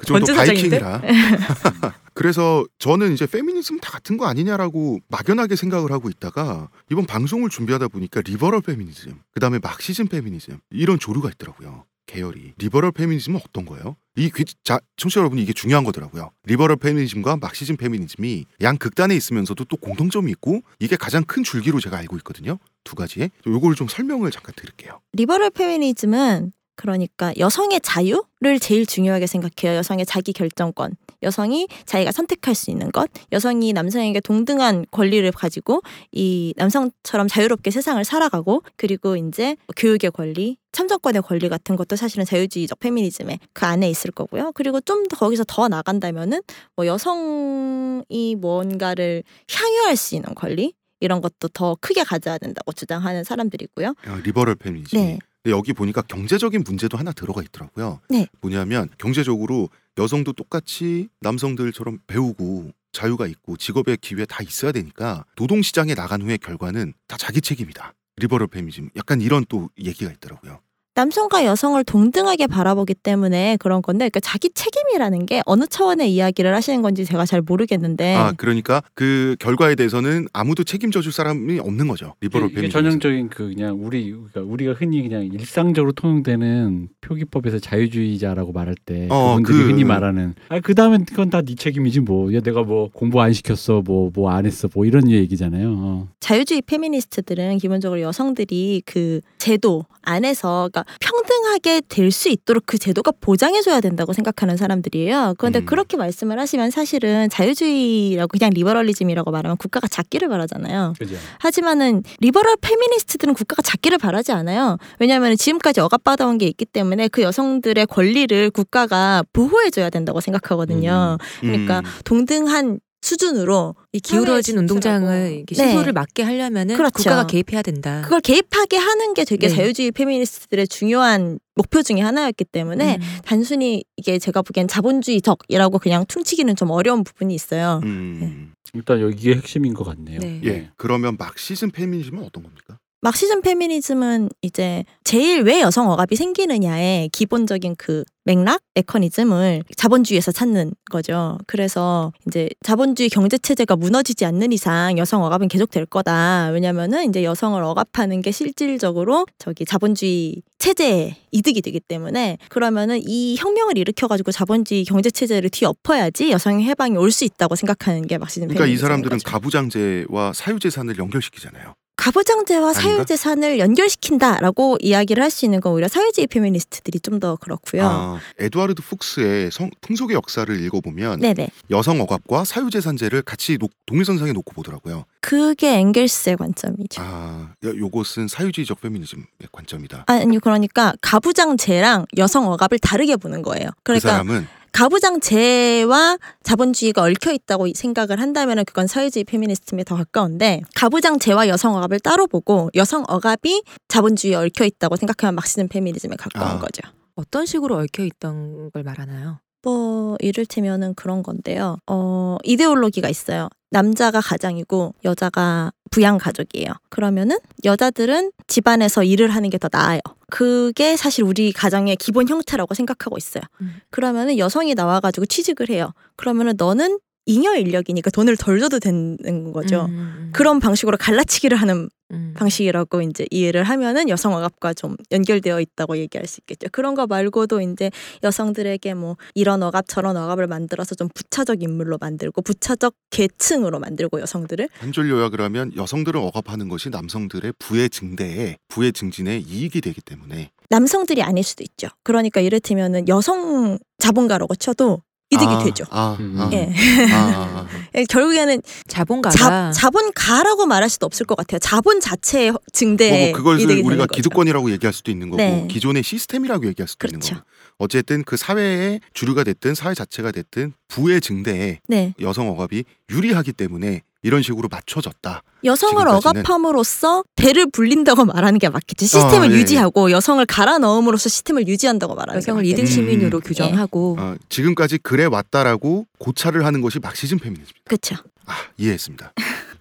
또 0.06 0.12
번지 0.12 0.34
사장인데? 0.34 0.80
바이킹이라. 0.80 1.92
그래서 2.14 2.64
저는 2.78 3.12
이제 3.12 3.26
페미니즘 3.26 3.80
다 3.80 3.90
같은 3.90 4.16
거 4.16 4.26
아니냐라고 4.26 5.00
막연하게 5.08 5.56
생각을 5.56 5.92
하고 5.92 6.08
있다가 6.08 6.68
이번 6.90 7.06
방송을 7.06 7.48
준비하다 7.50 7.88
보니까 7.88 8.20
liberal 8.22 8.60
페미니즘, 8.60 9.18
그 9.32 9.40
다음에 9.40 9.58
Marxism 9.62 10.08
페미니즘 10.08 10.58
이런 10.70 10.98
조류가 10.98 11.30
있더라고요. 11.30 11.84
계열이 12.06 12.54
liberal 12.58 12.92
페미니즘은 12.92 13.40
어떤 13.48 13.64
거예요? 13.64 13.96
이 14.16 14.30
귀- 14.34 14.44
자, 14.64 14.78
청취자 14.96 15.20
여러분 15.20 15.38
이게 15.38 15.52
중요한 15.54 15.84
거더라고요. 15.84 16.30
liberal 16.44 16.76
페미니즘과 16.76 17.38
Marxism 17.38 17.76
페미니즘이 17.78 18.44
양 18.60 18.76
극단에 18.76 19.14
있으면서도 19.16 19.64
또 19.64 19.76
공통점이 19.78 20.30
있고 20.32 20.60
이게 20.80 20.96
가장 20.96 21.24
큰 21.24 21.42
줄기로 21.44 21.80
제가 21.80 21.96
알고 21.96 22.16
있거든요. 22.18 22.58
두 22.84 22.96
가지에 22.96 23.30
요거를 23.46 23.76
좀 23.76 23.88
설명을 23.88 24.30
잠깐 24.30 24.52
드릴게요. 24.56 25.00
liberal 25.14 25.50
페미니즘은 25.50 26.52
그러니까 26.74 27.32
여성의 27.38 27.80
자유를 27.82 28.58
제일 28.60 28.84
중요하게 28.84 29.26
생각해요. 29.26 29.76
여성의 29.78 30.04
자기 30.04 30.32
결정권. 30.32 30.96
여성이 31.22 31.68
자기가 31.86 32.12
선택할 32.12 32.54
수 32.54 32.70
있는 32.70 32.90
것. 32.90 33.10
여성이 33.32 33.72
남성에게 33.72 34.20
동등한 34.20 34.86
권리를 34.90 35.30
가지고 35.32 35.82
이 36.10 36.54
남성처럼 36.56 37.28
자유롭게 37.28 37.70
세상을 37.70 38.02
살아가고 38.04 38.62
그리고 38.76 39.16
이제 39.16 39.56
교육의 39.76 40.10
권리, 40.12 40.56
참정권의 40.72 41.22
권리 41.22 41.48
같은 41.48 41.76
것도 41.76 41.96
사실은 41.96 42.24
자유주의적 42.24 42.80
페미니즘의 42.80 43.38
그 43.52 43.66
안에 43.66 43.90
있을 43.90 44.10
거고요. 44.10 44.52
그리고 44.54 44.80
좀 44.80 45.02
더 45.08 45.16
거기서 45.16 45.44
더 45.46 45.68
나간다면은 45.68 46.42
뭐 46.76 46.86
여성이 46.86 48.34
뭔가를 48.36 49.22
향유할 49.52 49.96
수 49.96 50.14
있는 50.14 50.34
권리 50.34 50.74
이런 51.00 51.20
것도 51.20 51.48
더 51.48 51.76
크게 51.80 52.04
가져야 52.04 52.38
된다고 52.38 52.72
주장하는 52.72 53.24
사람들이고요. 53.24 53.88
어, 53.88 54.20
리버럴 54.24 54.54
페미니즘. 54.54 54.98
네. 54.98 55.18
근데 55.42 55.56
여기 55.56 55.72
보니까 55.72 56.02
경제적인 56.02 56.62
문제도 56.64 56.96
하나 56.96 57.10
들어가 57.12 57.42
있더라고요. 57.42 58.00
네. 58.08 58.28
뭐냐면 58.40 58.88
경제적으로 58.98 59.68
여성도 59.98 60.32
똑같이 60.32 61.08
남성들처럼 61.20 61.98
배우고 62.06 62.72
자유가 62.92 63.26
있고 63.26 63.56
직업의 63.56 63.98
기회 63.98 64.24
다 64.24 64.42
있어야 64.42 64.72
되니까 64.72 65.24
노동 65.36 65.62
시장에 65.62 65.94
나간 65.94 66.22
후의 66.22 66.38
결과는 66.38 66.94
다 67.06 67.16
자기 67.16 67.40
책임이다. 67.40 67.94
liberal 68.16 68.48
페미니즘 68.48 68.90
약간 68.96 69.20
이런 69.20 69.44
또 69.48 69.70
얘기가 69.78 70.10
있더라고요. 70.12 70.60
남성과 70.94 71.46
여성을 71.46 71.82
동등하게 71.84 72.46
바라보기 72.48 72.92
때문에 72.94 73.56
그런 73.58 73.80
건데 73.80 74.04
그러니까 74.10 74.20
자기 74.20 74.50
책임이라는 74.50 75.24
게 75.24 75.40
어느 75.46 75.64
차원의 75.66 76.12
이야기를 76.12 76.54
하시는 76.54 76.82
건지 76.82 77.06
제가 77.06 77.24
잘 77.24 77.40
모르겠는데 77.40 78.14
아 78.14 78.32
그러니까 78.36 78.82
그 78.94 79.34
결과에 79.38 79.74
대해서는 79.74 80.26
아무도 80.34 80.64
책임져 80.64 81.00
줄 81.00 81.10
사람이 81.12 81.60
없는 81.60 81.88
거죠. 81.88 82.14
liberal 82.20 82.48
이게 82.48 82.54
페미니즘. 82.56 82.78
전형적인 82.78 83.28
그 83.30 83.48
그냥 83.54 83.78
우리 83.82 84.10
그러니까 84.12 84.42
우리가 84.42 84.74
흔히 84.74 85.02
그냥 85.02 85.24
일상적으로 85.24 85.92
통용되는 85.92 86.88
표기법에서 87.00 87.58
자유주의자라고 87.58 88.52
말할 88.52 88.74
때 88.84 89.06
어, 89.10 89.36
그분들이 89.36 89.56
그- 89.58 89.70
흔히 89.70 89.84
말하는 89.84 90.34
아 90.50 90.60
그 90.60 90.74
다음엔 90.74 91.06
그건 91.06 91.30
다 91.30 91.40
네 91.42 91.54
책임이지 91.54 92.00
뭐. 92.00 92.32
야 92.34 92.40
내가 92.40 92.62
뭐 92.62 92.90
공부 92.92 93.20
안 93.22 93.32
시켰어. 93.32 93.80
뭐 93.82 94.10
뭐 94.14 94.28
안 94.30 94.44
했어. 94.46 94.68
뭐 94.74 94.84
이런 94.84 95.10
얘기잖아요. 95.10 95.68
어. 95.78 96.08
자유주의 96.20 96.60
페미니스트들은 96.62 97.58
기본적으로 97.58 98.00
여성들이 98.02 98.82
그 98.86 99.20
제도 99.38 99.84
안에서 100.02 100.68
그러니까 100.72 100.81
가능하게 101.00 101.82
될 101.88 102.12
수 102.12 102.28
있도록 102.28 102.64
그 102.66 102.78
제도가 102.78 103.10
보장해줘야 103.20 103.80
된다고 103.80 104.12
생각하는 104.12 104.56
사람들이에요. 104.58 105.34
그런데 105.38 105.60
음. 105.60 105.66
그렇게 105.66 105.96
말씀을 105.96 106.38
하시면 106.38 106.70
사실은 106.70 107.30
자유주의라고 107.30 108.28
그냥 108.28 108.50
리버럴리즘이라고 108.50 109.30
말하면 109.30 109.56
국가가 109.56 109.88
작기를 109.88 110.28
바라잖아요. 110.28 110.92
그죠. 110.98 111.16
하지만은 111.38 112.02
liberal 112.20 112.56
페미니스트들은 112.60 113.32
국가가 113.34 113.62
작기를 113.62 113.96
바라지 113.98 114.30
않아요. 114.32 114.76
왜냐하면 115.00 115.36
지금까지 115.36 115.80
억압받아온 115.80 116.36
게 116.36 116.46
있기 116.46 116.66
때문에 116.66 117.08
그 117.08 117.22
여성들의 117.22 117.86
권리를 117.86 118.50
국가가 118.50 119.24
보호해줘야 119.32 119.88
된다고 119.88 120.20
생각하거든요. 120.20 121.16
그러니까 121.40 121.78
음. 121.78 121.84
동등한 122.04 122.78
수준으로 123.02 123.74
이 123.92 124.00
기울어진 124.00 124.56
운동장을. 124.58 125.32
이렇게 125.32 125.54
네. 125.56 125.68
시소를 125.68 125.92
막게 125.92 126.22
하려면은 126.22 126.76
그렇죠. 126.76 126.94
국가가 126.94 127.26
개입해야 127.26 127.60
된다. 127.62 128.00
그걸 128.02 128.20
개입하게 128.20 128.76
하는 128.76 129.12
게 129.12 129.24
되게 129.24 129.48
네. 129.48 129.54
자유주의 129.54 129.90
페미니스트들의 129.90 130.68
중요한 130.68 131.38
목표 131.54 131.82
중에 131.82 132.00
하나였기 132.00 132.44
때문에 132.44 132.96
음. 132.96 133.02
단순히 133.24 133.84
이게 133.96 134.18
제가 134.18 134.42
보기엔 134.42 134.68
자본주의적이라고 134.68 135.78
그냥 135.80 136.06
퉁치기는 136.06 136.56
좀 136.56 136.70
어려운 136.70 137.04
부분이 137.04 137.34
있어요. 137.34 137.80
음. 137.82 138.54
일단 138.74 139.00
여기에 139.00 139.34
핵심인 139.34 139.74
것 139.74 139.84
같네요. 139.84 140.20
네. 140.20 140.40
예. 140.44 140.70
그러면 140.76 141.16
막시즘 141.18 141.72
페미니즘은 141.72 142.22
어떤 142.24 142.42
겁니까? 142.42 142.78
막시즘 143.04 143.42
페미니즘은 143.42 144.28
이제 144.42 144.84
제일 145.02 145.42
왜 145.42 145.60
여성 145.60 145.90
억압이 145.90 146.14
생기느냐의 146.14 147.08
기본적인 147.08 147.74
그 147.76 148.04
맥락, 148.22 148.60
메커니즘을 148.76 149.64
자본주의에서 149.76 150.30
찾는 150.30 150.72
거죠. 150.88 151.36
그래서 151.48 152.12
이제 152.28 152.48
자본주의 152.62 153.08
경제 153.08 153.38
체제가 153.38 153.74
무너지지 153.74 154.24
않는 154.24 154.52
이상 154.52 154.98
여성 154.98 155.24
억압은 155.24 155.48
계속될 155.48 155.86
거다. 155.86 156.50
왜냐면은 156.50 157.08
이제 157.08 157.24
여성을 157.24 157.60
억압하는 157.60 158.22
게 158.22 158.30
실질적으로 158.30 159.26
저기 159.36 159.64
자본주의 159.64 160.40
체제에 160.58 161.16
이득이 161.32 161.60
되기 161.60 161.80
때문에 161.80 162.38
그러면은 162.50 163.00
이 163.04 163.34
혁명을 163.36 163.78
일으켜 163.78 164.06
가지고 164.06 164.30
자본주의 164.30 164.84
경제 164.84 165.10
체제를 165.10 165.50
뒤엎어야지 165.50 166.30
여성의 166.30 166.66
해방이 166.66 166.96
올 166.96 167.10
수 167.10 167.24
있다고 167.24 167.56
생각하는 167.56 168.06
게 168.06 168.16
Marxism 168.16 168.46
그러니까 168.46 168.72
이 168.72 168.76
사람들은 168.76 169.18
거죠. 169.18 169.28
가부장제와 169.28 170.32
사유재산을 170.34 170.98
연결시키잖아요. 170.98 171.74
가부장제와 171.96 172.70
아닌가? 172.70 172.80
사유재산을 172.80 173.58
연결시킨다라고 173.58 174.78
이야기를 174.80 175.22
할 175.22 175.30
수 175.32 175.44
있는 175.46 175.60
건 175.60 175.72
오히려 175.72 175.88
사회주의 175.88 176.26
페미니스트들이 176.26 177.00
좀 177.00 177.20
더 177.20 177.36
그렇고요. 177.36 177.86
아, 177.86 178.20
에드와르드 178.38 178.82
푹스의 178.82 179.50
성, 179.52 179.70
풍속의 179.82 180.14
역사를 180.16 180.60
읽어보면 180.64 181.20
네네. 181.20 181.48
여성 181.70 182.00
억압과 182.00 182.44
사유재산제를 182.44 183.22
같이 183.22 183.58
놓- 183.58 183.70
동일선상에 183.86 184.32
놓고 184.32 184.52
보더라고요. 184.54 185.04
그게 185.20 185.74
엥겔스의 185.76 186.36
관점이죠. 186.38 187.00
아, 187.02 187.50
요- 187.64 187.76
요것은 187.78 188.28
사회주의적 188.28 188.80
페미니즘의 188.80 189.24
관점이다. 189.52 190.04
아니 190.08 190.38
그러니까 190.38 190.94
가부장제랑 191.02 192.06
여성 192.16 192.48
억압을 192.50 192.78
다르게 192.80 193.16
보는 193.16 193.42
거예요. 193.42 193.68
그 193.76 193.82
그러니까 193.84 194.10
사람은 194.10 194.46
가부장제와 194.72 196.18
자본주의가 196.42 197.02
얽혀 197.02 197.32
있다고 197.32 197.68
생각을 197.74 198.20
한다면 198.20 198.64
그건 198.64 198.86
사회주의 198.86 199.24
페미니스트에 199.24 199.84
더 199.84 199.96
가까운데 199.96 200.62
가부장제와 200.74 201.48
여성 201.48 201.76
억압을 201.76 202.00
따로 202.00 202.26
보고 202.26 202.70
여성 202.74 203.04
억압이 203.06 203.62
자본주의에 203.88 204.34
얽혀 204.34 204.64
있다고 204.64 204.96
생각하면 204.96 205.34
막시즘 205.36 205.68
페미니즘에 205.68 206.16
가까운 206.16 206.56
아. 206.56 206.58
거죠. 206.58 206.82
어떤 207.14 207.46
식으로 207.46 207.76
얽혀 207.76 208.04
있던 208.04 208.70
걸 208.70 208.82
말하나요? 208.82 209.40
뭐 209.62 210.16
이를테면은 210.20 210.94
그런 210.94 211.22
건데요. 211.22 211.76
어 211.86 212.36
이데올로기가 212.44 213.08
있어요. 213.08 213.48
남자가 213.70 214.20
가장이고 214.20 214.94
여자가 215.04 215.72
부양 215.90 216.18
가족이에요. 216.18 216.68
그러면은 216.90 217.38
여자들은 217.64 218.32
집안에서 218.46 219.04
일을 219.04 219.28
하는 219.30 219.50
게 219.50 219.58
더 219.58 219.68
나아요. 219.70 220.00
그게 220.30 220.96
사실 220.96 221.24
우리 221.24 221.52
가정의 221.52 221.96
기본 221.96 222.28
형태라고 222.28 222.74
생각하고 222.74 223.16
있어요. 223.18 223.42
음. 223.60 223.76
그러면은 223.90 224.38
여성이 224.38 224.74
나와가지고 224.74 225.26
취직을 225.26 225.68
해요. 225.68 225.92
그러면은 226.16 226.54
너는 226.56 226.98
잉여 227.26 227.56
인력이니까 227.56 228.10
돈을 228.10 228.36
덜 228.36 228.58
줘도 228.58 228.78
되는 228.78 229.52
거죠. 229.52 229.86
음, 229.86 229.90
음, 229.90 230.30
그런 230.32 230.58
방식으로 230.60 230.96
갈라치기를 230.96 231.56
하는 231.56 231.88
음. 232.10 232.34
방식이라고 232.36 233.02
이제 233.02 233.26
이해를 233.30 233.64
하면은 233.64 234.08
여성 234.08 234.34
억압과 234.34 234.74
좀 234.74 234.96
연결되어 235.10 235.60
있다고 235.60 235.96
얘기할 235.96 236.26
수 236.26 236.40
있겠죠. 236.40 236.68
그런 236.70 236.94
거 236.94 237.06
말고도 237.06 237.60
이제 237.60 237.90
여성들에게 238.22 238.94
뭐 238.94 239.16
이런 239.34 239.62
억압 239.62 239.88
저런 239.88 240.16
억압을 240.16 240.46
만들어서 240.46 240.94
좀 240.94 241.08
부차적 241.14 241.62
인물로 241.62 241.98
만들고 241.98 242.42
부차적 242.42 242.94
계층으로 243.10 243.78
만들고 243.78 244.20
여성들을 244.20 244.68
한줄 244.78 245.08
요약을 245.08 245.40
하면 245.40 245.72
여성들을 245.76 246.20
억압하는 246.20 246.68
것이 246.68 246.90
남성들의 246.90 247.54
부의 247.58 247.88
증대에 247.88 248.58
부의 248.68 248.92
증진에 248.92 249.38
이익이 249.38 249.80
되기 249.80 250.00
때문에 250.00 250.50
남성들이 250.68 251.22
아닐 251.22 251.44
수도 251.44 251.62
있죠. 251.64 251.88
그러니까 252.02 252.40
이를테면은 252.40 253.08
여성 253.08 253.78
자본가라고 253.98 254.54
쳐도 254.54 255.02
이득이 255.32 255.46
아, 255.46 255.64
되죠. 255.64 255.84
아, 255.90 256.16
음. 256.20 256.36
아, 256.38 256.50
예. 256.52 256.70
아, 257.10 257.16
아, 257.16 257.66
아. 257.66 258.04
결국에는 258.08 258.60
자본가가 258.86 259.34
자, 259.34 259.70
자본가라고 259.72 260.66
말할 260.66 260.90
수도 260.90 261.06
없을 261.06 261.24
것 261.24 261.36
같아요. 261.36 261.58
자본 261.58 262.00
자체의 262.00 262.50
뭐, 262.50 262.60
증대에 262.72 263.32
뭐 263.32 263.54
이득이 263.54 263.80
우리가. 263.82 264.06
기득권이라고 264.06 264.70
얘기할 264.72 264.92
수도 264.92 265.10
있는 265.10 265.30
거고 265.30 265.42
네. 265.42 265.66
기존의 265.70 266.02
시스템이라고 266.02 266.66
얘기할 266.66 266.86
수도 266.86 267.08
그렇죠. 267.08 267.16
있는 267.16 267.38
거고 267.38 267.46
어쨌든 267.78 268.22
그 268.24 268.36
사회의 268.36 269.00
주류가 269.14 269.44
됐든 269.44 269.74
사회 269.74 269.94
자체가 269.94 270.32
됐든 270.32 270.74
부의 270.88 271.20
증대에 271.20 271.80
네. 271.88 272.14
여성 272.20 272.48
억압이 272.48 272.84
유리하기 273.10 273.52
때문에 273.54 274.02
이런 274.22 274.42
식으로 274.42 274.68
맞춰졌다. 274.70 275.42
여성을 275.64 275.96
지금까지는. 275.96 276.40
억압함으로써 276.40 277.24
배를 277.36 277.66
불린다고 277.72 278.24
말하는 278.24 278.58
게 278.58 278.68
맞겠죠. 278.68 279.06
시스템을 279.06 279.48
아, 279.48 279.52
예, 279.52 279.56
유지하고 279.56 280.10
여성을 280.10 280.44
갈아 280.46 280.78
넣음으로써 280.78 281.28
시스템을 281.28 281.66
유지한다고 281.66 282.14
말하는 282.14 282.38
여성을 282.38 282.62
게 282.62 282.68
이등. 282.70 282.86
시민으로 282.86 283.38
음. 283.38 283.40
규정하고 283.42 284.16
어, 284.18 284.36
지금까지 284.48 284.98
그래 284.98 285.24
왔다라고 285.24 286.06
고찰을 286.18 286.64
하는 286.64 286.80
것이 286.80 286.98
Marxism 287.00 287.38
페미니즘입니다. 287.38 287.80
그렇죠. 287.84 288.16
아, 288.46 288.54
이해했습니다. 288.78 289.32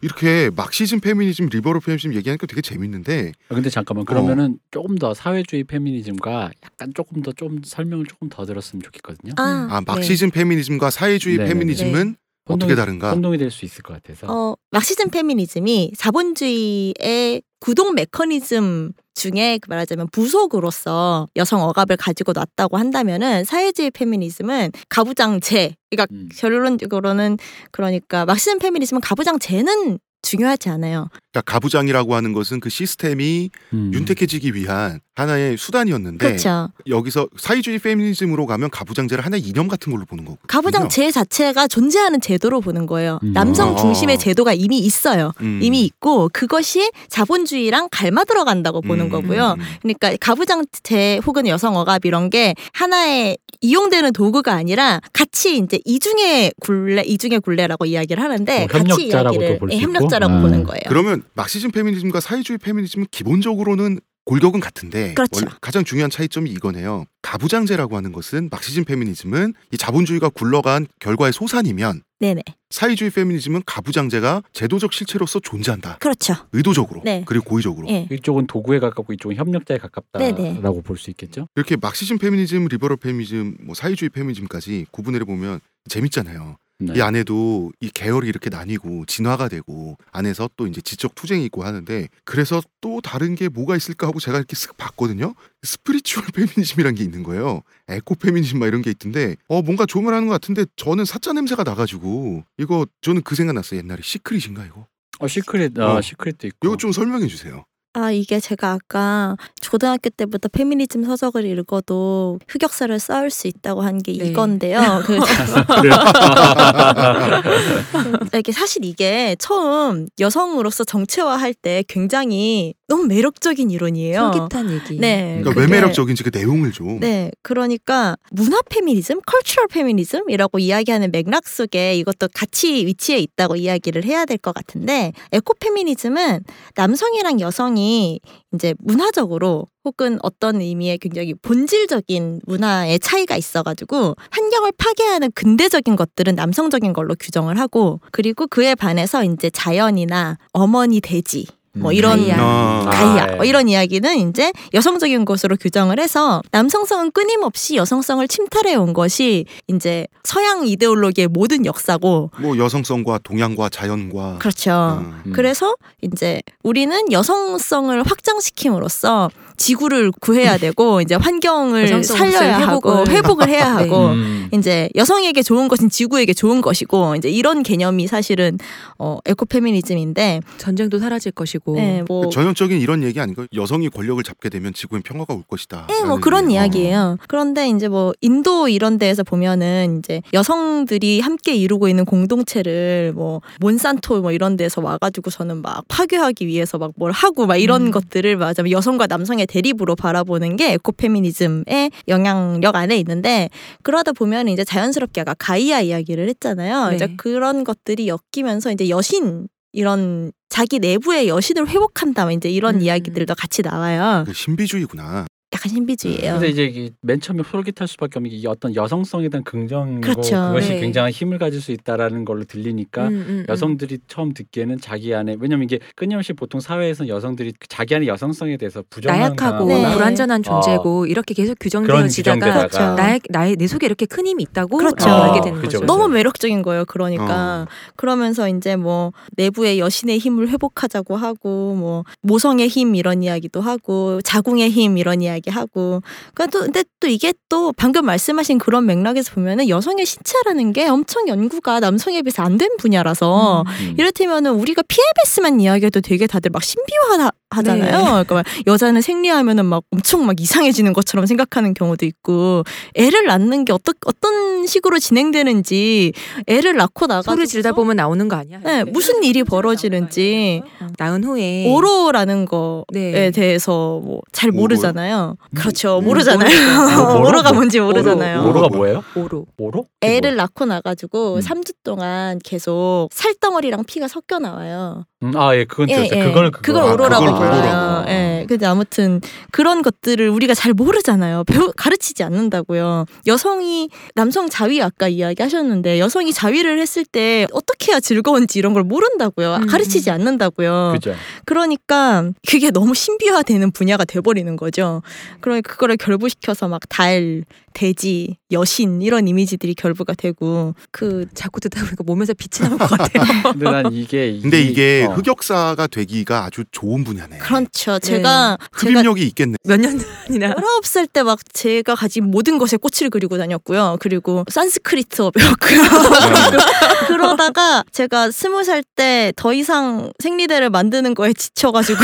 이렇게 0.04 0.50
Marxism 0.56 1.00
페미니즘, 1.00 1.50
liberal 1.50 1.80
페미니즘 1.80 2.16
얘기하니까 2.16 2.48
되게 2.48 2.62
재밌는데 2.62 3.34
아, 3.50 3.54
근데 3.56 3.70
잠깐만 3.70 4.06
그러면은 4.06 4.58
조금 4.72 4.98
더 4.98 5.14
사회주의 5.14 5.64
페미니즘과 5.64 6.50
약간 6.64 6.92
조금 6.96 7.22
더 7.22 7.32
좀 7.34 7.60
설명을 7.64 8.06
조금 8.08 8.28
더 8.30 8.46
들었으면 8.46 8.82
좋겠거든요. 8.84 9.34
아, 9.38 9.68
아, 9.70 9.82
Marxism 9.86 10.32
페미니즘과 10.32 10.90
사회주의 10.90 11.38
네, 11.38 11.46
페미니즘은 11.46 12.16
어떻게 12.46 12.76
다른가? 12.76 13.12
혼동이 13.12 13.38
될 13.38 13.52
수 13.52 13.66
있을 13.66 13.84
것 13.84 13.94
같아서. 13.94 14.28
어, 14.28 14.56
Marxism 14.72 15.10
페미니즘이 15.10 15.94
자본주의의 15.98 17.42
구동 17.60 17.94
메커니즘 17.94 18.94
중에 19.14 19.60
그 19.62 19.70
말하자면 19.70 20.08
부속으로서 20.12 21.28
여성 21.36 21.62
억압을 21.62 21.98
가지고 21.98 22.32
놨다고 22.34 22.78
한다면은 22.78 23.44
사회주의 23.44 23.92
페미니즘은 23.92 24.72
가부장제 24.90 25.76
그러니까 25.90 26.08
음. 26.16 26.30
결론적으로는 26.36 27.38
그러니까 27.72 28.26
막시즘 28.26 28.60
페미니즘은 28.60 29.02
가부장제는 29.02 30.00
중요하지 30.24 30.70
않아요. 30.70 31.10
그러니까 31.32 31.50
가부장이라고 31.50 32.14
하는 32.14 32.34
것은 32.34 32.60
그 32.60 32.70
시스템이 32.70 33.50
음. 33.74 33.92
윤택해지기 33.94 34.54
위한 34.54 35.00
하나의 35.16 35.58
수단이었는데 35.58 36.26
그렇죠. 36.26 36.70
여기서 36.88 37.28
사회주의 37.38 37.80
페미니즘으로 37.80 38.46
가면 38.46 38.70
가부장제를 38.70 39.26
하나의 39.26 39.44
이념 39.44 39.68
같은 39.68 39.92
걸로 39.92 40.06
보는 40.06 40.26
거고. 40.26 40.38
가부장제 40.48 41.12
자체가 41.12 41.68
존재하는 41.68 42.20
제도로 42.20 42.60
보는 42.60 42.86
거예요. 42.86 43.20
음. 43.24 43.34
남성 43.34 43.74
어. 43.74 43.76
중심의 43.78 44.18
제도가 44.20 44.54
이미 44.54 44.80
있어요. 44.80 45.32
음. 45.42 45.60
이미 45.62 45.86
있고 45.86 46.30
그것이 46.34 46.92
자본주의랑 47.10 47.90
닮아 47.92 48.26
들어간다고 48.26 48.82
보는 48.82 49.06
음, 49.06 49.10
거고요. 49.10 49.56
음, 49.58 49.62
음. 49.62 49.66
그러니까 49.82 50.16
가부장제 50.20 51.22
혹은 51.26 51.48
여성 51.48 51.78
억압 51.78 52.06
이런 52.06 52.30
게 52.30 52.56
하나의 52.74 53.38
이용되는 53.62 54.12
도구가 54.12 54.54
아니라 54.54 55.00
같이 55.14 55.58
이제 55.58 55.80
이중의 55.86 56.54
굴레, 56.60 57.04
이중의 57.04 57.42
굴레라고 57.42 57.86
이야기를 57.86 58.22
하는데 58.22 58.64
어, 58.64 58.68
같이 58.68 59.08
이야기를 59.08 59.60
볼수 59.60 59.78
예. 59.78 59.82
협력자라고 59.82 60.34
아. 60.34 60.42
보는 60.42 60.64
거예요. 60.64 60.82
그러면 60.88 61.21
Marxism 61.34 61.72
페미니즘과 61.72 62.20
사회주의 62.20 62.58
페미니즘은 62.58 63.08
기본적으로는 63.12 64.00
골격은 64.26 64.60
같은데 64.60 65.16
그렇죠. 65.16 65.46
가장 65.62 65.84
중요한 65.84 66.12
차이점이 66.12 66.50
이거네요. 66.52 67.06
가부장제라고 67.24 67.98
하는 67.98 68.12
것은 68.12 68.50
Marxism 68.52 68.86
페미니즘은 68.86 69.56
이 69.72 69.78
자본주의가 69.78 70.30
굴러간 70.30 70.86
결과의 71.00 71.34
소산이면 71.34 72.04
네네. 72.20 72.44
사회주의 72.70 73.10
페미니즘은 73.10 73.64
가부장제가 73.66 74.44
제도적 74.54 74.94
실체로서 74.94 75.40
존재한다. 75.40 75.98
그렇죠. 76.00 76.36
의도적으로 76.54 77.02
네. 77.04 77.24
그리고 77.26 77.46
고의적으로 77.46 77.90
예. 77.90 78.08
이쪽은 78.12 78.46
도구에 78.46 78.78
가깝고 78.80 79.12
이쪽은 79.14 79.36
협력자에. 79.38 79.80
가깝다라고 79.80 80.84
볼 80.84 80.98
수 80.98 81.10
있겠죠. 81.10 81.48
이렇게 81.56 81.76
Marxism 81.76 82.20
페미니즘, 82.20 82.66
liberal 82.66 82.98
페미니즘, 82.98 83.58
뭐 83.62 83.74
사회주의 83.74 84.10
페미니즘까지 84.10 84.86
구분해 84.92 85.18
보면 85.20 85.60
재밌잖아요. 85.90 86.58
네. 86.82 86.94
이 86.96 87.02
안에도 87.02 87.72
이 87.80 87.90
계열이 87.90 88.28
이렇게 88.28 88.50
나뉘고 88.50 89.06
진화가 89.06 89.50
되고 89.50 89.98
안에서 90.12 90.50
또 90.58 90.66
이제 90.68 90.82
지적 90.82 91.16
투쟁이 91.16 91.46
있고 91.46 91.64
하는데 91.64 92.08
그래서 92.26 92.62
또 92.82 93.02
다른 93.02 93.36
게 93.36 93.50
뭐가 93.50 93.76
있을까 93.76 94.08
하고 94.08 94.20
제가 94.20 94.38
이렇게 94.38 94.56
쓱 94.56 94.78
봤거든요. 94.78 95.36
spiritual 95.64 96.26
페미니즘이란 96.34 96.96
게 96.96 97.04
있는 97.04 97.24
거예요. 97.24 97.62
에코 97.88 98.16
페미니즘 98.16 98.60
막 98.60 98.68
이런 98.68 98.82
게 98.82 98.90
있던데 98.90 99.36
어 99.48 99.62
뭔가 99.62 99.86
조언을 99.86 100.14
하는 100.14 100.28
것 100.28 100.34
같은데 100.34 100.66
저는 100.76 101.06
사짜 101.06 101.34
냄새가 101.34 101.64
나가지고 101.64 102.44
이거 102.58 102.88
저는 103.02 103.22
그 103.22 103.36
생각 103.36 103.54
났어요. 103.54 103.80
옛날에 103.80 104.02
시크릿인가 104.02 104.66
이거? 104.66 104.88
어 105.20 105.28
시크릿, 105.28 105.78
어, 105.78 105.98
어. 105.98 106.02
시크릿도 106.02 106.48
있고. 106.48 106.68
이거 106.68 106.78
좀 106.78 106.92
설명해 106.92 107.28
주세요. 107.28 107.64
아, 107.94 108.10
이게 108.10 108.40
제가 108.40 108.72
아까 108.72 109.36
초등학교 109.60 110.10
때부터 110.10 110.48
페미니즘 110.48 111.04
서적을 111.04 111.46
읽어도 111.46 112.40
흑역사를 112.48 112.98
쌓을 113.00 113.30
수 113.30 113.48
있다고 113.48 113.82
한게 113.82 114.18
네. 114.18 114.28
이건데요. 114.28 114.80
그 115.06 115.20
이게 118.40 118.54
사실 118.54 118.86
이게 118.86 119.36
처음 119.40 120.08
여성으로서 120.20 120.86
정체화할 120.86 121.54
때 121.54 121.84
굉장히 121.90 122.76
너무 122.92 123.06
매력적인 123.08 123.72
이론이에요. 123.72 124.32
솔깃한 124.34 124.72
얘기. 124.72 125.00
네. 125.00 125.38
그러니까 125.40 125.50
왜 125.62 125.66
그게- 125.66 125.76
매력적인지 125.80 126.24
그 126.24 126.32
내용을 126.34 126.72
좀. 126.72 127.00
네, 127.00 127.32
그러니까 127.42 128.18
문화 128.32 128.60
페미니즘, 128.70 129.22
cultural 129.26 129.68
페미니즘이라고 129.68 130.60
이야기하는 130.60 131.12
맥락 131.12 131.48
속에 131.48 131.96
이것도 131.96 132.28
같이 132.34 132.86
위치해 132.86 133.18
있다고 133.20 133.56
이야기를 133.56 134.04
해야 134.04 134.26
될 134.26 134.38
것 134.38 134.54
같은데 134.56 135.14
에코 135.32 135.54
페미니즘은 135.60 136.42
남성이랑 136.76 137.40
여성이 137.42 138.20
이제 138.54 138.74
문화적으로 138.80 139.68
혹은 139.86 140.18
어떤 140.24 140.60
의미의 140.62 140.98
굉장히 140.98 141.34
본질적인 141.36 142.42
문화의 142.46 143.00
차이가 143.00 143.38
있어가지고 143.38 144.16
환경을 144.32 144.72
파괴하는 144.78 145.32
근대적인 145.34 145.96
것들은 145.96 146.36
남성적인 146.36 146.94
걸로 146.94 147.16
규정을 147.20 147.58
하고 147.60 148.00
그리고 148.12 148.48
그에 148.48 148.76
반해서 148.76 149.24
이제 149.24 149.50
자연이나 149.50 150.38
어머니 150.54 151.02
대지 151.02 151.46
뭐 151.74 151.92
음. 151.92 151.96
이런 151.96 152.20
가이아. 152.20 152.38
아. 152.40 152.90
가이아 152.92 153.24
아, 153.24 153.36
뭐 153.38 153.46
예. 153.46 153.50
이런 153.50 153.70
이야기는 153.70 154.30
이제 154.30 154.52
여성적인 154.74 155.26
것으로 155.26 155.56
규정을 155.56 156.00
해서 156.00 156.42
남성성은 156.52 157.12
끊임없이 157.12 157.76
여성성을 157.76 158.28
침탈해 158.28 158.76
온 158.76 158.94
것이 158.94 159.46
이제 159.68 160.08
서양 160.24 160.68
이데올로기의 160.68 161.28
모든 161.30 161.66
역사고 161.66 162.32
뭐 162.40 162.58
여성성과 162.58 163.20
동양과 163.24 163.70
자연과. 163.70 164.40
그렇죠. 164.40 165.00
음. 165.02 165.22
음. 165.28 165.32
그래서 165.34 165.76
이제 166.02 166.42
우리는 166.64 167.12
여성성을 167.12 168.04
확장시킴으로써 168.04 169.30
지구를 169.62 170.12
구해야 170.20 170.58
되고 170.58 171.02
이제 171.02 171.16
환경을 171.16 172.04
살려야 172.04 172.58
하고 172.60 173.00
회복을. 173.06 173.14
회복을 173.16 173.50
해야 173.50 173.76
네. 173.76 173.84
하고 173.84 174.08
음. 174.10 174.50
이제 174.54 174.90
여성에게 174.96 175.44
좋은 175.44 175.68
것은 175.68 175.90
지구에게 175.90 176.34
좋은 176.34 176.62
것이고 176.62 177.16
이제 177.16 177.30
이런 177.30 177.64
개념이 177.64 178.08
사실은 178.08 178.58
어 178.98 179.20
에코 179.26 179.46
페미니즘인데 179.46 180.42
전쟁도 180.58 181.00
사라질 181.00 181.32
것이고. 181.32 181.76
네, 181.76 182.04
뭐그 182.08 182.30
전형적인 182.30 182.80
이런 182.80 183.04
얘기 183.04 183.20
아닌가요? 183.20 183.48
여성이 183.56 183.90
권력을 183.90 184.22
잡게 184.24 184.50
되면 184.50 184.74
지구엔 184.74 185.04
평화가 185.04 185.34
올 185.34 185.44
것이다. 185.48 185.88
예, 185.90 186.06
뭐 186.06 186.18
그런 186.18 186.46
얘기. 186.46 186.54
이야기예요. 186.62 187.18
그런데 187.28 187.68
이제 187.70 187.88
뭐 187.88 188.14
인도 188.22 188.68
이런 188.68 188.98
데에서 188.98 189.24
보면은 189.24 190.00
이제 190.00 190.22
여성들이 190.34 191.22
함께 191.22 191.56
이루고 191.56 191.88
있는 191.88 192.06
공동체를 192.06 193.14
뭐 193.16 193.42
몬산토 193.60 194.22
뭐 194.22 194.32
이런 194.32 194.58
데서 194.58 194.82
와가지고서는 194.82 195.62
막 195.62 195.84
파괴하기 195.88 196.46
위해서 196.48 196.78
막 196.78 196.92
뭘 196.98 197.12
하고 197.14 197.48
막 197.48 197.56
이런 197.56 197.88
음. 197.88 197.92
것들을 197.92 198.36
맞아 198.38 198.64
여성과 198.70 199.08
남성의 199.08 199.48
대립으로 199.52 199.96
바라보는 199.96 200.56
게 200.56 200.72
에코페미니즘의 200.74 201.92
영향력 202.08 202.76
안에 202.76 202.98
있는데 202.98 203.50
그러다 203.84 204.14
보면 204.14 204.48
이제 204.48 204.64
자연스럽게 204.64 205.22
아까 205.22 205.34
가이아 205.34 205.82
이야기를 205.82 206.30
했잖아요. 206.30 206.90
네. 206.90 206.96
이제 206.96 207.14
그런 207.18 207.66
것들이 207.66 208.08
엮이면서 208.08 208.72
이제 208.72 208.88
여신 208.90 209.48
이런 209.74 210.32
자기 210.50 210.80
내부의 210.80 211.28
여신을 211.28 211.68
회복한다 211.68 212.24
뭐 212.24 212.32
이제 212.32 212.50
이런 212.50 212.76
음. 212.76 212.82
이야기들도 212.82 213.36
같이 213.36 213.62
나와요. 213.62 214.24
그 214.26 214.34
신비주의구나. 214.34 215.26
약간 215.54 215.70
신비주의예요. 215.70 216.34
근데 216.34 216.48
이제 216.48 216.90
맨 217.02 217.20
처음에 217.20 217.44
솔깃할 217.44 217.86
수밖에 217.86 218.20
없는 218.20 218.32
게 218.32 218.48
어떤 218.48 218.74
여성성에 218.74 219.28
대한 219.28 219.44
긍정이고 219.44 220.00
그렇죠. 220.00 220.48
그것이 220.48 220.70
네. 220.70 220.80
굉장한 220.80 221.12
힘을 221.12 221.40
가질 221.40 221.60
수 221.60 221.74
있다라는 221.74 222.24
걸로 222.24 222.46
들리니까 222.46 223.10
음, 223.10 223.14
음, 223.14 223.26
음. 223.28 223.46
여성들이 223.50 224.00
처음 224.08 224.34
듣기에는 224.34 224.80
자기 224.80 225.14
안에 225.14 225.36
왜냐면 225.40 225.66
이게 225.66 225.80
끊임없이 225.98 226.32
보통 226.32 226.62
사회에서는 226.62 227.10
여성들이 227.10 227.54
자기 227.68 227.96
안에 227.96 228.08
여성성에 228.08 228.56
대해서 228.56 228.82
부정을 228.90 229.20
나약하고 229.20 229.66
네. 229.66 229.94
불완전한 229.94 230.42
존재고 230.42 231.06
이렇게 231.06 231.34
계속 231.34 231.58
규정되어지다가 231.60 232.68
그렇죠. 232.68 232.96
나의 232.96 233.20
나의 233.30 233.58
내 233.58 233.68
속에 233.68 233.86
이렇게 233.86 234.06
큰 234.06 234.26
힘이 234.26 234.44
있다고 234.44 234.78
그렇죠. 234.78 235.10
알게 235.10 235.42
되는 235.42 235.60
그죠, 235.60 235.80
거죠. 235.80 235.80
그죠. 235.82 235.86
너무 235.86 236.08
매력적인 236.08 236.62
거예요. 236.62 236.86
그러니까 236.86 237.68
그러면서 237.98 238.48
이제 238.48 238.78
뭐 238.78 239.12
내부의 239.36 239.80
여신의 239.80 240.18
힘을 240.18 240.48
회복하자고 240.48 241.18
하고 241.18 241.76
뭐 241.76 242.06
모성의 242.22 242.70
힘 242.70 242.96
이런 242.96 243.22
이야기도 243.22 243.60
하고 243.60 244.22
자궁의 244.22 244.70
힘 244.70 244.98
이런 244.98 245.22
이야기 245.22 245.41
하고 245.50 246.02
그러니까 246.34 246.48
또 246.58 246.66
근데 246.66 246.84
또 247.00 247.08
이게 247.08 247.34
또 247.50 247.74
방금 247.74 248.06
말씀하신 248.06 248.60
그런 248.60 248.86
맥락에서 248.86 249.34
보면은 249.34 249.68
여성의 249.70 250.06
신체라는 250.06 250.74
게 250.74 250.88
엄청 250.88 251.28
연구가 251.28 251.80
남성에 251.80 252.22
비해서 252.22 252.44
안 252.44 252.58
된 252.58 252.70
분야라서 252.78 253.64
음. 253.66 253.96
이를테면은 253.98 254.52
우리가 254.52 254.84
PMS만 254.88 255.60
이야기해도 255.62 256.02
되게 256.02 256.28
다들 256.28 256.52
막 256.52 256.64
신비화 256.64 257.32
하잖아요. 257.52 257.92
네. 257.92 258.04
그러니까 258.24 258.36
막 258.36 258.46
여자는 258.68 259.02
생리하면은 259.02 259.66
막 259.66 259.84
엄청 259.92 260.26
막 260.26 260.40
이상해지는 260.40 260.94
것처럼 260.94 261.26
생각하는 261.26 261.74
경우도 261.74 262.06
있고 262.06 262.64
애를 262.96 263.26
낳는 263.26 263.66
게 263.66 263.74
어떤 263.74 263.94
어떤 264.06 264.66
식으로 264.66 265.00
진행되는지 265.00 266.14
애를 266.48 266.76
낳고 266.76 267.08
나가 267.08 267.22
소리 267.22 267.48
지르다 267.48 267.74
보면 267.74 267.98
나오는 267.98 268.28
거 268.28 268.36
아니야? 268.36 268.60
네, 268.64 268.84
무슨 268.84 269.24
일이 269.24 269.44
벌어지는지 269.44 270.64
어, 270.80 270.88
낳은 270.98 271.24
후에 271.24 271.68
오로라는 271.70 272.46
거에 272.46 272.84
네. 272.94 273.32
대해서 273.32 274.00
뭐잘 274.04 274.52
뭐, 274.52 274.62
모르잖아요. 274.62 275.36
그렇죠. 275.56 276.00
음, 276.00 276.06
모르잖아요. 276.06 277.20
오로가 277.20 277.50
뭐, 277.52 277.62
뭔지 277.62 277.80
모르잖아요. 277.80 278.44
오로 278.48 278.62
가 278.62 278.68
뭐예요? 278.70 279.04
오로. 279.16 279.46
오로? 279.58 279.86
애를 280.02 280.36
낳고 280.36 280.66
나가지고 280.66 281.36
음. 281.36 281.40
3주 281.40 281.74
동안 281.84 282.40
계속 282.44 283.10
살덩어리랑 283.12 283.84
피가 283.86 284.08
섞여 284.08 284.40
나와요. 284.40 285.06
음, 285.24 285.34
아, 285.36 285.56
예, 285.56 285.66
그건 285.66 285.90
예. 285.90 286.10
예. 286.12 286.24
그걸 286.24 286.52
그거. 286.52 286.62
그걸 286.62 286.84
아, 286.84 286.94
오로라고 286.94 287.26
오로라고. 287.42 288.10
예. 288.10 288.46
근데 288.48 288.66
아무튼 288.66 289.22
그런 289.52 289.82
것들을 289.82 290.28
우리가 290.30 290.54
잘 290.54 290.74
모르잖아요. 290.74 291.44
배우 291.46 291.72
가르치지 291.76 292.24
않는다고요. 292.24 293.06
여성이 293.28 293.90
남성 294.16 294.50
자위 294.50 294.82
아까 294.82 295.08
이야기하셨는데 295.08 296.00
여성이 296.00 296.34
자위를 296.34 296.80
했을 296.80 297.06
때 297.06 297.48
어떻게 297.54 297.92
해야 297.92 298.00
즐거운지 298.00 298.60
이런 298.60 298.74
걸 298.74 298.84
모른다고요. 298.84 299.56
음, 299.56 299.68
가르치지 299.68 300.10
음. 300.10 300.16
않는다고요. 300.16 300.92
그죠. 300.94 301.16
그러니까 301.46 302.30
그게 302.48 302.72
너무 302.72 302.94
신비화되는 302.94 303.72
분야가 303.72 304.06
돼버리는 304.06 304.56
거죠. 304.56 305.02
그러니까 305.40 305.72
그거를 305.72 305.98
결부시켜서 305.98 306.68
막 306.68 306.82
달, 306.90 307.44
돼지, 307.74 308.38
여신 308.52 309.02
이런 309.02 309.28
이미지들이 309.28 309.76
결부가 309.76 310.14
되고 310.14 310.76
그 310.92 311.26
자꾸 311.34 311.60
듣다 311.60 311.82
보니까 311.82 312.04
몸에서 312.06 312.34
빛이 312.34 312.68
나올 312.68 312.78
것 312.78 312.90
같아요. 312.90 313.24
근데 313.54 313.72
난 313.72 313.86
이게 313.94 314.40
근데 314.42 314.62
이게 314.62 315.06
어. 315.10 315.14
흑역사가 315.14 315.88
되기가 315.88 316.46
아주 316.46 316.64
좋은 316.72 317.04
분야네. 317.04 317.38
그렇죠. 317.38 318.00
제가 318.00 318.02
제가 318.22 318.58
흡입력이 318.74 319.26
있겠네. 319.28 319.56
몇 319.64 319.80
년이나 319.80 320.54
19살 320.56 321.08
때 321.12 321.22
막 321.22 321.40
제가 321.54 321.94
가진 321.96 322.26
모든 322.32 322.58
것에 322.58 322.78
꽃을 322.78 323.10
그리고 323.12 323.38
다녔고요. 323.38 323.98
그리고 324.00 324.44
산스크리트어 324.50 325.30
배웠고요. 325.32 325.82
그러다가 327.08 327.84
제가 327.92 328.30
20살 328.30 328.84
때 328.96 329.32
더 329.36 329.54
이상 329.54 330.12
생리대를 330.20 330.70
만드는 330.70 331.14
거에 331.16 331.34
지쳐 331.34 331.72
가지고 331.72 332.00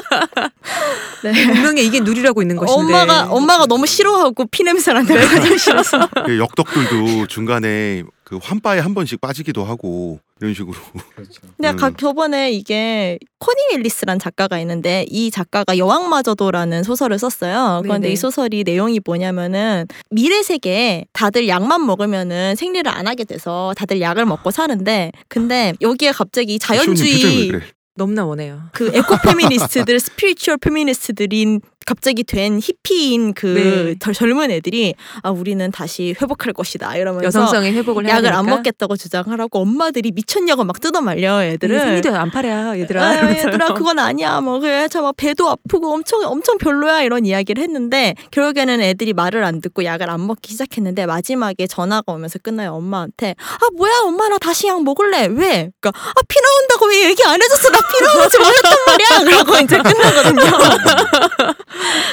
네. 1.22 1.32
분명히 1.46 1.86
이게 1.86 2.00
누리라고 2.00 2.42
있는 2.42 2.56
것인데 2.56 2.80
엄마가 2.80 3.28
엄마가 3.30 3.66
너무 3.66 3.86
싫어하고 3.86 4.46
피 4.46 4.62
냄새 4.64 4.92
난다고 4.92 5.20
하기 5.20 5.58
싫어서 5.58 6.08
그 6.26 6.38
역덕들도 6.38 7.26
중간에 7.26 8.04
그 8.26 8.40
환바에 8.42 8.80
한 8.80 8.92
번씩 8.92 9.20
빠지기도 9.20 9.64
하고 9.64 10.18
이런 10.40 10.52
식으로. 10.52 10.76
그렇죠. 11.14 11.42
근데 11.56 11.70
음. 11.70 11.76
가 11.76 11.92
저번에 11.96 12.50
이게 12.50 13.20
코니 13.38 13.76
윌리스란 13.76 14.18
작가가 14.18 14.58
있는데 14.58 15.06
이 15.08 15.30
작가가 15.30 15.78
여왕마저도라는 15.78 16.82
소설을 16.82 17.20
썼어요. 17.20 17.82
그런데 17.84 18.08
네네. 18.08 18.12
이 18.12 18.16
소설이 18.16 18.64
내용이 18.64 19.00
뭐냐면은 19.04 19.86
미래 20.10 20.42
세계에 20.42 21.04
다들 21.12 21.46
약만 21.46 21.86
먹으면은 21.86 22.56
생리를 22.56 22.90
안 22.90 23.06
하게 23.06 23.22
돼서 23.22 23.72
다들 23.76 24.00
약을 24.00 24.26
먹고 24.26 24.50
사는데 24.50 25.12
근데 25.28 25.72
여기에 25.80 26.10
갑자기 26.10 26.58
자연주의 26.58 27.48
그래? 27.48 27.60
너무나 27.96 28.24
원해요. 28.26 28.60
그 28.72 28.90
에코 28.94 29.16
페미니스트들, 29.22 29.98
spiritual 30.00 30.58
페미니스트들인 30.58 31.60
갑자기 31.86 32.24
된 32.24 32.58
히피인 32.60 33.32
그 33.32 33.46
네. 33.46 33.94
덜- 34.00 34.12
젊은 34.12 34.50
애들이 34.50 34.96
아 35.22 35.30
우리는 35.30 35.70
다시 35.70 36.16
회복할 36.20 36.52
것이다 36.52 36.96
이러면서 36.96 37.26
여성성의 37.26 37.74
회복을 37.74 38.08
약을 38.08 38.32
안 38.32 38.42
되니까. 38.44 38.56
먹겠다고 38.56 38.96
주장하라고 38.96 39.60
엄마들이 39.60 40.10
미쳤냐고 40.10 40.64
막 40.64 40.80
뜯어 40.80 41.00
말려 41.00 41.44
애들을. 41.44 41.78
생리대 41.78 42.08
안 42.08 42.32
팔아 42.32 42.76
얘들아. 42.80 43.04
아. 43.04 43.30
얘들아 43.30 43.74
그건 43.74 44.00
아니야 44.00 44.40
뭐 44.40 44.58
그래 44.58 44.88
저막 44.88 45.14
배도 45.16 45.48
아프고 45.48 45.94
엄청 45.94 46.22
엄청 46.24 46.58
별로야 46.58 47.02
이런 47.02 47.24
이야기를 47.24 47.62
했는데 47.62 48.16
결국에는 48.32 48.80
애들이 48.80 49.12
말을 49.12 49.44
안 49.44 49.60
듣고 49.60 49.84
약을 49.84 50.10
안 50.10 50.26
먹기 50.26 50.50
시작했는데 50.50 51.06
마지막에 51.06 51.68
전화가 51.68 52.12
오면서 52.14 52.40
끝나요 52.40 52.72
엄마한테 52.72 53.36
아 53.38 53.66
뭐야 53.76 54.00
엄마 54.06 54.28
나 54.28 54.38
다시 54.38 54.66
약 54.66 54.82
먹을래 54.82 55.26
왜 55.26 55.70
그러니까 55.80 55.92
아 56.16 56.23
피 56.23 56.36
나온다고 56.42 56.86
왜 56.88 57.10
얘기 57.10 57.22
안 57.24 57.40
해줬어 57.40 57.70
나 57.70 57.78
필요하지 57.92 58.38
몰랐단 58.38 58.72
말이야. 58.86 59.24
그러고 59.24 59.56
이제 59.64 59.78
끝나거든요. 59.78 60.42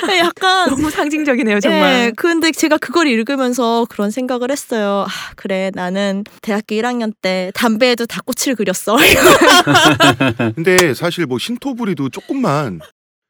네, 0.07 0.19
약간 0.19 0.69
너무 0.69 0.89
상징적이네요, 0.89 1.59
정말. 1.59 1.93
예, 1.93 2.11
근데 2.15 2.51
제가 2.51 2.77
그걸 2.77 3.07
읽으면서 3.07 3.85
그런 3.89 4.11
생각을 4.11 4.51
했어요. 4.51 5.05
아, 5.07 5.31
그래, 5.35 5.71
나는 5.73 6.23
대학교 6.41 6.75
1학년 6.75 7.13
때 7.21 7.51
담배에도 7.55 8.05
닭꼬치를 8.05 8.55
그렸어. 8.55 8.97
근데 10.55 10.93
사실 10.93 11.25
뭐 11.25 11.39
신토부리도 11.39 12.09
조금만 12.09 12.79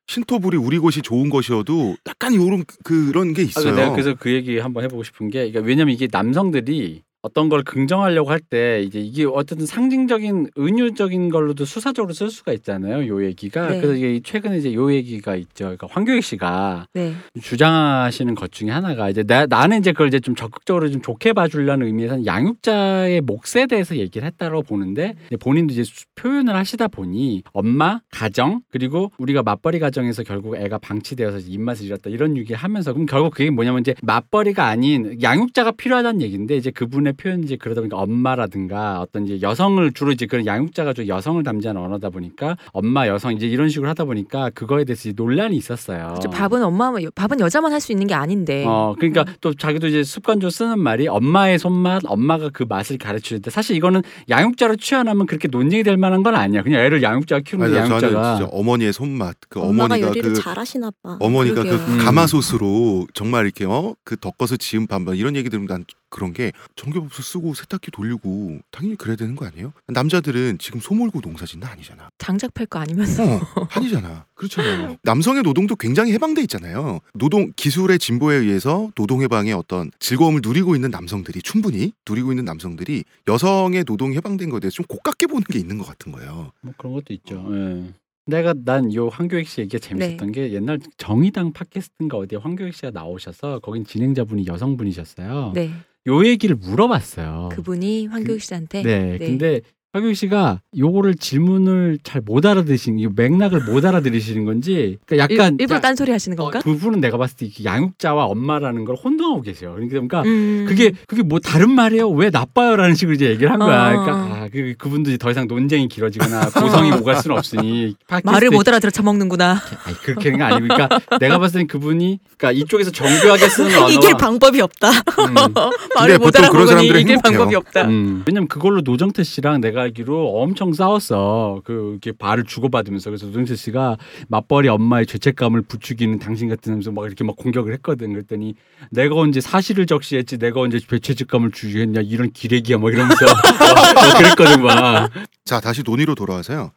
신토부리 0.07 0.57
우리 0.57 0.79
곳이 0.79 1.01
좋은 1.01 1.29
것이어도 1.29 1.95
약간 2.07 2.35
요런 2.35 2.65
그런 2.83 3.33
게 3.33 3.43
아, 3.43 3.45
있어요. 3.45 3.75
내가 3.75 3.91
그래서 3.91 4.15
그 4.19 4.31
얘기 4.31 4.59
한번 4.59 4.83
해보고 4.83 5.03
싶은 5.03 5.29
게, 5.29 5.49
그러니까 5.49 5.61
왜냐면 5.61 5.93
이게 5.93 6.07
남성들이 6.11 7.03
어떤 7.23 7.47
걸 7.49 7.63
긍정하려고 7.63 8.29
할 8.29 8.43
때 8.49 8.81
이제 8.81 8.99
이게 8.99 9.23
어쨌든 9.25 9.65
상징적인 9.65 10.49
은유적인 10.59 11.29
걸로도 11.29 11.63
수사적으로 11.63 12.13
쓸 12.13 12.29
수가 12.29 12.51
있잖아요. 12.51 13.07
요 13.07 13.23
얘기가 13.25 13.69
네. 13.69 13.79
그래서 13.79 13.95
이게 13.95 14.19
최근에 14.21 14.57
이제 14.57 14.73
요 14.73 14.93
얘기가 14.93 15.37
있죠. 15.37 15.63
그러니까 15.63 15.87
황교익 15.89 16.21
씨가 16.21 16.87
네. 16.93 17.13
주장하시는 17.41 18.35
것 18.35 18.51
중에 18.51 18.69
하나가 18.69 19.09
이제 19.09 19.23
나, 19.23 19.45
나는 19.45 19.79
이제 19.79 19.93
그걸 19.93 20.09
이제 20.09 20.19
좀 20.19 20.35
적극적으로 20.35 20.91
좀 20.91 21.01
좋게 21.01 21.31
봐주려는 21.31 21.87
의미에서는 21.87 22.25
양육자의 22.25 23.21
몫에 23.21 23.65
대해서 23.69 23.95
얘기를 23.95 24.27
했다고 24.27 24.63
보는데 24.63 25.15
본인도 25.39 25.71
이제 25.71 25.85
수- 25.85 26.03
표현을 26.15 26.53
하시다 26.55 26.89
보니 26.89 27.43
엄마, 27.53 28.01
가정 28.11 28.59
그리고 28.69 29.13
우리가 29.17 29.41
맞벌이 29.43 29.79
가정에서 29.79 30.23
결국 30.23 30.57
애가 30.57 30.79
방치되어서 30.79 31.39
입맛을 31.47 31.85
잃었다 31.85 32.09
이런 32.09 32.35
얘기를 32.35 32.57
하면서 32.57 32.91
그럼 32.91 33.05
결국 33.05 33.33
그게 33.33 33.49
뭐냐면 33.49 33.79
이제 33.79 33.95
맞벌이가 34.01 34.67
아닌 34.67 35.17
양육자가 35.21 35.71
필요하다는 35.71 36.21
얘기인데 36.21 36.57
이제 36.57 36.69
그분의 36.69 37.12
표현이 37.13 37.43
이제 37.43 37.55
그러다 37.55 37.81
보니까 37.81 37.97
엄마라든가 37.97 39.01
어떤 39.01 39.25
이제 39.27 39.41
여성을 39.41 39.91
주로 39.93 40.11
이제 40.11 40.25
그런 40.25 40.45
양육자가 40.45 40.93
좀 40.93 41.07
여성을 41.07 41.41
담지하는 41.43 41.79
언어다 41.81 42.09
보니까 42.09 42.57
엄마 42.71 43.07
여성 43.07 43.33
이제 43.33 43.47
이런 43.47 43.69
식으로 43.69 43.87
하다 43.89 44.05
보니까 44.05 44.49
그거에 44.51 44.83
대해서 44.83 45.09
이제 45.09 45.13
논란이 45.15 45.55
있었어요. 45.55 46.07
그렇죠. 46.09 46.29
밥은 46.29 46.63
엄마 46.63 46.91
밥은 47.15 47.39
여자만 47.39 47.71
할 47.71 47.83
수 47.83 47.91
있는 47.91 48.07
게 48.07 48.13
아닌데. 48.13 48.63
어, 48.65 48.95
그러니까 48.97 49.25
또 49.41 49.53
자기도 49.53 49.87
이제 49.87 50.03
습관적으로 50.03 50.49
쓰는 50.49 50.79
말이 50.79 51.07
엄마의 51.09 51.59
손맛, 51.59 52.03
엄마가 52.05 52.49
그 52.53 52.63
맛을 52.67 52.97
때 52.97 53.49
사실 53.49 53.75
이거는 53.75 54.01
양육자로 54.29 54.77
취하면 54.77 55.25
그렇게 55.25 55.49
논쟁이 55.49 55.83
될 55.83 55.97
만한 55.97 56.23
건 56.23 56.33
아니야. 56.33 56.63
그냥 56.63 56.79
애를 56.81 57.03
양육자가 57.03 57.41
키우는데 57.45 57.77
아니, 57.77 57.89
양육자가 57.91 58.37
진짜 58.37 58.49
어머니의 58.53 58.93
손맛, 58.93 59.35
그 59.49 59.59
어머니가 59.59 59.99
요리를 59.99 60.33
그 60.33 60.41
잘하시나 60.41 60.91
봐. 61.03 61.17
어머니가 61.19 61.63
그러게요. 61.63 61.85
그 61.85 61.91
음. 61.91 61.97
가마솥으로 62.37 63.07
정말 63.13 63.43
이렇게 63.45 63.65
어그 63.65 64.17
덮어서 64.21 64.55
지은 64.57 64.87
반반 64.87 65.15
이런 65.17 65.35
얘기 65.35 65.49
들으면 65.49 65.67
난 65.67 65.83
그런 66.13 66.31
게 66.31 66.51
전기밥솥 66.75 67.25
쓰고 67.25 67.55
세탁기 67.55 67.89
돌리고 67.89 68.59
당연히 68.69 68.95
그래야 68.95 69.15
되는 69.15 69.35
거 69.35 69.47
아니에요? 69.47 69.73
남자들은 69.87 70.59
지금 70.59 70.79
소 70.79 70.93
몰고 70.93 71.21
농사짓는 71.21 71.67
아니잖아. 71.67 72.09
장작 72.19 72.53
팔 72.53 72.67
거 72.67 72.77
아니면서. 72.77 73.23
어, 73.23 73.41
아니잖아. 73.71 74.25
그렇잖아요. 74.35 74.97
남성의 75.03 75.41
노동도 75.41 75.75
굉장히 75.75 76.11
해방돼 76.13 76.41
있잖아요. 76.43 76.99
노동 77.15 77.51
기술의 77.55 77.97
진보에 77.97 78.35
의해서 78.37 78.91
노동 78.93 79.23
해방의 79.23 79.53
어떤 79.53 79.89
즐거움을 79.97 80.41
누리고 80.43 80.75
있는 80.75 80.91
남성들이 80.91 81.41
충분히 81.41 81.93
누리고 82.07 82.31
있는 82.31 82.45
남성들이 82.45 83.03
여성의 83.27 83.83
노동 83.85 84.13
해방된 84.13 84.49
거에 84.51 84.59
대해서 84.59 84.75
좀 84.75 84.85
고깝게 84.85 85.25
보는 85.27 85.43
게 85.51 85.57
있는 85.57 85.79
것 85.79 85.87
같은 85.87 86.11
거예요. 86.11 86.51
뭐 86.61 86.73
그런 86.77 86.93
것도 86.93 87.11
있죠. 87.15 87.43
예. 87.51 87.91
내가 88.25 88.53
난 88.53 88.93
요 88.93 89.09
황교익 89.09 89.47
씨 89.49 89.61
얘기가 89.61 89.79
재밌었던 89.85 90.31
네. 90.31 90.47
게 90.47 90.53
옛날 90.53 90.79
정의당 90.97 91.51
팟캐스트인가 91.51 92.15
어디에 92.17 92.37
황교익 92.39 92.73
씨가 92.73 92.91
나오셔서 92.91 93.59
거긴 93.59 93.83
진행자분이 93.83 94.45
여성분이셨어요. 94.47 95.51
네. 95.55 95.71
요 96.07 96.25
얘기를 96.25 96.55
물어봤어요. 96.55 97.49
그분이 97.51 98.07
황교익 98.07 98.41
씨한테. 98.41 98.81
네. 98.83 99.17
근데 99.17 99.61
황교익 99.93 100.15
씨가 100.17 100.59
요거를 100.75 101.15
질문을 101.15 101.99
잘 102.03 102.23
못 102.25 102.45
알아들으시는 102.45 102.99
이 102.99 103.07
맥락을 103.15 103.65
못 103.65 103.83
알아들으시는 103.85 104.45
건지 104.45 104.97
그러니까 105.05 105.35
약간 105.35 105.53
일, 105.55 105.61
일부러 105.61 105.75
야- 105.77 105.81
딴소리 105.81 106.09
하시는 106.11 106.39
어, 106.39 106.43
건가? 106.43 106.59
두 106.59 106.77
분은 106.79 107.01
내가 107.01 107.17
봤을 107.17 107.35
때 107.35 107.49
양육자와 107.63 108.25
엄마라는 108.25 108.85
걸 108.85 108.95
혼동하고 108.95 109.41
계세요. 109.41 109.75
그러니까 109.77 110.21
음. 110.23 110.65
그게 110.67 110.93
그게 111.05 111.21
뭐 111.21 111.39
다른 111.39 111.69
말이에요? 111.71 112.09
왜 112.09 112.29
나빠요라는 112.29 112.95
식으로 112.95 113.13
이제 113.15 113.29
얘기를 113.29 113.51
한 113.51 113.59
거야. 113.59 113.89
어. 113.93 114.03
그러니까 114.03 114.13
아, 114.35 114.47
그 114.51 114.73
그분도 114.77 115.09
이제 115.11 115.17
더 115.17 115.29
이상 115.31 115.47
논쟁이 115.47 115.87
길어지거나 115.89 116.49
고성이 116.51 116.91
오갈 116.93 117.17
수는 117.17 117.37
없으니 117.37 117.95
말을 118.23 118.49
못 118.51 118.65
알아들어 118.67 118.89
처먹는구나. 118.89 119.59
아니 119.83 119.97
그렇게 119.97 120.31
하는 120.31 120.39
거 120.39 120.55
아니고 120.55 120.73
그러니까 120.73 121.17
내가 121.19 121.37
봤을 121.39 121.59
땐 121.59 121.67
그분이 121.67 122.19
그러니까 122.37 122.51
이쪽에서 122.63 122.89
정교하게 122.91 123.49
쓰는 123.49 123.69
언어와 123.75 123.89
이길 123.91 124.15
방법이 124.17 124.61
없다. 124.61 124.89
음, 124.89 125.33
말을 125.95 126.19
못 126.19 126.35
알아보니 126.37 126.87
이길. 126.87 127.17
방법이 127.21 127.53
없다. 127.55 127.85
음. 127.87 128.23
왜냐면 128.25 128.47
그걸로 128.47 128.79
노정태 128.81 129.23
씨랑 129.23 129.59
내가 129.61 129.82
알기로 129.83 130.41
엄청 130.41 130.73
싸웠어. 130.73 131.61
그 131.63 131.91
이렇게 131.91 132.11
발을 132.11 132.43
주고받으면서 132.45 133.09
그래서 133.09 133.27
노정태 133.27 133.55
씨가 133.55 133.97
맞벌이 134.27 134.67
엄마의 134.67 135.05
죄책감을 135.05 135.61
부추기는 135.63 136.19
당신 136.19 136.49
같은 136.49 136.71
하면서 136.71 136.91
막 136.91 137.05
이렇게 137.05 137.23
막 137.23 137.35
공격을 137.35 137.73
했거든. 137.73 138.13
그랬더니 138.13 138.55
내가 138.89 139.15
언제 139.15 139.41
사실을 139.41 139.85
적시했지 139.85 140.37
내가 140.37 140.59
언제 140.59 140.79
죄책감을 140.79 141.51
주겠냐 141.51 142.01
이런 142.01 142.31
기레기야 142.31 142.77
뭐 142.77 142.89
이러면서 142.89 143.25
어, 143.25 144.17
그랬거든 144.17 144.63
막. 144.63 145.09
자 145.45 145.59
다시 145.59 145.83
논의로 145.85 146.15
돌아와서요. 146.15 146.71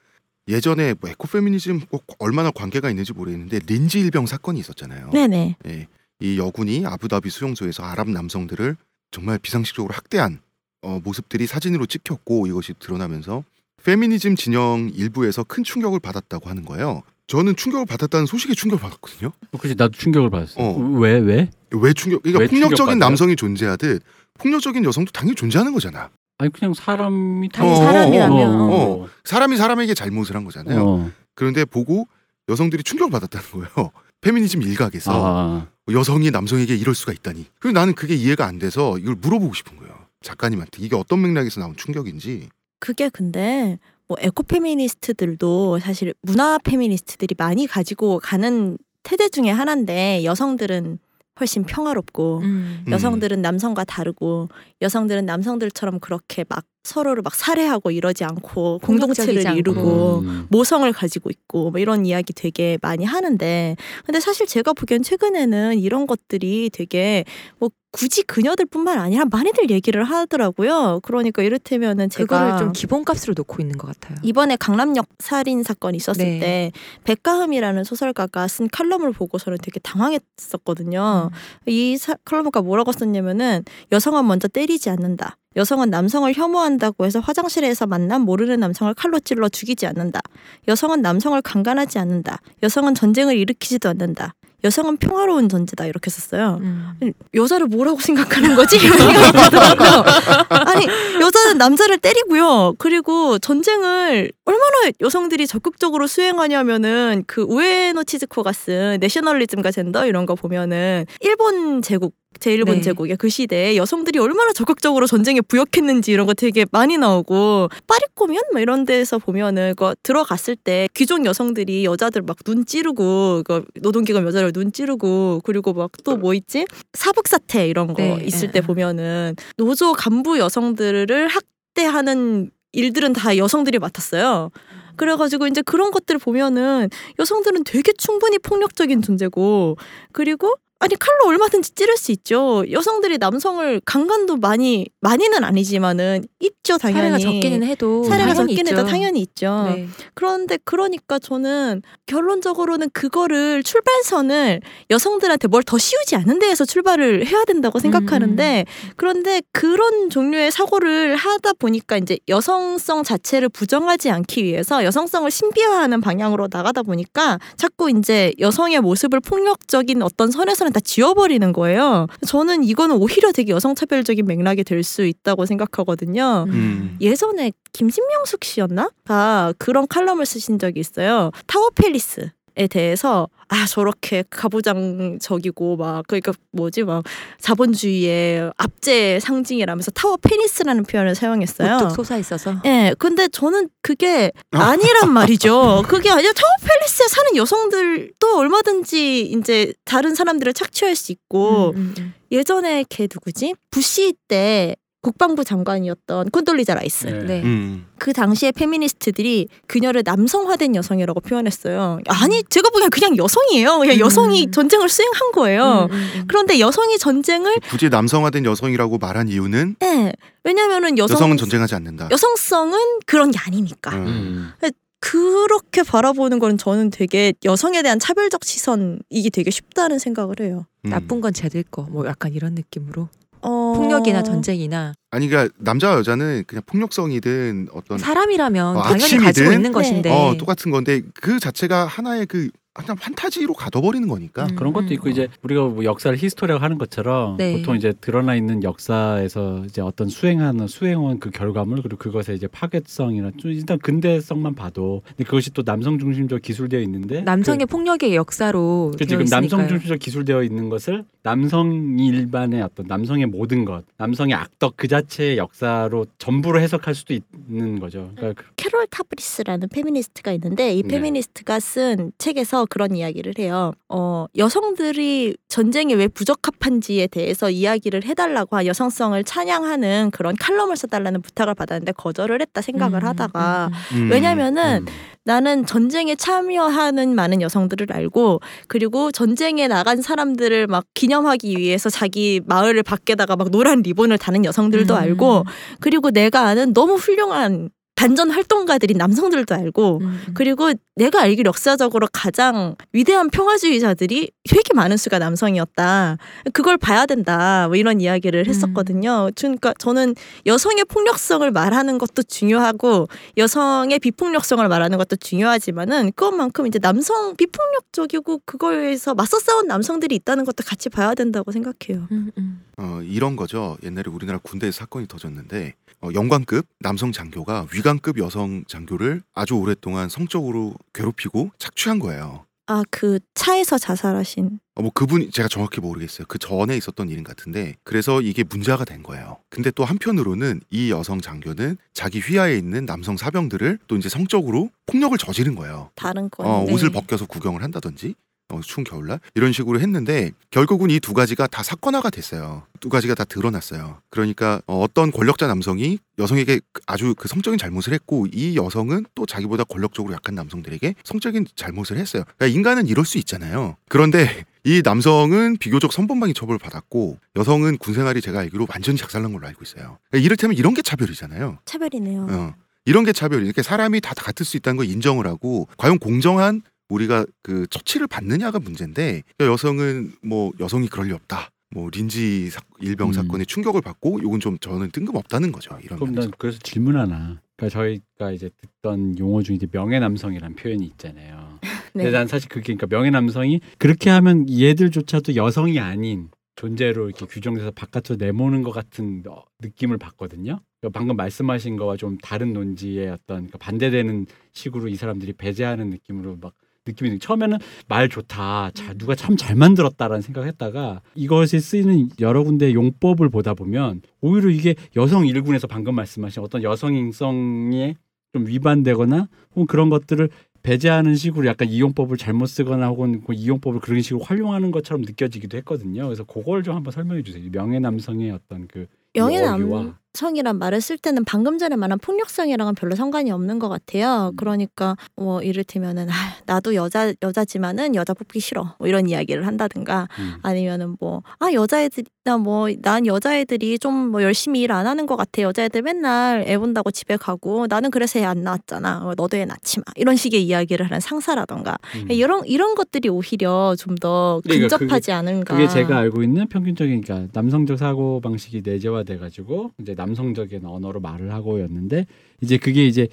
예전에 0.48 0.94
뭐 1.00 1.10
에코페미니즘 1.10 1.86
꼭 1.90 2.04
얼마나 2.18 2.50
관계가 2.50 2.88
있는지 2.90 3.12
모르겠는데 3.12 3.60
린지 3.66 3.98
일병 4.00 4.26
사건이 4.26 4.60
있었잖아요. 4.60 5.10
네네. 5.10 5.56
예, 5.66 5.86
이 6.20 6.38
여군이 6.38 6.86
아부다비 6.86 7.30
수용소에서 7.30 7.82
아랍 7.82 8.08
남성들을 8.08 8.76
정말 9.10 9.38
비상식적으로 9.38 9.92
학대한 9.92 10.40
어, 10.86 11.00
모습들이 11.02 11.46
사진으로 11.48 11.84
찍혔고 11.86 12.46
이것이 12.46 12.72
드러나면서 12.78 13.42
페미니즘 13.82 14.36
진영 14.36 14.90
일부에서 14.94 15.42
큰 15.42 15.64
충격을 15.64 15.98
받았다고 16.00 16.48
하는 16.48 16.64
거예요. 16.64 17.02
저는 17.26 17.56
충격을 17.56 17.86
받았다는 17.86 18.26
소식에 18.26 18.54
충격을 18.54 18.80
받았거든요. 18.80 19.32
그렇지 19.58 19.74
나도 19.76 19.92
충격을 19.98 20.30
받았어. 20.30 20.54
어. 20.60 20.78
왜 20.98 21.18
왜? 21.18 21.50
왜 21.72 21.92
충격? 21.92 22.22
그러니까 22.22 22.40
왜 22.40 22.46
폭력적인 22.46 22.76
충격받아요? 22.76 22.98
남성이 22.98 23.34
존재하듯 23.34 24.02
폭력적인 24.34 24.84
여성도 24.84 25.10
당연히 25.10 25.34
존재하는 25.34 25.72
거잖아. 25.72 26.10
아니 26.38 26.52
그냥 26.52 26.72
사람이 26.72 27.48
당연히 27.48 27.76
어, 27.76 27.84
사람이라면. 27.84 28.50
어, 28.60 28.74
어. 29.02 29.08
사람이 29.24 29.56
사람에게 29.56 29.94
잘못을 29.94 30.36
한 30.36 30.44
거잖아요. 30.44 30.84
어. 30.86 31.10
그런데 31.34 31.64
보고 31.64 32.06
여성들이 32.48 32.84
충격을 32.84 33.10
받았다는 33.10 33.50
거예요. 33.50 33.90
페미니즘 34.20 34.62
일각에서 34.62 35.12
아. 35.12 35.66
여성이 35.90 36.30
남성에게 36.30 36.76
이럴 36.76 36.94
수가 36.94 37.12
있다니. 37.12 37.46
그리고 37.58 37.78
나는 37.78 37.94
그게 37.94 38.14
이해가 38.14 38.46
안 38.46 38.58
돼서 38.58 38.98
이걸 38.98 39.16
물어보고 39.16 39.54
싶은 39.54 39.76
거예요. 39.78 40.05
작가님한테 40.26 40.82
이게 40.82 40.96
어떤 40.96 41.22
맥락에서 41.22 41.60
나온 41.60 41.76
충격인지. 41.76 42.48
그게 42.80 43.08
근데 43.08 43.78
뭐 44.08 44.16
에코 44.20 44.42
페미니스트들도 44.42 45.78
사실 45.78 46.14
문화 46.22 46.58
페미니스트들이 46.58 47.34
많이 47.38 47.66
가지고 47.66 48.18
가는 48.18 48.76
태대 49.02 49.28
중에 49.28 49.50
하나인데 49.50 50.24
여성들은 50.24 50.98
훨씬 51.38 51.64
평화롭고 51.64 52.38
음. 52.38 52.84
음. 52.86 52.92
여성들은 52.92 53.40
남성과 53.42 53.84
다르고 53.84 54.48
여성들은 54.82 55.26
남성들처럼 55.26 56.00
그렇게 56.00 56.44
막 56.48 56.64
서로를 56.86 57.22
막 57.22 57.34
살해하고 57.34 57.90
이러지 57.90 58.24
않고 58.24 58.78
공동체를 58.78 59.46
않고. 59.46 59.58
이루고 59.58 60.18
음. 60.20 60.46
모성을 60.50 60.90
가지고 60.92 61.30
있고 61.30 61.70
뭐 61.70 61.80
이런 61.80 62.06
이야기 62.06 62.32
되게 62.32 62.78
많이 62.82 63.04
하는데 63.04 63.76
근데 64.04 64.20
사실 64.20 64.46
제가 64.46 64.72
보기엔 64.72 65.02
최근에는 65.02 65.78
이런 65.78 66.06
것들이 66.06 66.70
되게 66.72 67.24
뭐 67.58 67.70
굳이 67.96 68.22
그녀들뿐만 68.24 68.98
아니라 68.98 69.24
많이들 69.24 69.70
얘기를 69.70 70.04
하더라고요. 70.04 71.00
그러니까 71.02 71.42
이를테면은 71.42 72.10
제가 72.10 72.40
그거를 72.40 72.58
좀 72.58 72.72
기본값으로 72.74 73.32
놓고 73.34 73.62
있는 73.62 73.78
것 73.78 73.86
같아요. 73.86 74.18
이번에 74.22 74.56
강남역 74.56 75.06
살인 75.18 75.62
사건이 75.62 75.96
있었을 75.96 76.22
네. 76.22 76.38
때 76.38 76.72
백가흠이라는 77.04 77.84
소설가가 77.84 78.48
쓴 78.48 78.68
칼럼을 78.68 79.12
보고서는 79.12 79.58
되게 79.62 79.80
당황했었거든요. 79.80 81.30
음. 81.32 81.70
이 81.70 81.96
사, 81.96 82.16
칼럼가 82.26 82.60
뭐라고 82.60 82.92
썼냐면은 82.92 83.64
여성은 83.90 84.26
먼저 84.26 84.46
때리지 84.46 84.90
않는다. 84.90 85.38
여성은 85.56 85.90
남성을 85.90 86.32
혐오한다고 86.34 87.06
해서 87.06 87.20
화장실에서 87.20 87.86
만난 87.86 88.22
모르는 88.22 88.60
남성을 88.60 88.92
칼로 88.94 89.18
찔러 89.18 89.48
죽이지 89.48 89.86
않는다. 89.86 90.20
여성은 90.68 91.02
남성을 91.02 91.40
강간하지 91.42 91.98
않는다. 91.98 92.38
여성은 92.62 92.94
전쟁을 92.94 93.36
일으키지도 93.36 93.88
않는다. 93.88 94.34
여성은 94.64 94.96
평화로운 94.96 95.48
존재다 95.48 95.86
이렇게 95.86 96.10
썼어요. 96.10 96.58
음. 96.60 96.92
아니, 97.00 97.12
여자를 97.34 97.66
뭐라고 97.66 98.00
생각하는 98.00 98.56
거지? 98.56 98.76
이런 98.76 98.98
생각이 98.98 99.32
들더라고요. 99.32 100.04
아니 100.48 100.86
여자는 101.20 101.58
남자를 101.58 101.98
때리고요. 101.98 102.74
그리고 102.78 103.38
전쟁을 103.38 104.32
얼마나 104.44 104.90
여성들이 105.00 105.46
적극적으로 105.46 106.06
수행하냐면은 106.06 107.24
그 107.26 107.42
우에노 107.42 108.04
치즈코가 108.04 108.52
쓴 108.52 108.98
내셔널리즘과 109.00 109.70
젠더 109.70 110.06
이런 110.06 110.26
거 110.26 110.34
보면은 110.34 111.06
일본 111.20 111.82
제국 111.82 112.14
제1본 112.38 112.66
네. 112.76 112.80
제국의 112.80 113.16
그 113.16 113.28
시대에 113.28 113.76
여성들이 113.76 114.18
얼마나 114.18 114.52
적극적으로 114.52 115.06
전쟁에 115.06 115.40
부역했는지 115.40 116.12
이런 116.12 116.26
거 116.26 116.34
되게 116.34 116.64
많이 116.70 116.96
나오고 116.98 117.68
파리꼬면 117.86 118.40
뭐 118.52 118.60
이런 118.60 118.84
데서 118.84 119.18
보면은 119.18 119.74
그 119.76 119.94
들어갔을 120.02 120.56
때 120.56 120.88
귀족 120.94 121.24
여성들이 121.24 121.84
여자들 121.84 122.22
막 122.22 122.36
눈 122.44 122.64
찌르고 122.64 123.42
그 123.44 123.64
노동기금 123.80 124.24
여자를 124.26 124.52
눈 124.52 124.70
찌르고 124.72 125.40
그리고 125.44 125.72
막 125.72 125.90
또 126.04 126.16
뭐 126.16 126.34
있지 126.34 126.66
사북 126.92 127.26
사태 127.28 127.66
이런 127.68 127.88
거 127.88 127.94
네, 127.94 128.18
있을 128.24 128.48
예, 128.48 128.52
때 128.52 128.58
예. 128.58 128.62
보면은 128.62 129.34
노조 129.56 129.92
간부 129.92 130.38
여성들을 130.38 131.28
학대하는 131.28 132.50
일들은 132.72 133.12
다 133.12 133.36
여성들이 133.36 133.78
맡았어요. 133.78 134.50
그래가지고 134.96 135.46
이제 135.46 135.62
그런 135.62 135.90
것들을 135.90 136.18
보면은 136.20 136.88
여성들은 137.18 137.64
되게 137.64 137.92
충분히 137.98 138.38
폭력적인 138.38 139.02
존재고 139.02 139.76
그리고 140.12 140.54
아니 140.78 140.94
칼로 140.96 141.26
얼마든지 141.28 141.74
찌를 141.74 141.96
수 141.96 142.12
있죠. 142.12 142.62
여성들이 142.70 143.16
남성을 143.18 143.80
강간도 143.84 144.36
많이 144.36 144.86
많이는 145.00 145.42
아니지만은 145.42 146.24
있죠 146.40 146.76
당연히. 146.76 147.00
사례가 147.00 147.18
적기는 147.18 147.62
해도 147.66 148.04
사례가 148.04 148.30
있죠. 148.48 148.60
해도 148.66 148.84
당연히 148.84 149.20
있죠. 149.20 149.64
네. 149.74 149.88
그런데 150.14 150.58
그러니까 150.64 151.18
저는 151.18 151.80
결론적으로는 152.06 152.90
그거를 152.92 153.62
출발선을 153.62 154.60
여성들한테 154.90 155.48
뭘 155.48 155.62
더 155.66 155.78
씌우지 155.78 156.14
않는 156.16 156.38
데에서 156.38 156.64
출발을 156.64 157.26
해야 157.26 157.44
된다고 157.44 157.80
생각하는데 157.80 158.66
그런데 158.96 159.42
그런 159.52 160.10
종류의 160.10 160.52
사고를 160.52 161.16
하다 161.16 161.54
보니까 161.54 161.96
이제 161.96 162.18
여성성 162.28 163.02
자체를 163.02 163.48
부정하지 163.48 164.10
않기 164.10 164.44
위해서 164.44 164.84
여성성을 164.84 165.28
신비화하는 165.28 166.00
방향으로 166.00 166.46
나가다 166.52 166.82
보니까 166.82 167.38
자꾸 167.56 167.90
이제 167.90 168.32
여성의 168.38 168.80
모습을 168.80 169.18
폭력적인 169.20 170.02
어떤 170.02 170.30
선에서 170.30 170.65
는다 170.66 170.80
지워버리는 170.80 171.52
거예요. 171.52 172.06
저는 172.26 172.64
이거는 172.64 172.96
오히려 172.96 173.32
되게 173.32 173.52
여성차별적인 173.52 174.24
맥락이 174.26 174.64
될 174.64 174.82
수 174.82 175.04
있다고 175.04 175.46
생각하거든요. 175.46 176.44
음. 176.48 176.96
예전에 177.00 177.50
김신명숙 177.72 178.44
씨였나?가 178.44 179.52
그런 179.58 179.86
칼럼을 179.88 180.24
쓰신 180.26 180.58
적이 180.58 180.80
있어요. 180.80 181.30
타워 181.46 181.70
팰리스에 181.70 182.30
대해서 182.66 183.28
아 183.48 183.66
저렇게 183.66 184.24
가부장적이고 184.30 185.76
막 185.76 186.06
그러니까 186.06 186.32
뭐지 186.52 186.82
막 186.84 187.04
자본주의의 187.38 188.50
압제 188.56 189.20
상징이라면서 189.20 189.90
타워 189.92 190.16
페니스라는 190.16 190.84
표현을 190.84 191.14
사용했어요. 191.14 191.76
우뚝 191.76 192.04
솟아 192.04 192.18
있어서 192.18 192.60
예, 192.64 192.94
근데 192.98 193.28
저는 193.28 193.68
그게 193.82 194.32
아니란 194.50 195.12
말이죠. 195.12 195.84
그게 195.88 196.10
아니라 196.10 196.32
타워 196.32 196.50
팰리스에 196.62 197.06
사는 197.08 197.36
여성들도 197.36 198.38
얼마든지 198.38 199.22
이제 199.22 199.72
다른 199.84 200.14
사람들을 200.14 200.52
착취할 200.54 200.96
수 200.96 201.12
있고 201.12 201.70
음, 201.76 201.76
음, 201.76 201.94
음. 201.98 202.14
예전에 202.32 202.84
걔 202.88 203.04
누구지? 203.04 203.54
부시 203.70 204.14
때 204.28 204.74
국방부 205.06 205.44
장관이었던 205.44 206.30
콘돌리자 206.30 206.74
라이스. 206.74 207.06
네. 207.06 207.24
네. 207.24 207.42
음. 207.44 207.86
그 207.96 208.12
당시에 208.12 208.50
페미니스트들이 208.50 209.46
그녀를 209.68 210.02
남성화된 210.04 210.74
여성이라고 210.74 211.20
표현했어요. 211.20 212.00
아니, 212.08 212.42
제가 212.42 212.70
보기엔 212.70 212.90
그냥 212.90 213.16
여성이에요. 213.16 213.78
그냥 213.78 213.94
음. 213.94 214.00
여성이 214.00 214.50
전쟁을 214.50 214.88
수행한 214.88 215.30
거예요. 215.30 215.88
음, 215.92 215.94
음, 215.94 216.10
음. 216.16 216.24
그런데 216.26 216.58
여성이 216.58 216.98
전쟁을 216.98 217.60
굳이 217.70 217.88
남성화된 217.88 218.44
여성이라고 218.44 218.98
말한 218.98 219.28
이유는 219.28 219.76
예. 219.84 220.12
왜냐면은 220.42 220.98
여성 220.98 221.14
여성 221.14 221.30
은 221.30 221.36
전쟁하지 221.36 221.76
않는다. 221.76 222.08
여성성은 222.10 223.00
그런 223.06 223.30
게 223.30 223.38
아니니까. 223.38 223.94
음. 223.94 224.06
음. 224.06 224.70
그렇게 224.98 225.84
바라보는 225.84 226.40
건 226.40 226.58
저는 226.58 226.90
되게 226.90 227.32
여성에 227.44 227.82
대한 227.82 228.00
차별적 228.00 228.44
시선 228.44 228.98
이게 229.08 229.30
되게 229.30 229.52
쉽다는 229.52 230.00
생각을 230.00 230.36
해요. 230.40 230.66
음. 230.84 230.90
나쁜 230.90 231.20
건 231.20 231.32
쟤들 231.32 231.62
거 231.70 231.86
뭐 231.90 232.06
약간 232.08 232.32
이런 232.32 232.54
느낌으로 232.56 233.08
어... 233.42 233.72
폭력이나 233.76 234.22
전쟁이나 234.22 234.94
아니 235.10 235.28
그러니까 235.28 235.54
남자 235.58 235.90
와 235.90 235.98
여자는 235.98 236.44
그냥 236.46 236.62
폭력성이든 236.66 237.68
어떤 237.72 237.98
사람이라면 237.98 238.76
어, 238.76 238.82
당연히 238.82 239.04
악취미든? 239.04 239.24
가지고 239.24 239.52
있는 239.52 239.62
네. 239.62 239.70
것인데 239.70 240.10
어 240.10 240.36
똑같은 240.36 240.70
건데 240.70 241.02
그 241.14 241.38
자체가 241.40 241.86
하나의 241.86 242.26
그 242.26 242.50
그냥 242.76 242.96
판타지로 242.96 243.54
가둬버리는 243.54 244.06
거니까. 244.06 244.44
음. 244.50 244.56
그런 244.56 244.72
것도 244.72 244.92
있고 244.94 245.08
이제 245.08 245.28
우리가 245.42 245.62
뭐 245.62 245.84
역사를 245.84 246.16
히스토리라고 246.16 246.62
하는 246.62 246.76
것처럼 246.78 247.36
네. 247.38 247.56
보통 247.56 247.74
이제 247.76 247.92
드러나 248.00 248.34
있는 248.34 248.62
역사에서 248.62 249.64
이제 249.64 249.80
어떤 249.80 250.08
수행하는 250.08 250.66
수행원 250.66 251.18
그 251.18 251.30
결과물 251.30 251.82
그리고 251.82 251.96
그것의 251.96 252.36
이제 252.36 252.46
파괴성이나 252.46 253.32
좀 253.38 253.50
일단 253.52 253.78
근대성만 253.78 254.54
봐도 254.54 255.02
근데 255.06 255.24
그것이 255.24 255.50
또 255.52 255.62
남성 255.62 255.98
중심적 255.98 256.42
기술되어 256.42 256.80
있는데 256.80 257.22
남성의 257.22 257.66
폭력의 257.66 258.14
역사로 258.14 258.92
그, 258.98 259.06
지금 259.06 259.24
남성. 259.26 259.66
중심적 259.68 259.98
기술되어 259.98 260.42
있는 260.42 260.68
것을 260.68 261.04
남성이 261.22 262.06
일반의 262.08 262.62
어떤 262.62 262.86
남성의 262.86 263.26
모든 263.26 263.64
것 263.64 263.84
남성의 263.96 264.34
악덕 264.34 264.74
그 264.76 264.86
자체의 264.86 265.38
역사로 265.38 266.06
전부로 266.18 266.60
해석할 266.60 266.94
수도 266.94 267.14
있는 267.14 267.80
거죠. 267.80 268.10
그러니까 268.16 268.42
그- 268.42 268.48
캐롤 268.56 268.86
타브리스라는 268.90 269.68
페미니스트가 269.68 270.32
있는데 270.32 270.74
이 270.74 270.82
네. 270.82 270.88
페미니스트가 270.88 271.58
쓴 271.60 272.12
책에서 272.18 272.65
그런 272.66 272.94
이야기를 272.94 273.34
해요. 273.38 273.72
어, 273.88 274.26
여성들이 274.36 275.36
전쟁에 275.48 275.94
왜 275.94 276.08
부적합한지에 276.08 277.08
대해서 277.08 277.50
이야기를 277.50 278.04
해달라고 278.04 278.56
한 278.56 278.66
여성성을 278.66 279.22
찬양하는 279.24 280.10
그런 280.12 280.36
칼럼을 280.36 280.76
써달라는 280.76 281.22
부탁을 281.22 281.54
받았는데 281.54 281.92
거절을 281.92 282.40
했다 282.40 282.60
생각을 282.60 283.02
음, 283.02 283.08
하다가 283.08 283.70
음, 283.92 283.96
음. 283.96 284.10
왜냐면은 284.10 284.82
음. 284.82 285.16
나는 285.26 285.66
전쟁에 285.66 286.14
참여하는 286.14 287.14
많은 287.14 287.42
여성들을 287.42 287.88
알고 287.90 288.40
그리고 288.68 289.10
전쟁에 289.10 289.66
나간 289.66 290.00
사람들을 290.00 290.68
막 290.68 290.84
기념하기 290.94 291.56
위해서 291.58 291.90
자기 291.90 292.40
마을을 292.46 292.84
밖에다가 292.84 293.34
막 293.34 293.50
노란 293.50 293.82
리본을 293.82 294.18
다는 294.18 294.44
여성들도 294.44 294.94
음. 294.94 294.98
알고 294.98 295.44
그리고 295.80 296.12
내가 296.12 296.42
아는 296.42 296.72
너무 296.72 296.94
훌륭한 296.94 297.70
단전 297.96 298.30
활동가들인 298.30 298.98
남성들도 298.98 299.54
알고 299.54 299.98
음, 300.02 300.04
음. 300.04 300.34
그리고 300.34 300.70
내가 300.96 301.22
알기로 301.22 301.48
역사적으로 301.48 302.06
가장 302.12 302.76
위대한 302.92 303.30
평화주의자들이 303.30 304.30
되게 304.48 304.74
많은 304.74 304.98
수가 304.98 305.18
남성이었다. 305.18 306.18
그걸 306.52 306.76
봐야 306.76 307.06
된다. 307.06 307.66
뭐 307.68 307.76
이런 307.76 308.00
이야기를 308.02 308.44
음. 308.46 308.46
했었거든요. 308.46 309.30
그러니까 309.34 309.72
저는 309.78 310.14
여성의 310.44 310.84
폭력성을 310.84 311.50
말하는 311.50 311.96
것도 311.96 312.22
중요하고 312.22 313.08
여성의 313.38 313.98
비폭력성을 313.98 314.66
말하는 314.68 314.98
것도 314.98 315.16
중요하지만은 315.16 316.12
그것만큼 316.14 316.66
이제 316.66 316.78
남성 316.78 317.34
비폭력적이고 317.34 318.42
그거에서 318.44 319.14
맞서 319.14 319.38
싸운 319.38 319.66
남성들이 319.68 320.14
있다는 320.16 320.44
것도 320.44 320.64
같이 320.66 320.90
봐야 320.90 321.14
된다고 321.14 321.50
생각해요. 321.50 322.08
음, 322.12 322.30
음. 322.36 322.62
어, 322.76 323.00
이런 323.02 323.36
거죠. 323.36 323.78
옛날에 323.82 324.10
우리나라 324.10 324.38
군대에 324.42 324.70
사건이 324.70 325.08
터졌는데 325.08 325.74
어, 325.85 325.85
영관급 326.14 326.66
남성 326.80 327.12
장교가 327.12 327.66
위관급 327.72 328.18
여성 328.18 328.64
장교를 328.66 329.22
아주 329.34 329.54
오랫동안 329.54 330.08
성적으로 330.08 330.74
괴롭히고 330.94 331.50
착취한 331.58 331.98
거예요. 331.98 332.46
아, 332.68 332.82
그 332.90 333.20
차에서 333.34 333.78
자살하신. 333.78 334.58
어, 334.74 334.82
뭐 334.82 334.90
그분이 334.92 335.30
제가 335.30 335.48
정확히 335.48 335.80
모르겠어요. 335.80 336.26
그 336.28 336.38
전에 336.38 336.76
있었던 336.76 337.08
일인 337.08 337.22
같은데 337.22 337.76
그래서 337.84 338.20
이게 338.20 338.42
문제가 338.42 338.84
된 338.84 339.02
거예요. 339.04 339.38
근데 339.48 339.70
또 339.70 339.84
한편으로는 339.84 340.60
이 340.70 340.90
여성 340.90 341.20
장교는 341.20 341.78
자기 341.94 342.18
휘하에 342.18 342.56
있는 342.56 342.84
남성 342.84 343.16
사병들을 343.16 343.78
또 343.86 343.96
이제 343.96 344.08
성적으로 344.08 344.70
폭력을 344.86 345.16
저지른 345.16 345.54
거예요. 345.54 345.90
다른 345.94 346.28
건. 346.28 346.46
어, 346.46 346.64
네. 346.66 346.72
옷을 346.72 346.90
벗겨서 346.90 347.26
구경을 347.26 347.62
한다든지 347.62 348.14
어, 348.48 348.60
추운 348.62 348.84
겨울날 348.84 349.18
이런 349.34 349.52
식으로 349.52 349.80
했는데 349.80 350.30
결국은 350.50 350.90
이 350.90 351.00
두 351.00 351.14
가지가 351.14 351.46
다 351.46 351.62
사건화가 351.62 352.10
됐어요. 352.10 352.64
두 352.80 352.88
가지가 352.88 353.14
다 353.14 353.24
드러났어요. 353.24 354.00
그러니까 354.10 354.60
어, 354.66 354.80
어떤 354.80 355.10
권력자 355.12 355.46
남성이 355.46 355.98
여성에게 356.18 356.60
아주 356.86 357.14
그 357.16 357.28
성적인 357.28 357.58
잘못을 357.58 357.92
했고 357.92 358.26
이 358.32 358.56
여성은 358.56 359.06
또 359.14 359.26
자기보다 359.26 359.64
권력적으로 359.64 360.14
약한 360.14 360.34
남성들에게 360.34 360.94
성적인 361.04 361.46
잘못을 361.54 361.98
했어요. 361.98 362.24
그러니까 362.36 362.46
인간은 362.56 362.86
이럴 362.86 363.04
수 363.04 363.18
있잖아요. 363.18 363.76
그런데 363.88 364.44
이 364.64 364.80
남성은 364.84 365.58
비교적 365.58 365.92
선범방위 365.92 366.34
처벌을 366.34 366.58
받았고 366.58 367.18
여성은 367.36 367.78
군생활이 367.78 368.20
제가 368.20 368.40
알기로 368.40 368.66
완전히 368.68 368.98
작살난 368.98 369.32
걸로 369.32 369.46
알고 369.46 369.62
있어요. 369.62 369.98
그러니까 370.10 370.24
이를테면 370.24 370.56
이런 370.56 370.74
게 370.74 370.82
차별이잖아요. 370.82 371.58
차별이네요. 371.64 372.26
어. 372.30 372.54
이런 372.84 373.04
게 373.04 373.12
차별이 373.12 373.44
이렇게 373.44 373.62
사람이 373.62 374.00
다 374.00 374.14
같을 374.14 374.46
수 374.46 374.56
있다는 374.56 374.76
걸 374.76 374.86
인정을 374.86 375.26
하고 375.26 375.68
과연 375.76 375.98
공정한 375.98 376.62
우리가 376.88 377.26
그 377.42 377.66
처치를 377.68 378.06
받느냐가 378.06 378.58
문제인데 378.58 379.22
그러니까 379.36 379.52
여성은 379.52 380.12
뭐 380.22 380.52
여성이 380.60 380.88
그럴 380.88 381.08
리 381.08 381.12
없다. 381.12 381.50
뭐 381.70 381.90
린지 381.92 382.48
사- 382.50 382.60
일병 382.80 383.08
음. 383.08 383.12
사건에 383.12 383.44
충격을 383.44 383.80
받고 383.82 384.20
요건 384.22 384.38
좀 384.40 384.56
저는 384.58 384.90
뜬금없다는 384.92 385.50
거죠. 385.52 385.76
이런 385.82 385.98
그럼 385.98 386.12
면에서. 386.12 386.28
난 386.28 386.36
그래서 386.38 386.58
질문 386.62 386.96
하나. 386.96 387.40
그러니까 387.56 387.68
저희가 387.78 388.32
이제 388.32 388.50
듣던 388.60 389.18
용어 389.18 389.42
중에 389.42 389.56
이제 389.56 389.66
명예 389.66 389.98
남성이라는 389.98 390.56
표현이 390.56 390.84
있잖아요. 390.86 391.58
네. 391.94 392.04
근데 392.04 392.10
난 392.12 392.28
사실 392.28 392.48
그게 392.48 392.74
그러니까 392.74 392.86
명예 392.86 393.10
남성이 393.10 393.60
그렇게 393.78 394.10
하면 394.10 394.46
얘들조차도 394.48 395.34
여성이 395.36 395.80
아닌 395.80 396.28
존재로 396.54 397.08
이렇게 397.08 397.26
규정돼서 397.26 397.70
바깥으로 397.72 398.16
내모는 398.18 398.62
것 398.62 398.70
같은 398.70 399.22
어, 399.28 399.42
느낌을 399.60 399.98
받거든요. 399.98 400.60
그러니까 400.80 400.98
방금 400.98 401.16
말씀하신 401.16 401.76
거와 401.76 401.96
좀 401.96 402.16
다른 402.18 402.52
논지의 402.52 403.08
어떤 403.08 403.38
그러니까 403.48 403.58
반대되는 403.58 404.26
식으로 404.52 404.88
이 404.88 404.94
사람들이 404.96 405.32
배제하는 405.34 405.90
느낌으로 405.90 406.36
막 406.40 406.54
느낌이 406.86 407.10
들- 407.10 407.18
처음에는 407.18 407.58
말 407.88 408.08
좋다, 408.08 408.70
자, 408.74 408.92
누가 408.94 409.14
참 409.14 409.36
잘 409.36 409.54
만들었다라는 409.56 410.22
생각했다가 410.22 411.02
이것이 411.14 411.60
쓰이는 411.60 412.08
여러 412.20 412.42
군데 412.44 412.72
용법을 412.72 413.28
보다 413.28 413.54
보면 413.54 414.02
오히려 414.20 414.48
이게 414.50 414.74
여성 414.96 415.26
일군에서 415.26 415.66
방금 415.66 415.94
말씀하신 415.94 416.42
어떤 416.42 416.62
여성인성에 416.62 417.96
좀 418.32 418.46
위반되거나 418.46 419.28
혹은 419.52 419.66
그런 419.66 419.88
것들을 419.90 420.28
배제하는 420.62 421.14
식으로 421.14 421.46
약간 421.46 421.68
이용법을 421.68 422.16
잘못 422.16 422.46
쓰거나 422.46 422.88
혹은 422.88 423.22
그 423.24 423.34
이용법을 423.34 423.80
그런 423.80 424.00
식으로 424.02 424.24
활용하는 424.24 424.72
것처럼 424.72 425.02
느껴지기도 425.02 425.56
했거든요. 425.58 426.06
그래서 426.06 426.24
그걸 426.24 426.62
좀 426.64 426.74
한번 426.74 426.92
설명해 426.92 427.22
주세요. 427.22 427.42
이 427.44 427.50
명예 427.50 427.78
남성의 427.78 428.32
어떤 428.32 428.66
그 428.66 428.86
명예 429.14 429.38
어휘와. 429.38 429.82
여 429.84 429.94
성이란 430.16 430.58
말을 430.58 430.80
쓸 430.80 430.98
때는 430.98 431.24
방금 431.24 431.58
전에 431.58 431.76
말한 431.76 431.98
폭력성이랑은 432.00 432.74
별로 432.74 432.96
상관이 432.96 433.30
없는 433.30 433.58
것 433.60 433.68
같아요. 433.68 434.32
그러니까 434.36 434.96
뭐 435.16 435.40
이를테면은 435.42 436.08
아, 436.10 436.12
나도 436.46 436.74
여자 436.74 437.12
여자지만은 437.22 437.94
여자 437.94 438.14
뽑기 438.14 438.40
싫어. 438.40 438.74
뭐 438.78 438.88
이런 438.88 439.08
이야기를 439.08 439.46
한다든가 439.46 440.08
음. 440.18 440.34
아니면은 440.42 440.96
뭐 440.98 441.22
아 441.38 441.52
여자애들이나 441.52 442.38
뭐 442.40 442.68
난 442.82 443.06
여자애들이 443.06 443.78
좀 443.78 444.10
뭐 444.10 444.22
열심히 444.22 444.60
일 444.62 444.72
안 444.72 444.86
하는 444.86 445.06
것 445.06 445.16
같아. 445.16 445.42
여자애들 445.42 445.82
맨날 445.82 446.44
애 446.46 446.56
본다고 446.58 446.90
집에 446.90 447.16
가고 447.16 447.66
나는 447.68 447.90
그래서 447.90 448.18
애 448.18 448.24
안 448.24 448.42
낳았잖아. 448.42 449.04
어, 449.06 449.14
너도 449.16 449.36
애 449.36 449.44
낳지 449.44 449.80
마. 449.80 449.84
이런 449.96 450.16
식의 450.16 450.42
이야기를 450.44 450.86
하는 450.86 451.00
상사라던가. 451.00 451.76
음. 451.94 452.10
이런 452.10 452.44
이런 452.46 452.74
것들이 452.74 453.08
오히려 453.08 453.74
좀더 453.78 454.40
그러니까 454.44 454.76
근접하지 454.78 455.12
않은가. 455.12 455.54
그게 455.56 455.68
제가 455.68 455.98
알고 455.98 456.22
있는 456.22 456.46
평균적인 456.48 457.00
그러니까 457.02 457.28
남성적 457.32 457.78
사고 457.78 458.20
방식이 458.20 458.62
내재화돼 458.64 459.18
가지고 459.18 459.70
이제 459.80 459.94
남 459.94 460.05
성적인 460.14 460.64
언어로 460.64 461.00
말을 461.00 461.32
하고였는데 461.32 462.06
이제 462.42 462.56
그게 462.56 462.86
이제 462.86 463.08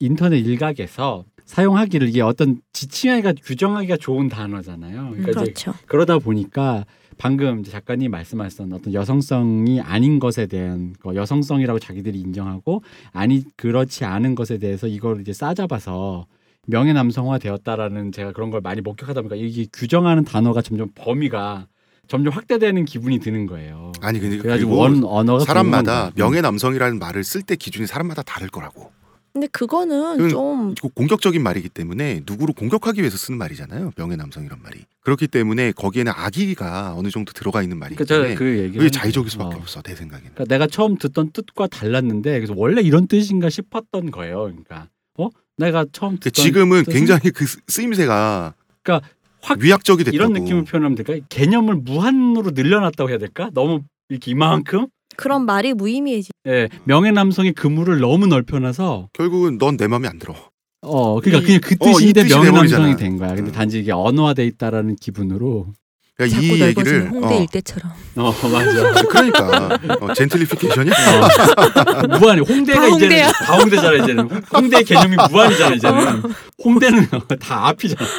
인터넷 0.00 0.38
일각에서 0.38 1.24
사용하기를 1.44 2.08
이게 2.08 2.20
어떤 2.20 2.60
지칭하기가 2.72 3.34
규정하기가 3.42 3.96
좋은 3.96 4.28
단어잖아요. 4.28 5.10
그러니까 5.10 5.40
그렇죠 5.40 5.74
그러다 5.86 6.18
보니까 6.18 6.84
방금 7.16 7.60
이제 7.60 7.70
작가님 7.70 8.10
말씀하셨던 8.10 8.72
어떤 8.72 8.94
여성성이 8.94 9.80
아닌 9.80 10.18
것에 10.18 10.46
대한 10.46 10.94
거, 11.00 11.14
여성성이라고 11.14 11.78
자기들이 11.78 12.20
인정하고 12.20 12.82
아니 13.12 13.44
그렇지 13.56 14.04
않은 14.04 14.34
것에 14.34 14.58
대해서 14.58 14.86
이걸 14.86 15.20
이제 15.20 15.32
싸잡아서 15.32 16.26
명예 16.66 16.92
남성화 16.92 17.38
되었다라는 17.38 18.12
제가 18.12 18.32
그런 18.32 18.50
걸 18.50 18.60
많이 18.60 18.82
목격하다 18.82 19.22
보니까 19.22 19.36
이게 19.36 19.66
규정하는 19.72 20.24
단어가 20.24 20.62
점점 20.62 20.90
범위가 20.94 21.66
점점 22.08 22.32
확대되는 22.32 22.84
기분이 22.86 23.20
드는 23.20 23.46
거예요. 23.46 23.92
아니 24.00 24.18
근데 24.18 24.38
그래가지고 24.38 24.76
원 24.76 25.04
언어가 25.04 25.44
사람마다. 25.44 26.10
명예 26.16 26.40
남성이라는 26.40 26.98
말을 26.98 27.22
쓸 27.22 27.42
때 27.42 27.54
기준이 27.54 27.86
사람마다 27.86 28.22
다를 28.22 28.48
거라고. 28.48 28.90
근데 29.34 29.46
그거는 29.48 30.30
좀 30.30 30.74
이거 30.76 30.88
공격적인 30.88 31.40
말이기 31.42 31.68
때문에 31.68 32.22
누구를 32.26 32.54
공격하기 32.54 33.00
위해서 33.02 33.16
쓰는 33.18 33.38
말이잖아요. 33.38 33.92
명예 33.96 34.16
남성이란 34.16 34.58
말이. 34.62 34.80
그렇기 35.00 35.28
때문에 35.28 35.72
거기에는 35.72 36.10
악의가 36.16 36.94
어느 36.96 37.10
정도 37.10 37.32
들어가 37.32 37.62
있는 37.62 37.78
말이기 37.78 38.02
때문에 38.04 38.34
그 38.34 38.46
얘기를 38.58 38.72
그게 38.72 38.90
자의적일. 38.90 39.30
수밖에 39.30 39.56
어. 39.56 39.58
없어 39.60 39.82
내 39.82 39.94
생각에는. 39.94 40.30
그러니까 40.34 40.52
내가 40.52 40.66
처음 40.66 40.96
듣던 40.96 41.30
뜻과 41.32 41.66
달랐는데 41.68 42.32
그래서 42.40 42.54
원래 42.56 42.80
이런 42.80 43.06
뜻인가 43.06 43.50
싶었던 43.50 44.10
거예요. 44.10 44.44
그러니까 44.44 44.88
어 45.18 45.28
내가 45.58 45.84
처음 45.92 46.16
듣던 46.18 46.32
지금은 46.32 46.84
뜻은 46.84 46.92
굉장히 46.94 47.30
그 47.30 47.46
쓰- 47.46 47.58
쓰임새가 47.68 48.54
그러니까 48.82 49.08
확 49.48 49.58
위약적이 49.60 50.04
됐다고. 50.04 50.14
이런 50.16 50.32
느낌을 50.32 50.64
표현하면 50.64 50.94
될까? 50.96 51.14
개념을 51.28 51.76
무한으로 51.76 52.50
늘려놨다고 52.52 53.10
해야 53.10 53.18
될까? 53.18 53.50
너무 53.54 53.80
이렇게 54.08 54.30
이만큼 54.30 54.86
그런 55.16 55.46
말이 55.46 55.72
무의미해지 55.74 56.30
예, 56.46 56.68
명예 56.84 57.10
남성의 57.10 57.52
그물을 57.54 57.98
너무 58.00 58.26
넓혀놔서 58.26 59.08
결국은 59.12 59.58
넌 59.58 59.76
내 59.76 59.86
마음에 59.88 60.06
안 60.08 60.18
들어. 60.18 60.34
어 60.82 61.20
그러니까 61.20 61.42
이- 61.42 61.58
그냥 61.58 61.60
그 61.62 61.74
어, 61.80 61.90
이 61.90 62.12
뜻인데 62.12 62.22
뜻이 62.24 62.34
명예. 62.34 62.50
남성이 62.50 62.96
된 62.96 63.16
거야. 63.16 63.34
근데 63.34 63.50
음. 63.50 63.52
단지 63.52 63.80
이게 63.80 63.90
언어화돼 63.92 64.46
있다라는 64.46 64.96
기분으로 64.96 65.72
그러니까 66.18 66.40
자꾸 66.40 66.46
이 66.56 66.58
넓어지는 66.58 66.68
얘기를 67.04 67.10
홍대 67.10 67.34
어, 67.36 67.40
일대처럼. 67.42 67.92
어 68.16 68.32
맞아. 68.48 69.02
그러니까 69.04 69.78
어, 70.00 70.14
젠틀리피케이션이야? 70.14 70.92
어, 70.92 72.18
무한히 72.18 72.40
홍대가 72.40 72.80
다 72.80 72.88
이제는. 72.88 73.32
다 73.32 73.56
홍대잖아 73.56 73.92
이제는 74.02 74.28
홍- 74.30 74.42
홍대 74.52 74.82
개념이 74.82 75.16
무한이잖아 75.30 75.76
이제는 75.76 76.22
홍대는 76.64 77.06
다 77.40 77.68
앞이잖아. 77.68 78.10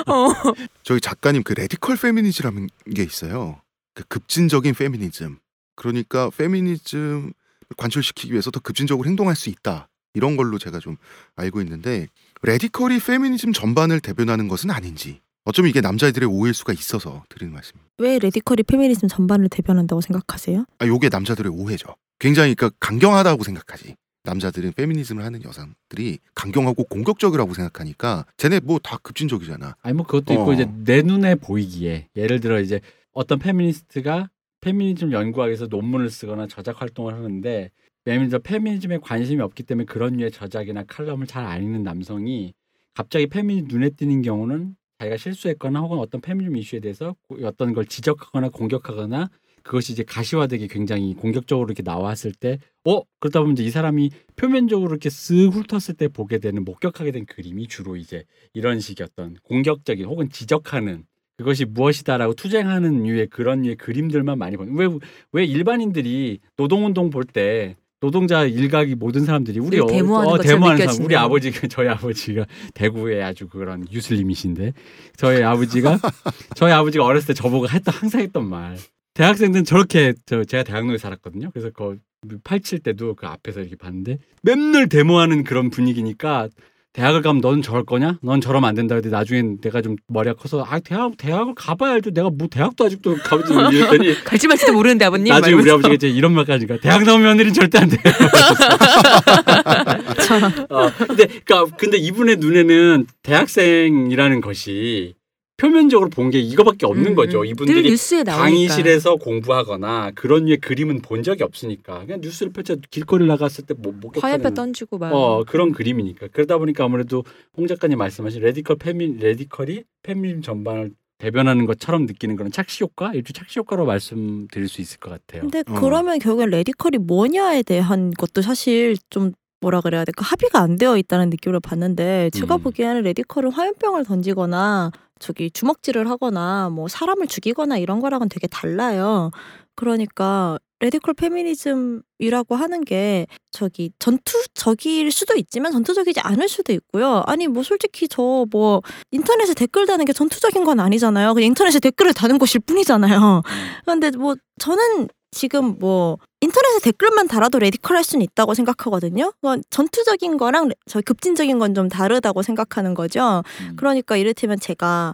저희 0.84 1.02
작가님 1.02 1.44
그 1.44 1.52
radical 1.54 1.98
페미니즘이라는 1.98 2.70
게 2.96 3.04
있어요. 3.04 3.60
그 3.94 4.04
급진적인 4.08 4.76
페미니즘. 4.76 5.38
그러니까 5.76 6.30
페미니즘 6.38 7.34
관철시키기 7.76 8.32
위해서 8.32 8.50
더 8.50 8.62
급진적으로 8.62 9.10
행동할 9.10 9.36
수 9.36 9.50
있다. 9.50 9.90
이런 10.14 10.38
걸로 10.38 10.58
제가 10.58 10.80
좀 10.80 10.96
알고 11.36 11.60
있는데 11.62 12.08
radical이 12.44 13.00
페미니즘 13.00 13.52
전반을 13.52 14.00
대변하는 14.00 14.48
것은 14.48 14.72
아닌지 14.72 15.20
어쩌면 15.50 15.70
이게 15.72 15.82
남자애들의 15.82 16.30
오해일 16.30 16.54
수가 16.54 16.74
있어서 16.74 17.24
드리는 17.28 17.52
말씀입니다. 17.52 17.90
왜 17.98 18.20
radical이 18.20 18.62
페미니즘 18.62 19.08
전반을 19.08 19.50
대변한다고 19.50 20.00
생각하세요? 20.00 20.64
아, 20.78 20.86
요게 20.86 21.10
남자들의 21.12 21.52
오해죠. 21.52 21.96
굉장히 22.20 22.54
그러니까 22.54 22.78
강경하다고 22.80 23.44
생각하지. 23.44 23.96
남자들은 24.26 24.74
페미니즘을 24.74 25.24
하는 25.26 25.44
여성들이 25.44 26.20
강경하고 26.36 26.84
공격적이라고 26.84 27.56
생각하니까 27.56 28.26
쟤네 28.38 28.60
뭐 28.60 28.78
다 28.78 28.98
급진적이잖아. 29.02 29.76
아니 29.82 29.96
뭐 29.96 30.06
그것도 30.06 30.34
있고 30.34 30.52
어. 30.52 30.54
이제 30.54 30.70
내 30.84 31.02
눈에 31.02 31.34
보이기에 31.34 32.10
예를 32.16 32.40
들어 32.42 32.60
이제 32.60 32.80
어떤 33.12 33.40
페미니스트가 33.40 34.30
페미니즘 34.62 35.12
위해서 35.48 35.66
논문을 35.66 36.12
쓰거나 36.12 36.46
저작 36.46 36.80
활동을 36.82 37.16
하는데 37.16 37.72
예를 38.06 38.30
들어 38.30 38.40
페미니즘에 38.40 39.00
관심이 39.02 39.42
없기 39.42 39.64
때문에 39.64 39.86
그런 39.86 40.18
류의 40.18 40.30
저작이나 40.32 40.84
칼럼을 40.84 41.26
잘 41.26 41.44
안 41.48 41.64
읽는 41.64 41.82
남성이 41.82 42.54
갑자기 42.94 43.26
페미니즘 43.26 43.68
눈에 43.70 43.90
띄는 43.90 44.22
경우는 44.22 44.76
자기가 45.00 45.18
실수했거나 45.18 45.80
혹은 45.80 45.98
어떤 46.00 46.20
페미니즘 46.22 46.58
이슈에 46.58 46.80
대해서 46.82 47.16
고- 47.28 47.38
어떤 47.44 47.74
걸 47.74 47.86
지적하거나 47.86 48.50
공격하거나 48.50 49.30
그것이 49.64 49.94
이제 49.94 50.04
가시화되게 50.04 50.68
굉장히 50.68 51.14
공격적으로 51.14 51.68
이렇게 51.68 51.84
나왔을 51.84 52.32
때, 52.34 52.60
어? 52.86 53.02
그러다 53.20 53.40
보면 53.42 53.54
이제 53.54 53.64
이 53.64 53.70
사람이 53.70 54.10
표면적으로 54.36 54.92
이렇게 54.92 55.10
쓱 55.10 55.52
훑었을 55.52 55.96
때 55.96 56.08
보게 56.08 56.40
되는 56.40 56.64
목격하게 56.66 57.12
된 57.12 57.26
그림이 57.26 57.68
주로 57.68 57.96
이제 57.96 58.24
이런 58.54 58.80
식의 58.80 59.08
어떤 59.12 59.36
공격적인 59.44 60.06
혹은 60.06 60.30
지적하는 60.30 61.06
그것이 61.38 61.66
무엇이다라고 61.66 62.34
투쟁하는 62.34 63.04
류의 63.04 63.28
그런 63.28 63.62
류의 63.62 63.76
그림들만 63.76 64.38
많이 64.38 64.58
보는. 64.58 64.76
왜왜 64.76 65.46
일반인들이 65.46 66.40
노동운동 66.58 67.10
볼 67.10 67.26
때 67.26 67.76
노동자 68.02 68.46
일각이 68.46 68.96
모든 68.96 69.26
사람들이 69.26 69.60
우리 69.60 69.78
늘 69.78 69.88
데모하는 69.88 70.32
어, 70.32 70.38
데모하는 70.38 70.88
사람. 70.88 71.06
우리 71.06 71.16
아버지가 71.16 71.68
저희 71.68 71.88
아버지가 71.90 72.46
대구에 72.74 73.22
아주 73.22 73.48
그런 73.48 73.86
유슬림이신데 73.92 74.74
저희 75.18 75.44
아버지가 75.44 76.00
저희 76.56 76.72
아버지가 76.72 77.04
어렸을 77.04 77.28
때 77.28 77.34
저보고 77.34 77.68
했던 77.70 77.94
항상 77.94 78.22
했던 78.22 78.48
말 78.50 78.78
대학생들은 79.16 79.66
저렇게 79.66 80.14
저 80.26 80.44
제가 80.46 80.64
대학로에 80.64 80.98
살았거든요 80.98 81.52
그래서 81.52 81.72
그 81.72 82.00
87 82.44 82.80
때도 82.80 83.16
그 83.16 83.28
앞에서 83.28 83.60
이렇게 83.62 83.76
봤는데 83.76 84.20
맨날 84.44 84.88
데모하는 84.88 85.44
그런 85.44 85.70
분위기니까 85.70 86.48
대학을 86.94 87.22
가면 87.22 87.42
너는 87.42 87.62
저럴 87.62 87.86
거냐? 87.86 88.18
넌 88.24 88.42
저러면 88.42 88.68
안 88.68 88.74
된다. 88.76 88.96
근데 88.96 89.10
나중에 89.10 89.44
내가 89.62 89.82
좀 89.82 89.96
머리가 90.08 90.36
커서 90.36 90.66
아 90.68 90.80
대학 90.80 91.16
대학을 91.18 91.54
가봐야 91.56 91.94
알죠. 91.94 92.10
내가 92.12 92.30
뭐 92.32 92.48
대학도 92.50 92.86
아직도 92.86 93.18
가보지 93.18 93.54
못했더니 93.54 94.16
갈지 94.26 94.48
말지도 94.48 94.74
모르는데 94.74 95.06
아버님. 95.06 95.28
나중에 95.32 95.54
우리 95.54 95.58
말면서. 95.64 95.74
아버지가 95.76 95.94
이제 95.94 96.10
이런 96.10 96.34
말까지가 96.34 96.78
대학 96.82 97.04
나온 97.04 97.22
며느리는 97.22 97.54
절대 97.54 97.78
안 97.78 97.90
돼요. 97.90 98.00
어, 100.70 100.90
근데 101.08 101.26
그러니까 101.46 101.66
근데 101.78 101.98
이분의 101.98 102.38
눈에는 102.38 103.06
대학생이라는 103.24 104.42
것이 104.42 105.14
표면적으로 105.60 106.10
본 106.10 106.30
게 106.30 106.40
이거밖에 106.40 106.86
없는 106.86 107.08
음, 107.12 107.16
거죠. 107.16 107.40
음. 107.40 107.42
늘 107.44 107.50
이분들이 107.50 107.90
뉴스에 107.90 108.24
나오니까. 108.24 108.44
강의실에서 108.44 109.16
공부하거나 109.16 110.12
그런 110.16 110.46
류의 110.46 110.58
그림은 110.58 111.02
본 111.02 111.24
적이 111.24 111.44
없으니까 111.44 112.00
그냥 112.06 112.22
뉴스를 112.22 112.52
펼쳐 112.54 112.76
길거리 112.92 113.26
나갔을 113.26 113.66
때뭐 113.66 113.94
목격하는 114.00 114.22
화염병 114.22 114.54
던지고 114.54 114.98
막. 115.00 115.12
어 115.14 115.44
그런 115.48 115.72
그림이니까 115.72 116.28
그러다 116.32 116.58
보니까 116.60 116.84
아무래도 116.86 117.24
홍 117.58 117.66
작가님 117.68 117.98
말씀하신 117.98 118.42
radical 118.42 118.78
페미 118.78 119.18
radical이 119.20 119.84
페미니즘 120.04 120.42
전반을 120.44 120.92
대변하는 121.18 121.66
것처럼 121.66 122.06
느끼는 122.06 122.36
그런 122.38 122.52
착시 122.52 122.84
효과 122.84 123.12
일종 123.14 123.34
착시 123.34 123.60
효과로 123.60 123.86
말씀드릴 123.86 124.70
수 124.70 124.82
있을 124.82 125.00
것 125.00 125.10
같아요. 125.10 125.42
근데 125.42 125.64
어. 125.68 125.80
그러면 125.80 126.20
결국엔 126.20 126.50
radical이 126.52 126.98
뭐냐에 127.00 127.64
대한 127.64 128.12
것도 128.12 128.42
사실 128.42 128.96
좀 129.10 129.32
뭐라 129.62 129.82
그래야 129.82 130.06
될까 130.06 130.24
합의가 130.24 130.62
안 130.62 130.78
되어 130.78 130.96
있다는 130.98 131.30
느낌을 131.32 131.60
받는데 131.60 132.30
제가 132.34 132.56
음. 132.56 132.62
보기에는 132.62 133.02
radical은 133.02 133.52
화염병을 133.52 134.06
던지거나 134.06 134.92
저기 135.20 135.52
주먹질을 135.52 136.10
하거나 136.10 136.70
뭐 136.70 136.88
사람을 136.88 137.28
죽이거나 137.28 137.78
이런 137.78 138.00
거랑은 138.00 138.30
되게 138.30 138.48
달라요. 138.48 139.32
그러니까 139.76 140.58
radical 140.82 141.14
페미니즘이라고 141.14 142.56
하는 142.56 142.84
게 142.86 143.28
저기 143.52 143.92
전투적일 144.00 145.12
수도 145.12 145.36
있지만 145.36 145.72
전투적이지 145.74 146.22
않을 146.22 146.48
수도 146.48 146.72
있고요. 146.74 147.24
아니 147.28 147.48
뭐 147.48 147.64
솔직히 147.64 148.08
저 148.08 148.46
뭐 148.52 148.82
인터넷에 149.12 149.54
댓글 149.54 149.86
다는 149.86 150.06
게 150.06 150.14
전투적인 150.14 150.64
건 150.64 150.80
아니잖아요. 150.80 151.34
그냥 151.34 151.48
인터넷에 151.48 151.80
댓글을 151.80 152.14
다는 152.14 152.38
것일 152.38 152.62
뿐이잖아요. 152.62 153.42
그런데 153.86 154.12
뭐 154.12 154.36
저는 154.60 155.08
지금 155.32 155.78
뭐 155.80 156.18
인터넷에 156.42 156.80
댓글만 156.84 157.28
달아도 157.28 157.60
radical 157.60 157.96
할 157.98 158.04
수는 158.04 158.24
있다고 158.24 158.54
생각하거든요. 158.54 159.32
그건 159.34 159.62
전투적인 159.70 160.38
거랑 160.38 160.70
저 160.88 161.02
급진적인 161.02 161.60
건 161.60 161.74
좀 161.76 161.88
다르다고 161.90 162.42
생각하는 162.42 162.94
거죠. 162.96 163.44
음. 163.62 163.76
그러니까 163.76 164.18
이를테면 164.18 164.60
제가 164.60 165.14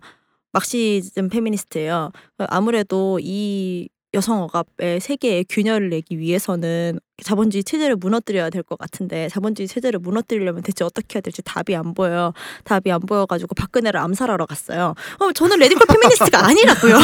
Marxism 0.53 1.27
페미니스트예요. 1.29 2.11
아무래도 2.47 3.19
이 3.21 3.89
여성 4.15 4.41
억압의 4.43 4.99
세계에 4.99 5.43
균열을 5.47 5.89
내기 5.89 6.17
위해서는 6.19 6.99
자본주의 7.23 7.63
체제를 7.63 7.95
무너뜨려야 7.95 8.49
될 8.49 8.63
것 8.63 8.77
같은데 8.79 9.29
자본주의 9.29 9.67
체제를 9.67 9.99
무너뜨리려면 9.99 10.63
대체 10.63 10.83
어떻게 10.83 11.15
해야 11.17 11.21
될지 11.21 11.41
답이 11.43 11.75
안 11.75 11.93
보여요. 11.93 12.33
답이 12.63 12.91
안 12.91 12.99
보여가지고 12.99 13.53
박근혜를 13.55 13.99
암살하러 13.99 14.45
갔어요. 14.47 14.95
어, 15.19 15.31
저는 15.31 15.59
radical 15.59 15.85
페미니스트가 15.87 16.45
아니라고요. 16.47 16.95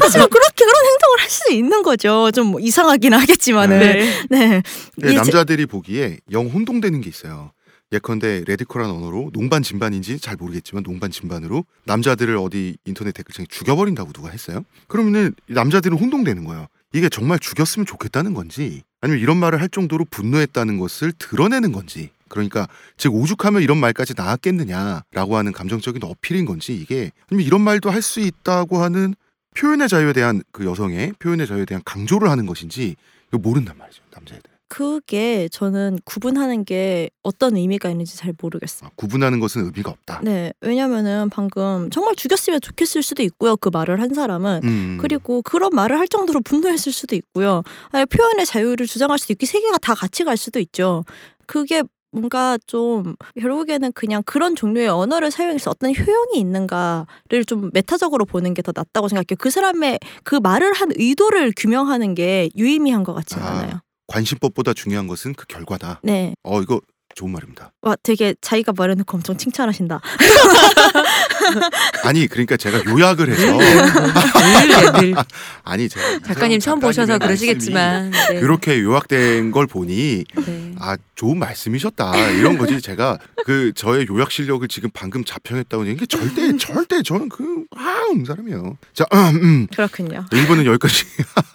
하지만 0.00 0.28
그렇게 0.28 0.64
그런 0.64 0.84
행동을 0.84 1.20
할수 1.20 1.52
있는 1.52 1.82
거죠. 1.82 2.30
좀뭐 2.32 2.60
이상하긴 2.60 3.14
하겠지만은. 3.14 3.78
네. 3.78 4.12
네. 4.30 4.62
네, 4.96 5.12
이 5.12 5.14
남자들이 5.14 5.66
보기에 5.66 6.18
영 6.32 6.46
혼동되는 6.48 7.00
게 7.00 7.08
있어요. 7.08 7.52
예컨대 7.92 8.44
레디컬한 8.46 8.90
언어로 8.90 9.30
농반 9.32 9.62
진반인지 9.62 10.18
잘 10.18 10.36
모르겠지만 10.36 10.82
농반 10.82 11.10
진반으로 11.10 11.64
남자들을 11.84 12.36
어디 12.38 12.76
인터넷 12.84 13.12
댓글창에 13.12 13.46
죽여버린다고 13.50 14.12
누가 14.12 14.30
했어요? 14.30 14.64
그러면은 14.88 15.34
이 15.48 15.52
남자들은 15.52 15.98
혼동되는 15.98 16.44
거예요. 16.44 16.66
이게 16.94 17.08
정말 17.08 17.38
죽였으면 17.38 17.86
좋겠다는 17.86 18.34
건지 18.34 18.82
아니면 19.00 19.20
이런 19.20 19.36
말을 19.36 19.60
할 19.60 19.68
정도로 19.68 20.04
분노했다는 20.10 20.78
것을 20.78 21.12
드러내는 21.18 21.72
건지 21.72 22.10
그러니까 22.28 22.66
즉 22.96 23.14
오죽하면 23.14 23.62
이런 23.62 23.78
말까지 23.78 24.14
나왔겠느냐라고 24.16 25.36
하는 25.36 25.52
감정적인 25.52 26.02
어필인 26.02 26.44
건지 26.46 26.74
이게 26.74 27.10
아니면 27.30 27.46
이런 27.46 27.60
말도 27.60 27.90
할 27.90 28.02
수 28.02 28.20
있다고 28.20 28.78
하는 28.82 29.14
표현의 29.54 29.88
자유에 29.88 30.12
대한 30.14 30.42
그 30.50 30.64
여성의 30.64 31.14
표현의 31.18 31.46
자유에 31.46 31.64
대한 31.66 31.82
강조를 31.84 32.30
하는 32.30 32.46
것인지 32.46 32.96
이거 33.28 33.38
모른단 33.38 33.76
말이죠 33.76 34.02
남자애들. 34.14 34.51
그게 34.72 35.50
저는 35.52 35.98
구분하는 36.06 36.64
게 36.64 37.10
어떤 37.22 37.56
의미가 37.58 37.90
있는지 37.90 38.16
잘 38.16 38.32
모르겠어요. 38.40 38.88
아, 38.88 38.92
구분하는 38.96 39.38
것은 39.38 39.66
의미가 39.66 39.90
없다. 39.90 40.22
네, 40.24 40.50
왜냐면은 40.62 41.28
방금 41.28 41.90
정말 41.90 42.16
죽였으면 42.16 42.58
좋겠을 42.62 43.02
수도 43.02 43.22
있고요. 43.22 43.58
그 43.58 43.68
말을 43.70 44.00
한 44.00 44.14
사람은. 44.14 44.60
음. 44.64 44.98
그리고 44.98 45.42
그런 45.42 45.72
말을 45.74 45.98
할 45.98 46.08
정도로 46.08 46.40
분노했을 46.40 46.90
수도 46.90 47.14
있고요. 47.16 47.62
아니, 47.90 48.06
표현의 48.06 48.46
자유를 48.46 48.86
주장할 48.86 49.18
수도 49.18 49.34
있고 49.34 49.44
세계가 49.44 49.76
다 49.76 49.94
같이 49.94 50.24
갈 50.24 50.38
수도 50.38 50.58
있죠. 50.58 51.04
그게 51.46 51.82
뭔가 52.10 52.56
좀 52.66 53.14
결국에는 53.38 53.92
그냥 53.92 54.22
그런 54.24 54.56
종류의 54.56 54.88
언어를 54.88 55.30
사용해서 55.30 55.70
어떤 55.70 55.94
효용이 55.94 56.38
있는가를 56.38 57.44
좀 57.46 57.68
메타적으로 57.74 58.24
보는 58.24 58.54
게 58.54 58.62
더 58.62 58.72
낫다고 58.74 59.08
생각해요. 59.08 59.36
그 59.38 59.50
사람의 59.50 59.98
그 60.24 60.36
말을 60.36 60.72
한 60.72 60.92
의도를 60.94 61.52
규명하는 61.54 62.14
게 62.14 62.48
유의미한 62.56 63.04
것 63.04 63.12
같지 63.12 63.34
아. 63.34 63.46
않아요. 63.46 63.80
관심법보다 64.12 64.74
중요한 64.74 65.06
것은 65.06 65.34
그 65.34 65.46
결과다. 65.46 66.00
네. 66.02 66.34
어 66.42 66.60
이거 66.60 66.80
좋은 67.14 67.30
말입니다. 67.30 67.72
와, 67.82 67.94
되게 68.02 68.34
자기가 68.40 68.72
말해놓고 68.76 69.16
엄청 69.16 69.36
칭찬하신다. 69.36 70.00
아니 72.04 72.26
그러니까 72.26 72.56
제가 72.56 72.84
요약을 72.86 73.30
해서 73.30 73.58
늘, 73.58 74.92
늘. 75.00 75.14
아니 75.64 75.88
제가 75.88 76.20
작가님 76.20 76.60
처음 76.60 76.80
보셔서 76.80 77.18
그러시겠지만 77.18 78.10
네. 78.10 78.16
말씀이 78.16 78.40
그렇게 78.40 78.80
요약된 78.80 79.50
걸 79.50 79.66
보니 79.66 80.24
네. 80.46 80.74
아 80.78 80.96
좋은 81.14 81.38
말씀이셨다 81.38 82.30
이런 82.30 82.58
거지 82.58 82.80
제가 82.80 83.18
그 83.44 83.72
저의 83.74 84.06
요약 84.08 84.30
실력을 84.30 84.66
지금 84.68 84.90
방금 84.92 85.24
자평했다고 85.24 85.84
이게 85.84 86.06
절대 86.06 86.56
절대 86.56 87.02
저는 87.02 87.28
그아음 87.28 88.24
사람이에요. 88.24 88.78
자 88.94 89.04
음, 89.12 89.18
음. 89.42 89.66
그렇군요. 89.74 90.24
1부는 90.30 90.64
여기까지 90.64 91.04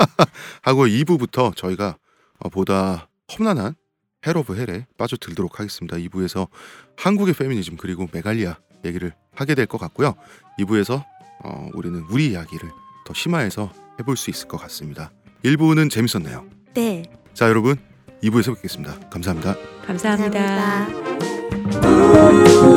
하고 0.62 0.86
2부부터 0.86 1.56
저희가 1.56 1.88
어, 1.88 1.96
보다 2.52 3.10
험난한 3.32 3.76
hell 4.26 4.38
of 4.38 4.56
hell에 4.56 4.86
빠져들도록 4.98 5.60
하겠습니다. 5.60 5.98
2부에서 5.98 6.48
한국의 6.98 7.34
페미니즘 7.36 7.78
그리고 7.78 8.08
메갈리아 8.12 8.58
얘기를 8.86 9.14
하게 9.36 9.56
될 9.56 9.66
것 9.68 9.78
같고요. 9.80 10.16
2부에서 10.60 11.04
어, 11.44 11.70
우리는 11.74 12.04
우리 12.10 12.32
이야기를 12.32 12.70
더 13.06 13.14
심화해서 13.14 13.72
해볼 14.00 14.18
수 14.18 14.30
있을 14.30 14.48
것 14.48 14.58
같습니다. 14.58 15.12
1부는 15.46 15.90
재밌었네요. 15.90 16.46
네. 16.74 17.04
자 17.34 17.48
여러분 17.48 17.78
2부에서 18.24 18.56
뵙겠습니다. 18.56 19.00
감사합니다. 19.10 19.56
감사합니다. 19.86 20.88
감사합니다. 20.88 22.77